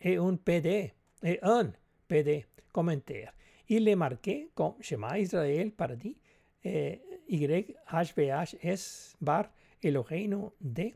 et 0.00 0.16
un 0.16 0.36
PD, 0.36 0.92
et 1.22 1.38
un 1.42 1.72
PD, 2.08 2.46
commentaire. 2.72 3.32
Il 3.68 3.88
est 3.88 3.96
marqué 3.96 4.50
comme 4.54 4.74
Shema 4.80 5.18
Israël 5.18 5.72
paradis, 5.72 6.16
eh, 6.64 7.00
YHVH 7.28 8.56
S 8.62 9.16
bar 9.20 9.50
Eloheinu 9.82 10.50
D, 10.60 10.94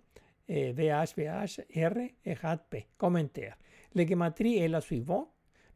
eh, 0.49 0.73
VHVH 0.73 1.61
R 1.75 1.99
et 2.25 2.37
P, 2.71 2.87
commentaire. 2.97 3.59
Est 3.95 4.69
la 4.69 4.81
suivante. 4.81 5.29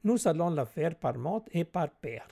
Nous 0.05 0.29
allons 0.29 0.51
la 0.51 0.67
faire 0.67 0.95
par 0.95 1.19
mode 1.19 1.49
et 1.53 1.65
par 1.65 1.91
paires. 1.91 2.29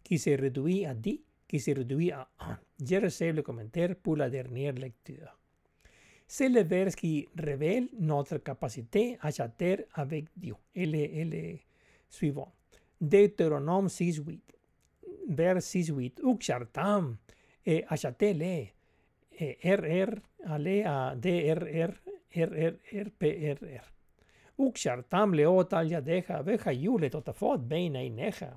qui 0.02 0.18
se 0.18 0.30
réduit 0.30 0.84
à 0.84 0.94
10, 0.94 1.20
qui 1.48 1.58
se 1.58 1.70
réduit 1.70 2.12
à 2.12 2.28
1. 2.38 2.58
Je 2.84 2.96
reçois 2.96 3.32
le 3.32 3.40
commentaire 3.42 3.96
pour 3.96 4.16
la 4.16 4.28
dernière 4.28 4.74
lecture. 4.74 5.38
C'est 6.26 6.48
le 6.48 6.62
vers 6.62 6.94
qui 6.94 7.28
révèle 7.38 7.88
notre 7.98 8.38
capacité 8.38 9.18
à 9.20 9.30
châter 9.30 9.86
avec 9.94 10.26
Dieu. 10.36 10.54
Elle 10.74 10.94
est, 10.94 11.24
le 11.24 11.58
suivant. 12.08 12.52
Deutéronome 13.00 13.88
6, 13.88 14.18
8. 14.18 14.53
Vers 15.28 15.62
6, 15.62 15.90
8. 15.90 16.20
Uxartam 16.22 17.18
et 17.64 17.84
achatez-les. 17.88 18.72
RR, 19.64 20.20
allez 20.46 20.84
à 20.84 21.14
DRR, 21.16 21.92
RRR, 22.34 23.10
PRR. 23.18 23.94
Uxartam 24.58 25.34
leo 25.34 25.64
tal 25.64 25.90
yadeja, 25.90 26.42
veja 26.42 26.72
yule 26.72 27.10
totafot 27.10 27.58
beina 27.58 28.02
ineja. 28.02 28.52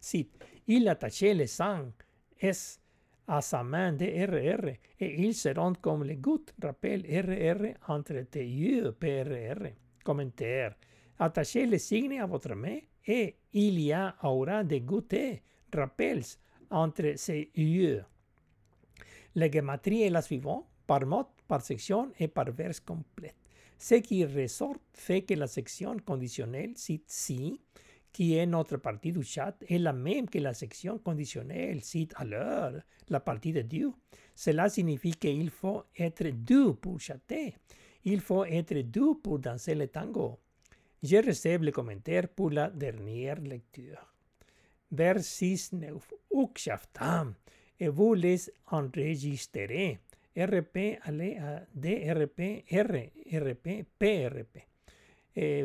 Sit. 0.00 0.44
Il 0.66 0.88
attaché 0.88 1.34
le 1.34 1.46
sang 1.46 1.92
es 2.38 2.78
à 3.26 3.40
sa 3.40 3.62
main 3.62 3.92
de 3.92 4.04
RR 4.04 4.68
et 5.00 5.22
il 5.22 5.34
se 5.34 5.48
rend 5.48 5.80
comme 5.80 6.04
les 6.04 6.16
gouttes. 6.16 6.52
Rappel 6.62 7.02
RR 7.06 7.74
entre 7.88 8.22
tes 8.30 8.46
yeux, 8.46 8.92
PRR. 8.92 9.72
Commentaire. 10.04 10.74
Attachez 11.18 11.66
le 11.66 11.78
signe 11.78 12.20
à 12.20 12.26
votre 12.26 12.54
main 12.54 12.78
et 13.06 13.36
il 13.52 13.80
y 13.80 13.92
a 13.92 14.14
aura 14.22 14.62
de 14.64 14.78
gouttes. 14.78 15.42
Rappels 15.74 16.24
entre 16.70 17.14
ses 17.16 17.50
yeux. 17.54 18.04
La 19.34 19.50
gematrie 19.50 20.02
est 20.02 20.10
la 20.10 20.22
suivante, 20.22 20.66
par 20.86 21.04
mot, 21.06 21.26
par 21.46 21.62
section 21.62 22.10
et 22.18 22.28
par 22.28 22.50
vers 22.52 22.84
complète. 22.84 23.36
Ce 23.78 23.94
qui 23.96 24.24
ressort 24.24 24.76
fait 24.92 25.22
que 25.22 25.34
la 25.34 25.46
section 25.46 25.96
conditionnelle 26.04 26.72
cite 26.76 27.04
si 27.06 27.60
qui 28.12 28.34
est 28.34 28.46
notre 28.46 28.78
partie 28.78 29.12
du 29.12 29.22
chat, 29.22 29.54
est 29.68 29.78
la 29.78 29.92
même 29.92 30.28
que 30.28 30.38
la 30.38 30.54
section 30.54 30.98
conditionnelle 30.98 31.82
cite 31.82 32.12
alors 32.16 32.72
la 33.08 33.20
partie 33.20 33.52
de 33.52 33.62
Dieu. 33.62 33.92
Cela 34.34 34.68
signifie 34.68 35.12
qu'il 35.12 35.50
faut 35.50 35.84
être 35.96 36.28
deux 36.30 36.74
pour 36.74 37.00
chatter. 37.00 37.54
Il 38.04 38.20
faut 38.20 38.44
être 38.44 38.74
deux 38.82 39.14
pour 39.14 39.38
danser 39.38 39.74
le 39.74 39.88
tango. 39.88 40.38
Je 41.02 41.16
reçois 41.16 41.58
le 41.58 41.70
commentaire 41.70 42.28
pour 42.28 42.50
la 42.50 42.70
dernière 42.70 43.40
lecture. 43.40 44.14
Vers 44.90 45.22
6, 45.22 45.72
9. 45.72 46.12
Ukshaftam. 46.34 47.34
Et 47.78 47.88
vous 47.88 48.14
les 48.14 48.50
enregistrerez. 48.66 49.98
RP, 50.36 50.98
allez 51.02 51.36
à 51.36 51.66
DRP, 51.74 52.64
R, 52.70 53.10
RP, 53.32 53.84
PRP. 53.98 54.58
Et, 55.34 55.64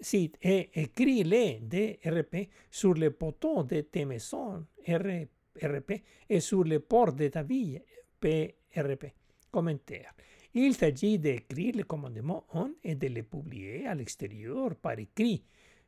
si 0.00 0.30
et 0.42 0.70
écris-les 0.74 1.60
DRP 1.60 2.48
sur 2.70 2.94
le 2.94 3.10
poteau 3.10 3.62
de 3.64 3.80
tes 3.82 4.04
maisons 4.04 4.66
RP 4.86 6.02
et 6.28 6.40
sur 6.40 6.64
les 6.64 6.80
portes 6.80 7.16
de 7.16 7.28
ta 7.28 7.42
ville 7.42 7.82
PRP. 8.20 9.12
Commentaire. 9.50 10.14
Il 10.52 10.74
s'agit 10.74 11.18
d'écrire 11.18 11.76
le 11.76 11.84
commandement 11.84 12.44
on 12.54 12.74
et 12.82 12.94
de 12.94 13.08
le 13.08 13.22
publier 13.22 13.86
à 13.86 13.94
l'extérieur 13.94 14.74
par 14.76 14.98
écrit 14.98 15.44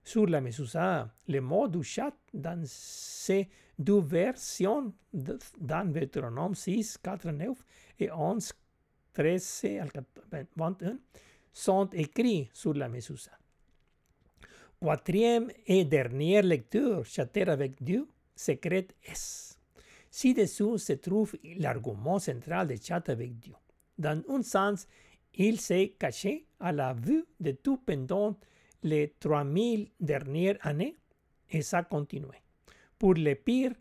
sur 0.07 0.27
la 0.27 0.41
mesousa. 0.41 1.13
Le 1.29 1.41
mot 1.41 1.67
du 1.67 1.83
chat 1.83 2.15
dans 2.33 2.63
ces 2.65 3.49
deux 3.77 4.01
versions 4.01 4.95
dans 5.13 5.93
Deutéronome 5.93 6.55
6, 6.55 6.99
4, 7.03 7.31
9 7.31 7.65
et 7.99 8.11
11, 8.11 8.53
13 9.13 9.65
al 9.81 9.91
21 10.57 10.99
sont 11.53 11.89
écrits 11.93 12.49
sur 12.53 12.73
la 12.75 12.89
mesousa. 12.89 13.33
Quatrième 14.81 15.51
et 15.67 15.85
dernière 15.85 16.45
lecture, 16.45 17.05
Chatter 17.05 17.43
avec 17.49 17.83
Dieu, 17.83 18.07
secret 18.37 18.87
est. 19.05 19.59
Ci-dessous 20.11 20.79
se 20.79 20.93
trouve 20.93 21.35
l'argument 21.59 22.19
central 22.19 22.69
de 22.69 22.77
Chat 22.81 23.09
avec 23.09 23.39
Dieu. 23.39 23.55
Dans 23.99 24.23
un 24.29 24.43
sens, 24.43 24.87
il 25.35 25.61
s'est 25.61 25.95
caché 25.99 26.47
à 26.61 26.73
la 26.73 26.95
vue 26.95 27.25
de 27.41 27.51
tout 27.51 27.79
pendant 27.79 28.39
les 28.83 29.15
3000 29.19 29.91
dernières 30.01 30.59
années 30.67 30.97
et 31.51 31.63
ça 31.63 31.83
continué. 31.83 32.39
Pour 32.99 33.15
les 33.15 33.35
pires, 33.35 33.75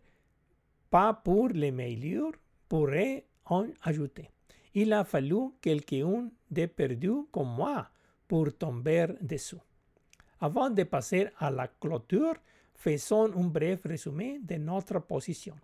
pas 0.90 1.12
pour 1.14 1.48
les 1.48 1.70
meilleurs, 1.70 2.32
pourrait 2.68 3.26
en 3.46 3.66
ajouter. 3.82 4.30
Il 4.74 4.92
a 4.92 5.04
fallu 5.04 5.52
quelqu'un 5.60 6.28
de 6.50 6.66
perdu 6.66 7.10
comme 7.32 7.54
moi 7.54 7.88
pour 8.28 8.52
tomber 8.56 9.06
dessous. 9.20 9.60
Avant 10.40 10.68
de 10.70 10.82
passer 10.84 11.28
à 11.38 11.50
la 11.50 11.68
clôture, 11.68 12.34
faisons 12.74 13.32
un 13.36 13.44
bref 13.44 13.80
résumé 13.84 14.38
de 14.42 14.56
notre 14.56 14.98
position. 15.00 15.54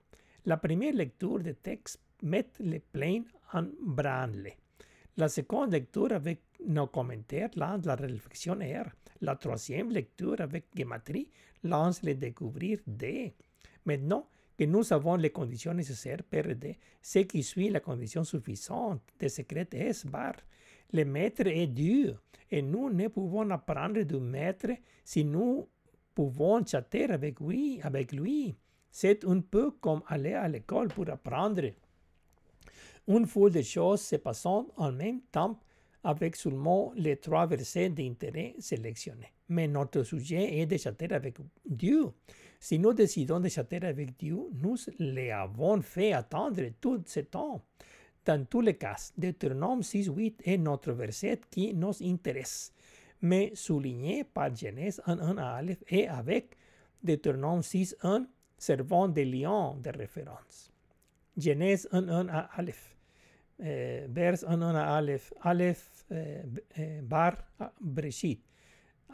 La 0.46 0.56
première 0.56 0.94
lecture 0.94 1.40
de 1.40 1.52
texte 1.52 2.00
met 2.22 2.46
le 2.60 2.78
plein 2.78 3.22
en 3.52 3.64
branle. 3.80 4.52
La 5.18 5.28
seconde 5.28 5.72
lecture 5.72 6.12
avec 6.12 6.40
nos 6.66 6.86
commentaires, 6.86 7.50
là, 7.56 7.78
la 7.84 7.96
réflexion 7.96 8.54
R, 8.54 8.88
La 9.22 9.36
troisième 9.36 9.90
lecture 9.92 10.40
avec 10.40 10.64
Gematrie 10.76 11.28
lance 11.62 12.02
le 12.02 12.16
découvrir 12.16 12.80
D. 12.88 13.32
Maintenant 13.86 14.26
que 14.58 14.64
nous 14.64 14.92
avons 14.92 15.14
les 15.14 15.30
conditions 15.30 15.72
nécessaires 15.72 16.22
D, 16.28 16.76
ce 17.00 17.20
qui 17.20 17.44
suit 17.44 17.70
la 17.70 17.78
condition 17.78 18.24
suffisante 18.24 19.00
de 19.20 19.28
secret 19.28 19.68
S 19.70 20.04
bar. 20.06 20.34
Le 20.92 21.04
maître 21.04 21.46
est 21.46 21.68
Dieu 21.68 22.16
et 22.50 22.62
nous 22.62 22.90
ne 22.90 23.06
pouvons 23.06 23.48
apprendre 23.50 24.02
du 24.02 24.16
maître 24.18 24.72
si 25.04 25.24
nous 25.24 25.68
pouvons 26.16 26.66
chatter 26.66 27.04
avec 27.04 27.38
lui. 27.38 27.80
Avec 27.82 28.10
lui. 28.10 28.56
C'est 28.90 29.24
un 29.24 29.38
peu 29.40 29.70
comme 29.70 30.02
aller 30.08 30.34
à 30.34 30.48
l'école 30.48 30.88
pour 30.88 31.08
apprendre. 31.08 31.70
Une 33.06 33.26
foule 33.26 33.52
de 33.52 33.62
choses 33.62 34.00
se 34.00 34.16
passent 34.16 34.46
en 34.46 34.92
même 34.92 35.20
temps 35.30 35.60
avec 36.04 36.36
seulement 36.36 36.92
les 36.96 37.16
trois 37.16 37.46
versets 37.46 37.90
d'intérêt 37.90 38.54
sélectionnés. 38.58 39.32
Mais 39.48 39.68
notre 39.68 40.02
sujet 40.02 40.58
est 40.58 40.66
de 40.66 40.76
chatter 40.76 41.12
avec 41.12 41.36
Dieu. 41.64 42.10
Si 42.58 42.78
nous 42.78 42.92
décidons 42.92 43.40
de 43.40 43.48
chatter 43.48 43.84
avec 43.84 44.16
Dieu, 44.16 44.38
nous 44.54 44.76
l'avons 44.98 45.80
fait 45.80 46.12
attendre 46.12 46.62
tout 46.80 47.02
ce 47.06 47.20
temps. 47.20 47.62
Dans 48.24 48.44
tous 48.46 48.60
les 48.60 48.76
cas, 48.76 48.96
Deutéronome 49.16 49.80
6.8 49.80 50.34
est 50.44 50.58
notre 50.58 50.92
verset 50.92 51.40
qui 51.50 51.74
nous 51.74 51.92
intéresse, 52.02 52.72
mais 53.20 53.50
souligné 53.54 54.22
par 54.24 54.54
Genèse 54.54 55.02
1.1 55.06 55.38
à 55.38 55.54
Aleph 55.56 55.82
et 55.88 56.06
avec 56.06 56.56
Deutéronome 57.02 57.60
6.1 57.60 58.26
servant 58.56 59.08
de 59.08 59.22
lion 59.22 59.74
de 59.74 59.90
référence. 59.90 60.70
Genèse 61.36 61.88
1.1 61.92 62.28
à 62.28 62.48
Aleph. 62.56 62.91
Eh, 63.64 64.06
vers 64.08 64.42
1.1 64.42 64.74
à 64.74 64.96
Aleph. 64.96 65.32
Aleph 65.42 66.04
eh, 66.10 66.42
eh, 66.76 67.00
bar 67.00 67.36
Breshit. 67.80 68.42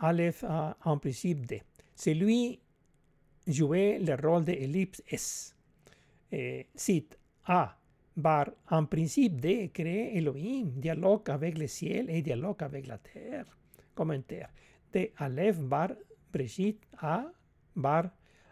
Aleph 0.00 0.42
en 0.42 0.98
principe 0.98 1.44
de. 1.46 1.58
C'est 1.94 2.14
lui 2.14 2.58
jouait 3.46 3.98
le 3.98 4.14
rôle 4.14 4.44
de 4.44 4.52
ellipse 4.52 5.02
S. 5.06 5.54
cite 6.74 7.18
A. 7.44 7.74
Bar, 8.16 8.50
en 8.70 8.86
principe 8.86 9.40
de 9.40 9.66
créer 9.66 10.16
Elohim, 10.16 10.70
dialogue 10.70 11.30
avec 11.30 11.56
le 11.58 11.66
ciel 11.66 12.08
et 12.08 12.22
dialogue 12.22 12.62
avec 12.62 12.86
la 12.86 12.98
terre. 12.98 13.44
Commentaire. 13.94 14.48
De 14.92 15.10
Aleph 15.18 15.58
bar 15.58 15.90
Breshit 16.32 16.80
A. 16.98 17.26
Bar 17.76 18.10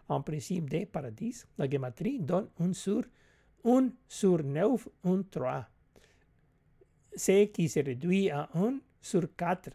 en 0.08 0.20
principe 0.20 0.68
de 0.68 0.84
paradis. 0.84 1.46
La 1.56 1.68
gematrie 1.68 2.20
donne 2.20 2.48
un 2.60 2.74
sur, 2.74 3.02
un 3.64 3.88
sur 4.06 4.44
9, 4.44 4.88
un 5.04 5.22
3. 5.22 5.66
Ce 7.16 7.46
qui 7.46 7.68
se 7.68 7.80
réduit 7.80 8.30
à 8.30 8.48
1 8.54 8.78
sur 9.00 9.34
4. 9.34 9.70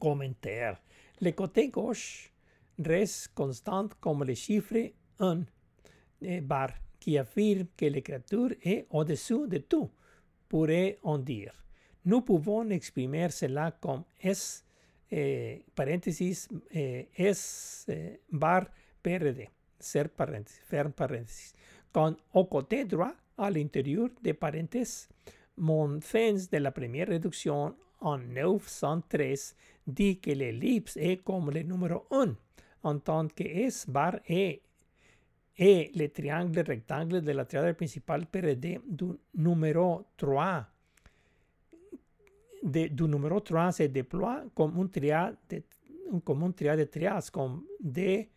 Commentaire. 0.00 0.80
Le 1.20 1.32
côté 1.32 1.68
gauche 1.68 2.32
reste 2.78 3.28
constant 3.34 3.88
comme 4.00 4.24
le 4.24 4.34
chiffre 4.34 4.92
1 5.20 5.44
bar 6.42 6.70
qui 6.98 7.18
affirme 7.18 7.66
que 7.76 7.86
la 7.86 8.00
créature 8.00 8.54
est 8.62 8.86
au-dessous 8.90 9.46
de 9.46 9.58
tout, 9.58 9.90
pourrait-on 10.48 11.18
dire. 11.18 11.52
Nous 12.04 12.22
pouvons 12.22 12.68
exprimer 12.70 13.28
cela 13.30 13.70
comme 13.80 14.04
S, 14.20 14.64
eh, 15.10 15.64
paréntesis, 15.74 16.48
eh, 16.70 17.08
eh, 17.16 18.20
bar 18.32 18.66
PRD, 19.02 19.48
ser 19.78 20.08
paréntesis, 20.08 20.60
ferme 20.66 20.92
paréntesis, 20.92 21.52
con 21.92 22.16
au 22.32 22.46
côté 22.46 22.84
droit, 22.84 23.14
à 23.36 23.50
l'intérieur 23.50 24.08
des 24.20 24.34
parénthèses, 24.34 25.08
mon 25.58 26.00
fens 26.00 26.48
de 26.50 26.58
la 26.58 26.70
première 26.70 27.08
réduction 27.08 27.74
en 28.00 28.18
913 28.18 29.54
dit 29.86 30.18
que 30.18 30.30
l'ellipse 30.30 30.96
est 30.96 31.22
comme 31.24 31.50
le 31.50 31.62
numéro 31.62 32.06
1, 32.10 32.34
en 32.82 32.98
tant 32.98 33.28
que 33.28 33.44
S 33.44 33.86
bar 33.88 34.20
E. 34.30 34.60
Et 35.60 35.90
le 35.94 36.08
triangle 36.08 36.60
rectangle 36.60 37.20
de 37.20 37.32
la 37.32 37.44
triade 37.44 37.74
principale 37.74 38.26
PRD 38.26 38.80
du 38.86 39.18
numéro 39.34 40.04
3 40.16 40.66
de, 42.62 42.88
du 42.88 43.02
numéro 43.04 43.40
3 43.40 43.72
se 43.72 43.82
déploie 43.84 44.44
comme 44.54 44.78
un 44.78 44.86
triade 44.86 45.36
de, 45.48 45.62
comme 46.24 46.44
un 46.44 46.52
triade 46.52 46.78
de 46.78 46.84
triades 46.84 47.30
comme 47.30 47.64
D 47.80 48.28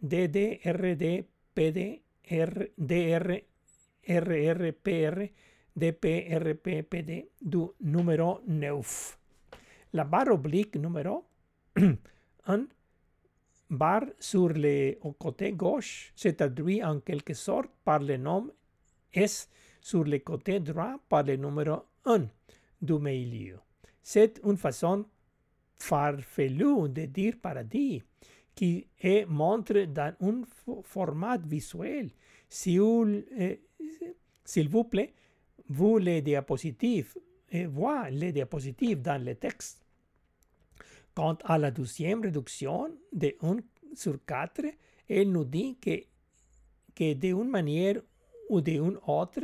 DD, 0.00 0.60
RD, 0.64 1.26
PD, 1.54 2.02
DR, 2.78 3.42
RR, 4.08 4.72
PR, 4.82 5.30
DP, 5.76 6.28
RP, 6.32 6.82
PD 6.88 7.28
du 7.42 7.66
numéro 7.80 8.40
9. 8.46 9.18
La 9.92 10.04
barre 10.04 10.32
oblique 10.32 10.76
numéro 10.76 11.26
1 12.46 12.66
barre 13.70 14.06
sur 14.18 14.48
le 14.48 14.94
côté 15.18 15.52
gauche 15.52 16.12
se 16.14 16.28
traduit 16.30 16.82
en 16.82 17.00
quelque 17.00 17.34
sorte 17.34 17.70
par 17.84 17.98
le 17.98 18.16
nom 18.16 18.50
S 19.12 19.50
sur 19.80 20.04
le 20.04 20.18
côté 20.20 20.60
droit 20.60 20.96
par 21.08 21.24
le 21.24 21.36
numéro 21.36 21.82
1 22.06 22.26
du 22.80 22.94
milieu. 22.98 23.58
C'est 24.02 24.40
une 24.44 24.56
façon 24.56 25.04
farfelue 25.76 26.88
de 26.88 27.04
dire 27.04 27.34
paradis 27.42 28.02
qui 28.54 28.86
est 28.98 29.26
montre 29.26 29.84
dans 29.84 30.14
un 30.22 30.42
format 30.82 31.36
visuel. 31.36 32.10
Eh, 32.66 33.60
s'il 34.44 34.68
vous 34.68 34.84
plaît, 34.84 35.12
vous 35.68 35.98
les 35.98 36.22
diapositives, 36.22 37.14
et 37.50 37.66
les 38.10 38.32
diapositives 38.32 39.02
dans 39.02 39.22
le 39.22 39.34
texte. 39.34 39.84
Quant 41.14 41.38
à 41.44 41.58
la 41.58 41.70
deuxième 41.70 42.20
réduction 42.20 42.90
de 43.12 43.34
1 43.40 43.56
sur 43.94 44.18
4, 44.26 44.62
elle 45.08 45.30
nous 45.30 45.44
dit 45.44 45.76
que, 45.80 46.02
que 46.94 47.14
d'une 47.14 47.48
manière 47.48 48.02
ou 48.48 48.60
d'une 48.60 48.98
autre, 49.06 49.40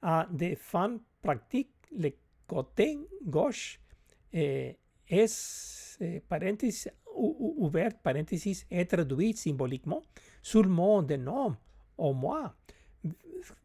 à 0.00 0.26
des 0.30 0.56
fins 0.56 0.98
pratiques, 1.22 1.70
le 1.92 2.10
côté 2.46 2.98
gauche 3.24 3.80
est, 4.32 4.76
eh, 5.08 6.20
parenthèse, 6.28 6.90
ouvert 7.14 7.92
parenthèse, 8.02 8.66
est 8.70 8.86
traduit 8.86 9.36
symboliquement 9.36 10.02
sur 10.42 10.66
mon 10.66 11.02
de 11.02 11.16
nom 11.16 11.54
au 11.98 12.12
moi 12.12 12.54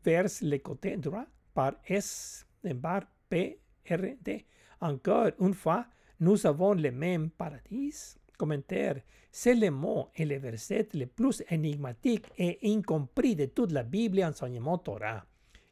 vers 0.04 0.28
le 0.42 0.58
côté 0.58 0.98
droit 0.98 1.26
par 1.58 1.74
S 1.88 2.46
bar 2.62 3.02
P 3.28 3.58
R 3.90 4.16
D. 4.22 4.46
Encore 4.80 5.32
une 5.40 5.56
fois, 5.56 5.88
nous 6.20 6.46
avons 6.46 6.76
le 6.76 6.92
même 6.92 7.32
paradis. 7.32 8.16
Commentaire. 8.38 9.02
C'est 9.32 9.56
le 9.56 9.72
mot 9.72 10.10
et 10.16 10.24
le 10.26 10.38
verset 10.38 10.88
le 10.94 11.08
plus 11.08 11.42
énigmatique 11.50 12.28
et 12.38 12.60
incompris 12.64 13.36
de 13.36 13.48
toute 13.48 13.72
la 13.72 13.82
Bible 13.82 14.24
enseignement 14.24 14.78
Torah 14.78 15.26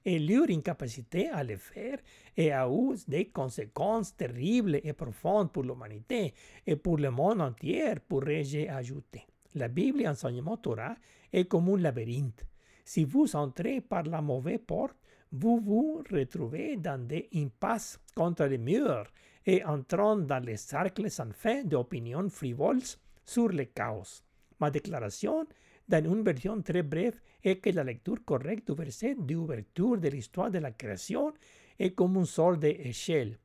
et 0.04 0.18
leur 0.18 0.50
incapacité 0.50 1.30
à 1.30 1.44
le 1.44 1.58
faire 1.58 2.00
et 2.36 2.52
a 2.52 2.68
eu 2.68 2.96
des 3.08 3.26
conséquences 3.26 4.16
terribles 4.18 4.80
et 4.84 4.94
profondes 4.94 5.52
pour 5.52 5.62
l'humanité 5.62 6.34
et 6.66 6.76
pour 6.76 6.98
le 6.98 7.12
monde 7.12 7.42
entier, 7.42 7.94
pourrais-je 8.08 8.68
ajouter. 8.70 9.24
La 9.54 9.68
Bible 9.68 10.08
enseignement 10.08 10.58
Torah 10.58 10.96
est 11.32 11.46
comme 11.46 11.70
un 11.70 11.78
labyrinthe. 11.78 12.44
Si 12.84 13.04
vous 13.04 13.36
entrez 13.36 13.82
par 13.82 14.04
la 14.04 14.22
mauvaise 14.22 14.60
porte, 14.66 14.98
vous 15.32 15.60
vous 15.60 16.04
retrouvez 16.12 16.78
dans 16.78 17.06
des 17.06 17.30
impasses 17.36 18.00
contre 18.16 18.46
les 18.46 18.58
murs 18.58 19.12
et 19.46 19.64
entrant 19.64 20.18
dans 20.18 20.44
les 20.44 20.58
cercles 20.58 21.10
sans 21.10 21.32
fin 21.34 21.64
d'opinions 21.64 22.30
frivoles 22.30 22.82
sur 23.26 23.50
le 23.50 23.66
chaos. 23.66 24.24
Ma 24.60 24.72
déclaration 24.72 25.46
dans 25.88 26.04
une 26.04 26.24
version 26.24 26.62
très 26.62 26.84
brève 26.84 27.20
est 27.44 27.58
que 27.58 27.70
la 27.70 27.84
lecture 27.84 28.24
correcte 28.26 28.72
du 28.72 28.76
verset 28.76 29.16
d'ouverture 29.16 29.98
de 29.98 30.08
l'histoire 30.10 30.50
de 30.50 30.60
la 30.60 30.72
création 30.72 31.34
est 31.78 31.92
comme 31.92 32.18
un 32.18 32.26
sol 32.26 32.58
d'échelle, 32.58 33.38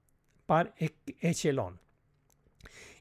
par 0.46 0.66
échelon. 1.20 1.72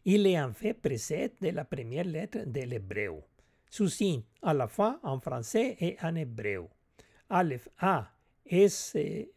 Il 0.06 0.26
est 0.28 0.42
en 0.42 0.54
fait 0.54 0.74
précède 0.74 1.34
de 1.42 1.50
la 1.50 1.66
première 1.66 2.06
lettre 2.06 2.40
de 2.46 2.62
l'hébreu, 2.62 3.22
succinct 3.70 4.22
à 4.42 4.54
la 4.54 4.68
fois 4.68 5.00
en 5.04 5.20
français 5.20 5.78
et 5.80 5.98
en 6.02 6.16
hébreu. 6.16 6.68
Aleph 7.30 7.70
A 7.80 8.12
es 8.50 8.96
eh. 8.96 9.32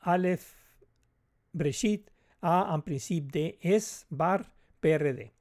Aleph, 0.00 0.54
Breshit 1.52 2.10
A 2.40 2.72
en 2.74 2.82
principe 2.82 3.32
de 3.32 3.58
es 3.60 4.06
bar 4.08 4.52
PRD. 4.80 5.32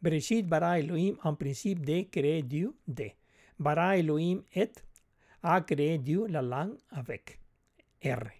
Bereshit 0.00 0.48
bara 0.48 0.78
Elohim 0.78 1.18
en 1.22 1.36
principe 1.36 1.84
de 1.84 2.08
créer 2.08 2.42
Dieu 2.42 2.74
de. 2.86 3.14
Bara 3.58 3.96
Elohim 3.96 4.44
et 4.52 4.72
a 5.42 5.60
créé 5.66 5.98
Dieu 5.98 6.26
la 6.28 6.40
langue 6.40 6.78
avec 6.90 7.40
R. 8.02 8.30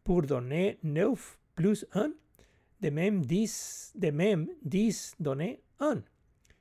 pour 0.02 0.23
donner 0.23 0.81
9 0.82 1.39
plus 1.55 1.86
1, 1.93 2.11
de 2.81 2.90
même 2.90 3.24
10, 3.24 3.93
de 3.94 4.11
même 4.11 4.48
10 4.65 5.15
donner 5.20 5.62
1. 5.78 6.02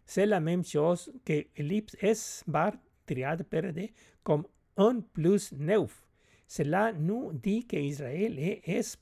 C'est 0.06 0.28
la 0.28 0.40
même 0.40 0.64
chose 0.64 1.12
que 1.26 1.48
ellipse 1.56 1.96
S 2.00 2.44
bar 2.46 2.74
triade 3.08 3.42
PRD 3.42 3.92
comme 4.24 4.46
1 4.78 5.00
plus 5.12 5.52
9. 5.54 6.06
Cela 6.48 6.94
nous 6.94 7.34
dit 7.34 7.66
que 7.66 7.78
Israël 7.78 8.38
est 8.38 8.62
S 8.68 9.00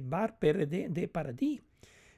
bar 0.00 0.38
PRD 0.38 0.88
de 0.88 1.04
paradis. 1.04 1.60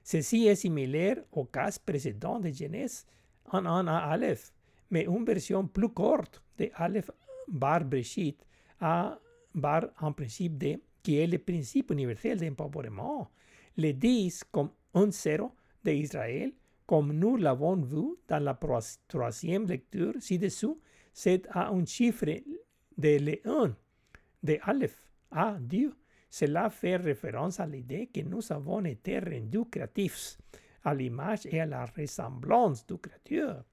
Ceci 0.05 0.47
est 0.47 0.55
similaire 0.55 1.16
au 1.32 1.47
cas 1.47 1.76
précédent 1.85 2.39
de 2.39 2.48
Genèse 2.48 3.05
en 3.51 3.66
1 3.66 3.89
à 3.89 4.12
Aleph, 4.12 4.52
mais 4.90 5.06
une 5.06 5.24
version 5.24 5.66
plus 5.66 5.89
courte 5.89 6.43
de 6.59 6.70
Aleph 6.74 7.10
bar 7.47 7.85
Breshit 7.85 8.44
à 8.81 9.19
bar 9.55 9.89
en 10.01 10.12
principe 10.12 10.59
de, 10.59 10.81
qui 11.02 11.19
est 11.19 11.27
le 11.27 11.39
principe 11.39 11.90
universel 11.90 12.39
d'empowerment. 12.39 13.28
Le 13.77 13.93
10 13.93 14.44
comme 14.51 14.70
un 14.94 15.10
zéro 15.10 15.52
d'Israël, 15.85 16.52
comme 16.86 17.12
nous 17.12 17.36
l'avons 17.36 17.77
vu 17.77 18.16
dans 18.27 18.43
la 18.43 18.59
troisième 19.09 19.66
lecture 19.66 20.15
ci-dessous, 20.19 20.81
c'est 21.12 21.47
à 21.51 21.69
un 21.70 21.85
chiffre 21.85 22.27
de 22.97 23.19
le 23.19 23.40
1 23.44 23.77
de 24.43 24.59
Aleph 24.62 25.10
à 25.31 25.56
Dieu. 25.60 25.94
Cela 26.31 26.70
fait 26.70 26.97
référence 26.97 27.60
à 27.60 27.66
l'idée 27.66 28.09
que 28.12 28.20
nous 28.20 28.52
avons 28.52 28.85
été 28.85 29.19
rendus 29.19 29.65
créatifs 29.70 30.39
à 30.85 30.94
l'image 30.94 31.47
et 31.47 31.60
à 31.60 31.66
la 31.66 31.85
ressemblance 31.86 32.86
du 32.86 32.98
Créateur. 32.98 33.65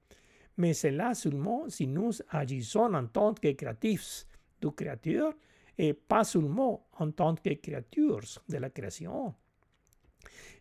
Mais 0.56 0.72
cela 0.72 1.14
seulement 1.14 1.68
si 1.68 1.86
nous 1.86 2.12
agissons 2.30 2.94
en 2.94 3.06
tant 3.06 3.34
que 3.34 3.52
créatifs 3.52 4.26
du 4.60 4.70
Créateur 4.70 5.34
et 5.78 5.92
pas 5.92 6.24
seulement 6.24 6.86
en 6.98 7.10
tant 7.10 7.34
que 7.34 7.52
créatures 7.54 8.40
de 8.48 8.56
la 8.56 8.70
création. 8.70 9.34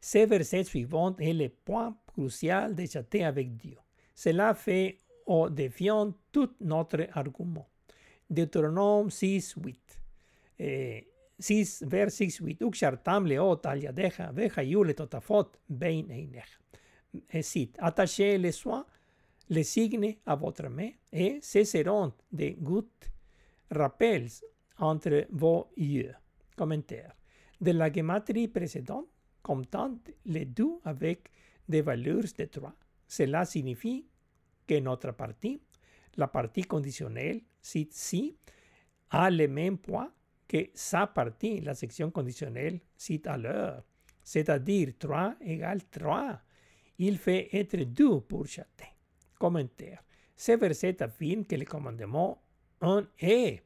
Ce 0.02 0.26
verset 0.26 0.64
suivant 0.66 1.16
est 1.18 1.34
le 1.34 1.50
point 1.50 1.98
crucial 2.06 2.76
de 2.76 2.86
châter 2.86 3.24
avec 3.24 3.56
Dieu. 3.56 3.78
Cela 4.14 4.54
fait 4.54 4.98
au 5.26 5.50
défiant 5.50 6.14
tout 6.32 6.52
notre 6.62 7.08
argument. 7.14 7.68
Deutéronome 8.30 9.10
6, 9.10 9.56
8. 9.64 10.02
Eh, 10.60 11.08
6, 11.40 11.84
vers 11.88 12.12
6, 12.12 12.40
8. 12.40 12.62
Ukshartam 12.62 13.26
leot 13.26 13.66
al 13.66 13.80
le 13.80 14.94
totafot 14.94 15.52
bein 15.70 16.06
einech. 16.10 16.60
Cite, 17.42 17.78
attachez 17.80 18.38
les 18.38 18.52
soins, 18.52 18.86
les 19.50 19.64
signes 19.64 20.18
à 20.26 20.36
votre 20.36 20.68
main 20.70 20.92
et 21.12 21.40
cesseront 21.42 22.14
de 22.32 22.50
gouttes 22.60 23.12
rappels 23.72 24.30
entre 24.78 25.26
vos 25.32 25.68
yeux. 25.78 26.14
Commentaire. 26.56 27.14
De 27.60 27.72
la 27.72 27.92
gematrie 27.92 28.48
précédente, 28.48 29.08
comptant 29.42 29.98
les 30.26 30.46
deux 30.46 30.80
avec 30.84 31.30
des 31.68 31.82
valeurs 31.82 32.24
de 32.38 32.46
3. 32.46 32.74
Cela 33.08 33.46
signifie 33.46 34.06
que 34.68 34.80
notre 34.80 35.12
partie, 35.12 35.62
la 36.18 36.28
partie 36.28 36.64
conditionnelle, 36.64 37.42
cite 37.62 37.94
si, 37.94 38.38
a 39.10 39.30
le 39.30 39.48
même 39.48 39.78
poids 39.78 40.12
que 40.48 40.70
sa 40.74 41.08
partie, 41.08 41.62
la 41.62 41.74
section 41.74 42.12
conditionnelle, 42.12 42.80
cite 42.98 43.28
à 43.28 43.38
l'heure. 43.38 43.84
C'est-à-dire 44.24 44.94
3 44.98 45.36
égale 45.42 45.84
3. 45.90 46.40
Il 46.98 47.18
fait 47.18 47.50
être 47.54 47.78
2 47.78 48.22
pour 48.22 48.48
châter. 48.48 48.95
Commentaire. 49.38 50.04
Ce 50.36 50.52
verset 50.54 51.02
affirme 51.02 51.46
que 51.46 51.56
le 51.56 51.66
commandement 51.66 52.42
1 52.82 53.08
est. 53.20 53.62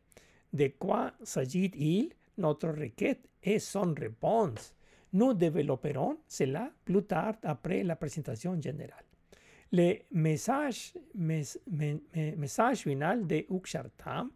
De 0.51 0.67
quoi 0.79 1.13
s'agit-il 1.23 2.09
Notre 2.37 2.69
requête 2.69 3.29
et 3.43 3.59
son 3.59 3.93
réponse. 3.93 4.73
Nous 5.13 5.33
développerons 5.33 6.17
cela 6.27 6.71
plus 6.85 7.03
tard 7.03 7.35
après 7.43 7.83
la 7.83 7.95
présentation 7.95 8.59
générale. 8.61 9.05
Le 9.71 9.97
message, 10.11 10.93
final 12.75 13.27
de 13.27 13.45
Ukshartam 13.49 14.31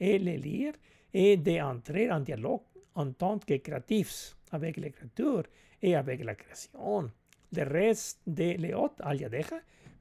est 0.00 0.18
le 0.18 0.36
lire 0.36 0.74
et 1.12 1.36
d'entrer 1.36 2.10
en 2.10 2.20
dialogue 2.20 2.62
en 2.94 3.10
tant 3.12 3.38
que 3.38 3.54
créatifs 3.54 4.36
avec 4.52 4.76
l'écriture 4.76 5.44
et 5.82 5.94
avec 5.94 6.24
la 6.24 6.34
création. 6.34 7.10
Le 7.52 7.62
reste 7.62 8.20
de 8.26 8.56
Léot 8.56 8.92
al 9.00 9.18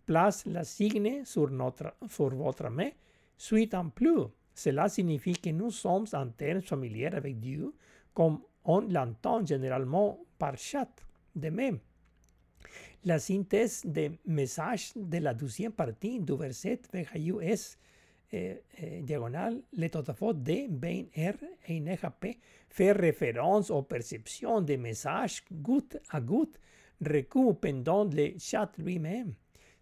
place 0.06 0.46
la 0.46 0.64
signe 0.64 1.24
sur, 1.26 1.50
notre, 1.50 1.94
sur 2.10 2.30
votre 2.30 2.70
main, 2.70 2.90
suite 3.38 3.74
en 3.74 3.90
plus. 3.90 4.26
Cela 4.54 4.88
signifie 4.88 5.34
que 5.34 5.50
nous 5.50 5.72
sommes 5.72 6.06
en 6.14 6.28
termes 6.30 6.62
familiers 6.62 7.08
avec 7.08 7.40
Dieu, 7.40 7.74
comme 8.14 8.40
on 8.64 8.82
l'entend 8.82 9.46
généralement 9.46 10.20
par 10.38 10.58
chat. 10.58 10.90
De 11.36 11.50
même, 11.50 11.80
la 13.04 13.20
synthèse 13.20 13.86
des 13.86 14.12
messages 14.26 14.94
de 14.96 15.18
la 15.18 15.34
deuxième 15.34 15.74
partie 15.74 16.20
du 16.20 16.36
verset 16.36 16.82
est 16.94 17.78
eh, 18.32 18.64
eh, 18.82 19.02
diagonale, 19.04 19.62
le 19.78 19.88
totafot 19.88 20.34
de 20.34 20.68
ben 20.68 21.06
R 21.16 21.36
et 21.68 21.82
P 22.20 22.40
fait 22.70 22.92
référence 22.92 23.70
aux 23.70 23.84
perceptions 23.84 24.62
des 24.62 24.78
messages 24.78 25.44
goutte 25.52 25.98
à 26.10 26.20
goutte 26.20 26.60
reçus 27.02 27.54
pendant 27.62 28.06
le 28.06 28.34
chat 28.40 28.72
lui-même. 28.78 29.34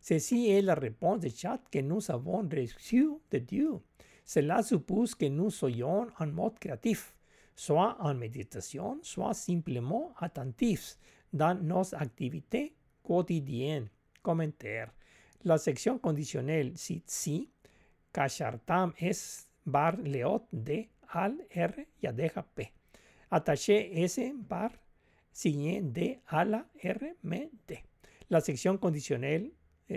Ceci 0.03 0.49
est 0.49 0.61
la 0.61 0.75
réponse 0.75 1.21
de 1.21 1.29
chat 1.29 1.61
que 1.71 1.79
nous 1.79 2.11
avons 2.11 2.41
reçue 2.41 3.07
de 3.31 3.37
Dieu. 3.37 3.79
Cela 4.25 4.61
suppose 4.61 5.15
que 5.15 5.27
nous 5.27 5.49
soyons 5.49 6.07
en 6.19 6.27
mode 6.27 6.59
créatif, 6.59 7.15
soit 7.55 7.95
en 8.01 8.13
méditation, 8.13 8.99
soit 9.01 9.33
simplement 9.33 10.13
attentifs 10.17 10.97
dans 11.31 11.55
nos 11.55 11.95
activités 11.95 12.75
quotidiennes. 13.01 13.87
Commentaire. 14.21 14.91
La 15.45 15.57
section 15.57 15.97
conditionnelle 15.97 16.73
cite 16.77 17.09
si, 17.09 17.49
kashartam 18.11 18.93
es 18.97 19.47
bar 19.65 19.95
leot 19.97 20.43
de 20.51 20.89
al 21.13 21.37
R 21.55 21.87
yadeja 22.01 22.43
P. 22.43 22.73
Attaché 23.31 24.03
S 24.03 24.19
bar 24.35 24.71
signé 25.31 25.81
de 25.81 26.19
a 26.27 26.43
R 26.43 27.15
me 27.23 27.49
D. 27.65 27.85
La 28.27 28.41
sección 28.41 28.77
condicional 28.77 29.49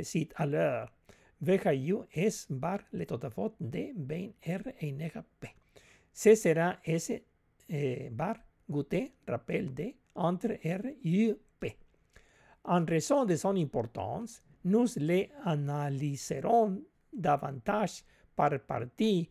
cite 0.02 0.32
à 0.36 0.46
l'heure. 0.46 0.92
VHU 1.40 2.06
es 2.12 2.46
bar 2.48 2.80
le 2.92 3.04
totafot 3.04 3.54
de 3.60 3.92
ben 3.94 4.32
R 4.46 4.72
e 4.80 5.22
P. 5.38 5.54
C 6.12 6.34
será 6.34 6.80
S 6.82 7.10
eh, 7.68 8.08
bar 8.10 8.40
gute 8.66 9.12
rappel 9.26 9.74
de 9.74 9.94
entre 10.14 10.58
R, 10.64 10.94
U, 11.04 11.34
P. 11.58 11.76
En 12.64 12.84
raison 12.84 13.24
de 13.24 13.36
son 13.36 13.56
importance, 13.56 14.42
nous 14.64 14.86
les 14.96 15.30
analyserons 15.44 16.82
davantage 17.12 18.02
par 18.34 18.58
partie, 18.60 19.30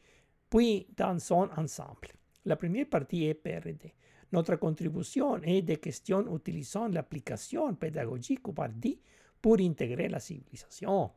puis 0.50 0.88
dans 0.96 1.20
son 1.20 1.50
ensemble. 1.58 2.10
La 2.46 2.56
première 2.56 2.88
partie 2.88 3.26
est 3.26 3.34
PRD. 3.34 3.94
Notre 4.32 4.56
contribution 4.56 5.42
est 5.42 5.64
des 5.64 5.78
questions 5.78 6.36
utilisant 6.36 6.88
l'application 6.88 7.74
pédagogique 7.76 8.48
ou 8.48 8.54
partie 8.54 9.00
pour 9.46 9.60
intégrer 9.60 10.10
la 10.10 10.20
civilisation. 10.20 11.12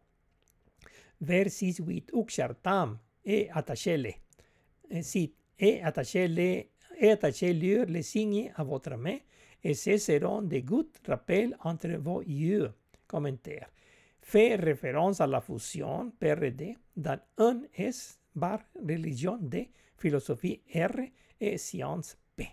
Vers 1.22 1.50
6, 1.50 1.78
8, 1.78 2.10
Uxartam 2.12 2.98
et 3.24 3.48
attachez-les. 3.50 4.16
Et 5.58 5.82
attachez-les 5.82 6.68
et 7.00 7.10
attachez-leur 7.10 7.86
les 7.86 8.02
signes 8.02 8.52
à 8.54 8.64
votre 8.64 8.96
main 8.98 9.16
et 9.64 9.72
ce 9.72 9.96
seront 9.96 10.42
des 10.42 10.60
gouttes 10.60 11.00
rappels 11.08 11.56
entre 11.60 11.88
vos 11.96 12.20
yeux. 12.20 12.70
Commentaire. 13.06 13.70
Fait 14.20 14.56
référence 14.56 15.22
à 15.22 15.26
la 15.26 15.40
fusion 15.40 16.12
PRD 16.20 16.76
dans 16.94 17.18
un 17.38 17.62
S 17.72 18.18
bar 18.34 18.60
religion 18.76 19.38
D, 19.40 19.70
philosophie 19.96 20.60
R 20.74 21.00
et 21.40 21.56
science 21.56 22.18
P. 22.36 22.46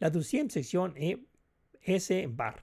La 0.00 0.10
deuxième 0.10 0.50
section 0.50 0.92
est 0.96 1.16
S 1.86 2.10
bar. 2.26 2.56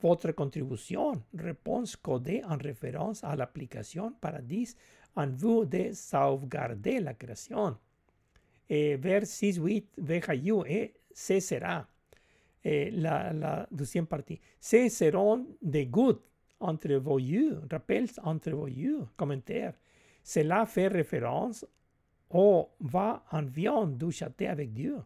Votre 0.00 0.32
contribution, 0.32 1.12
réponse 1.36 1.96
codée 1.96 2.42
en 2.44 2.56
référence 2.56 3.24
à 3.24 3.34
l'application 3.34 4.12
Paradis 4.20 4.76
en 5.16 5.26
vue 5.26 5.66
de 5.66 5.92
sauvegarder 5.92 7.00
la 7.00 7.14
création. 7.14 7.76
Et 8.68 8.96
vers 8.96 9.22
6-8, 9.22 9.84
VHU 9.98 10.62
et 10.68 10.94
C 11.12 11.40
sera 11.40 11.86
eh, 12.64 12.90
la, 12.92 13.32
la, 13.32 13.66
deuxième 13.70 14.06
partie. 14.06 14.40
C 14.60 14.88
seront 14.88 15.46
des 15.60 15.86
gouttes 15.86 16.22
entre 16.60 16.94
vos 16.94 17.18
yeux, 17.18 17.60
rappels 17.70 18.08
entre 18.22 18.50
vos 18.50 18.68
commentaire. 19.16 19.74
Cela 20.22 20.66
fait 20.66 20.88
référence 20.88 21.66
au 22.30 22.68
va 22.80 23.24
en 23.32 23.42
viande 23.42 23.96
du 23.96 24.12
château 24.12 24.46
avec 24.46 24.72
Dieu. 24.72 24.96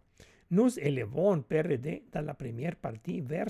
Nous 0.51 0.78
élevons 0.78 1.40
PRD 1.40 2.02
dans 2.12 2.27
la 2.27 2.35
première 2.35 2.77
partie, 2.77 3.20
vers 3.20 3.48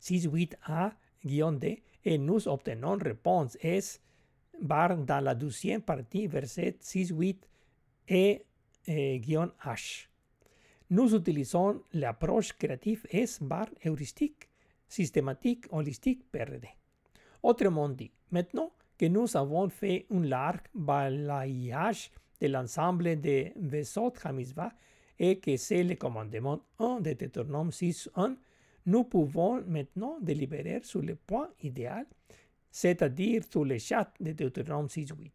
6-8a-d, 0.00 1.78
et 2.04 2.18
nous 2.18 2.48
obtenons 2.48 2.96
réponse 2.96 3.56
S 3.60 4.00
bar 4.60 4.96
dans 4.96 5.20
la 5.20 5.34
deuxième 5.34 5.82
partie, 5.82 6.26
verset 6.26 6.76
6-8 6.80 7.36
et 8.08 8.44
H. 8.88 10.06
Nous 10.90 11.14
utilisons 11.14 11.82
l'approche 11.92 12.52
créative 12.54 13.06
S 13.10 13.40
bar 13.42 13.68
heuristique, 13.84 14.48
systématique, 14.88 15.66
holistique, 15.70 16.24
PRD. 16.32 16.66
Autrement 17.42 17.88
dit, 17.88 18.10
maintenant 18.30 18.72
que 18.98 19.06
nous 19.06 19.36
avons 19.36 19.68
fait 19.68 20.06
un 20.10 20.24
large 20.24 20.60
balayage 20.74 22.10
de 22.40 22.48
l'ensemble 22.48 23.20
de 23.20 23.50
Vesot 23.56 24.12
Hamizvah 24.24 24.72
et 25.18 25.38
que 25.38 25.56
c'est 25.56 25.84
le 25.84 25.94
commandement 25.94 26.60
1 26.78 27.00
de 27.00 27.12
Deutéronome 27.12 27.70
6.1, 27.70 28.36
nous 28.86 29.04
pouvons 29.04 29.62
maintenant 29.66 30.18
délibérer 30.20 30.80
sur 30.82 31.02
le 31.02 31.14
point 31.14 31.50
idéal, 31.62 32.06
c'est-à-dire 32.70 33.42
sur 33.50 33.64
le 33.64 33.78
chat 33.78 34.12
de 34.20 34.32
Deutéronome 34.32 34.86
6.8. 34.86 35.30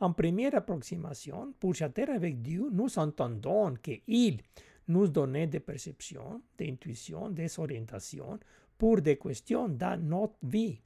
En 0.00 0.12
première 0.12 0.54
approximation, 0.54 1.52
pour 1.58 1.74
chatter 1.74 2.04
avec 2.04 2.40
Dieu, 2.40 2.68
nous 2.72 2.98
entendons 2.98 3.74
qu'il 3.74 4.40
nous 4.86 5.08
donnait 5.08 5.46
des 5.46 5.60
perceptions, 5.60 6.40
des 6.56 6.70
intuitions, 6.70 7.28
des 7.30 7.58
orientations 7.58 8.38
pour 8.76 9.00
des 9.00 9.18
questions 9.18 9.68
dans 9.68 10.00
notre 10.00 10.36
vie. 10.42 10.80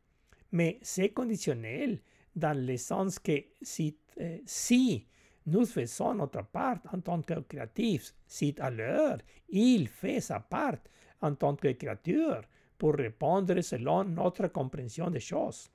Mais 0.51 0.79
c'est 0.83 1.11
conditionnel 1.11 2.01
dans 2.35 2.59
le 2.59 2.77
sens 2.77 3.19
que 3.19 3.45
si, 3.61 3.97
euh, 4.21 4.39
si 4.47 5.07
nous 5.47 5.67
faisons 5.67 6.15
notre 6.15 6.45
part 6.45 6.79
en 6.93 7.01
tant 7.01 7.21
que 7.21 7.41
créatifs, 7.41 8.15
si 8.27 8.55
alors 8.59 9.19
il 9.49 9.89
fait 9.89 10.21
sa 10.21 10.41
part 10.41 10.79
en 11.23 11.35
tant 11.35 11.57
que 11.57 11.69
créature 11.73 12.43
pour 12.77 12.95
répondre 12.95 13.61
selon 13.63 14.05
notre 14.05 14.49
compréhension 14.49 15.09
des 15.11 15.21
choses. 15.21 15.71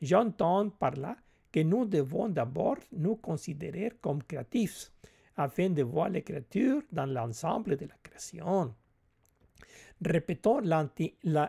J'entends 0.00 0.70
par 0.70 0.94
là 0.96 1.16
que 1.50 1.60
nous 1.60 1.84
devons 1.84 2.28
d'abord 2.28 2.76
nous 2.92 3.16
considérer 3.16 3.92
comme 4.00 4.22
créatifs 4.22 4.92
afin 5.36 5.70
de 5.70 5.82
voir 5.82 6.10
les 6.10 6.22
créatures 6.22 6.82
dans 6.92 7.06
l'ensemble 7.06 7.76
de 7.76 7.86
la 7.86 7.96
création. 8.02 8.74
Répétons 10.02 10.60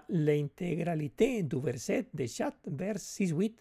l'intégralité 0.09 1.43
du 1.43 1.59
verset 1.59 2.07
de 2.13 2.25
chat 2.25 2.55
vers 2.65 2.97
6-8 2.97 3.53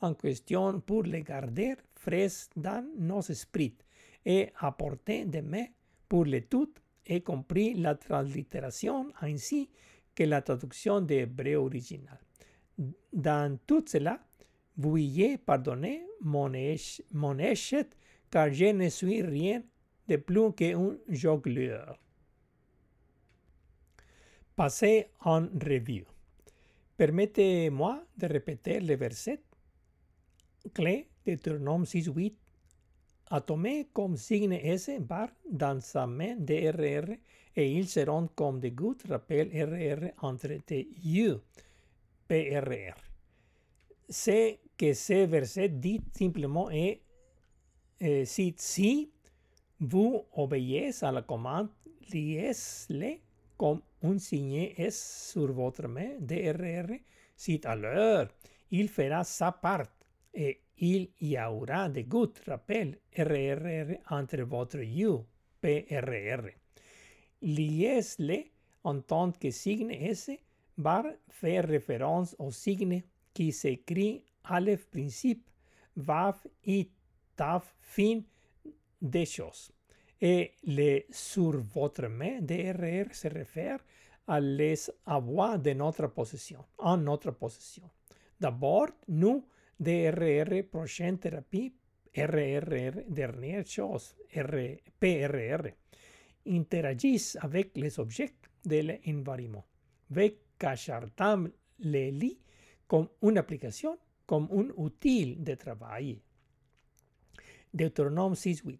en 0.00 0.14
question 0.14 0.80
pour 0.80 1.02
les 1.02 1.22
garder 1.22 1.74
frais 1.94 2.28
dans 2.56 2.86
nos 2.98 3.20
esprits 3.20 3.76
et 4.24 4.50
apporter 4.60 5.26
mains 5.42 5.66
pour 6.08 6.24
le 6.24 6.40
tout, 6.42 6.72
y 7.08 7.22
compris 7.22 7.74
la 7.74 7.94
translittération 7.94 9.10
ainsi 9.20 9.70
que 10.14 10.24
la 10.24 10.42
traduction 10.42 11.00
de 11.00 11.56
original. 11.56 12.18
Dans 13.12 13.58
tout 13.66 13.84
cela, 13.86 14.20
veuillez 14.76 15.38
pardonner 15.38 16.06
mon, 16.20 16.52
échec, 16.52 17.88
car 18.30 18.52
je 18.52 18.66
ne 18.66 18.88
suis 18.88 19.22
rien 19.22 19.62
de 20.06 20.16
plus 20.16 20.52
qu'un 20.52 20.96
jongleur. 21.08 21.98
Passez 24.54 25.10
en 25.20 25.42
revue. 25.42 26.04
Permettez-moi 26.96 28.04
de 28.16 28.26
répéter 28.26 28.80
le 28.80 28.96
verset 28.96 29.40
clé 30.74 31.08
de 31.24 31.34
Deutéronome 31.34 31.84
6.8 31.84 32.34
a 33.30 33.40
tomé 33.40 33.88
comme 33.92 34.16
signe 34.16 34.52
S 34.52 34.90
bar 35.00 35.28
dans 35.50 35.80
sa 35.80 36.06
main 36.06 36.36
de 36.36 36.54
RR 36.70 37.10
et 37.56 37.72
ils 37.72 37.88
seront 37.88 38.28
comme 38.34 38.60
des 38.60 38.70
gouttes 38.70 39.04
rappel 39.08 39.48
RR 39.52 40.12
entre 40.24 40.54
tes 40.64 40.88
yeux, 41.02 41.40
PRR. 42.28 42.94
C'est 44.08 44.60
que 44.76 44.94
ce 44.94 45.26
verset 45.26 45.68
dit 45.68 46.00
simplement 46.16 46.70
est 46.70 47.02
eh, 48.00 48.24
si, 48.24 48.54
si 48.56 49.10
vous 49.80 50.24
obéissez 50.32 51.04
à 51.04 51.12
la 51.12 51.22
commande, 51.22 51.68
liez-le 52.12 53.16
comme 53.56 53.82
un 54.02 54.18
signe 54.18 54.72
S 54.76 55.30
sur 55.32 55.52
votre 55.52 55.88
main, 55.88 56.10
DRR, 56.20 56.94
si 57.36 57.60
alors 57.64 58.28
il 58.70 58.88
fera 58.88 59.24
sa 59.24 59.50
part 59.50 59.86
et 60.32 60.60
il 60.80 61.10
y 61.20 61.38
aura 61.38 61.88
de 61.88 62.02
gouttes 62.02 62.40
rappel 62.46 62.98
RRR 63.16 63.98
entre 64.10 64.42
votre 64.42 64.78
U, 64.78 65.24
PRR. 65.60 66.50
Liez-le 67.42 68.44
en 68.84 69.00
tant 69.00 69.32
que 69.32 69.50
signe 69.50 69.90
S 69.90 70.30
va 70.76 71.04
faire 71.28 71.66
référence 71.66 72.36
au 72.38 72.50
signe 72.50 73.02
qui 73.34 73.52
s'écrit 73.52 74.24
Aleph 74.44 74.86
principe, 74.86 75.48
Vav 75.96 76.36
et 76.64 76.90
Tav 77.36 77.64
fin 77.80 78.20
des 79.00 79.26
choses. 79.26 79.72
Et 80.20 80.52
le 80.64 81.02
sur 81.10 81.60
votre 81.62 82.08
main, 82.08 82.40
DRR, 82.40 83.14
se 83.14 83.28
réfère 83.28 83.78
à 84.26 84.40
les 84.40 84.90
avoirs 85.06 85.58
de 85.58 85.72
notre 85.72 86.08
possession, 86.08 86.64
en 86.78 86.96
notre 86.96 87.30
possession. 87.30 87.88
D'abord, 88.40 88.88
nous, 89.08 89.44
DRR, 89.78 90.64
prochaine 90.70 91.18
thérapie, 91.18 91.72
RRR, 92.16 93.04
dernière 93.08 93.66
chose, 93.66 94.16
R, 94.34 94.80
PRR, 94.98 95.68
interagissent 96.46 97.36
avec 97.40 97.76
les 97.76 97.98
objets 97.98 98.34
de 98.64 98.80
l'environnement. 98.80 99.64
Avec 100.10 100.38
Kachartam 100.58 101.50
Leli 101.80 102.38
comme 102.86 103.08
une 103.22 103.38
application, 103.38 103.98
comme 104.26 104.48
un 104.50 104.70
outil 104.76 105.36
de 105.36 105.54
travail. 105.54 106.20
Deuteronome 107.72 108.34
6.8, 108.34 108.78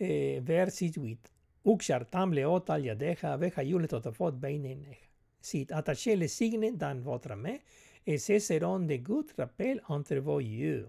eh, 0.00 0.40
vers 0.42 0.70
6.8. 0.70 1.18
Ukshartam 1.64 2.32
leot 2.32 2.70
al 2.70 2.84
yadeja 2.84 3.36
vejayu 3.36 3.78
le 3.78 3.88
totafot 3.88 4.32
beineneja. 4.32 5.08
Si 5.40 5.66
attachez 5.70 6.16
les 6.16 6.28
signes 6.28 6.76
dans 6.76 7.00
votre 7.02 7.34
main, 7.36 7.58
et 8.06 8.18
ce 8.18 8.38
seront 8.38 8.80
de 8.80 8.96
gouttes 8.96 9.34
rappels 9.38 9.82
entre 9.88 10.16
vos 10.16 10.40
yeux. 10.40 10.88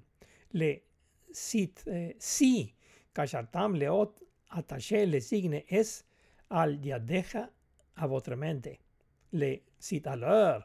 Le 0.53 0.75
sit, 1.31 1.83
eh, 1.87 2.15
si 2.19 2.73
kashartam 3.13 3.75
leot 3.75 4.13
attachez 4.49 5.05
les 5.05 5.21
signes 5.21 5.63
S 5.69 6.05
al 6.49 6.83
yadeja 6.85 7.49
à 7.95 8.07
votre 8.07 8.35
mente. 8.35 8.77
Le 9.33 9.57
sit 9.79 10.05
alors 10.07 10.63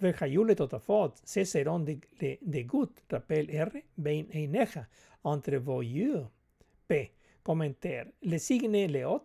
vejayu 0.00 0.44
le 0.44 0.54
totafot, 0.54 1.14
ce 1.24 1.44
seront 1.44 1.80
de, 1.80 1.98
de, 2.20 2.38
de 2.42 2.62
gouttes 2.62 3.02
rappel 3.10 3.46
R 3.50 3.70
beineneja 3.96 4.86
entre 5.24 5.56
vos 5.56 5.82
yeux. 5.82 6.24
P. 6.88 7.12
Commentaire. 7.42 8.06
Le 8.22 8.38
signe 8.38 8.86
Leot 8.86 9.24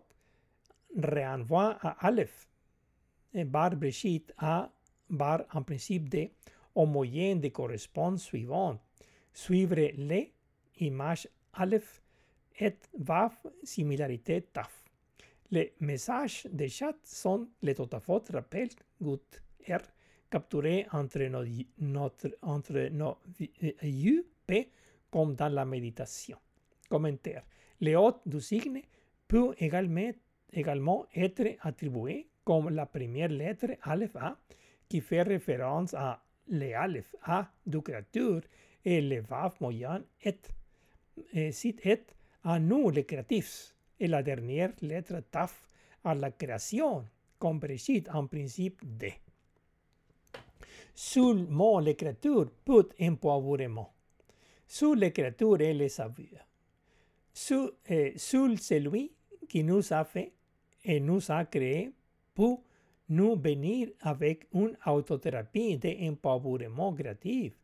renvoie 0.96 1.76
à 1.80 2.06
Aleph. 2.06 2.48
eh, 3.34 3.44
bar 3.44 3.76
Breshit 3.76 4.32
a 4.38 4.70
bar 5.08 5.44
en 5.52 5.62
principe 5.62 6.08
de 6.08 6.28
homogène 6.78 7.40
de 7.40 7.48
correspond 7.48 8.16
suivant. 8.16 8.78
Suivre 9.32 9.76
les 9.96 10.32
image 10.80 11.28
Aleph 11.54 12.02
et 12.58 12.76
Vav 12.98 13.34
similarité 13.62 14.42
Taf. 14.52 14.84
Les 15.50 15.74
messages 15.80 16.46
de 16.50 16.66
chat 16.66 16.96
sont 17.04 17.48
les 17.62 17.74
totafot 17.74 18.22
rappel 18.32 18.68
gut 19.00 19.42
er 19.66 19.80
capturés 20.30 20.86
entre 20.92 21.28
nos, 21.28 21.44
notre, 21.78 22.36
entre 22.42 22.88
nos 22.90 23.18
yeux 23.82 24.26
P 24.46 24.70
comme 25.10 25.34
dans 25.34 25.48
la 25.48 25.64
méditation. 25.64 26.38
Commentaire. 26.88 27.44
Le 27.80 27.96
hôte 27.96 28.20
du 28.26 28.40
signe 28.40 28.82
peut 29.26 29.54
également, 29.58 30.10
également 30.52 31.06
être 31.14 31.56
attribué 31.60 32.28
comme 32.44 32.70
la 32.70 32.86
première 32.86 33.28
lettre 33.28 33.76
Aleph 33.82 34.16
A 34.16 34.36
qui 34.88 35.00
fait 35.00 35.22
référence 35.22 35.94
à 35.94 36.22
le 36.48 36.74
Aleph 36.74 37.14
A 37.22 37.50
du 37.66 37.80
créature 37.82 38.42
et 38.84 39.00
le 39.00 39.20
Vav 39.20 39.54
moyen 39.60 40.02
et, 40.22 40.36
et 41.32 41.52
sit 41.52 41.84
et 41.84 42.02
à 42.44 42.58
nous 42.58 42.90
les 42.90 43.04
créatifs 43.04 43.74
et 44.00 44.06
la 44.06 44.22
dernière 44.22 44.72
lettre 44.80 45.20
Taf 45.30 45.68
à 46.04 46.14
la 46.14 46.30
création, 46.30 47.04
comme 47.38 47.58
Breshit 47.58 48.08
en 48.10 48.26
principe 48.26 48.80
D. 48.84 49.14
Sous 50.94 51.32
le 51.32 51.46
mot 51.46 51.80
l'écriture 51.80 52.50
peut 52.64 52.88
empoivrement. 53.00 53.92
Sous 54.66 54.94
l'écriture 54.94 55.60
et 55.60 55.74
le 55.74 55.88
savoir. 55.88 56.44
Sous, 57.32 57.70
eh, 57.88 58.18
sous 58.18 58.56
celui 58.56 59.12
qui 59.48 59.62
nous 59.62 59.92
a 59.92 60.04
fait 60.04 60.32
et 60.84 61.00
nous 61.00 61.30
a 61.30 61.44
créé 61.44 61.92
pour 62.34 62.62
nous 63.08 63.36
venir 63.36 63.88
avec 64.00 64.46
une 64.52 64.76
autothérapie 64.86 65.78
d'empowerment 65.78 66.94
créatif. 66.94 67.54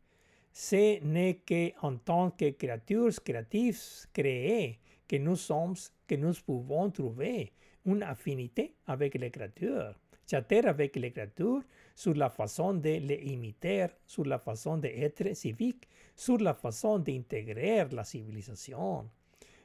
Ce 0.51 1.03
n'est 1.03 1.41
qu'en 1.47 1.97
tant 1.97 2.31
que 2.31 2.49
créatures 2.51 3.21
créatives 3.23 4.07
créées 4.13 4.79
que 5.07 5.17
nous 5.17 5.35
sommes, 5.35 5.75
que 6.07 6.15
nous 6.15 6.33
pouvons 6.45 6.89
trouver 6.89 7.51
une 7.85 8.03
affinité 8.03 8.73
avec 8.87 9.15
les 9.15 9.29
créatures, 9.29 9.93
chatter 10.29 10.65
avec 10.65 10.95
les 10.95 11.11
créatures 11.11 11.61
sur 11.93 12.15
la 12.15 12.29
façon 12.29 12.73
de 12.73 12.89
les 12.89 13.21
imiter, 13.25 13.87
sur 14.07 14.25
la 14.25 14.39
façon 14.39 14.77
d'être 14.77 15.35
civique, 15.35 15.87
sur 16.15 16.37
la 16.37 16.53
façon 16.53 16.99
d'intégrer 16.99 17.85
la 17.91 18.03
civilisation. 18.03 19.09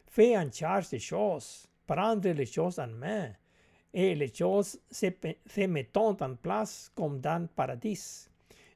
Faire 0.07 0.40
en 0.40 0.51
charge 0.51 0.90
des 0.90 0.98
choses, 0.98 1.69
prendre 1.86 2.28
les 2.28 2.47
choses 2.47 2.78
en 2.78 2.89
main, 2.89 3.31
et 3.93 4.15
les 4.15 4.33
choses 4.33 4.79
se, 4.91 5.07
se 5.47 5.67
mettent 5.67 5.97
en 5.97 6.15
place 6.37 6.91
comme 6.95 7.21
dans 7.21 7.43
le 7.43 7.49
paradis. 7.49 8.29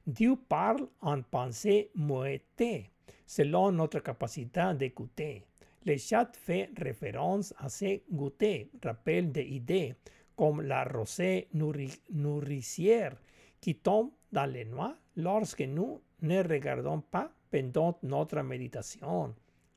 Dieu 0.07 0.37
parle 0.49 0.87
en 1.01 1.23
pensée 1.23 1.91
moëtée, 1.95 2.91
selon 3.27 3.73
notre 3.73 4.01
capacité 4.01 4.73
d'écouter. 4.77 5.45
Le 5.87 5.97
chat 5.97 6.31
fait 6.37 6.71
référence 6.79 7.55
à 7.59 7.69
ces 7.69 8.03
goûters, 8.11 8.67
rappel 8.83 9.33
des 9.33 9.45
idées, 9.45 9.95
comme 10.37 10.63
la 10.63 10.85
rosée 10.85 11.49
nourricière 11.53 13.17
qui 13.61 13.77
tombe 13.77 14.11
dans 14.33 14.51
les 14.51 14.65
noix 14.65 14.95
lorsque 15.17 15.61
nous 15.63 16.01
ne 16.23 16.43
regardons 16.43 17.01
pas 17.01 17.31
pendant 17.51 17.99
notre 18.03 18.43
méditation. 18.43 19.35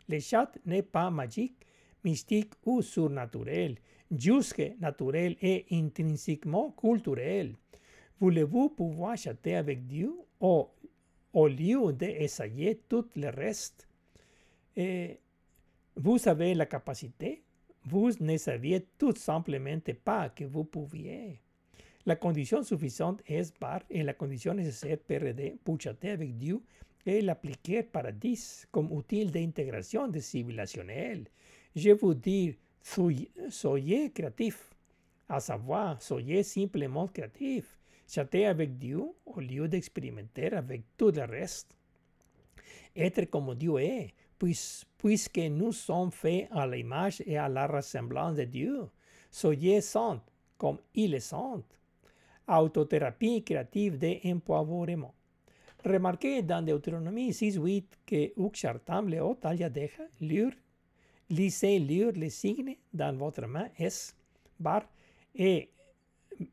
Le 0.10 0.20
chat 0.20 0.52
n'est 0.66 0.82
pas 0.82 1.10
magique, 1.12 1.66
mystique 2.04 2.54
ou 2.66 2.82
surnaturel, 2.82 3.76
juste 4.12 4.62
naturel 4.80 5.36
et 5.42 5.66
intrinsèquement 5.72 6.72
culturel. 6.72 7.56
Voulez-vous 8.20 8.70
pouvoir 8.70 9.18
chatter 9.18 9.56
avec 9.56 9.86
Dieu 9.86 10.14
au, 10.40 10.70
au 11.34 11.48
lieu 11.48 11.94
d'essayer 11.94 12.82
tout 12.90 13.06
le 13.16 13.30
reste? 13.30 13.88
Vous 15.96 16.28
avez 16.28 16.54
la 16.54 16.66
capacité, 16.66 17.44
vous 17.84 18.12
ne 18.20 18.38
saviez 18.38 18.86
tout 18.98 19.16
simplement 19.16 19.80
pas 20.04 20.30
que 20.30 20.44
vous 20.44 20.64
pouviez. 20.64 21.40
La 22.06 22.16
condition 22.16 22.64
suffisante 22.64 23.22
est 23.28 23.58
bar 23.60 23.82
et 23.90 24.04
la 24.04 24.14
condition 24.14 24.54
nécessaire 24.54 24.98
PRD 24.98 25.58
pour 25.64 25.80
chatter 25.82 26.12
avec 26.12 26.38
Dieu 26.38 26.62
et 27.06 27.22
l'appliquer 27.22 27.84
paradis 27.84 28.66
comme 28.72 28.92
outil 28.92 29.26
d'intégration 29.26 30.08
de 30.08 30.20
civilisationnel. 30.20 31.26
Je 31.76 31.92
vous 31.92 32.14
dis, 32.14 32.56
soyez 33.50 34.12
créatif, 34.12 34.70
à 35.28 35.40
savoir, 35.40 36.02
soyez 36.02 36.44
simplement 36.44 37.08
créatif. 37.08 37.78
Chatter 38.08 38.46
avec 38.46 38.78
Dieu 38.78 39.04
au 39.26 39.40
lieu 39.42 39.68
d'expérimenter 39.68 40.54
avec 40.54 40.84
tout 40.96 41.12
le 41.12 41.24
reste. 41.26 41.76
Être 42.96 43.26
comme 43.26 43.54
Dieu 43.56 43.78
est, 43.80 44.14
puis, 44.40 44.58
puisque 44.98 45.38
nous 45.38 45.74
sommes 45.74 46.12
faits 46.12 46.48
à 46.52 46.66
l'image 46.66 47.22
et 47.26 47.38
à 47.38 47.50
la 47.50 47.68
ressemblance 47.68 48.36
de 48.36 48.46
Dieu. 48.46 48.88
Soyez 49.30 49.82
saint 49.82 50.22
comme 50.58 50.80
il 50.96 51.14
est 51.14 51.20
saint. 51.20 51.62
Autothérapie 52.48 53.44
créative 53.44 53.98
d'empowerment. 53.98 55.14
Remarquez 55.84 56.42
dans 56.42 56.66
Deutéronomie 56.66 57.32
6.8 57.32 57.84
que 58.06 58.34
Uxartam 58.38 59.10
Leo 59.10 59.36
Talia 59.36 59.70
deja 59.70 60.04
lire, 60.22 60.52
lisez 61.30 61.80
lire 61.80 62.12
les 62.14 62.30
signes 62.30 62.78
dans 62.94 63.16
votre 63.18 63.46
main 63.48 63.70
es 63.78 64.14
bar 64.60 64.84
et, 65.36 65.70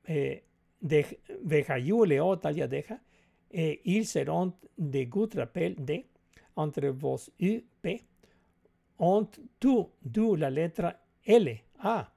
et 0.08 0.42
de 0.82 1.02
Vejayú 1.44 2.04
Leo 2.04 2.36
Talia 2.36 2.66
deja 2.66 2.98
et 3.50 3.80
ils 3.84 4.06
seront 4.06 4.52
de 4.76 5.04
good 5.04 5.34
rappel 5.36 5.76
de 5.76 6.02
entre 6.56 6.88
vos 6.88 7.30
U, 7.40 7.62
P, 7.82 8.02
ont 8.98 9.28
tu, 9.60 9.84
du 10.02 10.36
la 10.36 10.50
letra 10.50 10.94
L, 11.24 11.58
A. 11.80 12.12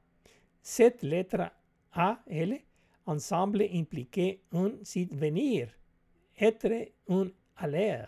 Cette 0.61 1.03
lettre 1.03 1.51
A, 1.93 2.19
L, 2.27 2.59
ensemble 3.05 3.63
impliquait 3.73 4.41
un 4.51 4.71
venir, 5.11 5.69
être 6.39 6.89
un 7.09 7.27
aller. 7.55 8.03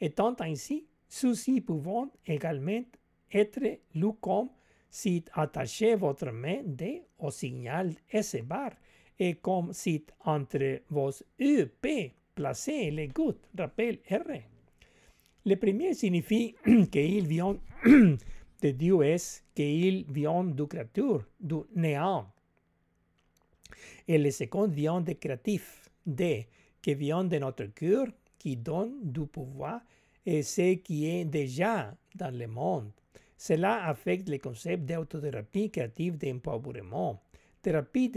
Étant 0.00 0.36
ainsi, 0.40 0.86
ceux-ci 1.08 1.60
pouvant 1.60 2.10
également 2.26 2.82
être 3.32 3.80
lus 3.94 4.14
comme 4.20 4.50
si 4.90 5.24
attachez 5.34 5.94
votre 5.96 6.30
main 6.30 6.62
D 6.64 7.02
au 7.18 7.30
signal 7.30 7.92
S 8.10 8.36
bar 8.42 8.70
et 9.18 9.34
comme 9.34 9.72
si 9.72 10.04
entre 10.24 10.80
vos 10.90 11.10
U, 11.38 11.66
P, 11.80 12.12
placez 12.34 12.90
les 12.90 13.08
gouttes, 13.08 13.48
rappel 13.58 13.98
R. 14.10 14.40
Le 15.44 15.56
premier 15.56 15.94
signifie 15.94 16.54
qu'il 16.90 17.26
vient 17.26 17.56
de 17.84 18.70
Dieu 18.70 19.02
est 19.02 19.44
qu'il 19.54 20.04
vient 20.10 20.44
du 20.44 20.66
créature, 20.66 21.24
du 21.40 21.60
néant. 21.74 22.26
Et 24.08 24.18
le 24.18 24.30
second 24.30 24.68
vient 24.68 25.00
de 25.00 25.12
créatif, 25.12 25.90
de, 26.04 26.42
qui 26.82 26.94
vient 26.94 27.24
de 27.24 27.38
notre 27.38 27.66
cœur, 27.66 28.06
qui 28.38 28.56
donne 28.56 28.98
du 29.02 29.26
pouvoir 29.26 29.80
et 30.24 30.42
ce 30.42 30.74
qui 30.74 31.06
est 31.08 31.24
déjà 31.24 31.94
dans 32.14 32.36
le 32.36 32.46
monde. 32.46 32.90
Cela 33.36 33.86
affecte 33.86 34.28
le 34.28 34.38
concept 34.38 34.84
d'autothérapie 34.84 35.70
créative 35.70 36.16
d'empowerment. 36.16 37.20
Thérapie 37.62 38.08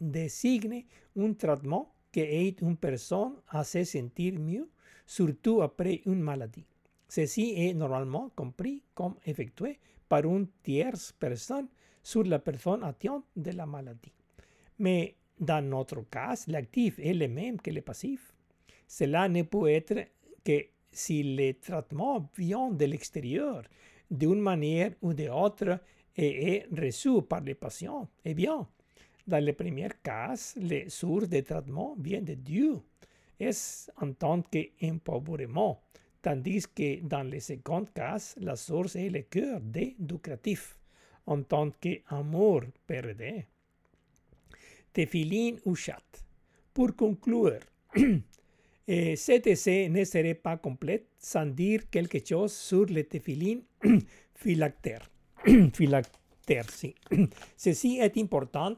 désigne 0.00 0.84
un 1.16 1.32
traitement 1.34 1.94
qui 2.12 2.20
aide 2.20 2.60
une 2.60 2.76
personne 2.76 3.34
à 3.48 3.64
se 3.64 3.84
sentir 3.84 4.38
mieux 4.38 4.68
surtout 5.06 5.62
après 5.62 6.02
une 6.06 6.20
maladie. 6.20 6.66
Ceci 7.08 7.54
est 7.56 7.74
normalement 7.74 8.30
compris 8.36 8.82
comme 8.94 9.14
effectué 9.24 9.78
par 10.08 10.24
une 10.24 10.46
tierce 10.62 11.12
personne 11.12 11.68
sur 12.02 12.24
la 12.24 12.38
personne 12.38 12.82
atteinte 12.84 13.24
de 13.36 13.50
la 13.50 13.66
maladie. 13.66 14.12
Mais 14.78 15.16
dans 15.38 15.64
notre 15.64 16.02
cas, 16.08 16.34
l'actif 16.48 16.98
est 16.98 17.14
le 17.14 17.28
même 17.28 17.60
que 17.60 17.70
le 17.70 17.80
passif. 17.80 18.32
Cela 18.86 19.28
ne 19.28 19.42
peut 19.42 19.68
être 19.68 20.06
que 20.44 20.66
si 20.92 21.22
le 21.36 21.52
traitement 21.54 22.28
vient 22.36 22.70
de 22.70 22.84
l'extérieur, 22.84 23.62
d'une 24.10 24.40
manière 24.40 24.92
ou 25.02 25.12
d'une 25.12 25.30
autre, 25.30 25.80
et 26.16 26.54
est 26.54 26.66
reçu 26.72 27.22
par 27.22 27.40
le 27.40 27.54
patient. 27.54 28.08
Eh 28.24 28.34
bien, 28.34 28.66
dans 29.26 29.44
le 29.44 29.52
premier 29.52 29.88
cas, 30.02 30.34
les 30.56 30.88
sources 30.88 31.28
de 31.28 31.40
traitement 31.40 31.94
viennent 31.98 32.24
de 32.24 32.34
Dieu 32.34 32.80
es 33.38 33.90
en 33.96 34.12
tant 34.12 34.42
qu'empowerment, 34.42 35.78
tandis 36.20 36.66
que 36.66 37.00
dans 37.00 37.22
le 37.22 37.40
second 37.40 37.84
cas, 37.86 38.34
la 38.38 38.56
source 38.56 38.96
est 38.96 39.08
le 39.08 39.22
cœur 39.22 39.60
de 39.60 39.94
du 39.98 40.18
créatif, 40.18 40.76
en 41.26 41.42
tant 41.42 41.70
qu'amour 41.70 42.62
perdu. 42.86 43.46
Tefilin 44.92 45.56
ou 45.64 45.74
chat. 45.74 46.24
Pour 46.74 46.94
conclure, 46.96 47.60
eh, 48.86 49.16
cet 49.16 49.46
essai 49.46 49.88
ne 49.88 50.04
serait 50.04 50.34
pas 50.34 50.56
complet 50.56 51.06
sans 51.18 51.46
dire 51.46 51.88
quelque 51.90 52.24
chose 52.24 52.52
sur 52.52 52.86
le 52.86 53.04
tefilin 53.04 53.58
phylactère. 54.34 55.10
phylactère. 55.74 56.66
Ceci 57.56 57.98
est 58.00 58.16
important 58.18 58.76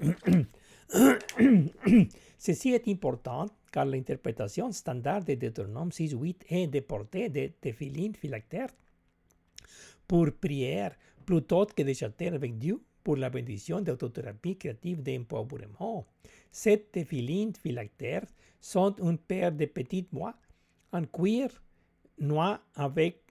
Ceci 2.38 2.70
est 2.70 2.88
important 2.88 3.46
car 3.72 3.84
l'interprétation 3.84 4.70
standard 4.72 5.24
de 5.24 5.34
Deutéronome 5.34 5.90
6.8 5.90 6.36
est 6.50 6.66
de 6.68 6.80
porter 6.80 7.28
des 7.28 7.50
téphilines 7.50 8.14
phylactères 8.14 8.70
pour 10.06 10.30
prière 10.32 10.94
plutôt 11.26 11.66
que 11.66 11.82
de 11.82 11.92
chanter 11.92 12.28
avec 12.28 12.58
Dieu 12.58 12.80
pour 13.02 13.16
la 13.16 13.30
bénédiction 13.30 13.80
d'autothérapie 13.80 14.56
créative 14.56 15.02
d'empowerment. 15.02 16.04
Ces 16.50 16.80
téphilines 16.80 17.54
phylactères 17.54 18.26
sont 18.60 18.94
une 18.96 19.18
paire 19.18 19.52
de 19.52 19.66
petites 19.66 20.08
bois 20.12 20.34
en 20.92 21.04
cuir 21.04 21.50
noir 22.18 22.60
avec 22.74 23.22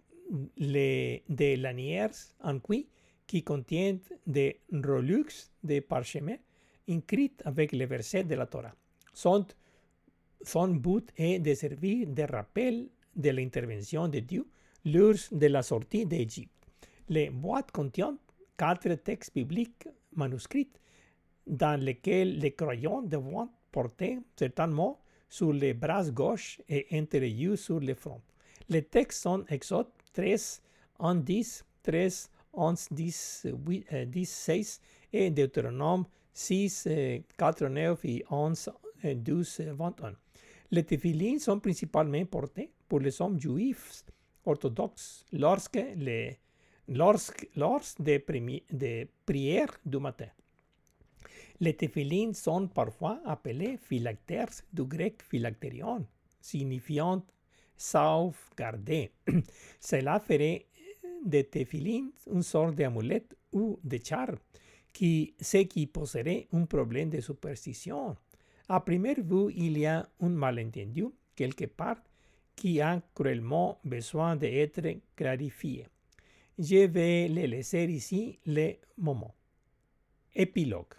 les, 0.57 1.23
des 1.27 1.57
lanières 1.57 2.11
en 2.41 2.59
cuir 2.59 2.85
qui 3.25 3.43
contiennent 3.43 3.99
des 4.25 4.61
relux 4.71 5.49
de 5.63 5.79
parchemin 5.81 6.37
écrits 6.87 7.33
avec 7.43 7.73
les 7.73 7.85
versets 7.85 8.23
de 8.23 8.35
la 8.35 8.45
Torah. 8.45 8.73
Son, 9.13 9.45
son 10.41 10.69
but 10.69 11.11
est 11.17 11.39
de 11.39 11.53
servir 11.53 12.07
de 12.07 12.23
rappel 12.23 12.87
de 13.15 13.29
l'intervention 13.29 14.07
de 14.07 14.19
Dieu 14.19 14.47
lors 14.85 15.15
de 15.31 15.47
la 15.47 15.63
sortie 15.63 16.05
d'Égypte. 16.05 16.53
Les 17.09 17.29
boîtes 17.29 17.71
contiennent 17.71 18.17
quatre 18.57 18.93
textes 18.95 19.33
bibliques 19.35 19.87
manuscrits 20.15 20.69
dans 21.47 21.79
lesquels 21.79 22.39
les 22.39 22.51
croyants 22.51 23.01
devront 23.01 23.49
porter 23.71 24.19
certains 24.35 24.67
mots 24.67 24.99
sur 25.29 25.51
les 25.53 25.73
bras 25.73 26.09
gauche 26.09 26.61
et 26.69 26.87
yeux 27.29 27.55
sur 27.55 27.79
le 27.79 27.93
front. 27.93 28.21
Les 28.69 28.83
textes 28.83 29.23
sont 29.23 29.45
Exode 29.49 29.87
13, 30.13 30.61
1, 30.99 31.15
10, 31.15 31.65
13, 31.83 32.29
11, 32.53 32.87
10, 32.91 33.47
8, 33.67 33.93
10 34.07 34.29
6 34.29 34.81
et 35.13 35.29
Deutéronome 35.29 36.05
6, 36.33 36.87
4, 37.37 37.67
9 37.67 38.05
et 38.05 38.25
11, 38.29 38.69
12, 39.03 39.61
21. 39.61 40.13
Les 40.71 40.83
téphilines 40.83 41.39
sont 41.39 41.59
principalement 41.59 42.25
portés 42.25 42.71
pour 42.87 42.99
les 42.99 43.21
hommes 43.21 43.39
juifs 43.39 44.03
orthodoxes 44.45 45.25
lorsque 45.31 45.79
les 45.95 46.39
lors 46.89 47.19
des, 47.99 48.23
des 48.71 49.09
prières 49.25 49.77
du 49.85 49.97
matin. 49.97 50.27
Les 51.59 51.73
téphilines 51.73 52.35
sont 52.35 52.67
parfois 52.67 53.19
appelés 53.25 53.77
phylactères 53.77 54.61
du 54.71 54.83
grec 54.83 55.23
phylacterion, 55.23 56.05
signifiant 56.39 57.23
sauvegarder. 57.75 59.11
Cela 59.79 60.19
ferait 60.19 60.67
de 61.25 61.41
téphilines 61.41 62.11
une 62.31 62.43
sorte 62.43 62.75
d'amulette 62.75 63.35
ou 63.51 63.79
de 63.83 63.99
charme, 64.03 64.37
qui, 64.93 65.33
ce 65.41 65.57
qui 65.57 65.87
poserait 65.87 66.47
un 66.53 66.65
problème 66.65 67.09
de 67.09 67.21
superstition. 67.21 68.15
À 68.69 68.79
première 68.79 69.21
vue, 69.23 69.51
il 69.55 69.79
y 69.79 69.85
a 69.87 70.07
un 70.21 70.29
malentendu 70.29 71.05
quelque 71.35 71.65
part 71.65 71.97
qui 72.55 72.81
a 72.81 73.01
cruellement 73.13 73.79
besoin 73.83 74.35
d'être 74.35 74.81
clarifié. 75.15 75.87
Je 76.59 76.87
vais 76.87 77.27
le 77.27 77.45
laisser 77.45 77.85
ici 77.85 78.39
le 78.45 78.73
moment. 78.97 79.33
Épilogue. 80.35 80.93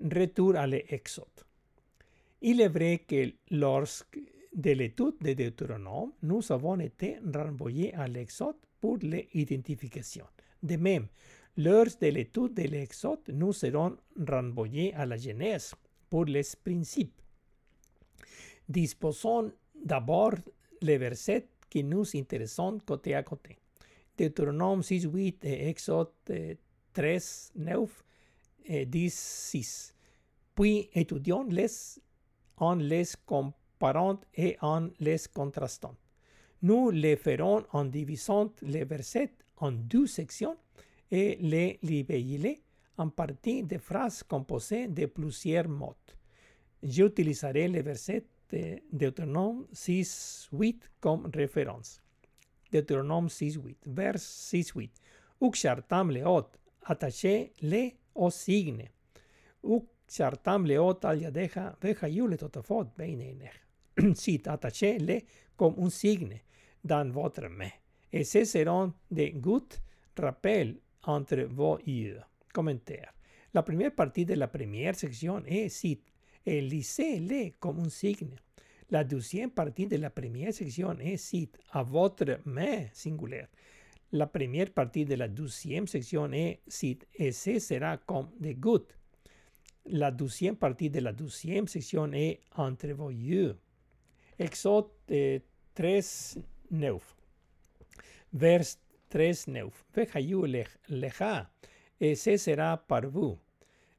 Retour 0.00 0.56
à 0.56 0.66
l'Exode. 0.66 1.26
Il 2.40 2.60
est 2.60 2.68
vrai 2.68 2.98
que 2.98 3.32
lorsque 3.50 4.18
de 4.54 4.70
l'étude 4.70 5.16
de 5.20 5.32
Deutéronome, 5.32 6.12
nous 6.22 6.52
avons 6.52 6.78
été 6.78 7.18
renvoyés 7.34 7.92
à 7.94 8.06
l'Exode 8.06 8.56
pour 8.80 8.98
l'identification. 8.98 10.24
De 10.62 10.76
même, 10.76 11.08
lors 11.56 11.86
de 12.00 12.06
l'étude 12.06 12.54
de 12.54 12.62
l'Exode, 12.62 13.28
nous 13.32 13.52
serons 13.52 13.96
renvoyés 14.16 14.94
à 14.94 15.04
la 15.04 15.16
Genèse 15.16 15.74
pour 16.08 16.26
les 16.26 16.46
principes. 16.64 17.20
Disposons 18.68 19.52
d'abord 19.74 20.34
les 20.80 20.98
versets 20.98 21.48
qui 21.68 21.82
nous 21.82 22.04
intéressent 22.14 22.78
côté 22.86 23.14
à 23.14 23.24
côté. 23.24 23.56
Deutéronome 24.16 24.82
6, 24.82 25.04
8 25.04 25.44
et 25.44 25.68
Exode 25.68 26.12
3, 26.92 27.18
9 27.56 28.04
et 28.64 28.86
10, 28.86 29.14
6. 29.14 29.94
Puis 30.54 30.88
étudions-les 30.92 32.00
en 32.56 32.74
les 32.74 33.08
comparant 33.24 34.20
et 34.34 34.56
en 34.60 34.88
les 34.98 35.20
contrastant. 35.32 35.94
Nous 36.62 36.90
les 36.90 37.16
ferons 37.16 37.64
en 37.72 37.84
divisant 37.84 38.52
les 38.62 38.84
versets 38.84 39.32
en 39.58 39.72
deux 39.72 40.06
sections 40.06 40.56
et 41.10 41.36
les 41.40 41.78
libellés 41.82 42.62
en 42.96 43.08
partie 43.08 43.62
de 43.62 43.78
phrases 43.78 44.22
composées 44.24 44.88
de 44.88 45.06
plusieurs 45.06 45.68
mots. 45.68 45.94
J'utiliserai 46.82 47.68
les 47.68 47.82
versets 47.82 48.24
de 48.50 48.80
Deutéronome 48.92 49.66
6, 49.72 50.48
8 50.52 50.90
comme 51.00 51.30
référence. 51.32 52.00
Deutéronome 52.72 53.28
6, 53.28 53.56
8, 53.56 53.78
vers 53.86 54.18
6, 54.18 54.72
8. 54.74 54.92
Ukshartam 55.40 56.10
leot, 56.10 56.48
attaché-le 56.84 57.90
au 58.18 58.30
signe. 58.30 58.88
Ukshartam 59.62 60.66
leot 60.66 61.04
al 61.04 61.22
yadeja, 61.22 61.76
veja 61.80 62.08
le 62.08 62.36
totafot 62.36 62.92
beinenech. 62.96 63.60
Cite, 64.14 64.48
attaché-le 64.54 65.20
comme 65.56 65.74
un 65.78 65.90
signe 65.90 66.40
dans 66.84 67.10
votre 67.10 67.48
main. 67.48 67.70
Et 68.12 68.24
ce 68.24 68.44
seront 68.44 68.92
des 69.10 69.32
gouttes 69.32 69.80
rappel 70.16 70.80
entre 71.04 71.42
vos 71.50 71.78
yeux. 71.86 72.20
Commentaire. 72.52 73.12
La 73.54 73.62
première 73.62 73.94
partie 73.94 74.24
de 74.24 74.34
la 74.34 74.48
première 74.48 74.94
section 74.94 75.42
est 75.46 75.68
cite, 75.68 76.12
et 76.44 76.60
lisez-le 76.60 77.52
comme 77.58 77.80
un 77.80 77.88
signe. 77.88 78.36
La 78.90 79.04
deuxième 79.04 79.50
partie 79.50 79.86
de 79.86 79.96
la 79.96 80.10
première 80.10 80.52
section 80.52 80.98
est 80.98 81.18
cite 81.18 81.58
à 81.72 81.82
votre 81.82 82.40
main 82.46 82.86
singulière. 82.92 83.48
La 84.12 84.26
première 84.26 84.70
partie 84.70 85.04
de 85.04 85.14
la 85.16 85.28
deuxième 85.28 85.86
section 85.86 86.32
est 86.32 86.60
cite 86.66 87.06
ce 87.18 87.58
sera 87.58 87.98
comme 87.98 88.30
des 88.40 88.54
gouttes. 88.54 88.96
La 89.84 90.10
deuxième 90.10 90.56
partie 90.56 90.88
de 90.88 91.00
la 91.00 91.12
deuxième 91.12 91.68
section 91.68 92.10
est 92.14 92.40
entre 92.56 92.88
vos 92.88 93.10
yeux. 93.10 93.56
Exode 94.38 94.86
3, 95.74 96.40
9. 96.70 97.16
Vers 98.32 98.64
3, 99.10 99.32
9. 99.46 99.84
Vejayu 99.94 100.46
leja, 100.88 101.50
et 102.00 102.14
sera 102.14 102.78
par 102.78 103.06
vous. 103.08 103.38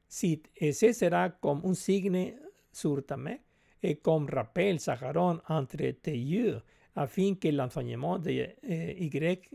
Cite, 0.08 0.50
et 0.56 0.72
sera 0.72 1.30
comme 1.30 1.62
un 1.64 1.74
signe 1.74 2.34
sur 2.72 3.06
ta 3.06 3.16
main 3.16 3.36
et 3.80 3.96
comme 3.96 4.28
rappel 4.28 4.80
sacaron 4.80 5.40
entre 5.48 5.90
tes 6.02 6.18
yeux 6.18 6.60
afin 6.94 7.34
que 7.34 7.48
l'enseignement 7.48 8.18
de 8.18 8.48
eh, 8.62 9.04
Y, 9.04 9.48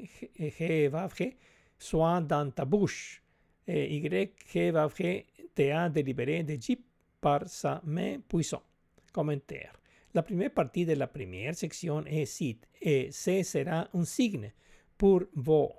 G, 0.58 0.92
G 1.18 1.38
soit 1.78 2.22
dans 2.22 2.52
ta 2.52 2.66
bouche. 2.66 3.22
Et 3.68 3.96
y, 3.96 4.02
G, 4.10 4.34
G 4.54 5.26
te 5.54 5.72
a 5.72 5.90
délibéré 5.90 6.44
d'Égypte 6.44 6.86
par 7.20 7.48
sa 7.48 7.82
main 7.86 8.20
puissante. 8.28 8.64
Commentaire. 9.12 9.80
La 10.14 10.24
première 10.24 10.52
partie 10.54 10.86
de 10.86 10.94
la 10.94 11.08
première 11.08 11.56
section 11.56 12.06
est 12.06 12.26
cite 12.26 12.68
et 12.82 13.12
ce 13.12 13.44
sera 13.44 13.88
un 13.94 14.06
signe 14.06 14.52
pour 14.98 15.24
vous. 15.36 15.70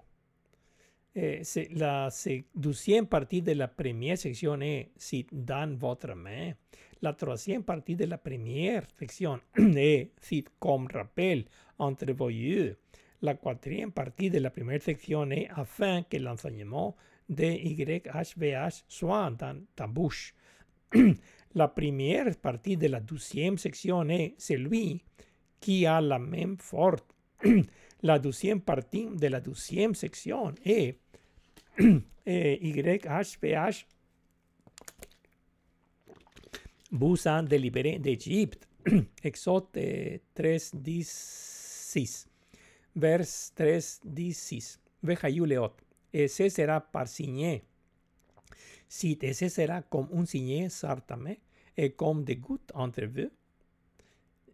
Eh, 1.14 1.42
la 1.74 2.10
deuxième 2.54 3.06
partie 3.06 3.40
de 3.40 3.52
la 3.52 3.68
première 3.68 4.18
section 4.18 4.60
est 4.60 4.90
cite 4.96 5.30
dans 5.32 5.74
votre 5.78 6.14
main. 6.14 6.52
La 7.06 7.12
troisième 7.12 7.62
partie 7.62 7.94
de 7.94 8.04
la 8.04 8.18
première 8.18 8.82
section 8.98 9.38
est 9.56 10.10
comme 10.58 10.88
rappel 10.92 11.44
entre 11.78 12.10
vos 12.12 12.30
yeux. 12.30 12.78
La 13.22 13.34
quatrième 13.34 13.92
partie 13.92 14.28
de 14.28 14.40
la 14.40 14.50
première 14.50 14.82
section 14.82 15.30
est 15.30 15.48
afin 15.54 16.02
que 16.02 16.16
l'enseignement 16.16 16.96
de 17.28 17.44
YHVH 17.44 18.82
soit 18.88 19.30
dans 19.30 19.56
ta 19.76 19.86
bouche. 19.86 20.34
la 21.54 21.68
première 21.68 22.36
partie 22.38 22.76
de 22.76 22.88
la 22.88 22.98
douzième 22.98 23.56
section 23.56 24.08
est 24.08 24.34
celui 24.36 25.00
qui 25.60 25.86
a 25.86 26.00
la 26.00 26.18
même 26.18 26.56
forte. 26.58 27.14
la 28.02 28.18
deuxième 28.18 28.62
partie 28.62 29.06
de 29.06 29.28
la 29.28 29.38
douzième 29.38 29.94
section 29.94 30.52
est 30.64 30.98
YHVH 32.26 33.86
vous 36.90 37.26
en 37.26 37.42
délibéré 37.42 37.98
d'Égypte. 37.98 38.68
Exode 39.22 39.72
3, 40.34 40.56
10, 40.74 41.08
6. 41.08 42.28
Vers 42.94 43.26
3, 43.54 43.78
10, 44.04 44.34
6. 44.34 44.80
Leot. 45.02 45.72
Ese 46.12 46.48
será 46.48 46.80
par 46.80 47.08
signé. 47.08 47.64
Si 48.88 49.18
ese 49.20 49.48
será 49.50 49.82
comme 49.82 50.08
un 50.14 50.24
signé 50.24 50.68
certainement 50.68 51.36
et 51.76 51.92
comme 51.92 52.24
des 52.24 52.36
gouttes 52.36 52.70
entre 52.74 53.04
vous. 53.04 53.30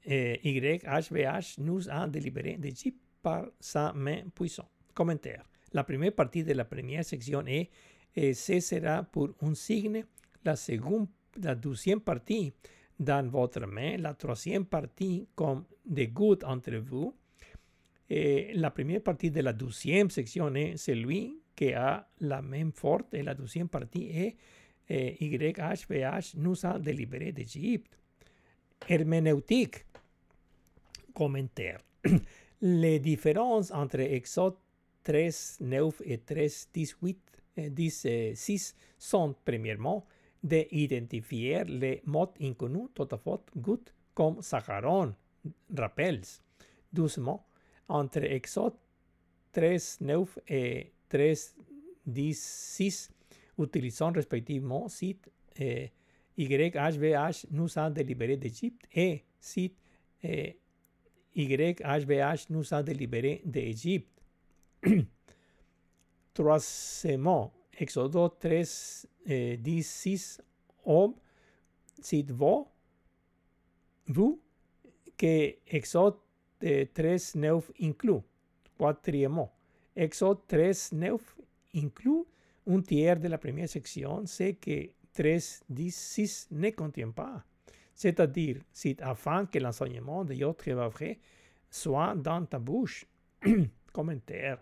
YHVH 0.05 1.59
nous 1.59 1.89
a 1.89 2.09
délibéré 2.09 2.57
d'Égypte 2.57 3.01
par 3.23 3.47
sa 3.61 3.93
main 3.93 4.25
puissante. 4.35 4.71
Commentaire. 4.95 5.45
La 5.73 5.85
première 5.85 6.13
partie 6.13 6.43
de 6.43 6.53
la 6.55 6.65
première 6.65 7.05
section 7.05 7.47
est 7.47 7.71
et 8.17 8.35
ce 8.35 8.61
sera 8.61 9.05
pour 9.05 9.31
un 9.43 9.55
signe 9.55 10.05
la 10.45 10.57
seconde, 10.57 11.07
la 11.41 11.55
douzième 11.55 12.01
partie 12.01 12.53
dans 12.99 13.29
votre 13.29 13.67
main, 13.67 13.97
la 13.99 14.15
troisième 14.15 14.65
partie 14.65 15.27
comme 15.35 15.65
des 15.85 16.09
gouttes 16.09 16.45
entre 16.45 16.77
vous. 16.77 17.15
Et 18.09 18.53
la 18.55 18.71
première 18.71 19.03
partie 19.03 19.31
de 19.31 19.41
la 19.41 19.53
douzième 19.53 20.11
section 20.11 20.55
est 20.55 20.77
celui 20.77 21.39
qui 21.55 21.73
a 21.73 22.09
la 22.21 22.43
même 22.43 22.73
forte 22.73 23.15
et 23.15 23.23
la 23.23 23.35
douzième 23.35 23.69
partie 23.69 24.09
est 24.11 24.37
eh, 24.89 25.17
YHVH 25.25 26.37
nous 26.37 26.67
a 26.67 26.79
délibéré 26.79 27.33
d'Égypte. 27.33 27.99
Herméneutique. 28.89 29.87
Commentaire. 31.15 31.81
Les 32.61 32.99
différences 32.99 33.71
entre 33.71 34.01
Exode 34.01 34.57
13, 35.05 35.59
9 35.61 36.03
et 36.05 36.19
13, 36.19 36.69
18, 36.75 38.35
16 38.35 38.75
sont 38.99 39.35
premièrement 39.45 40.07
d'identifier 40.43 41.65
les 41.65 42.03
mots 42.07 42.35
inconnus 42.41 42.89
tout 42.95 43.09
à 43.11 43.19
fait 43.19 43.93
comme 44.15 44.43
Saharon, 44.43 45.15
rappels. 45.77 46.23
Doucement, 46.93 47.47
entre 47.89 48.25
Exode 48.25 48.75
13, 49.53 49.99
9 50.01 50.39
et 50.49 50.93
13, 51.09 51.57
16, 52.35 53.11
utilisant 53.59 54.13
respectivement 54.13 54.89
site 54.89 55.31
eh, 55.57 55.91
YHVH 56.37 57.47
nous 57.51 57.79
a 57.79 57.91
délibéré 57.91 58.37
d'Égypte 58.37 58.87
et 58.95 59.25
site 59.39 59.77
eh, 60.23 60.59
YHVH 61.35 62.47
nous 62.51 62.75
a 62.75 62.83
délibéré 62.83 63.43
d'Égypte. 63.45 64.23
Troisièmement, 66.35 67.53
Exode 67.79 68.39
13, 68.39 69.09
eh, 69.27 69.83
16, 69.83 70.43
Ob, 70.85 71.17
site 72.01 72.31
vous, 72.31 72.67
vous, 74.07 74.41
que 75.17 75.57
Exode 75.67 76.19
13, 76.61 77.37
9 77.37 77.73
inclut. 77.81 78.23
Quatrièmement, 78.79 79.53
Exode 79.95 80.47
13, 80.47 80.93
9 80.93 81.37
inclut 81.75 82.25
un 82.67 82.81
tiers 82.81 83.19
de 83.19 83.29
la 83.29 83.39
première 83.39 83.69
section, 83.69 84.25
c'est 84.27 84.55
que 84.55 84.91
13, 85.13 85.63
10, 85.69 85.95
6 85.95 86.49
ne 86.53 86.71
contient 86.71 87.11
pas. 87.11 87.45
C'est-à-dire, 87.95 88.59
c'est 88.73 89.01
afin 89.03 89.47
que 89.47 89.59
l'enseignement 89.59 90.25
de 90.25 90.35
Yod 90.35 90.57
vrai 90.91 91.19
soit 91.71 92.15
dans 92.15 92.45
ta 92.45 92.59
bouche. 92.59 93.07
Commentaire. 93.93 94.59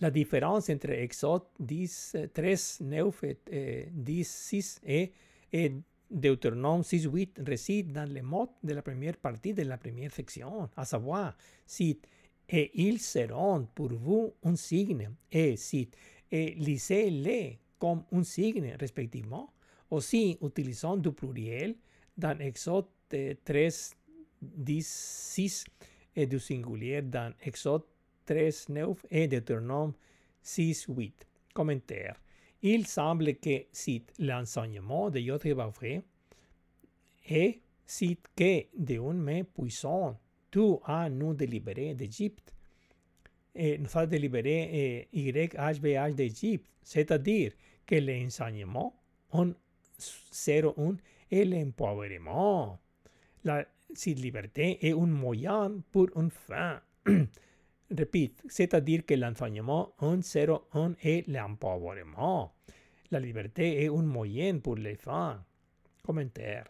La 0.00 0.10
différence 0.10 0.70
entre 0.70 0.90
Exode 0.90 1.42
10, 1.58 2.16
13, 2.32 2.80
9 2.82 3.24
et 3.50 3.88
10, 3.92 4.28
6 4.28 4.80
et, 4.86 5.12
et 5.52 5.72
Deutéronome 6.08 6.84
6, 6.84 7.04
8 7.06 7.40
réside 7.44 7.92
dans 7.92 8.08
les 8.08 8.22
mots 8.22 8.48
de 8.62 8.74
la 8.74 8.82
première 8.82 9.16
partie 9.16 9.52
de 9.52 9.62
la 9.62 9.76
première 9.76 10.12
section, 10.12 10.70
à 10.76 10.84
savoir, 10.84 11.36
cite, 11.66 12.06
et 12.48 12.70
ils 12.74 13.00
seront 13.00 13.66
pour 13.74 13.92
vous 13.92 14.34
un 14.44 14.54
signe, 14.54 15.10
et 15.32 15.56
cite, 15.56 15.96
et 16.30 16.54
lisez-les 16.54 17.58
comme 17.78 18.04
un 18.12 18.22
signe 18.22 18.76
respectivement. 18.78 19.52
Aussi, 19.90 20.38
utilisant 20.42 20.96
du 20.96 21.12
pluriel 21.12 21.74
dans 22.16 22.38
Exode 22.38 22.86
3, 23.10 23.68
10, 24.40 24.86
6 24.86 25.64
et 26.14 26.26
du 26.26 26.38
singulier 26.38 27.02
dans 27.02 27.32
Exode 27.42 27.82
13, 28.28 28.68
9 28.68 29.06
et 29.10 29.26
Deutéronome 29.26 29.94
6, 30.42 30.86
8. 30.88 31.26
Commentaire. 31.54 32.16
Il 32.60 32.86
semble 32.86 33.36
que 33.36 33.64
si 33.72 34.04
l'enseignement 34.18 35.08
de 35.08 35.18
Yod 35.18 35.42
vrai 35.46 36.02
est 37.26 37.60
si 37.86 38.18
que 38.36 38.66
de 38.76 38.98
un 38.98 39.14
main 39.14 39.44
puissant, 39.44 40.20
tu 40.50 40.60
as 40.84 41.08
nous 41.08 41.32
délibéré 41.32 41.94
d'Égypte 41.94 42.52
et 43.54 43.78
nous 43.78 43.96
a 43.96 44.06
délibéré 44.06 45.08
YHBH 45.10 46.14
d'Égypte, 46.14 46.70
c'est-à-dire 46.82 47.52
que 47.86 47.94
l'enseignement 47.94 48.94
en 49.32 49.52
01 50.46 50.96
est 51.30 51.44
l'empowerment. 51.46 52.78
La 53.44 53.64
cette 53.94 54.18
liberté 54.18 54.86
est 54.86 54.92
un 54.92 55.06
moyen 55.06 55.80
pour 55.90 56.08
une 56.14 56.30
fin. 56.30 56.78
Répète, 57.90 58.42
c'est-à-dire 58.48 59.06
que 59.06 59.14
l'enseignement 59.14 59.94
en 59.98 60.20
01 60.20 60.94
est 61.02 61.26
l'empowerment. 61.26 62.52
La 63.10 63.18
liberté 63.18 63.82
est 63.82 63.88
un 63.88 64.02
moyen 64.02 64.58
pour 64.58 64.76
les 64.76 64.96
fins. 64.96 65.42
Commentaire. 66.04 66.66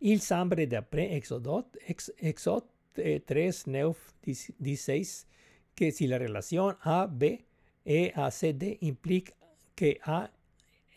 Il 0.00 0.20
semble 0.20 0.66
d'après 0.66 1.14
Exode, 1.14 1.66
Exode 2.18 2.64
3, 2.94 3.66
9, 3.66 4.14
16 4.74 5.26
que 5.76 5.90
si 5.90 6.06
la 6.06 6.18
relación 6.18 6.76
A, 6.82 7.06
B 7.06 7.44
E 7.86 8.12
A, 8.14 8.30
C, 8.30 8.52
D 8.52 8.78
implique 8.82 9.32
que 9.74 9.98
A 10.04 10.30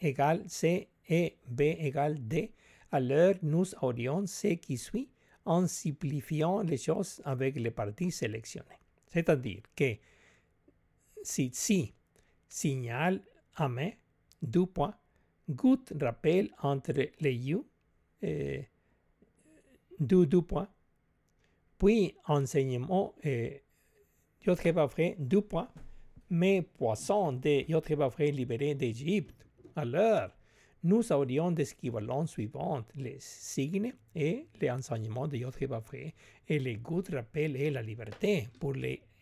égale 0.01 0.43
C 0.49 0.89
et 1.07 1.37
B 1.47 1.61
égale 1.61 2.27
D, 2.27 2.51
alors 2.91 3.35
nous 3.41 3.73
aurions 3.81 4.25
ce 4.27 4.55
qui 4.55 4.77
suit 4.77 5.09
en 5.45 5.67
simplifiant 5.67 6.61
les 6.61 6.77
choses 6.77 7.21
avec 7.25 7.55
les 7.57 7.71
parties 7.71 8.11
sélectionnées. 8.11 8.84
C'est-à-dire 9.15 9.61
que 9.77 9.95
si 11.23 11.49
si 11.53 11.93
signale 12.49 13.21
à 13.55 13.69
main, 13.69 13.91
deux 14.41 14.65
points, 14.65 14.93
goutte 15.49 15.93
rappel 16.01 16.51
entre 16.61 16.91
les 17.21 17.51
U, 17.51 17.59
et 18.21 18.67
deux, 19.97 20.25
deux 20.25 20.41
points, 20.41 20.67
puis 21.77 22.13
enseignement 22.25 23.15
et 23.23 23.63
vrai, 24.45 25.15
deux 25.17 25.41
points, 25.41 25.69
mais 26.29 26.61
poissons 26.61 27.31
de 27.31 28.05
vrai 28.09 28.31
libérés 28.31 28.75
d'Égypte. 28.75 29.47
Alors, 29.77 30.29
nous 30.83 31.11
aurions 31.11 31.51
des 31.51 31.71
équivalents 31.71 32.27
suivants, 32.27 32.85
les 32.95 33.17
signes 33.19 33.93
et 34.13 34.45
les 34.61 34.69
enseignements 34.69 35.27
de 35.27 35.37
vrai 35.37 36.13
et 36.47 36.59
les 36.59 36.75
gouttes 36.75 37.09
rappel 37.09 37.55
et 37.55 37.71
la 37.71 37.81
liberté 37.81 38.47
pour 38.59 38.73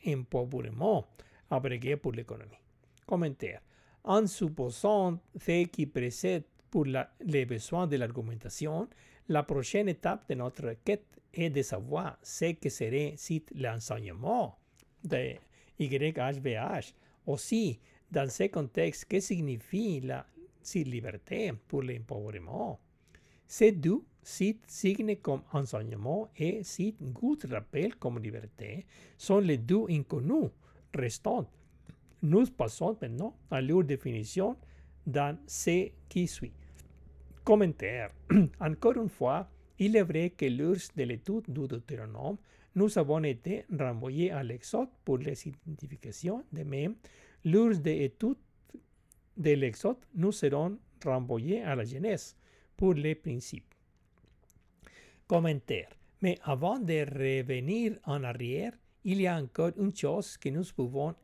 l'empauvrement, 0.06 1.06
abrégé 1.50 1.98
pour 1.98 2.12
l'économie. 2.12 2.60
Commentaire. 3.06 3.62
En 4.04 4.28
supposant 4.28 5.20
ce 5.40 5.64
qui 5.66 5.86
précède 5.86 6.44
pour 6.70 6.86
la, 6.86 7.10
les 7.22 7.46
besoins 7.46 7.88
de 7.88 7.96
l'argumentation, 7.98 8.90
la 9.30 9.44
prochaine 9.44 9.88
étape 9.90 10.28
de 10.30 10.36
notre 10.36 10.76
quête 10.84 11.06
est 11.34 11.50
de 11.50 11.62
savoir 11.62 12.18
ce 12.22 12.52
que 12.54 12.70
serait 12.70 13.14
si 13.18 13.44
l'enseignement 13.56 14.58
de 15.04 15.36
YHBH. 15.80 16.94
Aussi, 17.26 17.80
dans 18.12 18.30
ce 18.30 18.44
contexte, 18.48 19.06
que 19.06 19.20
signifie 19.20 20.02
la 20.02 20.26
liberté 20.76 21.52
pour 21.68 21.84
l'empouvoirment? 21.84 22.80
Ces 23.48 23.72
deux 23.72 24.04
sites 24.24 24.64
signes 24.68 25.16
comme 25.18 25.42
enseignement 25.52 26.30
et 26.38 26.64
sites 26.64 27.02
good 27.02 27.46
rappel 27.50 27.96
comme 27.96 28.20
liberté 28.20 28.86
sont 29.18 29.40
les 29.40 29.58
deux 29.58 29.86
inconnus 29.90 30.50
restants. 30.94 31.50
Nous 32.22 32.46
passons 32.48 32.98
maintenant 33.02 33.36
à 33.52 33.62
leur 33.62 33.84
définition 33.84 34.56
dans 35.06 35.38
ce 35.46 35.90
qui 36.08 36.28
suit. 36.28 36.54
Commentaire. 37.44 38.12
Encore 38.60 38.98
une 38.98 39.10
fois, 39.10 39.50
il 39.78 39.96
est 39.98 40.04
vrai 40.04 40.30
que 40.30 40.46
l'urs 40.46 40.90
de 40.96 41.04
l'étude 41.04 41.44
du 41.50 41.68
Deutéronome 41.68 42.38
nous 42.76 42.98
avons 42.98 43.24
été 43.24 43.66
renvoyés 43.78 44.32
à 44.32 44.42
l'Exode 44.44 44.90
pour 45.06 45.18
les 45.18 45.48
identifications. 45.48 46.44
De 46.52 46.64
même, 46.64 46.96
l'urs 47.46 47.80
de 47.80 47.92
l'étude 47.92 48.38
de 49.38 49.52
l'Exode 49.52 49.98
nous 50.16 50.32
seront 50.32 50.78
renvoyés 51.06 51.62
à 51.62 51.76
la 51.76 51.86
Genèse 51.86 52.36
pour 52.76 52.94
les 52.94 53.16
principes. 53.16 53.73
Commentaire. 55.28 55.90
Mais 56.22 56.38
avant 56.44 56.80
de 56.80 57.06
revenir 57.06 58.00
en 58.06 58.24
arrière, 58.24 58.74
il 59.04 59.22
y 59.22 59.28
a 59.28 59.36
encore 59.36 59.72
une 59.78 59.96
chose 59.96 60.38
que 60.38 60.50
nous 60.50 60.64
pouvons 60.76 61.16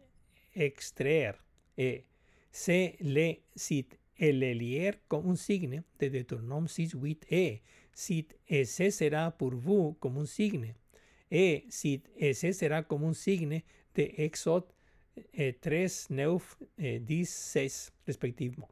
extraire 0.56 1.36
et 1.78 2.06
c'est 2.52 2.98
le 3.00 3.36
site 3.56 3.98
lire 4.20 4.96
comme 5.08 5.30
un 5.30 5.36
signe 5.36 5.82
de 6.00 6.08
Deutéronome 6.10 6.68
6, 6.68 6.94
8 6.94 7.26
et 7.30 7.62
site 7.94 8.38
ese 8.48 8.92
sera 8.92 9.32
pour 9.32 9.56
vous 9.56 9.94
comme 10.00 10.18
un 10.18 10.26
signe 10.26 10.74
et 11.32 11.66
si 11.70 12.02
ese 12.18 12.54
será 12.54 12.84
como 12.84 13.08
un 13.08 13.14
signe 13.14 13.64
de 13.96 14.14
Exode 14.18 14.66
3, 15.62 16.10
9, 16.10 16.58
16 17.24 17.92
respectivement. 18.06 18.68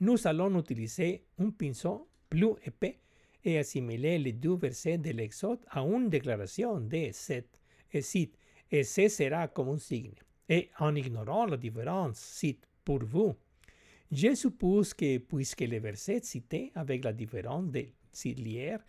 Nous 0.00 0.26
allons 0.26 0.58
utiliser 0.58 1.24
un 1.38 1.50
pinceau 1.50 2.08
plus 2.28 2.54
épais 2.64 2.98
et 3.44 3.58
assimiler 3.58 4.18
les 4.18 4.32
deux 4.32 4.56
versets 4.56 4.98
de 4.98 5.10
l'Exode 5.10 5.60
à 5.70 5.80
une 5.80 6.08
déclaration 6.08 6.80
de 6.80 7.08
cette, 7.12 7.60
et 7.92 8.02
cite, 8.02 8.36
eh, 8.70 8.76
et 8.76 8.80
eh, 8.80 8.84
ce 8.84 9.08
sera 9.08 9.48
comme 9.48 9.70
un 9.70 9.78
signe. 9.78 10.14
Et 10.48 10.54
eh, 10.56 10.70
en 10.78 10.94
ignorant 10.94 11.46
la 11.46 11.56
différence, 11.56 12.18
cite, 12.18 12.66
pour 12.84 13.04
vous. 13.04 13.34
Je 14.10 14.34
suppose 14.34 14.92
que 14.92 15.18
puisque 15.18 15.60
les 15.60 15.78
versets 15.78 16.20
cités 16.22 16.72
avec 16.74 17.04
la 17.04 17.12
différence 17.12 17.70
de 17.70 17.86
Sidlière 18.12 18.80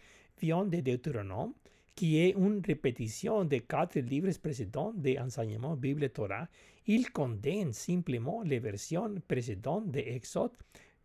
viennent 0.41 0.69
de 0.69 0.81
Deutéronome, 0.81 1.53
qui 1.95 2.17
est 2.17 2.31
une 2.31 2.61
répétition 2.65 3.45
des 3.45 3.61
quatre 3.61 3.99
livres 3.99 4.35
précédents 4.41 4.93
de 4.95 5.17
Enseignement 5.17 5.75
Bible 5.75 6.09
Torah, 6.09 6.47
il 6.87 7.11
condamne 7.11 7.71
simplement 7.71 8.41
les 8.43 8.59
versions 8.59 9.15
précédentes 9.27 9.91
de 9.91 9.99
Exode 9.99 10.51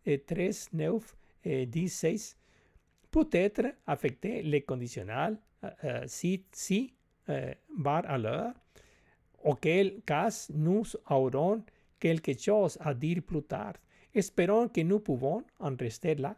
13, 0.05 0.69
9, 0.73 1.15
16 1.87 2.38
peut 3.11 3.29
être 3.31 3.73
affecté 3.87 4.41
les 4.41 4.61
conditionnels 4.61 5.37
euh, 5.63 5.69
euh, 5.83 6.03
si, 6.07 6.45
si 6.51 6.93
euh, 7.29 7.53
bar 7.77 8.03
à 8.07 8.17
l'heure, 8.17 8.53
auquel 9.43 10.01
cas 10.05 10.47
nous 10.53 10.83
aurons 11.09 11.63
quelque 11.99 12.37
chose 12.37 12.77
à 12.81 12.93
dire 12.93 13.21
plus 13.21 13.43
tard. 13.43 13.73
Espérons 14.13 14.69
que 14.69 14.81
nous 14.81 14.99
pouvons 14.99 15.43
en 15.59 15.75
rester 15.75 16.15
là, 16.15 16.35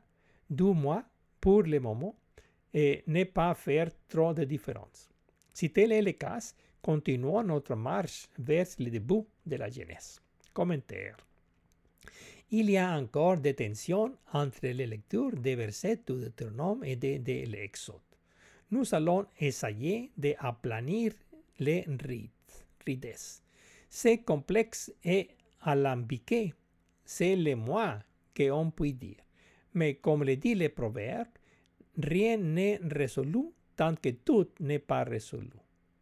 du 0.49 0.63
moins 0.63 1.03
pour 1.39 1.63
le 1.63 1.79
moment, 1.79 2.15
et 2.73 3.03
ne 3.07 3.23
pas 3.23 3.53
faire 3.53 3.89
trop 4.07 4.33
de 4.33 4.43
différence. 4.43 5.09
Si 5.53 5.69
tel 5.71 5.91
est 5.91 6.01
le 6.01 6.11
cas, 6.13 6.53
continuons 6.81 7.43
notre 7.43 7.75
marche 7.75 8.27
vers 8.37 8.67
le 8.79 8.89
début 8.89 9.23
de 9.45 9.55
la 9.55 9.69
jeunesse. 9.69 10.21
Commentaire. 10.53 11.17
Il 12.53 12.69
y 12.69 12.77
a 12.77 12.97
encore 12.97 13.37
des 13.37 13.53
tensions 13.53 14.13
entre 14.33 14.67
les 14.67 14.85
lectures 14.85 15.37
des 15.37 15.55
versets 15.55 16.01
du 16.05 16.19
Deutéronome 16.19 16.83
et 16.83 16.97
de, 16.97 17.17
de 17.17 17.49
l'Exode. 17.49 18.01
Nous 18.71 18.93
allons 18.93 19.25
essayer 19.39 20.11
d'aplanir 20.17 21.13
les 21.59 21.85
rides. 22.03 22.29
C'est 23.89 24.17
complexe 24.23 24.91
et 25.01 25.29
alambiqué, 25.61 26.53
c'est 27.05 27.37
le 27.37 27.55
moins 27.55 27.99
qu'on 28.35 28.69
peut 28.69 28.91
dire. 28.91 29.23
Mais 29.73 29.95
comme 29.95 30.25
le 30.25 30.35
dit 30.35 30.55
le 30.55 30.67
proverbe, 30.67 31.29
rien 31.97 32.35
n'est 32.35 32.81
résolu 32.83 33.53
tant 33.77 33.95
que 33.95 34.09
tout 34.09 34.49
n'est 34.59 34.79
pas 34.79 35.05
résolu. 35.05 35.47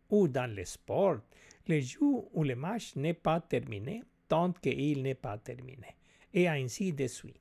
Ou 0.09 0.27
dans 0.27 0.51
le 0.51 0.65
sport, 0.65 1.19
le 1.67 1.79
jeu 1.79 1.99
ou 2.33 2.43
le 2.43 2.55
match 2.55 2.95
n'est 2.95 3.13
pas 3.13 3.39
terminé 3.39 4.01
tant 4.27 4.51
qu'il 4.51 5.03
n'est 5.03 5.13
pas 5.13 5.37
terminé. 5.37 5.98
Et 6.33 6.47
ainsi 6.47 6.93
de 6.93 7.07
suite. 7.07 7.39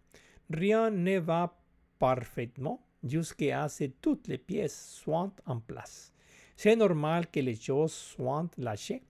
Rien 0.50 0.90
ne 0.90 1.18
va 1.18 1.54
parfaitement 1.98 2.80
jusqu'à 3.02 3.68
ce 3.68 3.84
que 3.84 3.92
toutes 4.00 4.28
les 4.28 4.38
pièces 4.38 4.94
soient 5.02 5.32
en 5.46 5.60
place. 5.60 6.12
C'est 6.56 6.76
normal 6.76 7.30
que 7.30 7.40
les 7.40 7.54
choses 7.54 7.92
soient 7.92 8.48
lâchées, 8.56 9.02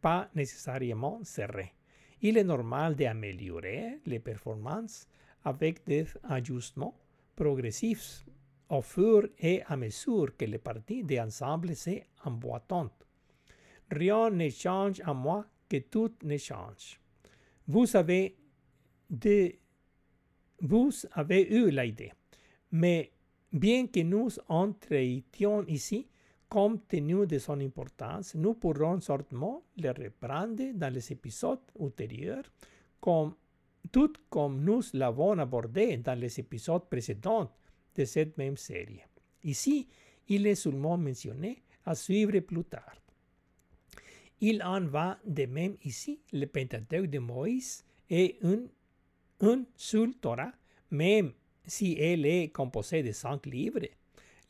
pas 0.00 0.28
nécessairement 0.34 1.20
serrées. 1.22 1.74
Il 2.20 2.36
est 2.36 2.44
normal 2.44 2.96
d'améliorer 2.96 4.00
les 4.06 4.18
performances 4.18 5.06
avec 5.44 5.84
des 5.86 6.06
ajustements 6.24 6.98
progressifs 7.36 8.24
au 8.68 8.82
fur 8.82 9.28
et 9.38 9.62
à 9.66 9.76
mesure 9.76 10.36
que 10.36 10.44
les 10.44 10.58
parties 10.58 11.04
d'ensemble 11.04 11.74
s'emboîtent. 11.76 13.06
Rien 13.90 14.30
ne 14.30 14.48
change 14.50 15.00
à 15.04 15.14
moi 15.14 15.46
que 15.68 15.78
tout 15.78 16.12
ne 16.24 16.36
change. 16.36 17.00
Vous 17.66 17.96
avez, 17.96 18.36
de, 19.10 19.54
vous 20.60 20.90
avez 21.12 21.48
eu 21.48 21.70
l'idée, 21.70 22.12
mais 22.70 23.12
bien 23.52 23.86
que 23.86 24.00
nous 24.00 24.30
en 24.48 24.72
traitions 24.72 25.64
ici, 25.66 26.08
compte 26.48 26.88
tenu 26.88 27.26
de 27.26 27.38
son 27.38 27.60
importance, 27.60 28.34
nous 28.34 28.54
pourrons 28.54 29.00
certainement 29.00 29.62
le 29.76 29.90
reprendre 29.90 30.72
dans 30.74 30.92
les 30.92 31.12
épisodes 31.12 31.60
ultérieurs, 31.78 32.44
comme, 33.00 33.34
tout 33.92 34.12
comme 34.30 34.62
nous 34.64 34.82
l'avons 34.94 35.38
abordé 35.38 35.96
dans 35.98 36.18
les 36.18 36.40
épisodes 36.40 36.88
précédents 36.88 37.50
de 37.94 38.04
cette 38.04 38.36
même 38.38 38.56
série. 38.56 39.00
Ici, 39.44 39.88
il 40.28 40.46
est 40.46 40.54
seulement 40.54 40.96
mentionné 40.96 41.62
à 41.84 41.94
suivre 41.94 42.38
plus 42.40 42.64
tard. 42.64 42.96
Il 44.40 44.62
en 44.62 44.84
va 44.86 45.18
de 45.26 45.46
même 45.46 45.76
ici, 45.84 46.20
le 46.32 46.46
Pentateuque 46.46 47.06
de 47.10 47.18
Moïse 47.18 47.84
est 48.08 48.36
une, 48.42 48.68
une 49.40 49.64
seule 49.76 50.14
Torah, 50.14 50.52
même 50.90 51.32
si 51.66 51.96
elle 51.98 52.26
est 52.26 52.48
composée 52.48 53.02
de 53.02 53.12
cinq 53.12 53.46
livres. 53.46 53.86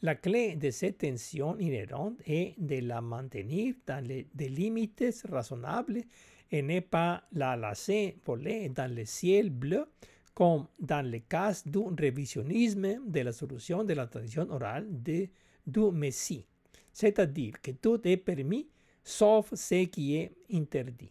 La 0.02 0.14
clé 0.14 0.54
de 0.54 0.70
cette 0.70 0.98
tension 0.98 1.58
inhérente 1.58 2.20
est 2.24 2.54
de 2.56 2.76
la 2.86 3.00
maintenir 3.00 3.74
dans 3.86 4.04
les, 4.04 4.28
des 4.32 4.48
limites 4.48 5.04
raisonnables 5.28 6.02
et 6.50 6.62
ne 6.62 6.80
pas 6.80 7.24
la 7.32 7.56
laisser 7.56 8.16
voler 8.24 8.68
dans 8.68 8.92
le 8.92 9.04
ciel 9.04 9.50
bleu 9.50 9.86
comme 10.34 10.68
dans 10.78 11.04
le 11.04 11.18
cas 11.18 11.60
du 11.66 11.78
révisionnisme 11.98 13.00
de 13.08 13.20
la 13.20 13.32
solution 13.32 13.82
de 13.82 13.92
la 13.92 14.06
tradition 14.06 14.48
orale 14.50 14.86
de, 14.88 15.28
du 15.66 15.90
Messie. 15.90 16.46
C'est-à-dire 16.92 17.60
que 17.60 17.72
tout 17.72 18.00
est 18.06 18.16
permis 18.18 18.68
sauf 19.02 19.52
ce 19.54 19.84
qui 19.86 20.14
est 20.14 20.32
interdit. 20.52 21.10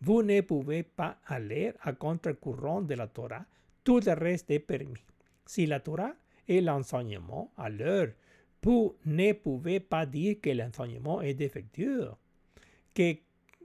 Vous 0.00 0.22
ne 0.22 0.40
pouvez 0.42 0.82
pas 0.82 1.18
aller 1.26 1.72
à 1.82 1.92
contre-courant 1.92 2.82
de 2.82 2.94
la 2.94 3.08
Torah, 3.08 3.44
tout 3.82 4.00
le 4.00 4.12
reste 4.12 4.50
est 4.50 4.60
permis. 4.60 5.04
Si 5.44 5.66
la 5.66 5.80
Torah 5.80 6.14
est 6.46 6.60
l'enseignement, 6.60 7.50
alors 7.56 8.08
vous 8.62 8.96
ne 9.06 9.32
pouvez 9.32 9.80
pas 9.80 10.04
dire 10.04 10.36
que 10.42 10.50
l'enseignement 10.50 11.22
est 11.22 11.34
défectueux, 11.34 12.10
que, 12.94 13.14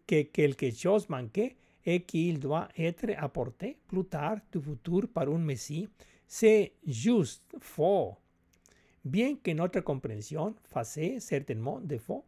que 0.08 0.22
quelque 0.24 0.72
chose 0.72 1.10
manquait 1.10 1.56
et 1.86 2.04
qu'il 2.04 2.40
doit 2.40 2.70
être 2.78 3.12
apporté 3.18 3.78
plus 3.88 4.06
tard 4.06 4.38
du 4.52 4.62
futur 4.62 5.10
par 5.14 5.28
un 5.28 5.38
Messie, 5.38 5.90
c'est 6.26 6.74
juste 6.88 7.44
faux. 7.60 8.16
Bien 9.04 9.36
que 9.36 9.52
notre 9.52 9.82
compréhension 9.82 10.56
fasse 10.64 11.00
certainement 11.20 11.80
défaut, 11.82 12.24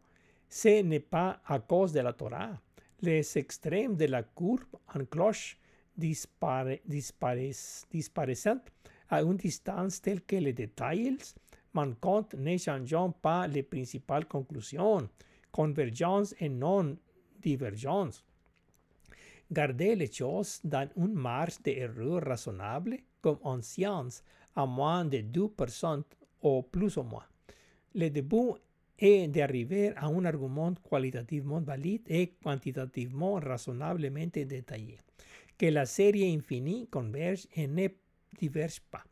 ce 0.48 0.82
n'est 0.82 1.00
pas 1.00 1.40
à 1.46 1.58
cause 1.58 1.92
de 1.92 2.00
la 2.00 2.12
Torah. 2.12 2.60
Les 3.02 3.36
extrêmes 3.36 3.94
de 3.96 4.06
la 4.06 4.22
courbe 4.22 4.76
en 4.94 5.04
cloche 5.04 5.58
dispara 5.96 6.76
disparaissant 6.86 8.60
à 9.08 9.22
une 9.22 9.36
distance 9.36 10.00
telle 10.00 10.22
que 10.22 10.36
les 10.36 10.52
détails 10.54 11.16
manquants 11.74 12.26
ne 12.36 12.56
changent 12.56 13.12
pas 13.20 13.46
les 13.46 13.62
principales 13.62 14.26
conclusions, 14.26 15.08
convergence 15.52 16.34
et 16.40 16.48
non 16.48 16.96
divergence. 17.40 18.24
Garder 19.52 19.94
les 19.94 20.10
choses 20.10 20.60
dans 20.64 20.88
une 20.96 21.14
marge 21.14 21.60
d'erreur 21.62 22.22
raisonnable, 22.22 22.98
comme 23.20 23.38
en 23.42 23.60
science, 23.62 24.22
à 24.54 24.66
moins 24.66 25.04
de 25.04 25.18
2% 25.18 26.02
ou 26.42 26.62
plus 26.62 26.96
ou 26.96 27.02
moins. 27.02 27.26
Le 27.94 28.08
début 28.08 28.52
est 28.98 29.28
d'arriver 29.28 29.92
à 29.96 30.06
un 30.06 30.24
argument 30.24 30.74
qualitativement 30.88 31.60
valide 31.60 32.02
et 32.06 32.34
quantitativement 32.42 33.34
raisonnablement 33.34 34.26
détaillé, 34.32 34.98
que 35.58 35.66
la 35.66 35.86
série 35.86 36.34
infinie 36.34 36.88
converge 36.88 37.46
et 37.54 37.66
ne 37.66 37.88
diverge 38.38 38.80
pas. 38.90 39.04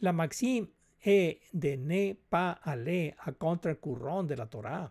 La 0.00 0.12
maxime 0.12 0.66
est 1.04 1.40
de 1.54 1.76
ne 1.76 2.12
pas 2.12 2.58
aller 2.62 3.14
à 3.24 3.32
contre-courant 3.32 4.24
de 4.24 4.34
la 4.34 4.46
Torah. 4.46 4.90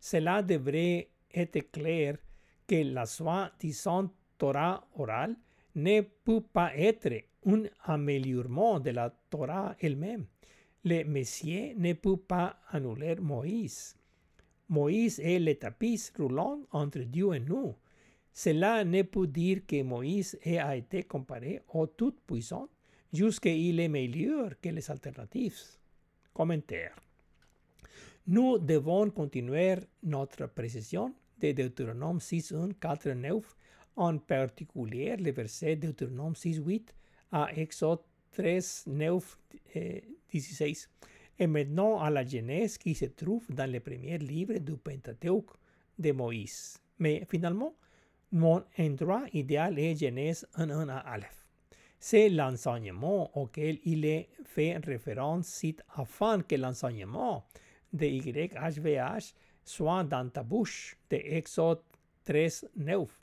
Cela 0.00 0.42
devrait 0.42 1.08
être 1.34 1.70
clair 1.70 2.16
que 2.66 2.82
la 2.82 3.06
soi-disant 3.06 4.10
Torah 4.38 4.86
orale 4.96 5.36
ne 5.74 6.00
peut 6.00 6.40
pas 6.40 6.76
être 6.76 7.12
un 7.46 7.64
améliorement 7.84 8.80
de 8.80 8.90
la 8.90 9.10
Torah 9.30 9.76
elle-même. 9.80 10.26
Le 10.86 11.02
Messie 11.02 11.74
ne 11.76 11.94
peut 11.94 12.16
pas 12.16 12.60
annuler 12.70 13.16
Moïse. 13.16 13.96
Moïse 14.68 15.18
est 15.18 15.40
le 15.40 15.56
tapis 15.56 16.12
roulant 16.16 16.60
entre 16.70 17.00
Dieu 17.00 17.34
et 17.34 17.40
nous. 17.40 17.74
Cela 18.32 18.84
ne 18.84 19.02
peut 19.02 19.26
dire 19.26 19.66
que 19.66 19.82
Moïse 19.82 20.38
a 20.44 20.76
été 20.76 21.02
comparé 21.02 21.60
au 21.74 21.88
Tout-Puissant 21.88 22.68
jusqu'il 23.12 23.80
est 23.80 23.88
meilleur 23.88 24.60
que 24.60 24.68
les 24.68 24.88
alternatives. 24.88 25.60
Commentaire. 26.32 26.94
Nous 28.28 28.58
devons 28.58 29.10
continuer 29.10 29.78
notre 30.04 30.46
précision 30.46 31.12
de 31.40 31.50
Deutéronome 31.50 32.20
6, 32.20 32.52
1, 32.52 32.68
4, 32.80 33.08
9 33.08 33.56
en 33.96 34.18
particulier 34.18 35.16
le 35.16 35.32
verset 35.32 35.74
Deutéronome 35.74 36.34
6.8 36.34 36.90
à 37.32 37.48
Exode 37.56 38.04
3, 38.30 38.60
9, 38.86 39.38
16, 40.32 40.88
et 41.38 41.46
maintenant 41.46 42.00
à 42.00 42.10
la 42.10 42.24
Genèse 42.24 42.78
qui 42.78 42.94
se 42.94 43.06
trouve 43.06 43.46
dans 43.48 43.70
le 43.70 43.80
premier 43.80 44.18
livre 44.18 44.58
du 44.58 44.76
Pentateuque 44.76 45.50
de 45.98 46.12
Moïse. 46.12 46.78
Mais 46.98 47.24
finalement, 47.28 47.74
mon 48.32 48.62
endroit 48.78 49.24
idéal 49.32 49.78
est 49.78 49.96
Genèse 49.96 50.46
1.1 50.56 50.88
à 50.88 50.98
Aleph. 50.98 51.46
C'est 51.98 52.28
l'enseignement 52.28 53.36
auquel 53.38 53.78
il 53.84 54.26
fait 54.44 54.76
référence 54.78 55.64
afin 55.94 56.42
que 56.42 56.54
l'enseignement 56.56 57.46
de 57.92 58.06
YHVH 58.06 59.34
soit 59.64 60.04
dans 60.04 60.28
ta 60.28 60.42
bouche 60.42 60.96
de 61.10 61.16
Exode 61.16 61.80
3, 62.24 62.68
9 62.76 63.20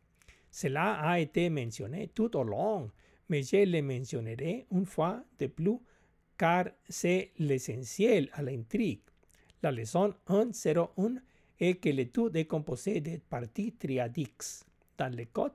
cela 0.53 0.99
a 1.01 1.19
été 1.19 1.49
mentionné 1.49 2.09
tout 2.13 2.37
au 2.37 2.43
long, 2.43 2.91
mais 3.27 3.41
je 3.41 3.65
les 3.65 3.81
mentionnerai 3.81 4.67
une 4.71 4.85
fois 4.85 5.23
de 5.39 5.47
plus 5.47 5.79
car 6.43 6.65
c'est 6.89 7.31
l'essentiel 7.39 8.27
à 8.33 8.41
l'intrigue. 8.41 8.99
La 9.61 9.71
leçon 9.71 10.13
101 10.27 11.15
est 11.57 11.75
que 11.75 11.87
l'étude 11.87 12.35
est 12.35 12.43
composée 12.43 12.99
de 12.99 13.17
parties 13.29 13.71
triadiques. 13.71 14.65
Dans 14.97 15.15
le 15.15 15.23
code, 15.31 15.53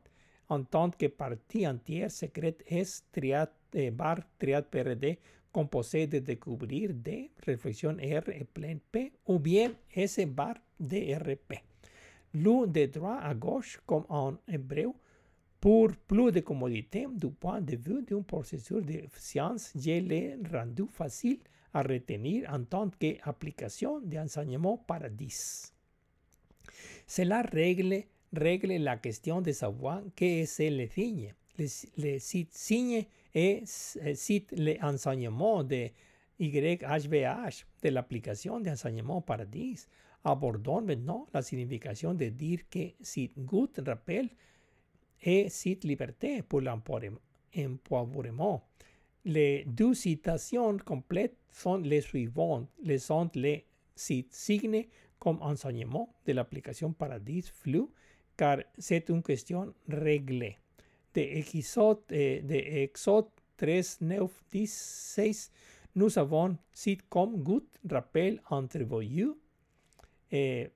en 0.48 0.62
tant 0.62 0.88
que 0.88 1.08
partie 1.08 1.68
entière 1.68 2.10
secrète 2.10 2.64
est 2.66 3.04
triade, 3.12 3.50
eh, 3.74 3.90
bar 3.90 4.16
triade 4.38 4.64
PRD 4.70 5.18
composé 5.52 6.06
de 6.06 6.20
découvrir 6.20 6.94
D, 6.94 7.32
réflexion 7.46 7.92
R 7.92 8.30
et 8.30 8.44
plein 8.44 8.78
P, 8.90 9.12
ou 9.26 9.38
bien 9.38 9.70
S 9.94 10.20
bar 10.26 10.54
DRP. 10.80 11.60
L'ou 12.32 12.66
de 12.66 12.86
droite 12.86 13.20
à 13.24 13.34
gauche, 13.34 13.78
comme 13.84 14.06
en 14.08 14.38
hébreu, 14.48 14.94
pour 15.60 15.90
plus 16.06 16.30
de 16.32 16.40
commodité 16.40 17.06
du 17.10 17.30
point 17.30 17.60
de 17.60 17.76
vue 17.76 18.02
d'un 18.02 18.22
processus 18.22 18.82
de 18.84 19.02
science, 19.16 19.72
je 19.74 19.98
l'ai 20.00 20.36
rendu 20.52 20.84
facile 20.90 21.38
à 21.74 21.82
retenir 21.82 22.48
en 22.52 22.62
tant 22.64 22.88
qu'application 22.90 24.00
d'enseignement 24.00 24.78
paradis. 24.78 25.72
Cela 27.06 27.42
règle, 27.42 28.04
règle 28.32 28.76
la 28.76 28.96
question 28.96 29.40
de 29.40 29.52
savoir 29.52 30.02
qu'est-ce 30.14 30.70
le 30.70 30.86
signe. 30.88 31.34
Le, 31.58 31.66
le 31.96 32.18
signe 32.18 33.04
est 33.34 33.66
cite 34.14 34.54
l'enseignement 34.56 35.64
de 35.64 35.88
YHVH 36.38 37.64
de 37.82 37.88
l'application 37.88 38.60
d'enseignement 38.60 39.20
paradis. 39.20 39.86
Abordons 40.24 40.82
maintenant 40.82 41.26
la 41.34 41.42
signification 41.42 42.14
de 42.14 42.26
dire 42.26 42.60
que 42.70 42.92
si 43.00 43.32
Gut 43.36 43.80
rappelle 43.84 44.28
et 45.22 45.48
cite 45.48 45.84
liberté 45.84 46.42
pour 46.42 46.60
l'empoivrement. 46.60 47.20
Les 49.24 49.64
deux 49.66 49.94
citations 49.94 50.78
complètes 50.78 51.36
sont 51.50 51.78
les 51.78 52.00
suivantes. 52.00 52.68
Les 52.82 52.98
sont 52.98 53.30
les 53.34 53.66
signes 53.94 54.86
comme 55.18 55.42
enseignement 55.42 56.14
de 56.24 56.32
l'application 56.32 56.92
Paradis 56.92 57.50
Flux, 57.52 57.88
car 58.36 58.58
c'est 58.78 59.08
une 59.08 59.22
question 59.22 59.74
réglée. 59.88 60.56
De 61.14 61.20
Exode, 61.20 62.02
de 62.08 62.82
Exode 62.84 63.26
3, 63.56 63.98
9, 64.00 64.44
16, 64.66 65.50
nous 65.96 66.16
avons 66.16 66.56
cite 66.72 67.08
comme 67.08 67.42
good 67.42 67.66
rappel 67.90 68.40
entre 68.50 68.84
vos 68.84 69.00
yeux, 69.00 69.36
et 70.30 70.70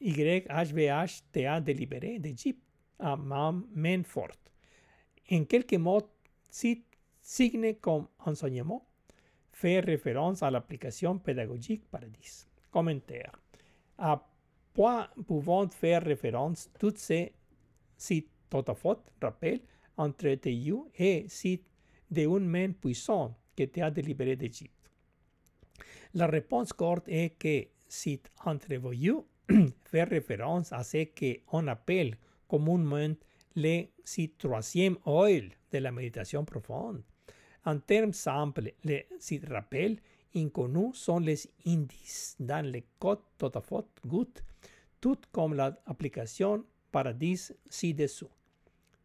YHVH 0.00 1.22
te 1.32 1.44
a 1.44 1.60
délibéré 1.60 2.18
d'Égypte 2.20 2.63
à 2.98 3.16
Manfort. 3.16 4.36
En 5.30 5.44
quelque 5.44 5.76
mots, 5.76 6.10
cite 6.50 6.86
signe 7.20 7.74
comme 7.80 8.06
enseignement 8.24 8.86
fait 9.52 9.80
référence 9.80 10.42
à 10.42 10.50
l'application 10.50 11.18
pédagogique 11.18 11.84
Paradis. 11.90 12.46
Commentaire. 12.70 13.32
À 13.96 14.26
quoi 14.74 15.08
pouvons 15.26 15.68
faire 15.68 16.02
référence 16.02 16.70
toutes 16.78 16.98
ces 16.98 17.32
sites 17.96 18.30
Totafot, 18.50 19.02
rappel, 19.20 19.60
entre 19.96 20.48
you 20.48 20.88
et 20.96 21.24
sites 21.28 21.66
de 22.10 22.26
un 22.26 22.40
main 22.40 22.72
puissant 22.72 23.36
que 23.56 23.64
te 23.64 23.80
a 23.82 23.90
délibéré 23.90 24.36
d'Égypte. 24.36 24.90
La 26.14 26.26
réponse 26.26 26.72
courte 26.72 27.08
est 27.08 27.30
que 27.38 27.66
site 27.88 28.30
entre 28.44 28.74
you 28.94 29.26
fait 29.84 30.04
référence 30.04 30.72
à 30.72 30.84
ce 30.84 31.04
qu'on 31.48 31.66
appelle 31.66 32.16
comúnmente 32.48 33.18
le 33.56 33.86
troisième 34.38 34.96
oil 35.04 35.50
de 35.72 35.78
la 35.78 35.92
méditation 35.92 36.44
profonde. 36.44 37.02
En 37.64 37.78
termes 37.78 38.12
simples, 38.12 38.72
les 38.84 39.06
sites 39.18 39.48
rappels 39.48 39.98
inconnus 40.34 40.94
sont 40.94 41.20
les 41.20 41.48
indices 41.66 42.36
dans 42.38 42.64
le 42.64 42.82
code 42.98 43.20
Totafot 43.38 43.86
Gut, 44.04 44.42
tout 45.00 45.18
comme 45.32 45.54
l'application 45.54 46.64
Paradis 46.90 47.52
ci-dessous. 47.68 48.30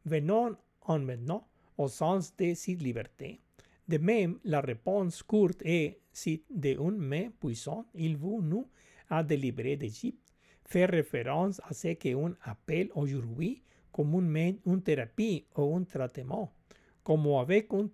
Venons 0.05 0.55
en 0.81 0.99
maintenant 0.99 1.47
au 1.77 1.87
sens 1.87 2.35
de 2.35 2.53
cette 2.53 2.81
liberté. 2.81 3.39
De 3.87 3.97
même, 3.97 4.39
la 4.43 4.61
réponse 4.61 5.23
courte 5.23 5.61
est 5.63 5.99
si 6.11 6.43
de 6.49 6.77
un 6.79 6.91
mais 6.91 7.31
puissant 7.39 7.85
il 7.95 8.17
vous 8.17 8.41
nous 8.41 8.67
a 9.09 9.23
délibéré 9.23 9.75
d'Égypte, 9.77 10.28
fait 10.69 10.85
référence 10.85 11.59
à 11.67 11.73
ce 11.73 11.89
qu'un 11.93 12.35
appelle 12.43 12.89
aujourd'hui 12.95 13.61
comúnment 13.91 14.53
une 14.65 14.81
thérapie 14.81 15.45
ou 15.57 15.75
un 15.75 15.83
traitement. 15.83 16.53
Comme 17.03 17.27
avec 17.35 17.73
un 17.73 17.89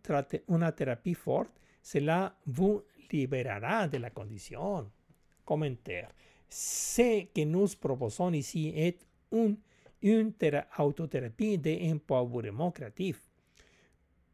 una 0.50 0.72
thérapie 0.72 1.14
forte, 1.14 1.52
cela 1.82 2.36
vous 2.46 2.82
libérera 3.12 3.88
de 3.88 3.98
la 3.98 4.10
condition. 4.10 4.92
Commentaire. 5.46 6.10
Ce 6.50 7.26
que 7.34 7.46
nous 7.46 7.68
proposons 7.80 8.34
ici 8.34 8.74
est 8.76 9.06
un, 9.32 9.56
une 10.02 10.34
autothérapie 10.80 11.58
d'empowerment 11.58 12.72
créatif. 12.72 13.22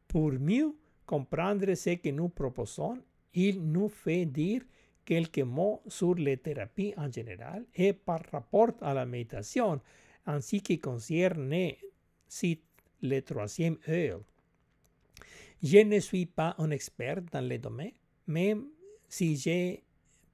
Pour 0.08 0.32
mieux 0.32 0.74
comprendre 1.06 1.74
ce 1.76 1.92
que 1.92 2.10
nous 2.10 2.30
proposons, 2.30 2.98
il 3.34 3.62
nous 3.62 3.90
fait 3.90 4.26
dire 4.26 4.64
quelques 5.06 5.40
mots 5.40 5.82
sur 5.88 6.16
les 6.16 6.38
thérapies 6.38 6.94
en 6.98 7.12
général 7.12 7.66
et 7.76 7.94
par 7.94 8.22
rapport 8.32 8.72
à 8.82 8.94
la 8.94 9.06
méditation, 9.06 9.80
ainsi 10.26 10.62
que 10.62 10.76
concerne 10.76 11.50
le 13.02 13.20
troisième 13.22 13.78
heure. 13.90 14.22
Je 15.64 15.78
ne 15.78 16.00
suis 16.00 16.26
pas 16.26 16.56
un 16.58 16.72
expert 16.72 17.22
dans 17.32 17.48
le 17.48 17.58
domaine, 17.58 17.94
même 18.28 18.66
si 19.08 19.36
j'ai 19.36 19.84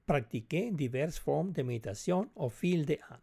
pratiqué 0.06 0.70
diverses 0.70 1.18
formes 1.18 1.52
de 1.52 1.62
méditation 1.62 2.30
au 2.34 2.48
fil 2.48 2.86
des 2.86 2.98
ans. 3.10 3.20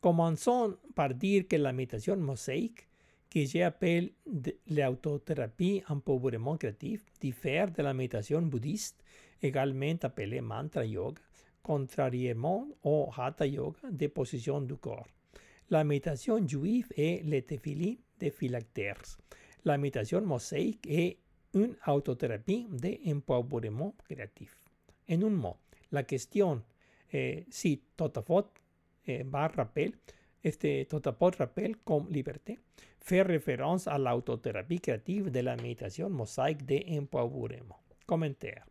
Commençons 0.00 0.76
par 0.94 1.14
dire 1.14 1.46
que 1.48 1.56
la 1.56 1.72
méditation 1.72 2.16
mosaïque, 2.16 2.88
que 3.28 3.44
j'appelle 3.44 4.12
l'autothérapie 4.68 5.82
empouvoirment 5.88 6.56
créatif, 6.56 7.04
diffère 7.20 7.70
de 7.70 7.82
la 7.82 7.92
méditation 7.92 8.40
bouddhiste, 8.40 9.02
également 9.42 9.96
appelée 10.02 10.40
mantra 10.40 10.84
yoga, 10.84 11.20
contrairement 11.62 12.68
au 12.82 13.10
hatha 13.16 13.46
yoga 13.46 13.78
de 13.90 14.06
position 14.08 14.60
du 14.60 14.76
corps. 14.76 15.06
La 15.70 15.82
méditation 15.84 16.46
juive 16.46 16.86
est 16.96 17.24
le 17.24 17.40
de 18.20 18.30
phylactères. 18.30 19.18
La 19.64 19.76
méditation 19.76 20.20
mosaïque 20.20 20.86
est 20.88 21.18
une 21.54 21.74
autothérapie 21.86 22.66
d'empowerment 22.70 23.94
créatif. 24.08 24.56
En 25.10 25.22
un 25.22 25.30
mot, 25.30 25.56
la 25.90 26.04
question 26.04 26.62
eh, 27.12 27.46
si 27.50 27.82
Totafot 27.96 28.52
eh, 29.06 29.22
va 29.24 29.48
rappel, 29.48 29.92
este 30.42 30.86
Totafot 30.88 31.30
rappel 31.38 31.76
comme 31.84 32.08
liberté, 32.10 32.58
fait 33.00 33.22
référence 33.22 33.86
à 33.88 33.98
l'autothérapie 33.98 34.80
créative 34.80 35.30
de 35.30 35.40
la 35.40 35.56
méditation 35.56 36.10
mosaïque 36.10 36.64
d'empowerment. 36.64 37.76
Commentaire. 38.06 38.66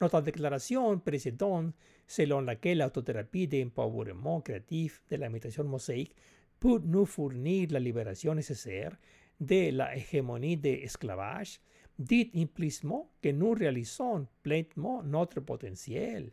Notre 0.00 0.22
déclaration 0.22 0.98
précédente, 0.98 1.74
selon 2.06 2.40
laquelle 2.40 2.78
l'autothérapie 2.78 3.46
d'empowerment 3.46 4.40
créatif 4.40 5.02
de 5.10 5.16
la 5.16 5.28
méditation 5.28 5.64
mosaïque 5.64 6.16
peut 6.58 6.80
nous 6.84 7.04
fournir 7.04 7.68
la 7.70 7.80
libération 7.80 8.34
nécessaire 8.34 8.96
de 9.38 9.70
la 9.70 9.94
hégémonie 9.96 10.56
de 10.56 10.70
l'esclavage, 10.70 11.60
dit 11.98 12.30
implicitement 12.34 13.10
que 13.20 13.28
nous 13.28 13.52
réalisons 13.52 14.26
pleinement 14.42 15.02
notre 15.02 15.40
potentiel. 15.40 16.30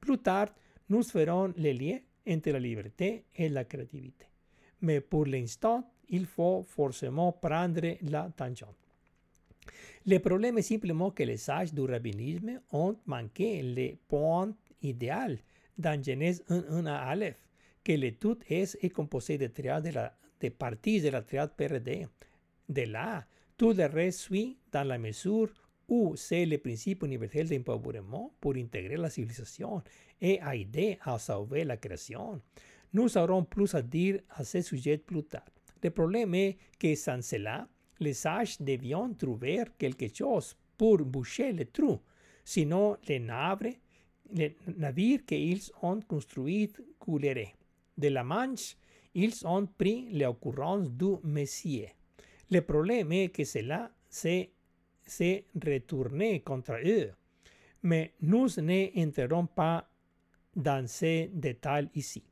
Plus 0.00 0.18
tard, 0.18 0.48
nous 0.88 1.02
ferons 1.02 1.52
le 1.56 1.72
lien 1.72 1.98
entre 2.26 2.50
la 2.50 2.58
liberté 2.58 3.26
et 3.34 3.50
la 3.50 3.64
créativité. 3.64 4.26
Mais 4.80 5.00
pour 5.00 5.26
l'instant, 5.26 5.90
il 6.08 6.26
faut 6.26 6.62
forcément 6.62 7.32
prendre 7.32 7.96
la 8.02 8.30
tangente. 8.30 8.83
Le 10.06 10.18
problème 10.18 10.58
est 10.58 10.62
simplement 10.62 11.10
que 11.10 11.22
les 11.22 11.36
sages 11.36 11.72
du 11.72 11.82
rabbinisme 11.82 12.60
ont 12.72 12.96
manqué 13.06 13.62
le 13.62 13.96
point 14.08 14.54
idéal 14.82 15.38
dans 15.78 16.02
Genèse 16.02 16.42
1.1 16.48 16.86
à 16.86 17.08
Aleph, 17.08 17.48
que 17.82 17.92
l'étude 17.92 18.38
est, 18.48 18.76
est 18.82 18.90
composée 18.90 19.38
de, 19.38 19.46
triades 19.46 20.12
de 20.40 20.48
parties 20.50 21.00
de 21.00 21.08
la 21.08 21.22
triade 21.22 21.52
PRD. 21.56 22.06
De 22.68 22.82
là, 22.82 23.24
tout 23.56 23.72
le 23.72 23.86
reste 23.86 24.20
suit 24.20 24.58
dans 24.72 24.84
la 24.84 24.98
mesure 24.98 25.50
où 25.88 26.16
c'est 26.16 26.46
le 26.46 26.58
principe 26.58 27.02
universel 27.02 27.48
d'empowerment 27.48 28.32
pour 28.40 28.54
intégrer 28.56 28.96
la 28.96 29.10
civilisation 29.10 29.82
et 30.20 30.40
aider 30.52 30.98
à 31.02 31.18
sauver 31.18 31.64
la 31.64 31.76
création. 31.76 32.40
Nous 32.92 33.18
aurons 33.18 33.44
plus 33.44 33.74
à 33.74 33.82
dire 33.82 34.20
à 34.30 34.44
ce 34.44 34.60
sujet 34.62 34.98
plus 34.98 35.24
tard. 35.24 35.44
Le 35.82 35.90
problème 35.90 36.34
est 36.34 36.56
que 36.78 36.94
sans 36.94 37.22
cela, 37.22 37.68
les 38.00 38.14
sages 38.14 38.60
devions 38.60 39.14
trouver 39.14 39.64
quelque 39.78 40.08
chose 40.14 40.56
pour 40.76 40.98
boucher 40.98 41.52
le 41.52 41.64
trou. 41.66 42.00
Sinon, 42.44 42.96
les 43.08 43.20
navires, 43.20 43.74
les 44.32 44.56
navires 44.76 45.24
qu'ils 45.26 45.70
ont 45.82 46.00
construits 46.00 46.72
couleraient. 46.98 47.54
De 47.96 48.08
la 48.08 48.24
Manche, 48.24 48.76
ils 49.14 49.46
ont 49.46 49.66
pris 49.66 50.08
l'occurrence 50.12 50.90
du 50.90 51.16
Messier. 51.22 51.90
Le 52.50 52.60
problème 52.60 53.12
est 53.12 53.28
que 53.28 53.44
cela 53.44 53.90
se, 54.10 54.46
se 55.06 55.42
retourner 55.64 56.40
contre 56.40 56.74
eux. 56.84 57.12
Mais 57.82 58.14
nous 58.20 58.48
n'entrons 58.58 59.46
pas 59.46 59.88
dans 60.56 60.86
ces 60.88 61.30
détails 61.32 61.88
ici. 61.94 62.22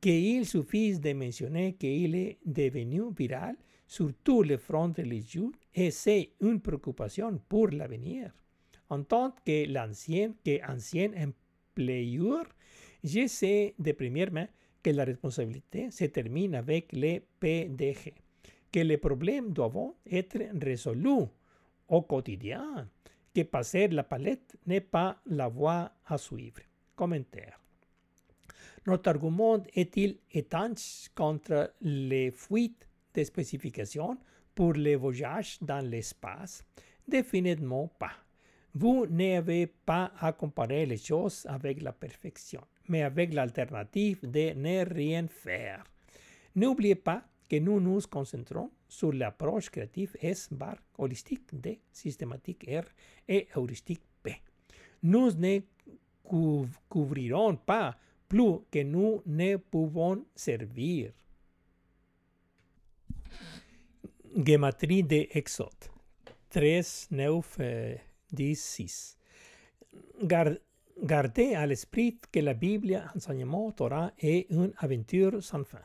Qu'il 0.00 0.46
suffise 0.46 1.00
de 1.00 1.12
mentionner 1.12 1.74
qu'il 1.74 2.14
est 2.14 2.38
devenu 2.44 3.12
viral 3.16 3.54
sur 3.90 4.12
tous 4.22 4.42
les 4.44 4.56
fronts 4.56 4.92
religieux 4.96 5.50
et 5.74 5.90
c'est 5.90 6.30
une 6.40 6.60
préoccupation 6.60 7.40
pour 7.48 7.70
l'avenir. 7.70 8.30
En 8.88 9.02
tant 9.02 9.32
que 9.44 9.66
l'ancien, 9.66 10.32
que 10.44 10.64
ancien 10.64 11.10
employeur, 11.16 12.44
je 13.02 13.26
sais 13.26 13.74
de 13.80 13.90
première 13.90 14.30
main 14.30 14.46
que 14.80 14.90
la 14.90 15.04
responsabilité 15.04 15.90
se 15.90 16.04
termine 16.04 16.54
avec 16.54 16.92
les 16.92 17.20
PDG, 17.40 18.14
que 18.70 18.78
les 18.78 18.96
problèmes 18.96 19.52
doivent 19.52 19.94
être 20.08 20.38
résolus 20.62 21.26
au 21.88 22.02
quotidien, 22.02 22.88
que 23.34 23.42
passer 23.42 23.88
la 23.88 24.04
palette 24.04 24.56
n'est 24.66 24.82
pas 24.82 25.20
la 25.26 25.48
voie 25.48 25.90
à 26.06 26.16
suivre. 26.16 26.62
Commentaire. 26.94 27.60
Notre 28.86 29.10
argument 29.10 29.64
est-il 29.74 30.18
étanche 30.30 31.08
contre 31.12 31.74
les 31.80 32.30
fuites 32.30 32.86
de 33.14 33.24
spécifications 33.24 34.16
pour 34.54 34.74
les 34.74 34.96
voyages 34.96 35.58
dans 35.60 35.84
l'espace 35.84 36.64
Définitivement 37.06 37.88
pas. 37.98 38.12
Vous 38.72 39.04
n'avez 39.06 39.66
pas 39.66 40.12
à 40.20 40.32
comparer 40.32 40.86
les 40.86 40.96
choses 40.96 41.44
avec 41.48 41.82
la 41.82 41.92
perfection, 41.92 42.60
mais 42.88 43.02
avec 43.02 43.34
l'alternative 43.34 44.20
de 44.22 44.52
ne 44.54 44.84
rien 44.84 45.26
faire. 45.26 45.82
N'oubliez 46.54 46.94
pas 46.94 47.24
que 47.48 47.56
nous 47.56 47.80
nous 47.80 48.00
concentrons 48.08 48.70
sur 48.86 49.12
l'approche 49.12 49.70
créative 49.70 50.16
S-bar 50.20 50.76
holistique 50.98 51.48
D, 51.52 51.80
systématique 51.90 52.68
R 52.70 52.84
et 53.28 53.48
heuristique 53.56 54.02
P. 54.22 54.40
Nous 55.02 55.32
ne 55.32 55.60
couvrirons 56.88 57.56
pas 57.56 57.96
plus 58.28 58.60
que 58.70 58.84
nous 58.84 59.20
ne 59.26 59.56
pouvons 59.56 60.24
servir. 60.34 61.12
Gematrie 64.36 65.02
de 65.02 65.26
Exode 65.32 65.90
3, 66.50 67.08
9, 67.10 67.58
10, 68.32 68.54
6. 68.54 69.16
Gardez 71.02 71.54
à 71.54 71.66
l'esprit 71.66 72.16
que 72.30 72.38
la 72.38 72.54
Bible, 72.54 73.02
enseignement 73.16 73.72
Torah, 73.72 74.12
est 74.20 74.46
une 74.50 74.72
aventure 74.78 75.42
sans 75.42 75.64
fin. 75.64 75.82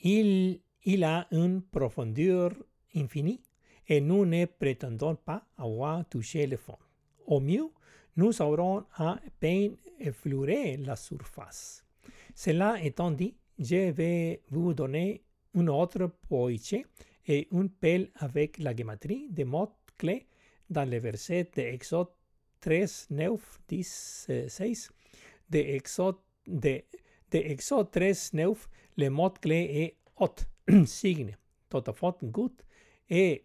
Il, 0.00 0.60
il 0.84 1.04
a 1.04 1.26
une 1.30 1.60
profondeur 1.60 2.52
infinie 2.96 3.42
et 3.86 4.00
nous 4.00 4.24
ne 4.24 4.46
prétendons 4.46 5.16
pas 5.16 5.44
avoir 5.58 6.08
touché 6.08 6.46
le 6.46 6.56
fond. 6.56 6.78
Au 7.26 7.38
mieux, 7.38 7.68
nous 8.16 8.40
aurons 8.40 8.84
à 8.94 9.20
peine 9.38 9.76
effleuré 10.00 10.78
la 10.78 10.96
surface. 10.96 11.84
Cela 12.34 12.82
étant 12.82 13.10
dit, 13.10 13.34
je 13.58 13.90
vais 13.90 14.40
vous 14.50 14.72
donner 14.72 15.22
une 15.54 15.68
autre 15.68 16.06
poésie 16.28 16.84
et 17.28 17.46
un 17.52 17.68
pelle 17.68 18.10
avec 18.16 18.58
la 18.58 18.74
gematrie 18.74 19.28
de 19.30 19.44
mots 19.44 19.76
clés 19.98 20.26
dans 20.70 20.88
le 20.88 20.98
verset 20.98 21.50
de 21.54 21.62
Exode 21.62 22.08
3, 22.60 23.06
9, 23.10 23.60
10, 23.68 24.30
6. 24.48 24.90
De 25.50 25.58
Exode, 25.58 26.16
de, 26.46 26.82
de 27.30 27.38
Exode 27.38 27.90
3, 27.90 28.12
9, 28.32 28.68
le 28.96 29.10
mot 29.10 29.30
clé 29.30 29.70
est 29.72 29.96
ot, 30.16 30.34
signe, 30.86 31.36
totafot 31.68 32.16
gut, 32.22 32.64
et 33.08 33.44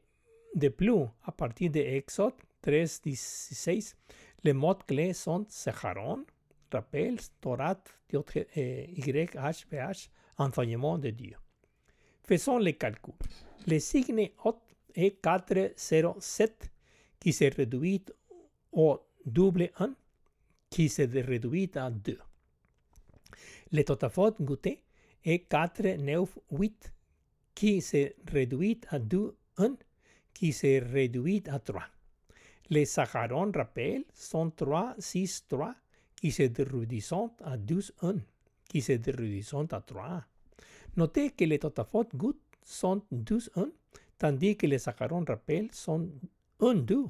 de 0.56 0.70
plus, 0.70 1.04
à 1.24 1.32
partir 1.32 1.70
de 1.72 1.80
Exode 1.80 2.34
3, 2.62 2.88
16, 2.88 3.96
les 4.44 4.54
mots 4.54 4.76
clés 4.76 5.14
sont 5.14 5.46
Secharon, 5.50 6.26
rappel, 6.72 7.18
Torah, 7.40 7.80
YH, 8.12 9.66
BH, 9.70 10.10
enseignement 10.38 10.98
de 10.98 11.10
Dieu. 11.12 11.36
Faisons 12.24 12.58
les 12.58 12.74
calculs. 12.74 13.14
Le 13.66 13.80
signe 13.80 14.30
OT 14.44 14.60
est 14.94 15.22
407 15.22 16.70
qui 17.18 17.32
se 17.32 17.46
réduit 17.46 18.04
au 18.74 19.00
double 19.26 19.70
1 19.78 19.96
qui 20.70 20.90
se 20.90 21.04
réduit 21.04 21.72
à 21.76 21.90
2. 21.90 22.20
Le 23.72 23.84
totafot 23.84 24.36
goûté 24.42 24.84
est 25.24 25.48
498 25.48 26.94
qui 27.56 27.82
se 27.82 28.12
réduit 28.30 28.82
à 28.90 29.00
2 29.00 29.34
1 29.58 29.76
qui 30.34 30.52
se 30.52 30.84
réduit 30.92 31.44
à 31.48 31.60
3. 31.60 31.84
Les 32.70 32.86
saharons 32.86 33.52
rappel 33.54 34.04
sont 34.14 34.50
3 34.50 34.96
6 35.00 35.46
3 35.48 35.74
qui 36.18 36.32
se 36.32 36.44
réduisent 36.44 37.14
à 37.46 37.56
12 37.56 37.94
1 38.02 38.16
qui 38.68 38.82
se 38.82 38.92
réduisent 38.92 39.56
à 39.72 39.80
3. 39.80 40.26
Notez 40.98 41.32
que 41.32 41.46
les 41.46 41.60
totafot 41.60 42.10
gouttes 42.14 42.43
sont 42.64 43.02
12-1, 43.14 43.70
tandis 44.18 44.56
que 44.56 44.68
les 44.68 44.80
saccharons 44.80 45.26
rappel 45.28 45.70
sont 45.72 46.10
1-2, 46.60 47.10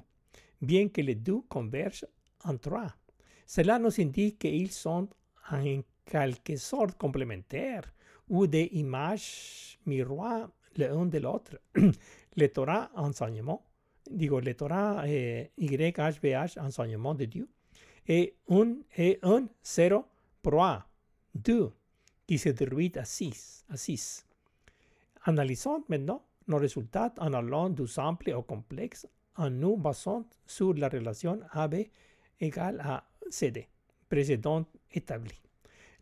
bien 0.62 0.90
que 0.90 1.02
les 1.02 1.16
deux 1.16 1.42
convergent 1.50 2.08
en 2.44 2.58
3. 2.58 2.88
Cela 3.46 3.80
nous 3.80 4.00
indique 4.00 4.40
qu'ils 4.40 4.72
sont 4.72 5.08
en 5.52 5.82
quelque 6.06 6.56
sorte 6.58 6.98
complémentaires 6.98 7.94
ou 8.30 8.48
des 8.48 8.70
images 8.74 9.78
miroirs 9.86 10.50
l'un 10.78 11.06
de 11.06 11.20
l'autre. 11.20 11.60
le 12.36 12.48
Torah 12.48 12.90
enseignement, 12.96 13.64
digo, 14.10 14.40
le 14.40 14.56
Torah 14.56 15.04
eh, 15.08 15.52
YHBH 15.58 16.58
enseignement 16.60 17.14
de 17.14 17.26
Dieu, 17.26 17.48
et 18.08 18.36
un, 18.50 18.78
et 18.98 19.20
un 19.22 19.48
0 19.64 20.06
proa 20.42 20.86
2 21.36 21.72
qui 22.28 22.38
se 22.38 22.50
déroule 22.50 22.92
à 22.96 23.06
6. 23.06 23.66
À 23.70 23.78
6. 23.78 24.26
Analysons 25.26 25.84
maintenant 25.88 26.22
nos 26.48 26.58
résultats 26.58 27.14
en 27.20 27.34
allant 27.34 27.70
du 27.70 27.88
simple 27.88 28.32
au 28.34 28.42
complexe 28.42 29.08
en 29.38 29.50
nous 29.50 29.78
basant 29.78 30.26
sur 30.46 30.74
la 30.74 30.90
relation 30.90 31.40
AB 31.52 31.76
égale 32.40 32.82
à 32.82 33.04
CD, 33.30 33.68
précédente 34.10 34.68
établie. 34.92 35.42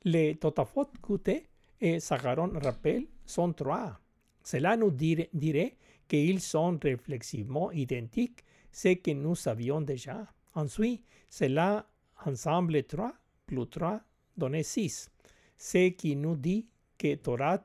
Les 0.04 0.36
totafot 0.36 0.88
QT 1.02 1.48
et 1.80 2.00
Sacharon 2.00 2.52
rappel 2.64 3.06
sont 3.26 3.54
trois. 3.54 4.00
Cela 4.44 4.76
nous 4.76 4.92
dirait 4.92 5.78
qu'ils 6.08 6.42
sont 6.42 6.80
réflexivement 6.82 7.72
identiques, 7.72 8.44
ce 8.72 8.96
que 8.96 9.12
nous 9.12 9.36
savions 9.36 9.82
déjà. 9.82 10.26
Ensuite, 10.56 11.06
cela 11.30 11.86
ensemble 12.26 12.84
3 12.84 13.14
plus 13.46 13.68
3 13.68 14.02
donne 14.36 14.64
6, 14.64 15.12
ce 15.58 15.90
qui 15.90 16.16
nous 16.16 16.36
dit 16.36 16.68
que 16.98 17.16
Torah 17.16 17.64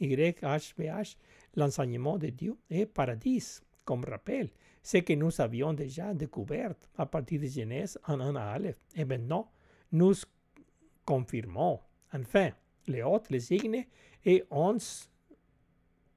YHBH, 0.00 1.16
l'enseignement 1.56 2.18
de 2.18 2.28
Dieu 2.28 2.56
est 2.70 2.86
paradis, 2.86 3.60
comme 3.84 4.04
rappel, 4.04 4.50
ce 4.82 4.98
que 4.98 5.12
nous 5.14 5.40
avions 5.40 5.72
déjà 5.72 6.14
découvert 6.14 6.74
à 6.96 7.06
partir 7.06 7.40
de 7.40 7.46
Genèse 7.46 7.98
en 8.06 8.20
1 8.20 8.36
à 8.36 8.52
Aleph. 8.52 8.78
Et 8.94 9.04
maintenant, 9.04 9.50
nous 9.92 10.14
confirmons. 11.04 11.80
Enfin, 12.12 12.50
les 12.86 13.02
autres, 13.02 13.26
les 13.30 13.40
signes, 13.40 13.86
et 14.24 14.44
11 14.50 15.08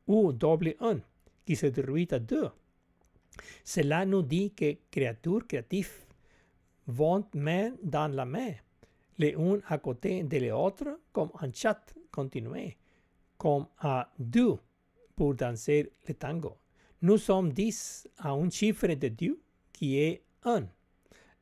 ou 0.07 0.31
double 0.33 0.75
1, 0.79 0.99
qui 1.45 1.55
se 1.55 1.67
déroule 1.67 2.07
à 2.11 2.19
2. 2.19 2.49
Cela 3.63 4.05
nous 4.05 4.21
dit 4.21 4.51
que 4.51 4.75
créatures 4.89 5.47
créatives 5.47 6.05
vont 6.87 7.25
main 7.33 7.71
dans 7.81 8.13
la 8.13 8.25
main, 8.25 8.51
les 9.17 9.31
unes 9.31 9.61
à 9.67 9.77
côté 9.77 10.23
de 10.23 10.37
l'autre, 10.37 10.99
comme 11.13 11.31
un 11.39 11.51
chat 11.53 11.93
continué 12.11 12.77
comme 13.41 13.65
à 13.79 14.07
deux 14.19 14.55
pour 15.15 15.33
danser 15.33 15.91
le 16.07 16.13
tango. 16.13 16.57
Nous 17.01 17.17
sommes 17.17 17.51
dix 17.51 18.07
à 18.19 18.33
un 18.33 18.51
chiffre 18.51 18.93
de 18.93 19.07
Dieu 19.07 19.41
qui 19.73 19.97
est 19.97 20.21
un. 20.43 20.67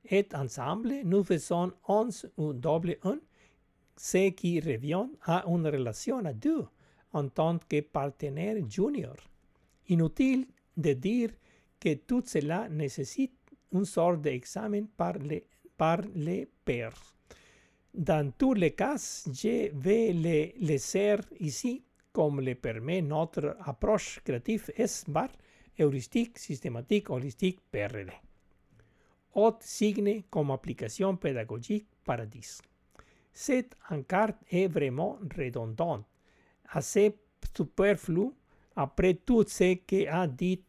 Et 0.10 0.26
ensemble, 0.34 1.02
nous 1.04 1.26
faisons 1.26 1.74
onze 1.90 2.26
ou 2.38 2.54
double 2.54 2.96
un, 3.04 3.20
ce 3.98 4.30
qui 4.30 4.62
revient 4.62 5.10
à 5.24 5.44
une 5.46 5.68
relation 5.68 6.24
à 6.24 6.32
deux 6.32 6.66
en 7.12 7.28
tant 7.28 7.58
que 7.68 7.82
partenaire 7.82 8.56
junior. 8.70 9.18
Inutile 9.90 10.48
de 10.78 10.94
dire 10.94 11.32
que 11.82 11.96
tout 11.96 12.24
cela 12.26 12.70
nécessite 12.70 13.34
une 13.74 13.84
sorte 13.84 14.22
d'examen 14.22 14.86
par 14.96 15.18
les, 15.18 15.46
par 15.76 16.00
les 16.16 16.48
pairs. 16.64 17.14
Dans 17.94 18.32
tous 18.38 18.54
les 18.54 18.72
cas, 18.72 18.96
je 19.26 19.70
vais 19.74 20.14
les 20.14 20.56
laisser 20.62 21.18
ici 21.42 21.84
comme 22.12 22.42
le 22.42 22.56
permet 22.56 23.02
notre 23.02 23.58
approche 23.62 24.20
créative 24.24 24.72
S-bar, 24.76 25.30
heuristique, 25.80 26.38
systématique, 26.38 27.10
holistique, 27.10 27.60
PRD. 27.72 28.12
Autre 29.34 29.62
signe 29.62 30.24
comme 30.30 30.52
application 30.52 31.16
pédagogique 31.16 31.88
paradis. 32.04 32.60
Cette 33.32 33.76
encarte 33.90 34.38
est 34.50 34.68
vraiment 34.68 35.20
redondante, 35.38 36.06
assez 36.70 37.16
superflu 37.56 38.32
après 38.76 39.14
tout 39.14 39.44
ce 39.48 39.76
qu'a 39.76 40.28
dit 40.28 40.64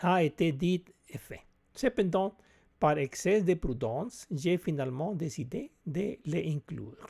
a 0.00 0.22
été 0.22 0.52
dit 0.52 0.84
et 1.08 1.18
fait. 1.18 1.42
Cependant, 1.74 2.36
par 2.78 2.98
excès 2.98 3.42
de 3.42 3.54
prudence, 3.54 4.26
j'ai 4.30 4.58
finalement 4.58 5.14
décidé 5.14 5.72
de 5.86 6.18
les 6.24 6.52
inclure. 6.54 7.06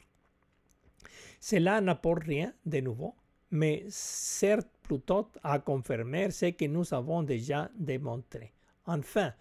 Cela 1.40 1.80
n'apporte 1.80 2.24
rien 2.24 2.52
de 2.64 2.80
nouveau, 2.80 3.14
mais 3.50 3.84
certes 3.89 4.68
plutôt 4.83 5.28
à 5.42 5.58
confirmer 5.58 6.31
ce 6.31 6.47
que 6.47 6.66
nous 6.66 6.92
avons 6.92 7.23
déjà 7.23 7.70
démontré. 7.75 8.52
Enfin, 8.86 9.33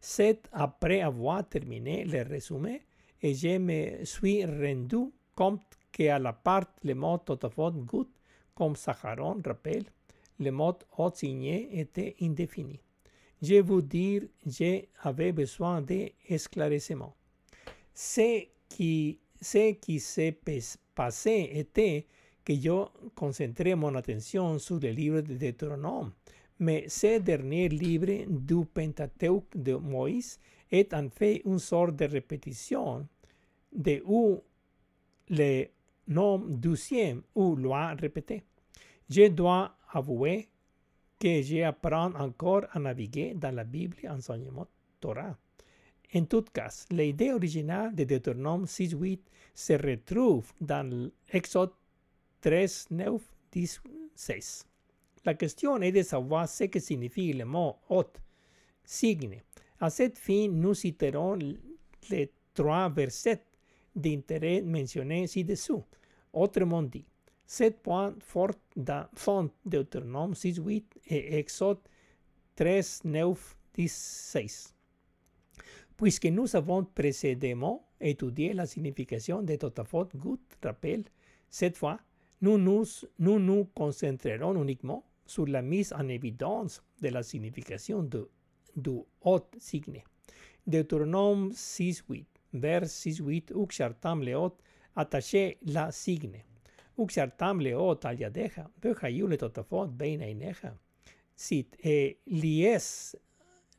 c'est 0.00 0.48
après 0.52 1.00
avoir 1.00 1.48
terminé 1.48 2.04
le 2.04 2.22
résumé 2.22 2.82
et 3.22 3.34
je 3.34 3.58
me 3.58 4.04
suis 4.04 4.44
rendu 4.44 5.10
compte 5.34 5.62
qu'à 5.90 6.18
la 6.18 6.32
part 6.32 6.66
le 6.82 6.94
mot 6.94 7.18
totafot 7.18 7.70
good, 7.70 8.08
comme 8.54 8.76
Saharon 8.76 9.40
rappelle, 9.44 9.84
le 10.38 10.50
mot 10.50 10.76
signé 11.14 11.80
était 11.80 12.16
indéfini. 12.20 12.80
Je 13.40 13.60
vous 13.60 13.82
dire, 13.82 14.22
j'avais 14.46 15.32
besoin 15.32 15.82
d'éclaircissement. 15.82 17.14
Ce 17.92 18.46
qui, 18.68 19.20
ce 19.40 19.72
qui 19.72 20.00
s'est 20.00 20.38
passé 20.94 21.50
était 21.52 22.06
que 22.44 22.54
je 22.54 22.84
concentrais 23.14 23.74
mon 23.74 23.94
attention 23.94 24.58
sur 24.58 24.78
le 24.78 24.90
livre 24.90 25.20
de 25.22 25.34
Deutéronome, 25.34 26.12
mais 26.58 26.88
ce 26.88 27.18
dernier 27.18 27.68
livre 27.68 28.26
du 28.28 28.64
Pentateuque 28.66 29.56
de 29.56 29.74
Moïse 29.74 30.38
est 30.70 30.92
en 30.94 31.08
fait 31.08 31.42
une 31.44 31.58
sorte 31.58 31.96
de 31.96 32.04
répétition 32.04 33.06
de 33.72 34.02
où 34.04 34.40
le 35.30 35.66
nom 36.08 36.38
douzième 36.38 37.22
ou 37.34 37.56
loi 37.56 37.94
répétée. 37.94 38.42
Je 39.08 39.28
dois 39.28 39.74
avouer 39.92 40.48
que 41.18 41.42
j'apprends 41.42 42.12
encore 42.14 42.64
à 42.72 42.78
naviguer 42.78 43.34
dans 43.34 43.54
la 43.54 43.64
Bible 43.64 43.96
enseignement 44.08 44.66
Torah. 45.00 45.36
En 46.14 46.24
tout 46.26 46.44
cas, 46.52 46.86
l'idée 46.90 47.32
originale 47.32 47.94
de 47.94 48.04
Deutéronome 48.04 48.64
6.8 48.66 49.18
se 49.54 49.72
retrouve 49.72 50.52
dans 50.60 51.10
l'Exode 51.32 51.72
3, 52.44 52.90
9, 52.90 53.22
10, 53.52 53.80
16. 54.14 54.66
La 55.24 55.32
question 55.32 55.80
est 55.80 55.92
de 55.92 56.02
savoir 56.02 56.46
ce 56.46 56.64
que 56.64 56.78
signifie 56.78 57.32
le 57.32 57.46
mot 57.46 57.76
hôte, 57.88 58.20
signe. 58.84 59.40
À 59.80 59.88
cette 59.88 60.18
fin, 60.18 60.48
nous 60.48 60.74
citerons 60.74 61.38
les 62.10 62.30
trois 62.52 62.90
versets 62.90 63.42
d'intérêt 63.96 64.60
mentionnés 64.60 65.26
ci-dessous. 65.26 65.82
Autrement 66.34 66.82
dit, 66.82 67.06
sept 67.46 67.80
points 67.82 68.14
forts 68.20 68.60
font 69.14 69.50
Deutéronome 69.64 70.34
6, 70.34 70.58
8 70.58 71.00
et 71.06 71.38
Exode 71.38 71.80
3, 72.56 72.80
9, 73.04 73.56
16. 73.86 74.74
Puisque 75.96 76.26
nous 76.26 76.54
avons 76.54 76.84
précédemment 76.84 77.88
étudié 77.98 78.52
la 78.52 78.66
signification 78.66 79.40
de 79.40 79.56
Totafot 79.56 80.08
Gut, 80.14 80.42
rappel, 80.62 81.04
cette 81.48 81.78
fois, 81.78 81.98
nous 82.44 82.58
nous, 82.58 82.84
nous 83.18 83.38
nous 83.38 83.64
concentrerons 83.74 84.62
uniquement 84.62 85.02
sur 85.24 85.46
la 85.46 85.62
mise 85.62 85.94
en 85.94 86.08
évidence 86.08 86.82
de 87.00 87.08
la 87.08 87.22
signification 87.22 88.02
de, 88.02 88.28
du 88.76 89.00
haut 89.22 89.48
signe. 89.58 90.02
Deutéronome 90.66 91.52
6.8, 91.52 92.24
vers 92.52 92.84
6.8, 92.84 93.54
Uxartam 93.54 94.22
leot, 94.22 94.58
attaché 94.94 95.56
la 95.62 95.90
signe. 95.90 96.44
Uxartam 96.98 97.60
leot 97.60 98.04
al 98.04 98.20
yadeja, 98.20 98.68
vejayu 98.82 99.26
le 99.26 99.38
totafot 99.40 99.88
beina 99.88 100.28
ineja. 100.28 100.74
Sit 101.34 101.76
et 101.82 102.18
lies, 102.26 103.16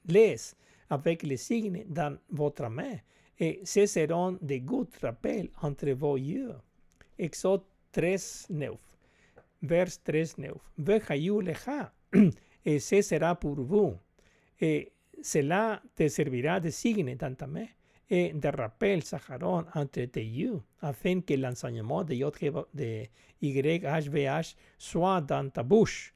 les, 0.07 0.55
avec 0.89 1.21
les 1.21 1.37
signes 1.37 1.85
dans 1.87 2.17
votre 2.31 2.67
main, 2.69 2.97
et 3.39 3.61
ce 3.63 3.85
seront 3.85 4.39
de 4.41 4.57
good 4.57 4.89
rappel 5.01 5.49
entre 5.61 5.91
vos 5.91 6.17
yeux. 6.17 6.55
Exode 7.17 7.63
3, 7.95 8.49
9. 8.49 8.77
Vers 9.61 10.03
3, 10.03 10.38
9. 10.38 10.57
Vejayu 10.77 11.41
leja, 11.41 11.93
et 12.65 12.80
ce 12.80 13.01
sera 13.01 13.35
pour 13.35 13.56
vous. 13.61 13.95
Et 14.59 14.91
cela 15.22 15.82
te 15.95 16.07
servira 16.09 16.59
de 16.59 16.69
signe 16.72 17.15
dans 17.15 17.33
ta 17.33 17.48
main 17.48 17.67
et 18.09 18.33
de 18.33 18.49
rappel 18.49 19.01
Saharon 19.01 19.65
entre 19.74 20.03
tes 20.06 20.25
yeux, 20.25 20.61
afin 20.82 21.22
que 21.22 21.35
l'enseignement 21.35 22.03
de, 22.03 22.15
de 22.74 23.07
YHVH 23.41 24.56
soit 24.77 25.22
dans 25.22 25.49
ta 25.49 25.64
bouche. 25.64 26.14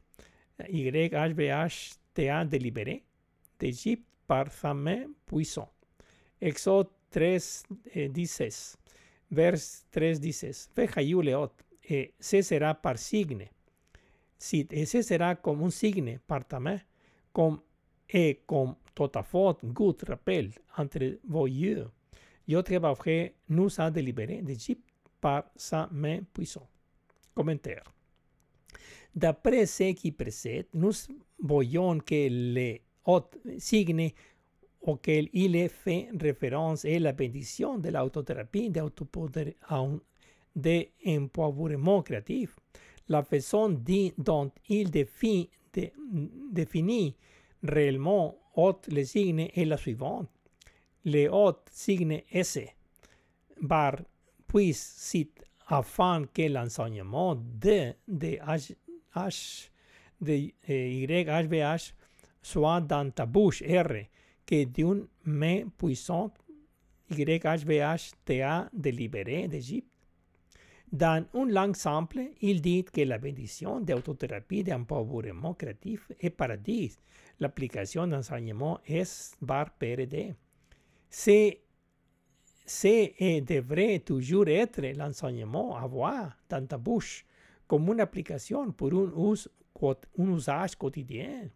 YHVH 0.67 1.95
te 2.13 2.43
délibéré 2.43 3.05
d'Égypte 3.57 4.05
par 4.27 4.51
sa 4.51 4.73
main 4.73 5.05
puissante. 5.25 5.71
Exode 6.41 6.89
3, 7.09 7.39
16. 7.39 8.77
Vers 9.31 9.55
3, 9.91 10.15
16. 10.15 10.69
Vejayu 10.75 11.21
leot 11.21 11.53
et 11.89 12.13
ce 12.19 12.41
sera 12.41 12.73
par 12.75 12.97
signe. 12.97 13.49
Si 14.37 14.67
ese 14.71 15.01
sera 15.01 15.35
comme 15.35 15.63
un 15.63 15.69
signe 15.69 16.19
par 16.25 16.47
ta 16.47 16.59
main, 16.59 16.79
comme 17.33 17.59
et 18.09 18.41
comme 18.45 18.75
totafot 18.95 19.57
gut 19.63 20.03
rappel 20.07 20.51
entre 20.77 21.19
vos 21.27 21.47
yeux. 21.47 21.87
Yo 22.47 22.63
te 22.63 22.73
nous 23.49 23.79
a 23.79 23.91
délibéré 23.91 24.41
d'Égypte 24.41 24.89
par 25.21 25.51
sa 25.55 25.87
main 25.91 26.21
puissante. 26.33 26.69
Commentaire. 27.35 27.83
D'après 29.15 29.65
ce 29.65 29.93
qui 29.93 30.11
précède, 30.11 30.67
nous 30.73 30.91
voyons 31.39 31.99
que 31.99 32.27
le 32.29 32.79
haut 33.05 33.29
signe 33.57 34.11
auquel 34.81 35.29
il 35.33 35.55
est 35.55 35.67
fait 35.67 36.09
référence 36.19 36.85
est 36.85 36.99
la 36.99 37.11
bénédiction 37.11 37.77
de 37.77 37.89
l'autothérapie 37.89 38.71
d'empouvoirement 40.55 42.01
créatif, 42.01 42.55
la 43.07 43.23
façon 43.23 43.69
dont 44.17 44.51
il 44.67 44.91
définit, 44.91 45.49
de, 45.73 47.13
réellement 47.63 48.35
haute 48.55 48.87
le 48.91 49.03
signe 49.03 49.49
est 49.53 49.65
la 49.65 49.77
suivante. 49.77 50.29
Le 51.05 51.27
haut 51.31 51.55
signe 51.71 52.21
S 52.31 52.59
bar 53.61 53.95
puis 54.47 54.73
cite 54.73 55.43
afin 55.67 56.25
que 56.33 56.41
l'enseignement 56.43 57.35
de, 57.35 57.93
de 58.07 58.37
H, 58.37 58.75
H 59.15 59.69
de 60.19 60.51
YHBH 60.67 61.93
soit 62.41 62.81
dans 62.81 63.11
ta 63.11 63.25
bouche 63.25 63.63
R, 63.63 64.07
que 64.45 64.63
d'une 64.65 65.07
main 65.23 65.67
puissante 65.77 66.33
YHBH 67.11 68.11
te 68.25 68.41
a 68.41 68.69
délibéré 68.73 69.47
d'Égypte. 69.47 69.88
Dans 70.91 71.23
une 71.35 71.51
langue 71.51 71.75
simple, 71.75 72.19
il 72.41 72.61
dit 72.61 72.83
que 72.83 73.01
la 73.01 73.19
bénédiction 73.19 73.79
d'autothérapie 73.79 74.63
d'empouvoirement 74.63 75.53
créatif 75.53 76.11
est 76.19 76.31
paradis. 76.31 76.97
L'application 77.39 78.07
d'enseignement 78.07 78.79
est 78.87 79.37
bar 79.39 79.69
PRD. 79.77 80.33
C'est 81.09 81.61
et 82.81 83.41
devrait 83.41 83.99
toujours 83.99 84.47
être 84.47 84.81
l'enseignement 84.95 85.75
à 85.75 85.87
voir 85.87 86.37
dans 86.49 86.65
ta 86.65 86.77
bouche 86.77 87.25
comme 87.67 87.87
une 87.91 87.99
application 87.99 88.71
pour 88.71 88.93
un, 88.93 89.33
un 90.19 90.35
usage 90.35 90.75
quotidien. 90.75 91.49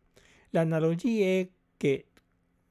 L'analogie 0.51 1.21
est 1.21 1.51
que 1.77 2.03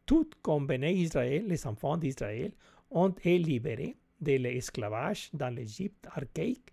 tout 0.06 0.28
comme 0.42 0.68
Israël, 0.82 1.44
les 1.46 1.66
enfants 1.66 1.96
d'Israël, 1.96 2.52
ont 2.90 3.08
été 3.10 3.38
libérés 3.38 3.96
de 4.22 4.32
l'esclavage 4.36 5.30
dans 5.34 5.54
l'Égypte 5.54 6.06
archaïque, 6.14 6.72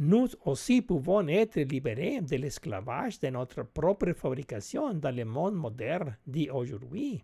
nous 0.00 0.28
aussi 0.44 0.80
pouvons 0.82 1.26
être 1.28 1.60
libérés 1.60 2.20
de 2.20 2.36
l'esclavage 2.36 3.18
de 3.20 3.28
notre 3.28 3.62
propre 3.64 4.12
fabrication 4.12 4.94
dans 4.94 5.14
le 5.14 5.24
monde 5.24 5.54
moderne 5.54 6.16
d'aujourd'hui. 6.26 7.22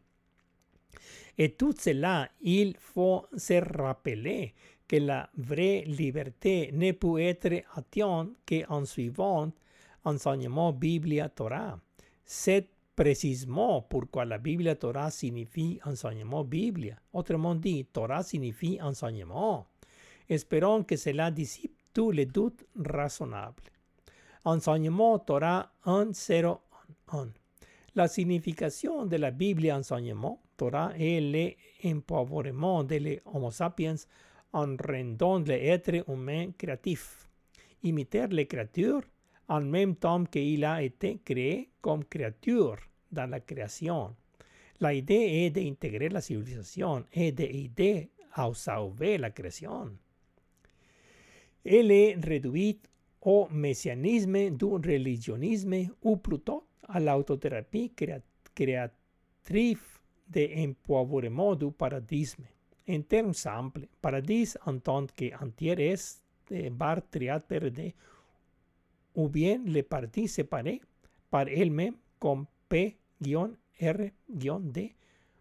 Et 1.39 1.53
tout 1.53 1.75
cela, 1.79 2.29
il 2.43 2.77
faut 2.79 3.27
se 3.37 3.55
rappeler 3.79 4.55
que 4.87 4.97
la 4.97 5.29
vraie 5.37 5.83
liberté 5.87 6.71
ne 6.73 6.93
peut 6.93 7.21
être 7.21 7.65
atteinte 7.75 8.31
qu'en 8.47 8.85
suivant 8.85 9.51
enseignement 10.05 10.73
Biblia 10.73 11.29
Torah. 11.29 11.79
C'est 12.25 12.69
précisément 12.95 13.83
pourquoi 13.83 14.25
la 14.25 14.39
Bible 14.39 14.75
Torah 14.77 15.11
signifie 15.11 15.81
enseignement 15.85 16.45
Biblia. 16.45 16.97
Autrement 17.13 17.55
dit, 17.55 17.85
Torah 17.87 18.23
signifie 18.23 18.81
enseignement. 18.81 19.67
Espérons 20.29 20.85
que 20.85 20.97
cela 20.97 21.31
dissipe 21.31 21.77
tous 21.93 22.11
les 22.11 22.27
doutes 22.27 22.65
raisonnables. 22.77 23.63
Enseignement 24.45 25.19
Torah 25.19 25.73
1.0.1. 25.87 27.29
La 27.95 28.09
signification 28.09 29.07
de 29.07 29.17
la 29.17 29.31
Bible 29.31 29.71
enseignement 29.71 30.41
Torah 30.57 30.93
est 30.99 31.57
l'empouvoirment 31.83 32.85
de 32.85 32.97
l'Homo 32.97 33.51
sapiens 33.51 33.97
en 34.53 34.77
rendant 34.77 35.39
l'être 35.41 36.09
humain 36.09 36.53
créatif. 36.57 37.29
Imiter 37.83 38.29
les 38.29 38.47
créatures 38.47 39.03
en 39.49 39.61
même 39.61 39.97
temps 39.97 40.25
qu'il 40.25 40.65
a 40.65 40.83
été 40.83 41.21
créé 41.25 41.71
comme 41.81 42.05
créature 42.05 42.79
dans 43.11 43.29
la 43.31 43.41
création. 43.41 44.15
La 44.81 44.93
idée 44.93 45.15
est 45.15 45.51
d'intégrer 45.51 46.09
la 46.09 46.21
civilisation 46.21 47.05
et 47.13 47.33
d'aider 47.33 48.11
à 48.33 48.53
sauver 48.55 49.19
la 49.19 49.31
création. 49.31 49.91
Elle 51.65 51.91
est 51.91 52.17
réduite 52.23 52.89
au 53.23 53.49
messianisme 53.51 54.51
du 54.51 54.65
religionisme 54.65 55.89
ou 56.03 56.17
plutôt 56.17 56.67
à 56.89 57.01
l'autothérapie 57.01 57.93
créatrice 58.55 59.79
d'empouvoirement 60.29 61.55
du 61.55 61.71
paradisme. 61.71 62.45
En 62.89 63.01
termes 63.03 63.33
simples, 63.33 63.87
paradis 64.03 64.57
en 64.67 64.79
tant 64.79 65.07
qu'entier 65.07 65.93
est 66.51 66.71
bar 66.71 67.01
triat 67.11 67.41
PRD 67.41 67.95
ou 69.15 69.29
bien 69.29 69.61
les 69.65 69.83
parties 69.83 70.29
séparées 70.29 70.81
par 71.31 71.49
elles-mêmes 71.49 71.97
comme 72.19 72.47
P-R-D 72.69 72.97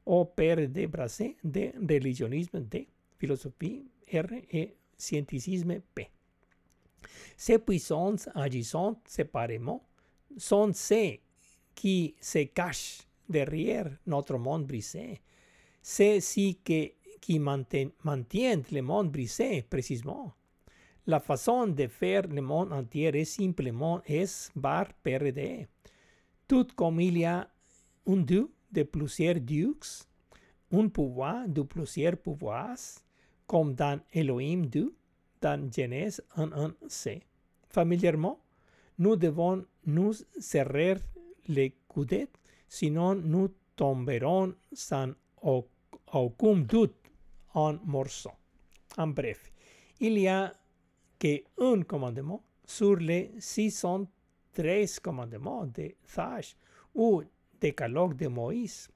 o 0.06 0.26
PRD 0.26 0.88
brasé 0.88 1.38
de 1.44 1.72
religionisme 1.80 2.60
D, 2.62 2.88
philosophie 3.18 3.86
R 4.12 4.34
et 4.52 4.76
scientificisme 4.98 5.80
P. 5.94 6.10
Ces 7.38 7.60
puissances 7.60 8.30
agissant 8.36 9.00
séparément 9.06 9.84
sont 10.38 10.74
ceux 10.74 11.18
qui 11.76 12.16
se 12.20 12.44
cachent 12.44 13.08
derrière 13.28 13.90
notre 14.06 14.38
monde 14.38 14.66
brisé. 14.66 15.22
C'est 15.82 16.20
ci 16.20 16.60
que, 16.64 16.92
qui 17.20 17.40
maintiennent 17.40 18.64
le 18.72 18.82
monde 18.82 19.12
brisé, 19.12 19.64
précisément. 19.64 20.34
La 21.06 21.20
façon 21.20 21.68
de 21.68 21.88
faire 21.88 22.28
le 22.30 22.42
monde 22.42 22.72
entier 22.72 23.08
est 23.08 23.26
simplement 23.26 24.02
S 24.06 24.50
bar 24.56 24.88
PRD. 25.04 25.68
Tout 26.48 26.68
comme 26.78 27.02
il 27.02 27.18
y 27.18 27.26
a 27.26 27.46
un 28.08 28.18
dieu 28.18 28.50
de 28.72 28.84
plusieurs 28.84 29.42
dieux, 29.42 29.76
un 30.72 30.88
pouvoir 30.88 31.46
de 31.50 31.62
plusieurs 31.64 32.16
pouvoirs, 32.16 32.78
comme 33.46 33.74
dans 33.76 34.00
Elohim 34.14 34.66
Dieu, 34.68 34.96
dans 35.42 35.70
Genèse 35.70 36.24
1.1c. 36.38 37.22
Familièrement, 37.68 38.40
nous 38.98 39.18
devons 39.18 39.66
nous 39.86 40.14
serrer 40.40 40.96
les 41.50 41.76
coudes, 41.86 42.30
sinon 42.70 43.16
nous 43.16 43.50
tomberons 43.76 44.56
sans 44.72 45.10
aucun 45.42 46.56
doute 46.56 46.96
en 47.54 47.74
morceaux. 47.84 48.32
En 48.98 49.08
bref, 49.08 49.52
il 50.00 50.18
y 50.18 50.30
a 50.30 50.54
que 51.24 51.42
un 51.58 51.84
commandement 51.84 52.44
sur 52.66 52.98
les 52.98 53.32
613 53.40 55.00
commandements 55.00 55.66
de 55.66 55.96
Thash 56.14 56.58
ou 56.94 57.24
décalogue 57.62 58.18
de 58.18 58.28
Moïse. 58.28 58.90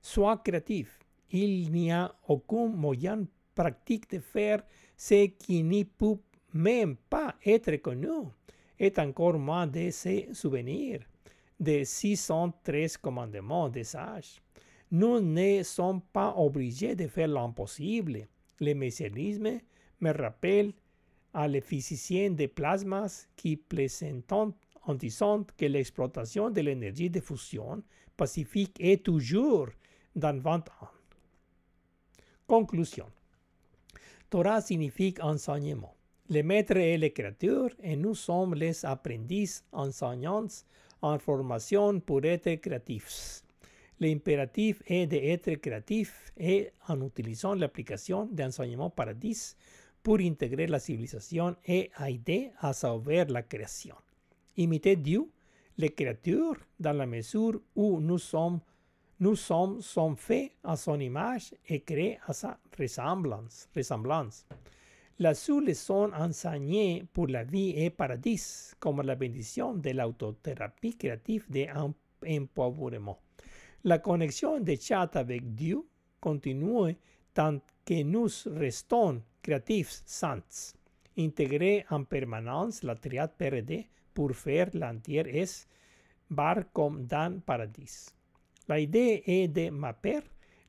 Sois 0.00 0.38
créatif. 0.38 0.98
Il 1.30 1.70
n'y 1.70 1.92
a 1.92 2.14
aucun 2.26 2.68
moyen 2.68 3.26
pratique 3.54 4.10
de 4.10 4.18
faire 4.18 4.62
ce 4.96 5.26
qui 5.26 5.62
n'y 5.62 5.84
peut 5.84 6.16
même 6.54 6.96
pas 6.96 7.34
être 7.44 7.76
connu, 7.76 8.30
et 8.78 8.94
encore 8.98 9.38
moins 9.38 9.66
de 9.66 9.90
se 9.90 10.32
souvenir 10.32 11.00
des 11.60 11.84
613 11.84 12.96
commandements 12.96 13.68
des 13.68 13.84
sages. 13.84 14.40
Nous 14.90 15.20
ne 15.20 15.62
sommes 15.62 16.00
pas 16.00 16.32
obligés 16.34 16.94
de 16.94 17.08
faire 17.08 17.28
l'impossible. 17.28 18.26
Le 18.58 18.72
messianisme 18.72 19.58
me 20.00 20.12
rappelle 20.12 20.72
à 21.38 21.46
les 21.46 21.60
physiciens 21.60 22.30
de 22.30 22.46
plasmas 22.46 23.28
qui 23.36 23.56
plaisantent 23.56 24.56
en 24.82 24.94
disant 24.94 25.44
que 25.56 25.66
l'exploitation 25.66 26.50
de 26.50 26.60
l'énergie 26.60 27.10
de 27.10 27.20
fusion 27.20 27.80
pacifique 28.16 28.76
est 28.80 29.04
toujours 29.04 29.68
dans 30.16 30.36
20 30.36 30.68
ans. 30.82 30.90
Conclusion. 32.44 33.06
Torah 34.28 34.60
signifie 34.60 35.14
enseignement. 35.22 35.94
Le 36.28 36.42
maître 36.42 36.76
est 36.76 36.98
le 36.98 37.08
créateur 37.10 37.70
et 37.84 37.94
nous 37.94 38.16
sommes 38.16 38.54
les 38.56 38.84
apprentis 38.84 39.60
enseignants 39.70 40.48
en 41.02 41.20
formation 41.20 42.00
pour 42.00 42.24
être 42.24 42.52
créatifs. 42.56 43.44
L'impératif 44.00 44.82
est 44.88 45.06
d'être 45.06 45.54
créatif 45.54 46.32
et 46.36 46.72
en 46.88 47.00
utilisant 47.00 47.54
l'application 47.54 48.28
d'enseignement 48.32 48.90
paradis 48.90 49.54
pour 50.08 50.20
intégrer 50.20 50.66
la 50.66 50.78
civilisation 50.78 51.54
et 51.66 51.90
aider 52.00 52.50
à 52.60 52.72
sauver 52.72 53.26
la 53.26 53.42
création. 53.42 53.94
Imiter 54.56 54.96
Dieu, 54.96 55.28
les 55.76 55.90
créatures, 55.90 56.56
dans 56.80 56.94
la 56.94 57.04
mesure 57.04 57.60
où 57.76 58.00
nous 58.00 58.16
sommes, 58.16 58.60
nous 59.20 59.36
sommes, 59.36 59.82
faits 60.16 60.52
à 60.64 60.76
son 60.76 60.98
image 60.98 61.52
et 61.68 61.80
créés 61.80 62.18
à 62.26 62.32
sa 62.32 62.58
ressemblance. 62.78 64.46
La 65.18 65.34
seule 65.34 65.66
leçon 65.66 66.10
enseignée 66.14 67.04
pour 67.12 67.26
la 67.26 67.44
vie 67.44 67.74
est 67.76 67.90
paradis, 67.90 68.72
comme 68.80 69.02
la 69.02 69.14
bénédiction 69.14 69.74
de 69.74 69.90
l'autothérapie 69.90 70.96
créative 70.96 71.44
d'empouvoirement. 71.50 73.18
La 73.84 73.98
connexion 73.98 74.58
de 74.58 74.74
chat 74.74 75.14
avec 75.16 75.54
Dieu 75.54 75.86
continue 76.18 76.96
tant 77.34 77.58
que 77.84 78.02
nous 78.02 78.28
restons 78.46 79.20
créatifs 79.42 80.02
sans 80.04 80.74
intégrer 81.16 81.84
en 81.90 82.04
permanence 82.04 82.82
la 82.82 82.94
triade 82.94 83.32
PRD 83.36 83.86
pour 84.14 84.34
faire 84.34 84.68
l'entier 84.74 85.24
S 85.26 85.66
bar 86.30 86.64
comme 86.72 87.06
dans 87.06 87.40
Paradis. 87.40 88.14
La 88.68 88.78
idée 88.78 89.22
est 89.26 89.48
de 89.48 89.70
mapper 89.70 90.20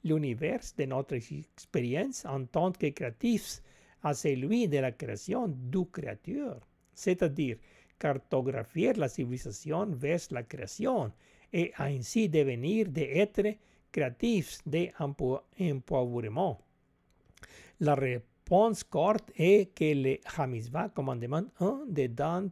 l'univers 0.03 0.61
de 0.77 0.85
notre 0.85 1.15
expérience 1.15 2.25
en 2.25 2.45
tant 2.45 2.72
que 2.72 2.88
créatifs 2.88 3.61
à 4.03 4.14
celui 4.14 4.67
de 4.67 4.77
la 4.77 4.91
création 4.93 5.48
du 5.48 5.85
créateur, 5.91 6.59
c'est-à-dire 6.93 7.57
cartographier 7.99 8.93
la 8.93 9.09
civilisation 9.09 9.88
vers 9.88 10.22
la 10.31 10.43
création 10.43 11.11
et 11.51 11.73
ainsi 11.77 12.30
devenir 12.30 12.88
d'être 12.88 13.57
créatifs 13.91 14.59
d'empouvoirement. 14.65 16.61
La 17.81 17.95
réponse 18.50 18.84
courte 18.84 19.32
est 19.36 19.76
que 19.76 19.94
le 19.94 20.18
Hamizvah, 20.36 20.90
commandement 20.90 21.44
1 21.60 21.86
de 21.88 22.08
dans, 22.08 22.50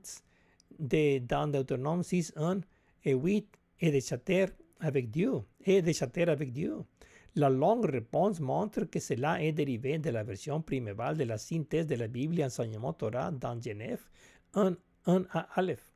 de 0.77 1.17
dans 1.17 1.47
Deutéronome 1.47 2.03
6, 2.03 2.33
1 2.35 2.59
et 3.03 3.13
8 3.13 3.47
est 3.79 3.91
de 3.91 3.99
chatter 3.99 4.45
avec 4.79 5.09
Dieu, 5.09 5.41
et 5.65 5.81
de 5.81 5.91
chatter 5.91 6.29
avec 6.29 6.51
Dieu. 6.53 6.75
La 7.33 7.49
longue 7.49 7.85
réponse 7.85 8.39
montre 8.39 8.83
que 8.83 8.99
cela 8.99 9.41
est 9.41 9.53
dérivé 9.53 9.97
de 9.97 10.11
la 10.11 10.23
version 10.23 10.61
primévale 10.61 11.17
de 11.17 11.23
la 11.23 11.39
synthèse 11.39 11.87
de 11.87 11.95
la 11.95 12.07
Bible 12.07 12.43
enseignement 12.43 12.93
Torah 12.93 13.31
dans 13.31 13.59
Genève 13.59 14.03
1, 14.53 14.75
1 15.07 15.25
à 15.31 15.47
Aleph. 15.55 15.91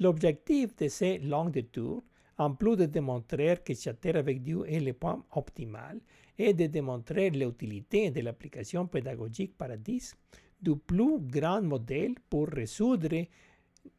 L'objectif 0.00 0.74
de 0.76 0.88
ces 0.88 1.18
longues 1.18 1.52
détours, 1.52 2.02
en 2.38 2.54
plus 2.54 2.76
de 2.76 2.86
démontrer 2.86 3.58
que 3.62 3.74
chatter 3.74 4.16
avec 4.16 4.42
Dieu 4.42 4.64
est 4.66 4.80
le 4.80 4.94
point 4.94 5.22
optimal, 5.32 6.00
est 6.38 6.54
de 6.54 6.66
démontrer 6.66 7.30
l'utilité 7.30 8.10
de 8.10 8.20
l'application 8.20 8.86
pédagogique 8.86 9.56
Paradis 9.56 10.12
du 10.60 10.76
plus 10.76 11.18
grand 11.20 11.62
modèle 11.62 12.14
pour 12.28 12.48
résoudre 12.48 13.24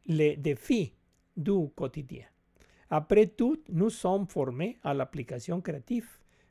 les 0.06 0.36
défis 0.36 0.92
du 1.36 1.68
quotidien. 1.74 2.24
Après 2.90 3.26
tout, 3.26 3.62
nous 3.68 3.90
sommes 3.90 4.26
formés 4.26 4.78
à 4.82 4.94
l'application 4.94 5.60
créative 5.60 6.08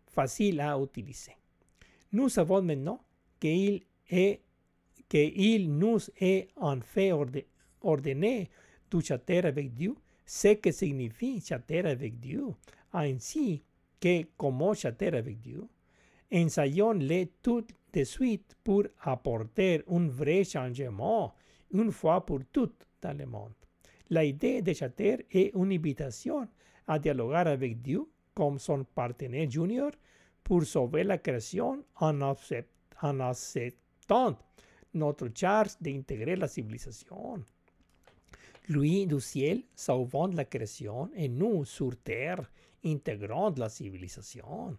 facile 0.08 0.62
à 0.62 0.78
utiliser. 0.80 1.36
Nous 2.12 2.30
savons 2.30 2.62
maintenant 2.62 3.02
qu'il 3.40 3.84
est 4.10 4.42
qu'il 5.10 5.74
nous 5.74 6.00
est 6.20 6.50
en 6.58 6.82
fait 6.82 7.12
ordonné 7.82 8.50
de 8.92 9.00
chatter 9.00 9.40
avec 9.40 9.74
Dieu, 9.74 9.96
ce 10.26 10.54
que 10.56 10.72
signifie 10.72 11.40
chatter 11.40 11.80
avec 11.80 12.20
Dieu, 12.20 12.48
ainsi 12.92 13.64
que 14.02 14.24
comment 14.38 14.74
chatter 14.74 15.08
avec 15.08 15.40
Dieu. 15.40 15.64
Ensayons-le 16.34 17.26
tout 17.42 17.66
de 17.94 18.04
suite 18.04 18.56
pour 18.64 18.84
apporter 19.02 19.84
un 19.90 20.08
vrai 20.08 20.44
changement 20.44 21.34
une 21.72 21.92
fois 21.92 22.26
pour 22.26 22.40
toutes 22.52 22.86
dans 23.02 23.18
le 23.18 23.26
monde. 23.26 23.54
La 24.10 24.24
idée 24.24 24.62
de 24.62 24.74
chatter 24.74 25.26
est 25.32 25.54
une 25.56 25.72
invitation 25.72 26.48
à 26.86 27.00
dialoguer 27.00 27.50
avec 27.50 27.82
Dieu 27.82 28.06
comme 28.34 28.60
son 28.60 28.84
partenaire 28.84 29.50
junior 29.50 29.92
pour 30.44 30.64
sauver 30.64 31.04
la 31.04 31.18
création 31.18 31.84
en 31.96 32.22
acceptant 32.22 34.38
notre 34.94 35.30
charge 35.34 35.72
d'intégrer 35.82 36.36
la 36.36 36.48
civilisation. 36.48 37.44
Lui 38.70 39.06
du 39.06 39.20
ciel 39.20 39.64
sauvant 39.76 40.28
la 40.28 40.46
création 40.46 41.10
et 41.16 41.30
nous 41.30 41.66
sur 41.66 41.96
terre 42.04 42.50
intégrant 42.84 43.54
la 43.58 43.70
civilisation. 43.70 44.78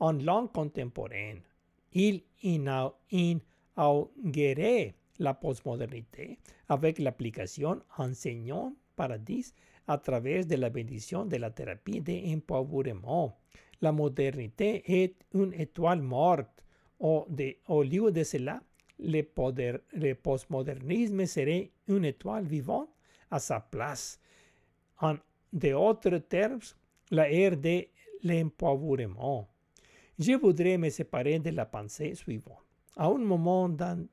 En 0.00 0.12
langue 0.12 0.52
contemporaine, 0.52 1.40
il 1.92 2.22
inaugurait 2.42 2.94
la 5.18 5.34
postmodernité 5.34 6.38
avec 6.68 6.98
l'application 6.98 7.80
enseignant 7.98 8.74
paradis 8.96 9.52
à 9.86 9.98
travers 9.98 10.46
de 10.46 10.56
la 10.56 10.70
bénédiction 10.70 11.24
de 11.24 11.36
la 11.36 11.50
thérapie 11.50 12.00
d'empouvoirement. 12.00 13.38
La 13.80 13.92
modernité 13.92 14.82
est 15.02 15.14
une 15.34 15.52
étoile 15.52 16.00
morte. 16.00 16.48
Au, 17.00 17.26
de, 17.28 17.56
au 17.66 17.82
lieu 17.82 18.10
de 18.12 18.22
cela, 18.22 18.62
le, 18.98 19.22
poder, 19.22 19.74
le 19.92 20.14
postmodernisme 20.14 21.26
serait 21.26 21.70
une 21.88 22.04
étoile 22.04 22.44
vivante 22.44 22.88
à 23.30 23.38
sa 23.38 23.60
place. 23.60 24.20
En 25.00 25.16
d'autres 25.52 26.18
termes, 26.18 26.60
la 27.10 27.30
ère 27.30 27.56
de 27.56 27.86
l'empouvoirement. 28.22 29.48
Je 30.16 30.32
voudrais 30.34 30.78
me 30.78 30.90
séparer 30.90 31.40
de 31.40 31.50
la 31.50 31.66
pensée 31.66 32.14
suivante. 32.14 32.62
À 32.96 33.06
un 33.06 33.18
moment 33.18 33.68
dans, 33.68 34.06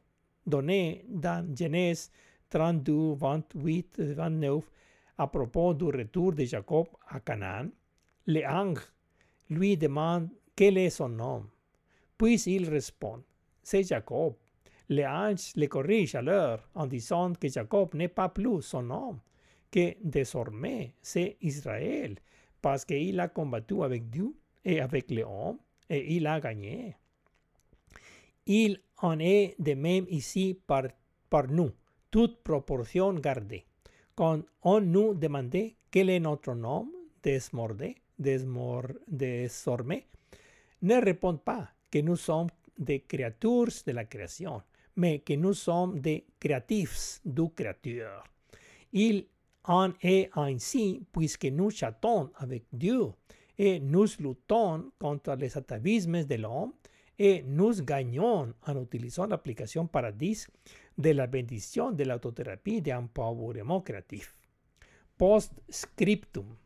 donné 0.47 1.05
dans 1.07 1.45
Genèse 1.55 2.09
32, 2.49 3.13
28, 3.13 3.99
29, 3.99 4.63
à 5.19 5.27
propos 5.27 5.75
du 5.75 5.85
retour 5.85 6.33
de 6.33 6.43
Jacob 6.43 6.87
à 7.07 7.19
Canaan, 7.19 7.69
l'ange 8.25 8.91
lui 9.51 9.77
demande 9.77 10.29
quel 10.55 10.79
est 10.79 10.89
son 10.89 11.09
nom. 11.09 11.45
Puis 12.17 12.41
il 12.47 12.67
répond, 12.67 13.23
c'est 13.61 13.83
Jacob. 13.83 14.33
L'ange 14.89 15.51
le 15.55 15.67
corrige 15.67 16.15
alors 16.15 16.67
en 16.73 16.87
disant 16.87 17.33
que 17.33 17.47
Jacob 17.47 17.93
n'est 17.93 18.07
pas 18.07 18.29
plus 18.29 18.63
son 18.63 18.81
nom, 18.81 19.19
que 19.69 19.95
désormais 20.03 20.95
c'est 20.99 21.37
Israël, 21.41 22.15
parce 22.59 22.85
qu'il 22.85 23.19
a 23.19 23.27
combattu 23.27 23.83
avec 23.83 24.09
Dieu 24.09 24.33
et 24.65 24.81
avec 24.81 25.11
les 25.11 25.23
hommes, 25.23 25.59
et 25.91 26.15
il 26.15 26.25
a 26.25 26.39
gagné. 26.39 26.95
Il 28.45 28.81
en 28.99 29.19
est 29.19 29.55
de 29.59 29.73
même 29.73 30.05
ici 30.09 30.57
par, 30.65 30.87
nous, 31.49 31.71
toute 32.09 32.41
proportion 32.43 33.13
gardée. 33.13 33.65
Quand 34.15 34.41
on 34.63 34.79
nous 34.79 35.13
demandait 35.13 35.75
quel 35.91 36.09
est 36.09 36.19
notre 36.19 36.53
nom, 36.53 36.89
desmordé, 37.21 37.95
desmor, 38.17 38.85
désormais, 39.07 40.07
ne 40.81 40.95
répond 40.95 41.37
pas 41.37 41.69
que 41.91 41.99
nous 41.99 42.15
sommes 42.15 42.49
des 42.77 43.01
créatures 43.01 43.67
de 43.85 43.91
la 43.91 44.05
création, 44.05 44.61
mais 44.95 45.19
que 45.19 45.33
nous 45.33 45.53
sommes 45.53 45.99
des 45.99 46.25
créatifs 46.39 47.19
du 47.25 47.49
Créateur. 47.49 48.23
Il 48.93 49.25
en 49.65 49.91
est 50.01 50.29
ainsi 50.35 51.01
puisque 51.11 51.45
nous 51.45 51.69
chattons 51.69 52.29
avec 52.37 52.63
Dieu 52.71 53.11
et 53.63 53.79
nous 53.79 54.07
luttons 54.17 54.91
contre 54.97 55.35
les 55.35 55.55
atavismes 55.55 56.23
de 56.25 56.33
l'homme 56.35 56.73
et 57.19 57.43
nous 57.43 57.83
gagnons 57.83 58.51
en 58.65 58.81
utilisant 58.81 59.27
l'application 59.27 59.85
Paradis 59.85 60.47
de 60.97 61.11
la 61.11 61.27
bendición 61.27 61.95
de 61.95 62.03
la 62.05 62.15
autoterapia 62.15 62.81
de 62.81 62.91
empowerment 62.91 63.83
créatif. 63.83 64.35
Post-scriptum. 65.15 66.57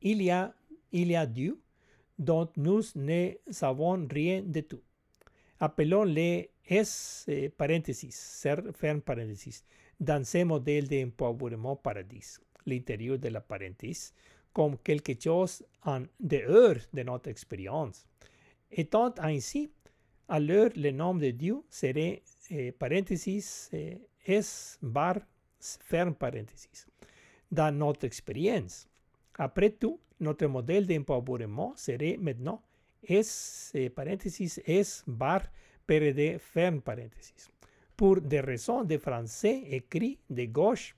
Il 0.00 0.22
y 0.22 0.30
a, 0.30 0.54
il 0.92 1.10
y 1.10 1.16
a 1.16 1.26
Dieu 1.26 1.58
dont 2.16 2.48
nous 2.56 2.82
ne 2.94 3.32
savons 3.50 4.06
rien 4.08 4.42
de 4.42 4.60
tout. 4.60 4.82
Appelons-les 5.58 6.50
S 6.64 7.24
eh, 7.26 7.48
paréntesis, 7.48 8.46
ferme 8.74 9.00
paréntesis, 9.00 9.64
dans 9.98 10.24
ce 10.24 10.44
modèle 10.44 10.86
d'empowerment 10.86 11.74
paradis, 11.74 12.38
l'intérieur 12.64 13.18
de 13.18 13.28
la 13.28 13.40
parénthèse, 13.40 14.14
comme 14.52 14.78
quelque 14.78 15.14
chose 15.20 15.64
en 15.84 16.02
dehors 16.20 16.76
de 16.92 17.02
notre 17.02 17.30
expérience. 17.30 18.06
Étant 18.70 19.14
ainsi, 19.18 19.70
alors 20.28 20.70
le 20.76 20.90
nom 20.90 21.14
de 21.14 21.30
Dieu 21.30 21.62
serait 21.68 22.22
eh, 22.50 22.74
S 24.24 24.78
bar 24.80 25.16
ferme 25.60 26.14
paréntesis 26.14 26.86
dans 27.50 27.76
notre 27.76 28.04
expérience. 28.06 28.88
Après 29.38 29.70
tout, 29.70 30.00
notre 30.20 30.46
modèle 30.46 30.86
d'empowerment 30.86 31.74
serait 31.76 32.16
maintenant 32.18 32.62
S 33.02 33.72
eh, 33.74 33.90
paréntesis 33.90 34.60
S 34.64 35.04
bar 35.06 35.42
PRD 35.86 36.38
ferme 36.38 36.80
paréntesis. 36.80 37.50
Pour 37.96 38.20
des 38.20 38.40
raisons 38.40 38.84
de 38.84 38.96
français 38.98 39.62
écrit 39.70 40.18
de 40.30 40.44
gauche, 40.44 40.94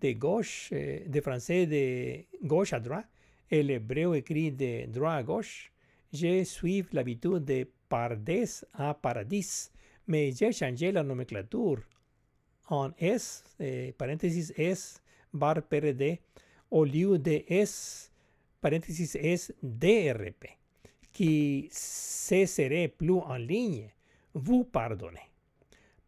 de 0.00 0.12
gauche, 0.12 0.68
eh, 0.72 1.04
de 1.06 1.20
français 1.20 1.66
de 1.66 2.46
gauche 2.46 2.72
à 2.72 2.80
droite 2.80 3.08
et 3.50 3.62
l'hébreu 3.62 4.16
écrit 4.16 4.52
de 4.52 4.86
droite 4.86 5.20
à 5.20 5.22
gauche, 5.22 5.72
je 6.12 6.44
suis 6.44 6.84
l'habitude 6.92 7.44
de 7.44 7.66
pardes 7.88 8.30
à 8.74 8.94
paradis, 8.94 9.70
mais 10.06 10.32
j'ai 10.32 10.52
changé 10.52 10.92
la 10.92 11.02
nomenclature 11.02 11.82
en 12.68 12.90
S, 12.98 13.44
eh, 13.58 13.94
S, 14.56 15.02
bar 15.32 15.62
PRD, 15.62 16.20
au 16.70 16.84
lieu 16.84 17.18
de 17.18 17.42
S, 17.48 18.12
paréntesis 18.60 19.16
S, 19.16 19.52
DRP, 19.62 20.46
qui 21.12 21.68
se 21.72 22.46
serait 22.46 22.88
plus 22.88 23.18
en 23.18 23.36
ligne. 23.36 23.90
Vous 24.34 24.64
pardonnez. 24.64 25.28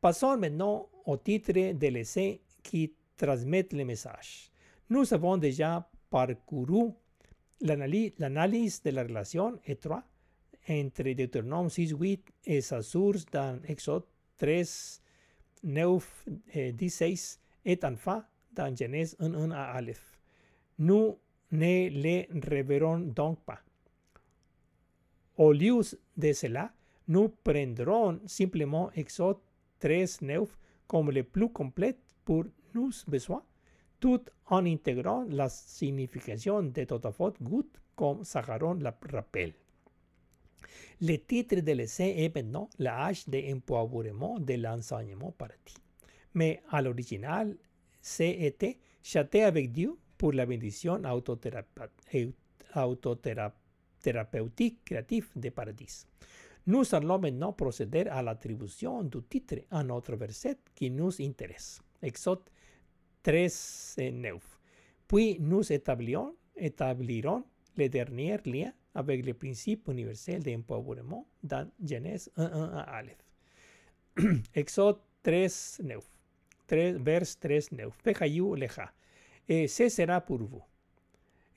Passons 0.01 0.37
maintenant 0.37 0.89
au 1.05 1.17
titre 1.17 1.53
de 1.53 1.87
l'essai 1.89 2.41
qui 2.63 2.93
transmet 3.23 3.69
le 3.73 3.85
message. 3.85 4.51
Nous 4.91 5.15
avons 5.15 5.37
déjà 5.37 5.89
parcouru 6.11 6.91
l'analyse 7.61 8.83
de 8.83 8.91
la 8.91 9.05
relation 9.05 9.61
étroite 9.65 10.05
entre 10.69 11.15
Deutéronome 11.15 11.71
6, 11.71 11.93
8 11.93 12.33
et 12.47 12.61
sa 12.61 12.83
source 12.83 13.25
dans 13.27 13.61
Exode 13.69 14.03
13, 14.39 15.01
9, 15.63 16.27
16 16.89 17.41
et 17.65 17.79
enfin 17.85 18.25
dans 18.53 18.75
Genèse 18.75 19.17
1, 19.21 19.35
1 19.35 19.51
à 19.53 19.63
Aleph. 19.77 20.19
Nous 20.81 21.17
ne 21.53 21.89
les 21.91 22.29
reverrons 22.35 22.99
donc 22.99 23.39
pas. 23.45 23.61
Au 25.37 25.53
lieu 25.53 25.81
de 26.17 26.33
cela, 26.33 26.73
nous 27.07 27.29
prendrons 27.29 28.21
simplement 28.27 28.91
Exode 28.97 29.39
13, 29.79 30.23
9 30.23 30.59
comme 30.89 31.13
le 31.13 31.23
plus 31.23 31.49
complet 31.51 31.97
pour 32.25 32.45
nos 32.75 32.91
besoins, 33.07 33.45
tout 34.01 34.25
en 34.47 34.67
intégrant 34.67 35.25
la 35.29 35.49
signification 35.49 36.63
de 36.63 36.85
Totafot 36.85 37.35
Gut 37.41 37.69
comme 37.95 38.25
Saharon 38.25 38.75
la 38.75 38.97
rappelle. 39.13 39.53
Le 41.01 41.17
titre 41.17 41.61
de 41.61 41.73
l'essai 41.73 42.15
est 42.19 42.35
maintenant 42.35 42.69
la 42.79 43.05
hache 43.05 43.29
d'empouvoirement 43.29 44.39
de 44.39 44.55
l'enseignement 44.55 45.35
ti. 45.65 45.75
Mais 46.35 46.63
à 46.71 46.81
l'original, 46.81 47.57
c'était 48.01 48.79
Châter 49.03 49.43
avec 49.43 49.73
Dieu 49.73 49.97
pour 50.17 50.33
la 50.33 50.47
bénédiction 50.47 51.03
autothérapeutique 52.75 54.85
créative 54.85 55.29
de 55.35 55.49
paradis. 55.51 56.07
Nous 56.67 56.95
allons 56.95 57.19
maintenant 57.19 57.53
procéder 57.53 58.07
à 58.07 58.23
l'attribution 58.23 59.03
du 59.03 59.21
titre 59.25 59.57
à 59.73 59.83
notre 59.83 60.15
verset 60.15 60.59
qui 60.77 60.91
nous 60.91 61.21
intéresse. 61.21 61.81
Exode 62.01 62.43
13, 63.23 63.97
9. 64.13 64.59
Puis 65.07 65.37
nous 65.41 65.73
établirons, 65.73 66.35
établirons 66.57 67.45
le 67.77 67.89
dernier 67.89 68.39
lien 68.45 68.73
avec 68.95 69.25
le 69.25 69.35
principe 69.35 69.89
universel 69.89 70.43
d'empowerment 70.43 71.27
dans 71.43 71.69
Genèse 71.83 72.31
1, 72.37 72.45
1 72.45 72.77
à 72.77 72.81
Aleph. 72.83 73.19
Exode 74.55 74.99
13, 75.23 75.81
9. 75.85 76.05
3, 76.67 76.93
vers 77.03 77.39
13, 77.41 77.73
9. 77.73 77.93
Vejayu 78.05 78.57
leja. 78.57 78.93
Et 79.49 79.69
ce 79.69 79.89
sera 79.89 80.21
pour 80.21 80.39
vous. 80.39 80.63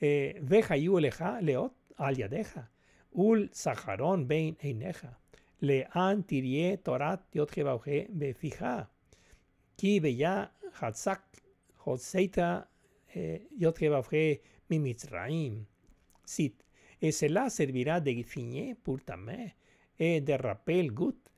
Vejayu 0.01 0.99
leja 0.99 1.39
leot 1.41 1.73
al 1.97 2.17
yadeja. 2.19 2.67
Ul 3.15 3.49
saharon 3.51 4.25
bein 4.27 4.55
eineja. 4.61 5.11
Le 5.61 5.85
an 5.95 6.21
tirie 6.27 6.77
torat 6.83 7.23
yot 7.33 7.51
jebauje 7.55 8.07
befija. 8.09 8.89
Ki 9.77 9.99
beya 9.99 10.51
hatzak 10.81 11.23
hotseita 11.85 12.67
yot 13.57 13.79
jebauje 13.79 14.41
mimitzraim. 14.69 15.65
Sit. 16.25 16.63
Et 17.01 17.11
cela 17.11 17.49
servira 17.49 17.99
de 17.99 18.23
fignet 18.23 18.75
pour 18.83 19.03
ta 19.03 19.15
main 19.15 19.49
et 19.99 20.21
de 20.21 20.33
rappel 20.33 20.91
goutte 20.91 21.29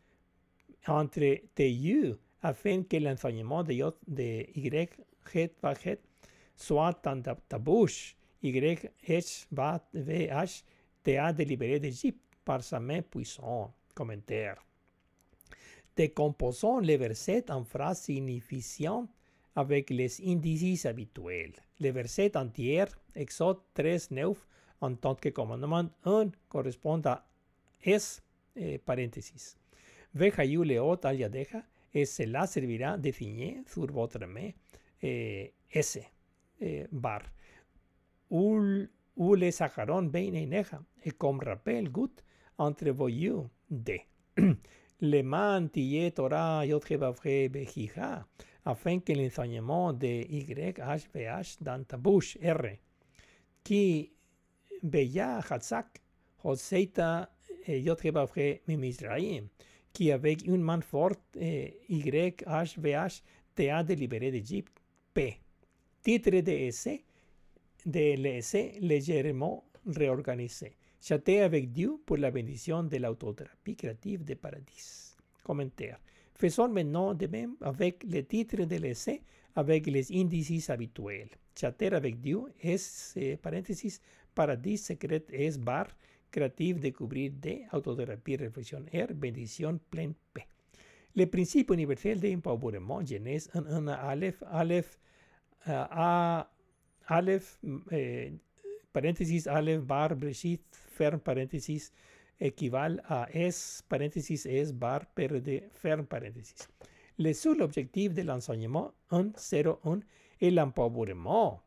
entre 0.87 1.41
tes 1.53 1.71
yeux 1.71 2.19
afin 2.41 2.83
que 2.83 2.97
l'enseignement 2.97 3.63
de, 3.63 3.73
de 4.07 4.45
Y, 4.55 4.89
het, 5.33 5.99
soit 6.55 7.03
dans 7.03 7.21
ta, 7.21 7.35
ta 7.35 7.57
bouche. 7.57 8.15
Y, 8.41 8.89
H, 9.07 9.47
va, 9.51 9.83
V, 9.93 10.29
H, 10.29 10.63
te 11.03 11.17
a 11.17 11.33
délibéré 11.33 11.79
d'Égypte 11.79 12.21
par 12.45 12.63
sa 12.63 12.79
main 12.79 13.01
puissante. 13.01 13.73
Commentaire. 13.93 14.63
Décomposons 15.95 16.79
les 16.79 16.97
versets 16.97 17.49
en 17.49 17.63
phrases 17.63 18.01
signifiantes 18.01 19.09
avec 19.57 19.89
les 19.89 20.21
indices 20.23 20.85
habituels. 20.85 21.53
Les 21.79 21.89
versets 21.89 22.37
entiers, 22.37 22.93
Exode 23.15 23.57
13, 23.73 24.11
9, 24.11 24.47
en 24.81 24.93
tant 24.93 25.15
que 25.15 25.29
commandement 25.29 25.89
1 26.05 26.29
correspond 26.47 27.01
à 27.05 27.25
S 27.81 28.21
eh, 28.55 28.77
paréntésis. 28.77 29.57
Vejayu 30.13 30.63
leot 30.63 31.05
al 31.05 31.17
yadeja 31.17 31.63
et 31.91 32.05
cela 32.05 32.45
servira 32.45 32.97
de 32.97 33.11
signer 33.11 33.63
sur 33.65 33.91
votre 33.91 34.25
main 34.27 34.51
S. 35.01 35.99
eh, 36.59 36.87
bar. 36.91 37.23
Ul, 38.29 38.87
ule 39.15 39.51
sacaron 39.51 40.11
beineneja, 40.11 40.83
et 41.03 41.17
comme 41.17 41.39
rappel 41.39 41.89
gut 41.89 42.23
entre 42.59 42.91
de. 43.69 43.99
Le 44.99 45.21
man 45.21 45.69
tille 45.69 46.11
Torah 46.11 46.65
yotrebavre 46.65 47.49
bejija, 47.49 48.25
afin 48.67 48.99
que 48.99 49.13
l'enseignement 49.13 49.93
de 49.93 50.25
YHVH 50.29 51.57
dans 51.61 51.83
ta 51.85 51.97
bouche 51.97 52.37
R, 52.43 52.77
qui 53.63 54.11
beya 54.83 55.39
hatzak, 55.39 56.01
hoseita 56.43 57.29
yotrebavre 57.67 58.59
mimisraim, 58.67 59.47
qui 59.93 60.11
avec 60.11 60.45
une 60.45 60.61
main 60.61 60.79
YHVH 61.89 63.21
te 63.55 63.69
a 63.69 63.83
délibéré 63.83 64.31
d'Égypte. 64.31 64.81
P. 65.13 65.39
Titre 66.03 66.41
de 66.41 66.51
essai 66.51 67.03
de 67.85 68.15
l'essai 68.15 68.77
légèrement 68.81 69.63
réorganisé. 69.87 70.75
Chaté 71.01 71.41
avec 71.41 71.71
Dieu 71.71 71.97
pour 72.05 72.17
la 72.17 72.31
bénédiction 72.31 72.83
de 72.83 72.97
l'autothérapie 72.97 73.75
créative 73.75 74.23
de 74.23 74.33
Paradis. 74.35 75.15
Commentaire. 75.43 75.99
Faisons 76.37 76.69
maintenant 76.69 77.13
de 77.15 77.25
même 77.27 77.55
avec 77.61 78.03
le 78.03 78.21
titre 78.23 78.63
de 78.65 78.75
l'essai 78.75 79.23
avec 79.55 79.87
les 79.87 80.11
indices 80.11 80.69
habituels. 80.69 81.29
Chatter 81.59 81.87
avec 81.95 82.21
Dieu 82.21 82.41
es, 82.61 83.13
eh, 83.15 83.37
paréntesis, 83.37 83.99
Paradis 84.35 84.77
secret 84.77 85.25
es 85.33 85.57
bar, 85.57 85.87
créative 86.29 86.79
découvrir 86.79 87.31
de 87.41 87.61
autothérapie 87.71 88.35
réflexion 88.35 88.85
R, 88.93 89.15
bénédiction 89.15 89.79
pleine 89.89 90.13
P. 90.31 90.45
Le 91.15 91.25
principe 91.25 91.71
universel 91.71 92.19
de 92.19 92.27
empowerment 92.35 93.03
Genèse 93.03 93.49
1, 93.55 93.65
1 93.65 93.87
Aleph, 93.87 94.43
Aleph, 94.45 94.99
uh, 95.65 95.87
A, 95.89 96.51
Aleph, 97.07 97.59
eh, 97.91 98.33
paréntesis, 98.93 99.47
Aleph, 99.47 99.81
bar, 99.81 100.15
Breshit, 100.15 100.61
ferm, 100.71 101.19
paréntesis, 101.19 101.91
équivalent 102.39 103.01
à 103.07 103.27
S, 103.33 103.83
paréntesis, 103.87 104.45
S, 104.45 104.73
bar, 104.73 105.05
PRD, 105.15 105.63
ferm, 105.73 106.05
paréntesis. 106.05 106.67
Le 107.19 107.33
seul 107.33 107.61
objectif 107.61 108.13
de 108.13 108.21
l'enseignement 108.21 108.91
1.01 109.11 110.01
est 110.39 110.51
l'empowerment. 110.51 111.59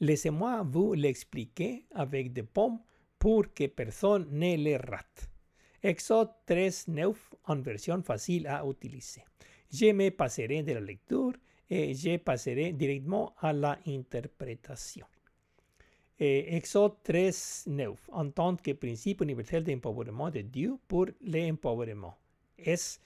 Laissez-moi 0.00 0.62
vous 0.64 0.94
l'expliquer 0.94 1.84
avec 1.92 2.32
des 2.32 2.44
pommes 2.44 2.78
pour 3.18 3.52
que 3.52 3.66
personne 3.66 4.28
ne 4.30 4.56
les 4.56 4.76
rate. 4.76 5.28
Exode 5.82 6.30
3.9 6.46 7.14
en 7.46 7.56
version 7.56 8.02
facile 8.02 8.46
à 8.46 8.64
utiliser. 8.64 9.24
Je 9.72 9.92
me 9.92 10.10
passerai 10.10 10.62
de 10.62 10.72
la 10.72 10.80
lecture 10.80 11.32
et 11.68 11.94
je 11.94 12.16
passerai 12.16 12.72
directement 12.72 13.34
à 13.40 13.52
la 13.52 13.78
Et 16.20 16.56
Exode 16.56 16.94
3.9 17.04 17.94
en 18.10 18.30
tant 18.30 18.56
que 18.56 18.72
principe 18.72 19.20
universel 19.20 19.62
d'empowerment 19.62 20.30
de 20.30 20.40
Dieu 20.40 20.76
pour 20.88 21.06
l'empowerment. 21.20 22.16
Es, 22.58 23.00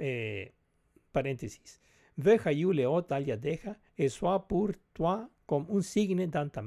eh, 0.00 0.50
paréntesis, 1.12 1.78
Vejayu 2.16 2.72
leot 2.72 3.12
al 3.12 3.28
yadeja 3.28 3.76
et 3.96 4.08
soit 4.08 4.40
pour 4.48 4.72
toi 4.92 5.28
comme 5.46 5.66
un 5.70 5.82
signe 5.82 6.26
dans 6.26 6.50
ta 6.50 6.62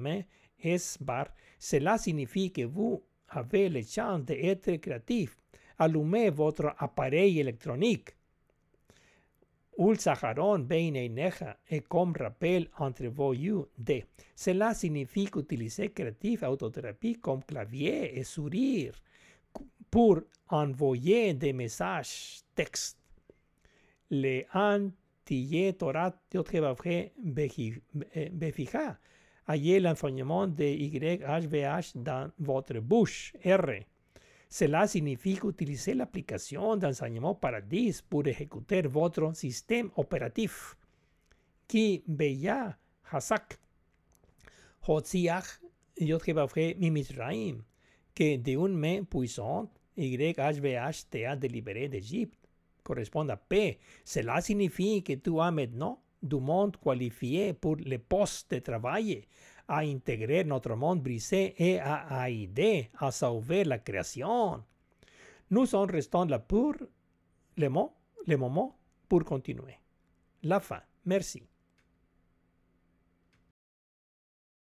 es 0.63 0.97
bar. 0.99 1.33
Cela 1.59 1.97
signifie 1.97 2.51
que 2.51 2.65
vous 2.65 3.03
avez 3.27 3.69
le 3.69 3.81
chance 3.81 4.23
d'être 4.23 4.75
créatif. 4.77 5.37
Allumez 5.77 6.29
votre 6.29 6.73
appareil 6.77 7.39
électronique. 7.39 8.15
Ul 9.77 9.97
Saharon 9.97 10.59
Beineneja 10.59 11.57
et 11.69 11.81
comme 11.81 12.13
rappel 12.17 12.67
entre 12.77 13.07
vos 13.07 13.33
yeux 13.33 13.69
de. 13.77 14.03
Cela 14.35 14.73
signifie 14.73 15.25
qu'utiliser 15.25 15.91
créatif 15.91 16.43
autothérapie 16.43 17.15
comme 17.19 17.43
clavier 17.43 18.17
et 18.17 18.23
sourire 18.23 18.93
pour 19.89 20.21
envoyer 20.49 21.33
des 21.33 21.53
messages 21.53 22.41
textes. 22.55 22.97
Le 24.09 24.43
antillet 24.53 25.73
Torah 25.73 26.11
Teotrebavre 26.29 27.11
Befija. 27.17 28.97
Ayez 29.47 29.79
l'enseignement 29.79 30.47
de 30.47 30.63
YHVH 30.63 31.93
dans 31.95 32.31
votre 32.39 32.79
bouche, 32.79 33.33
R. 33.43 33.83
Cela 34.53 34.85
signifie 34.85 35.39
utiliser 35.45 35.93
l'application 35.93 36.75
d'enseignement 36.75 37.33
Paradis 37.33 38.01
pour 38.01 38.27
exécuter 38.27 38.81
votre 38.81 39.33
système 39.33 39.89
opératif. 39.95 40.75
Qui 41.69 42.03
veilla 42.05 42.77
Hasak. 43.09 43.57
Hotziach 44.85 45.61
Yotrebavre 45.97 46.75
Mimisraim. 46.77 47.63
Que 48.13 48.35
de 48.35 48.51
une 48.51 48.75
main 48.77 49.05
puissante, 49.05 49.71
YHVH 49.95 51.09
te 51.09 51.25
a 51.25 51.37
délibéré 51.37 51.87
d'Égypte. 51.87 52.49
Correspond 52.83 53.29
à 53.29 53.37
P. 53.37 53.79
Cela 54.03 54.41
signifie 54.41 55.01
que 55.01 55.13
tu 55.13 55.39
as 55.39 55.49
maintenant 55.49 56.03
du 56.21 56.35
monde 56.35 56.75
qualifié 56.75 57.53
pour 57.53 57.77
les 57.77 57.99
postes 57.99 58.51
de 58.51 58.59
travail, 58.59 59.23
à 59.71 59.79
intégrer 59.79 60.43
notre 60.43 60.75
monde 60.75 61.01
brisé 61.01 61.55
et 61.57 61.79
à 61.79 62.29
aider 62.29 62.89
à 62.99 63.09
sauver 63.11 63.63
la 63.63 63.79
création. 63.79 64.61
Nous 65.49 65.75
en 65.75 65.85
restons 65.85 66.25
là 66.25 66.39
pour 66.39 66.75
le, 67.57 67.69
mot, 67.69 67.93
le 68.27 68.35
moment 68.35 68.77
pour 69.07 69.23
continuer. 69.23 69.77
La 70.43 70.59
fin. 70.59 70.81
Merci. 71.05 71.50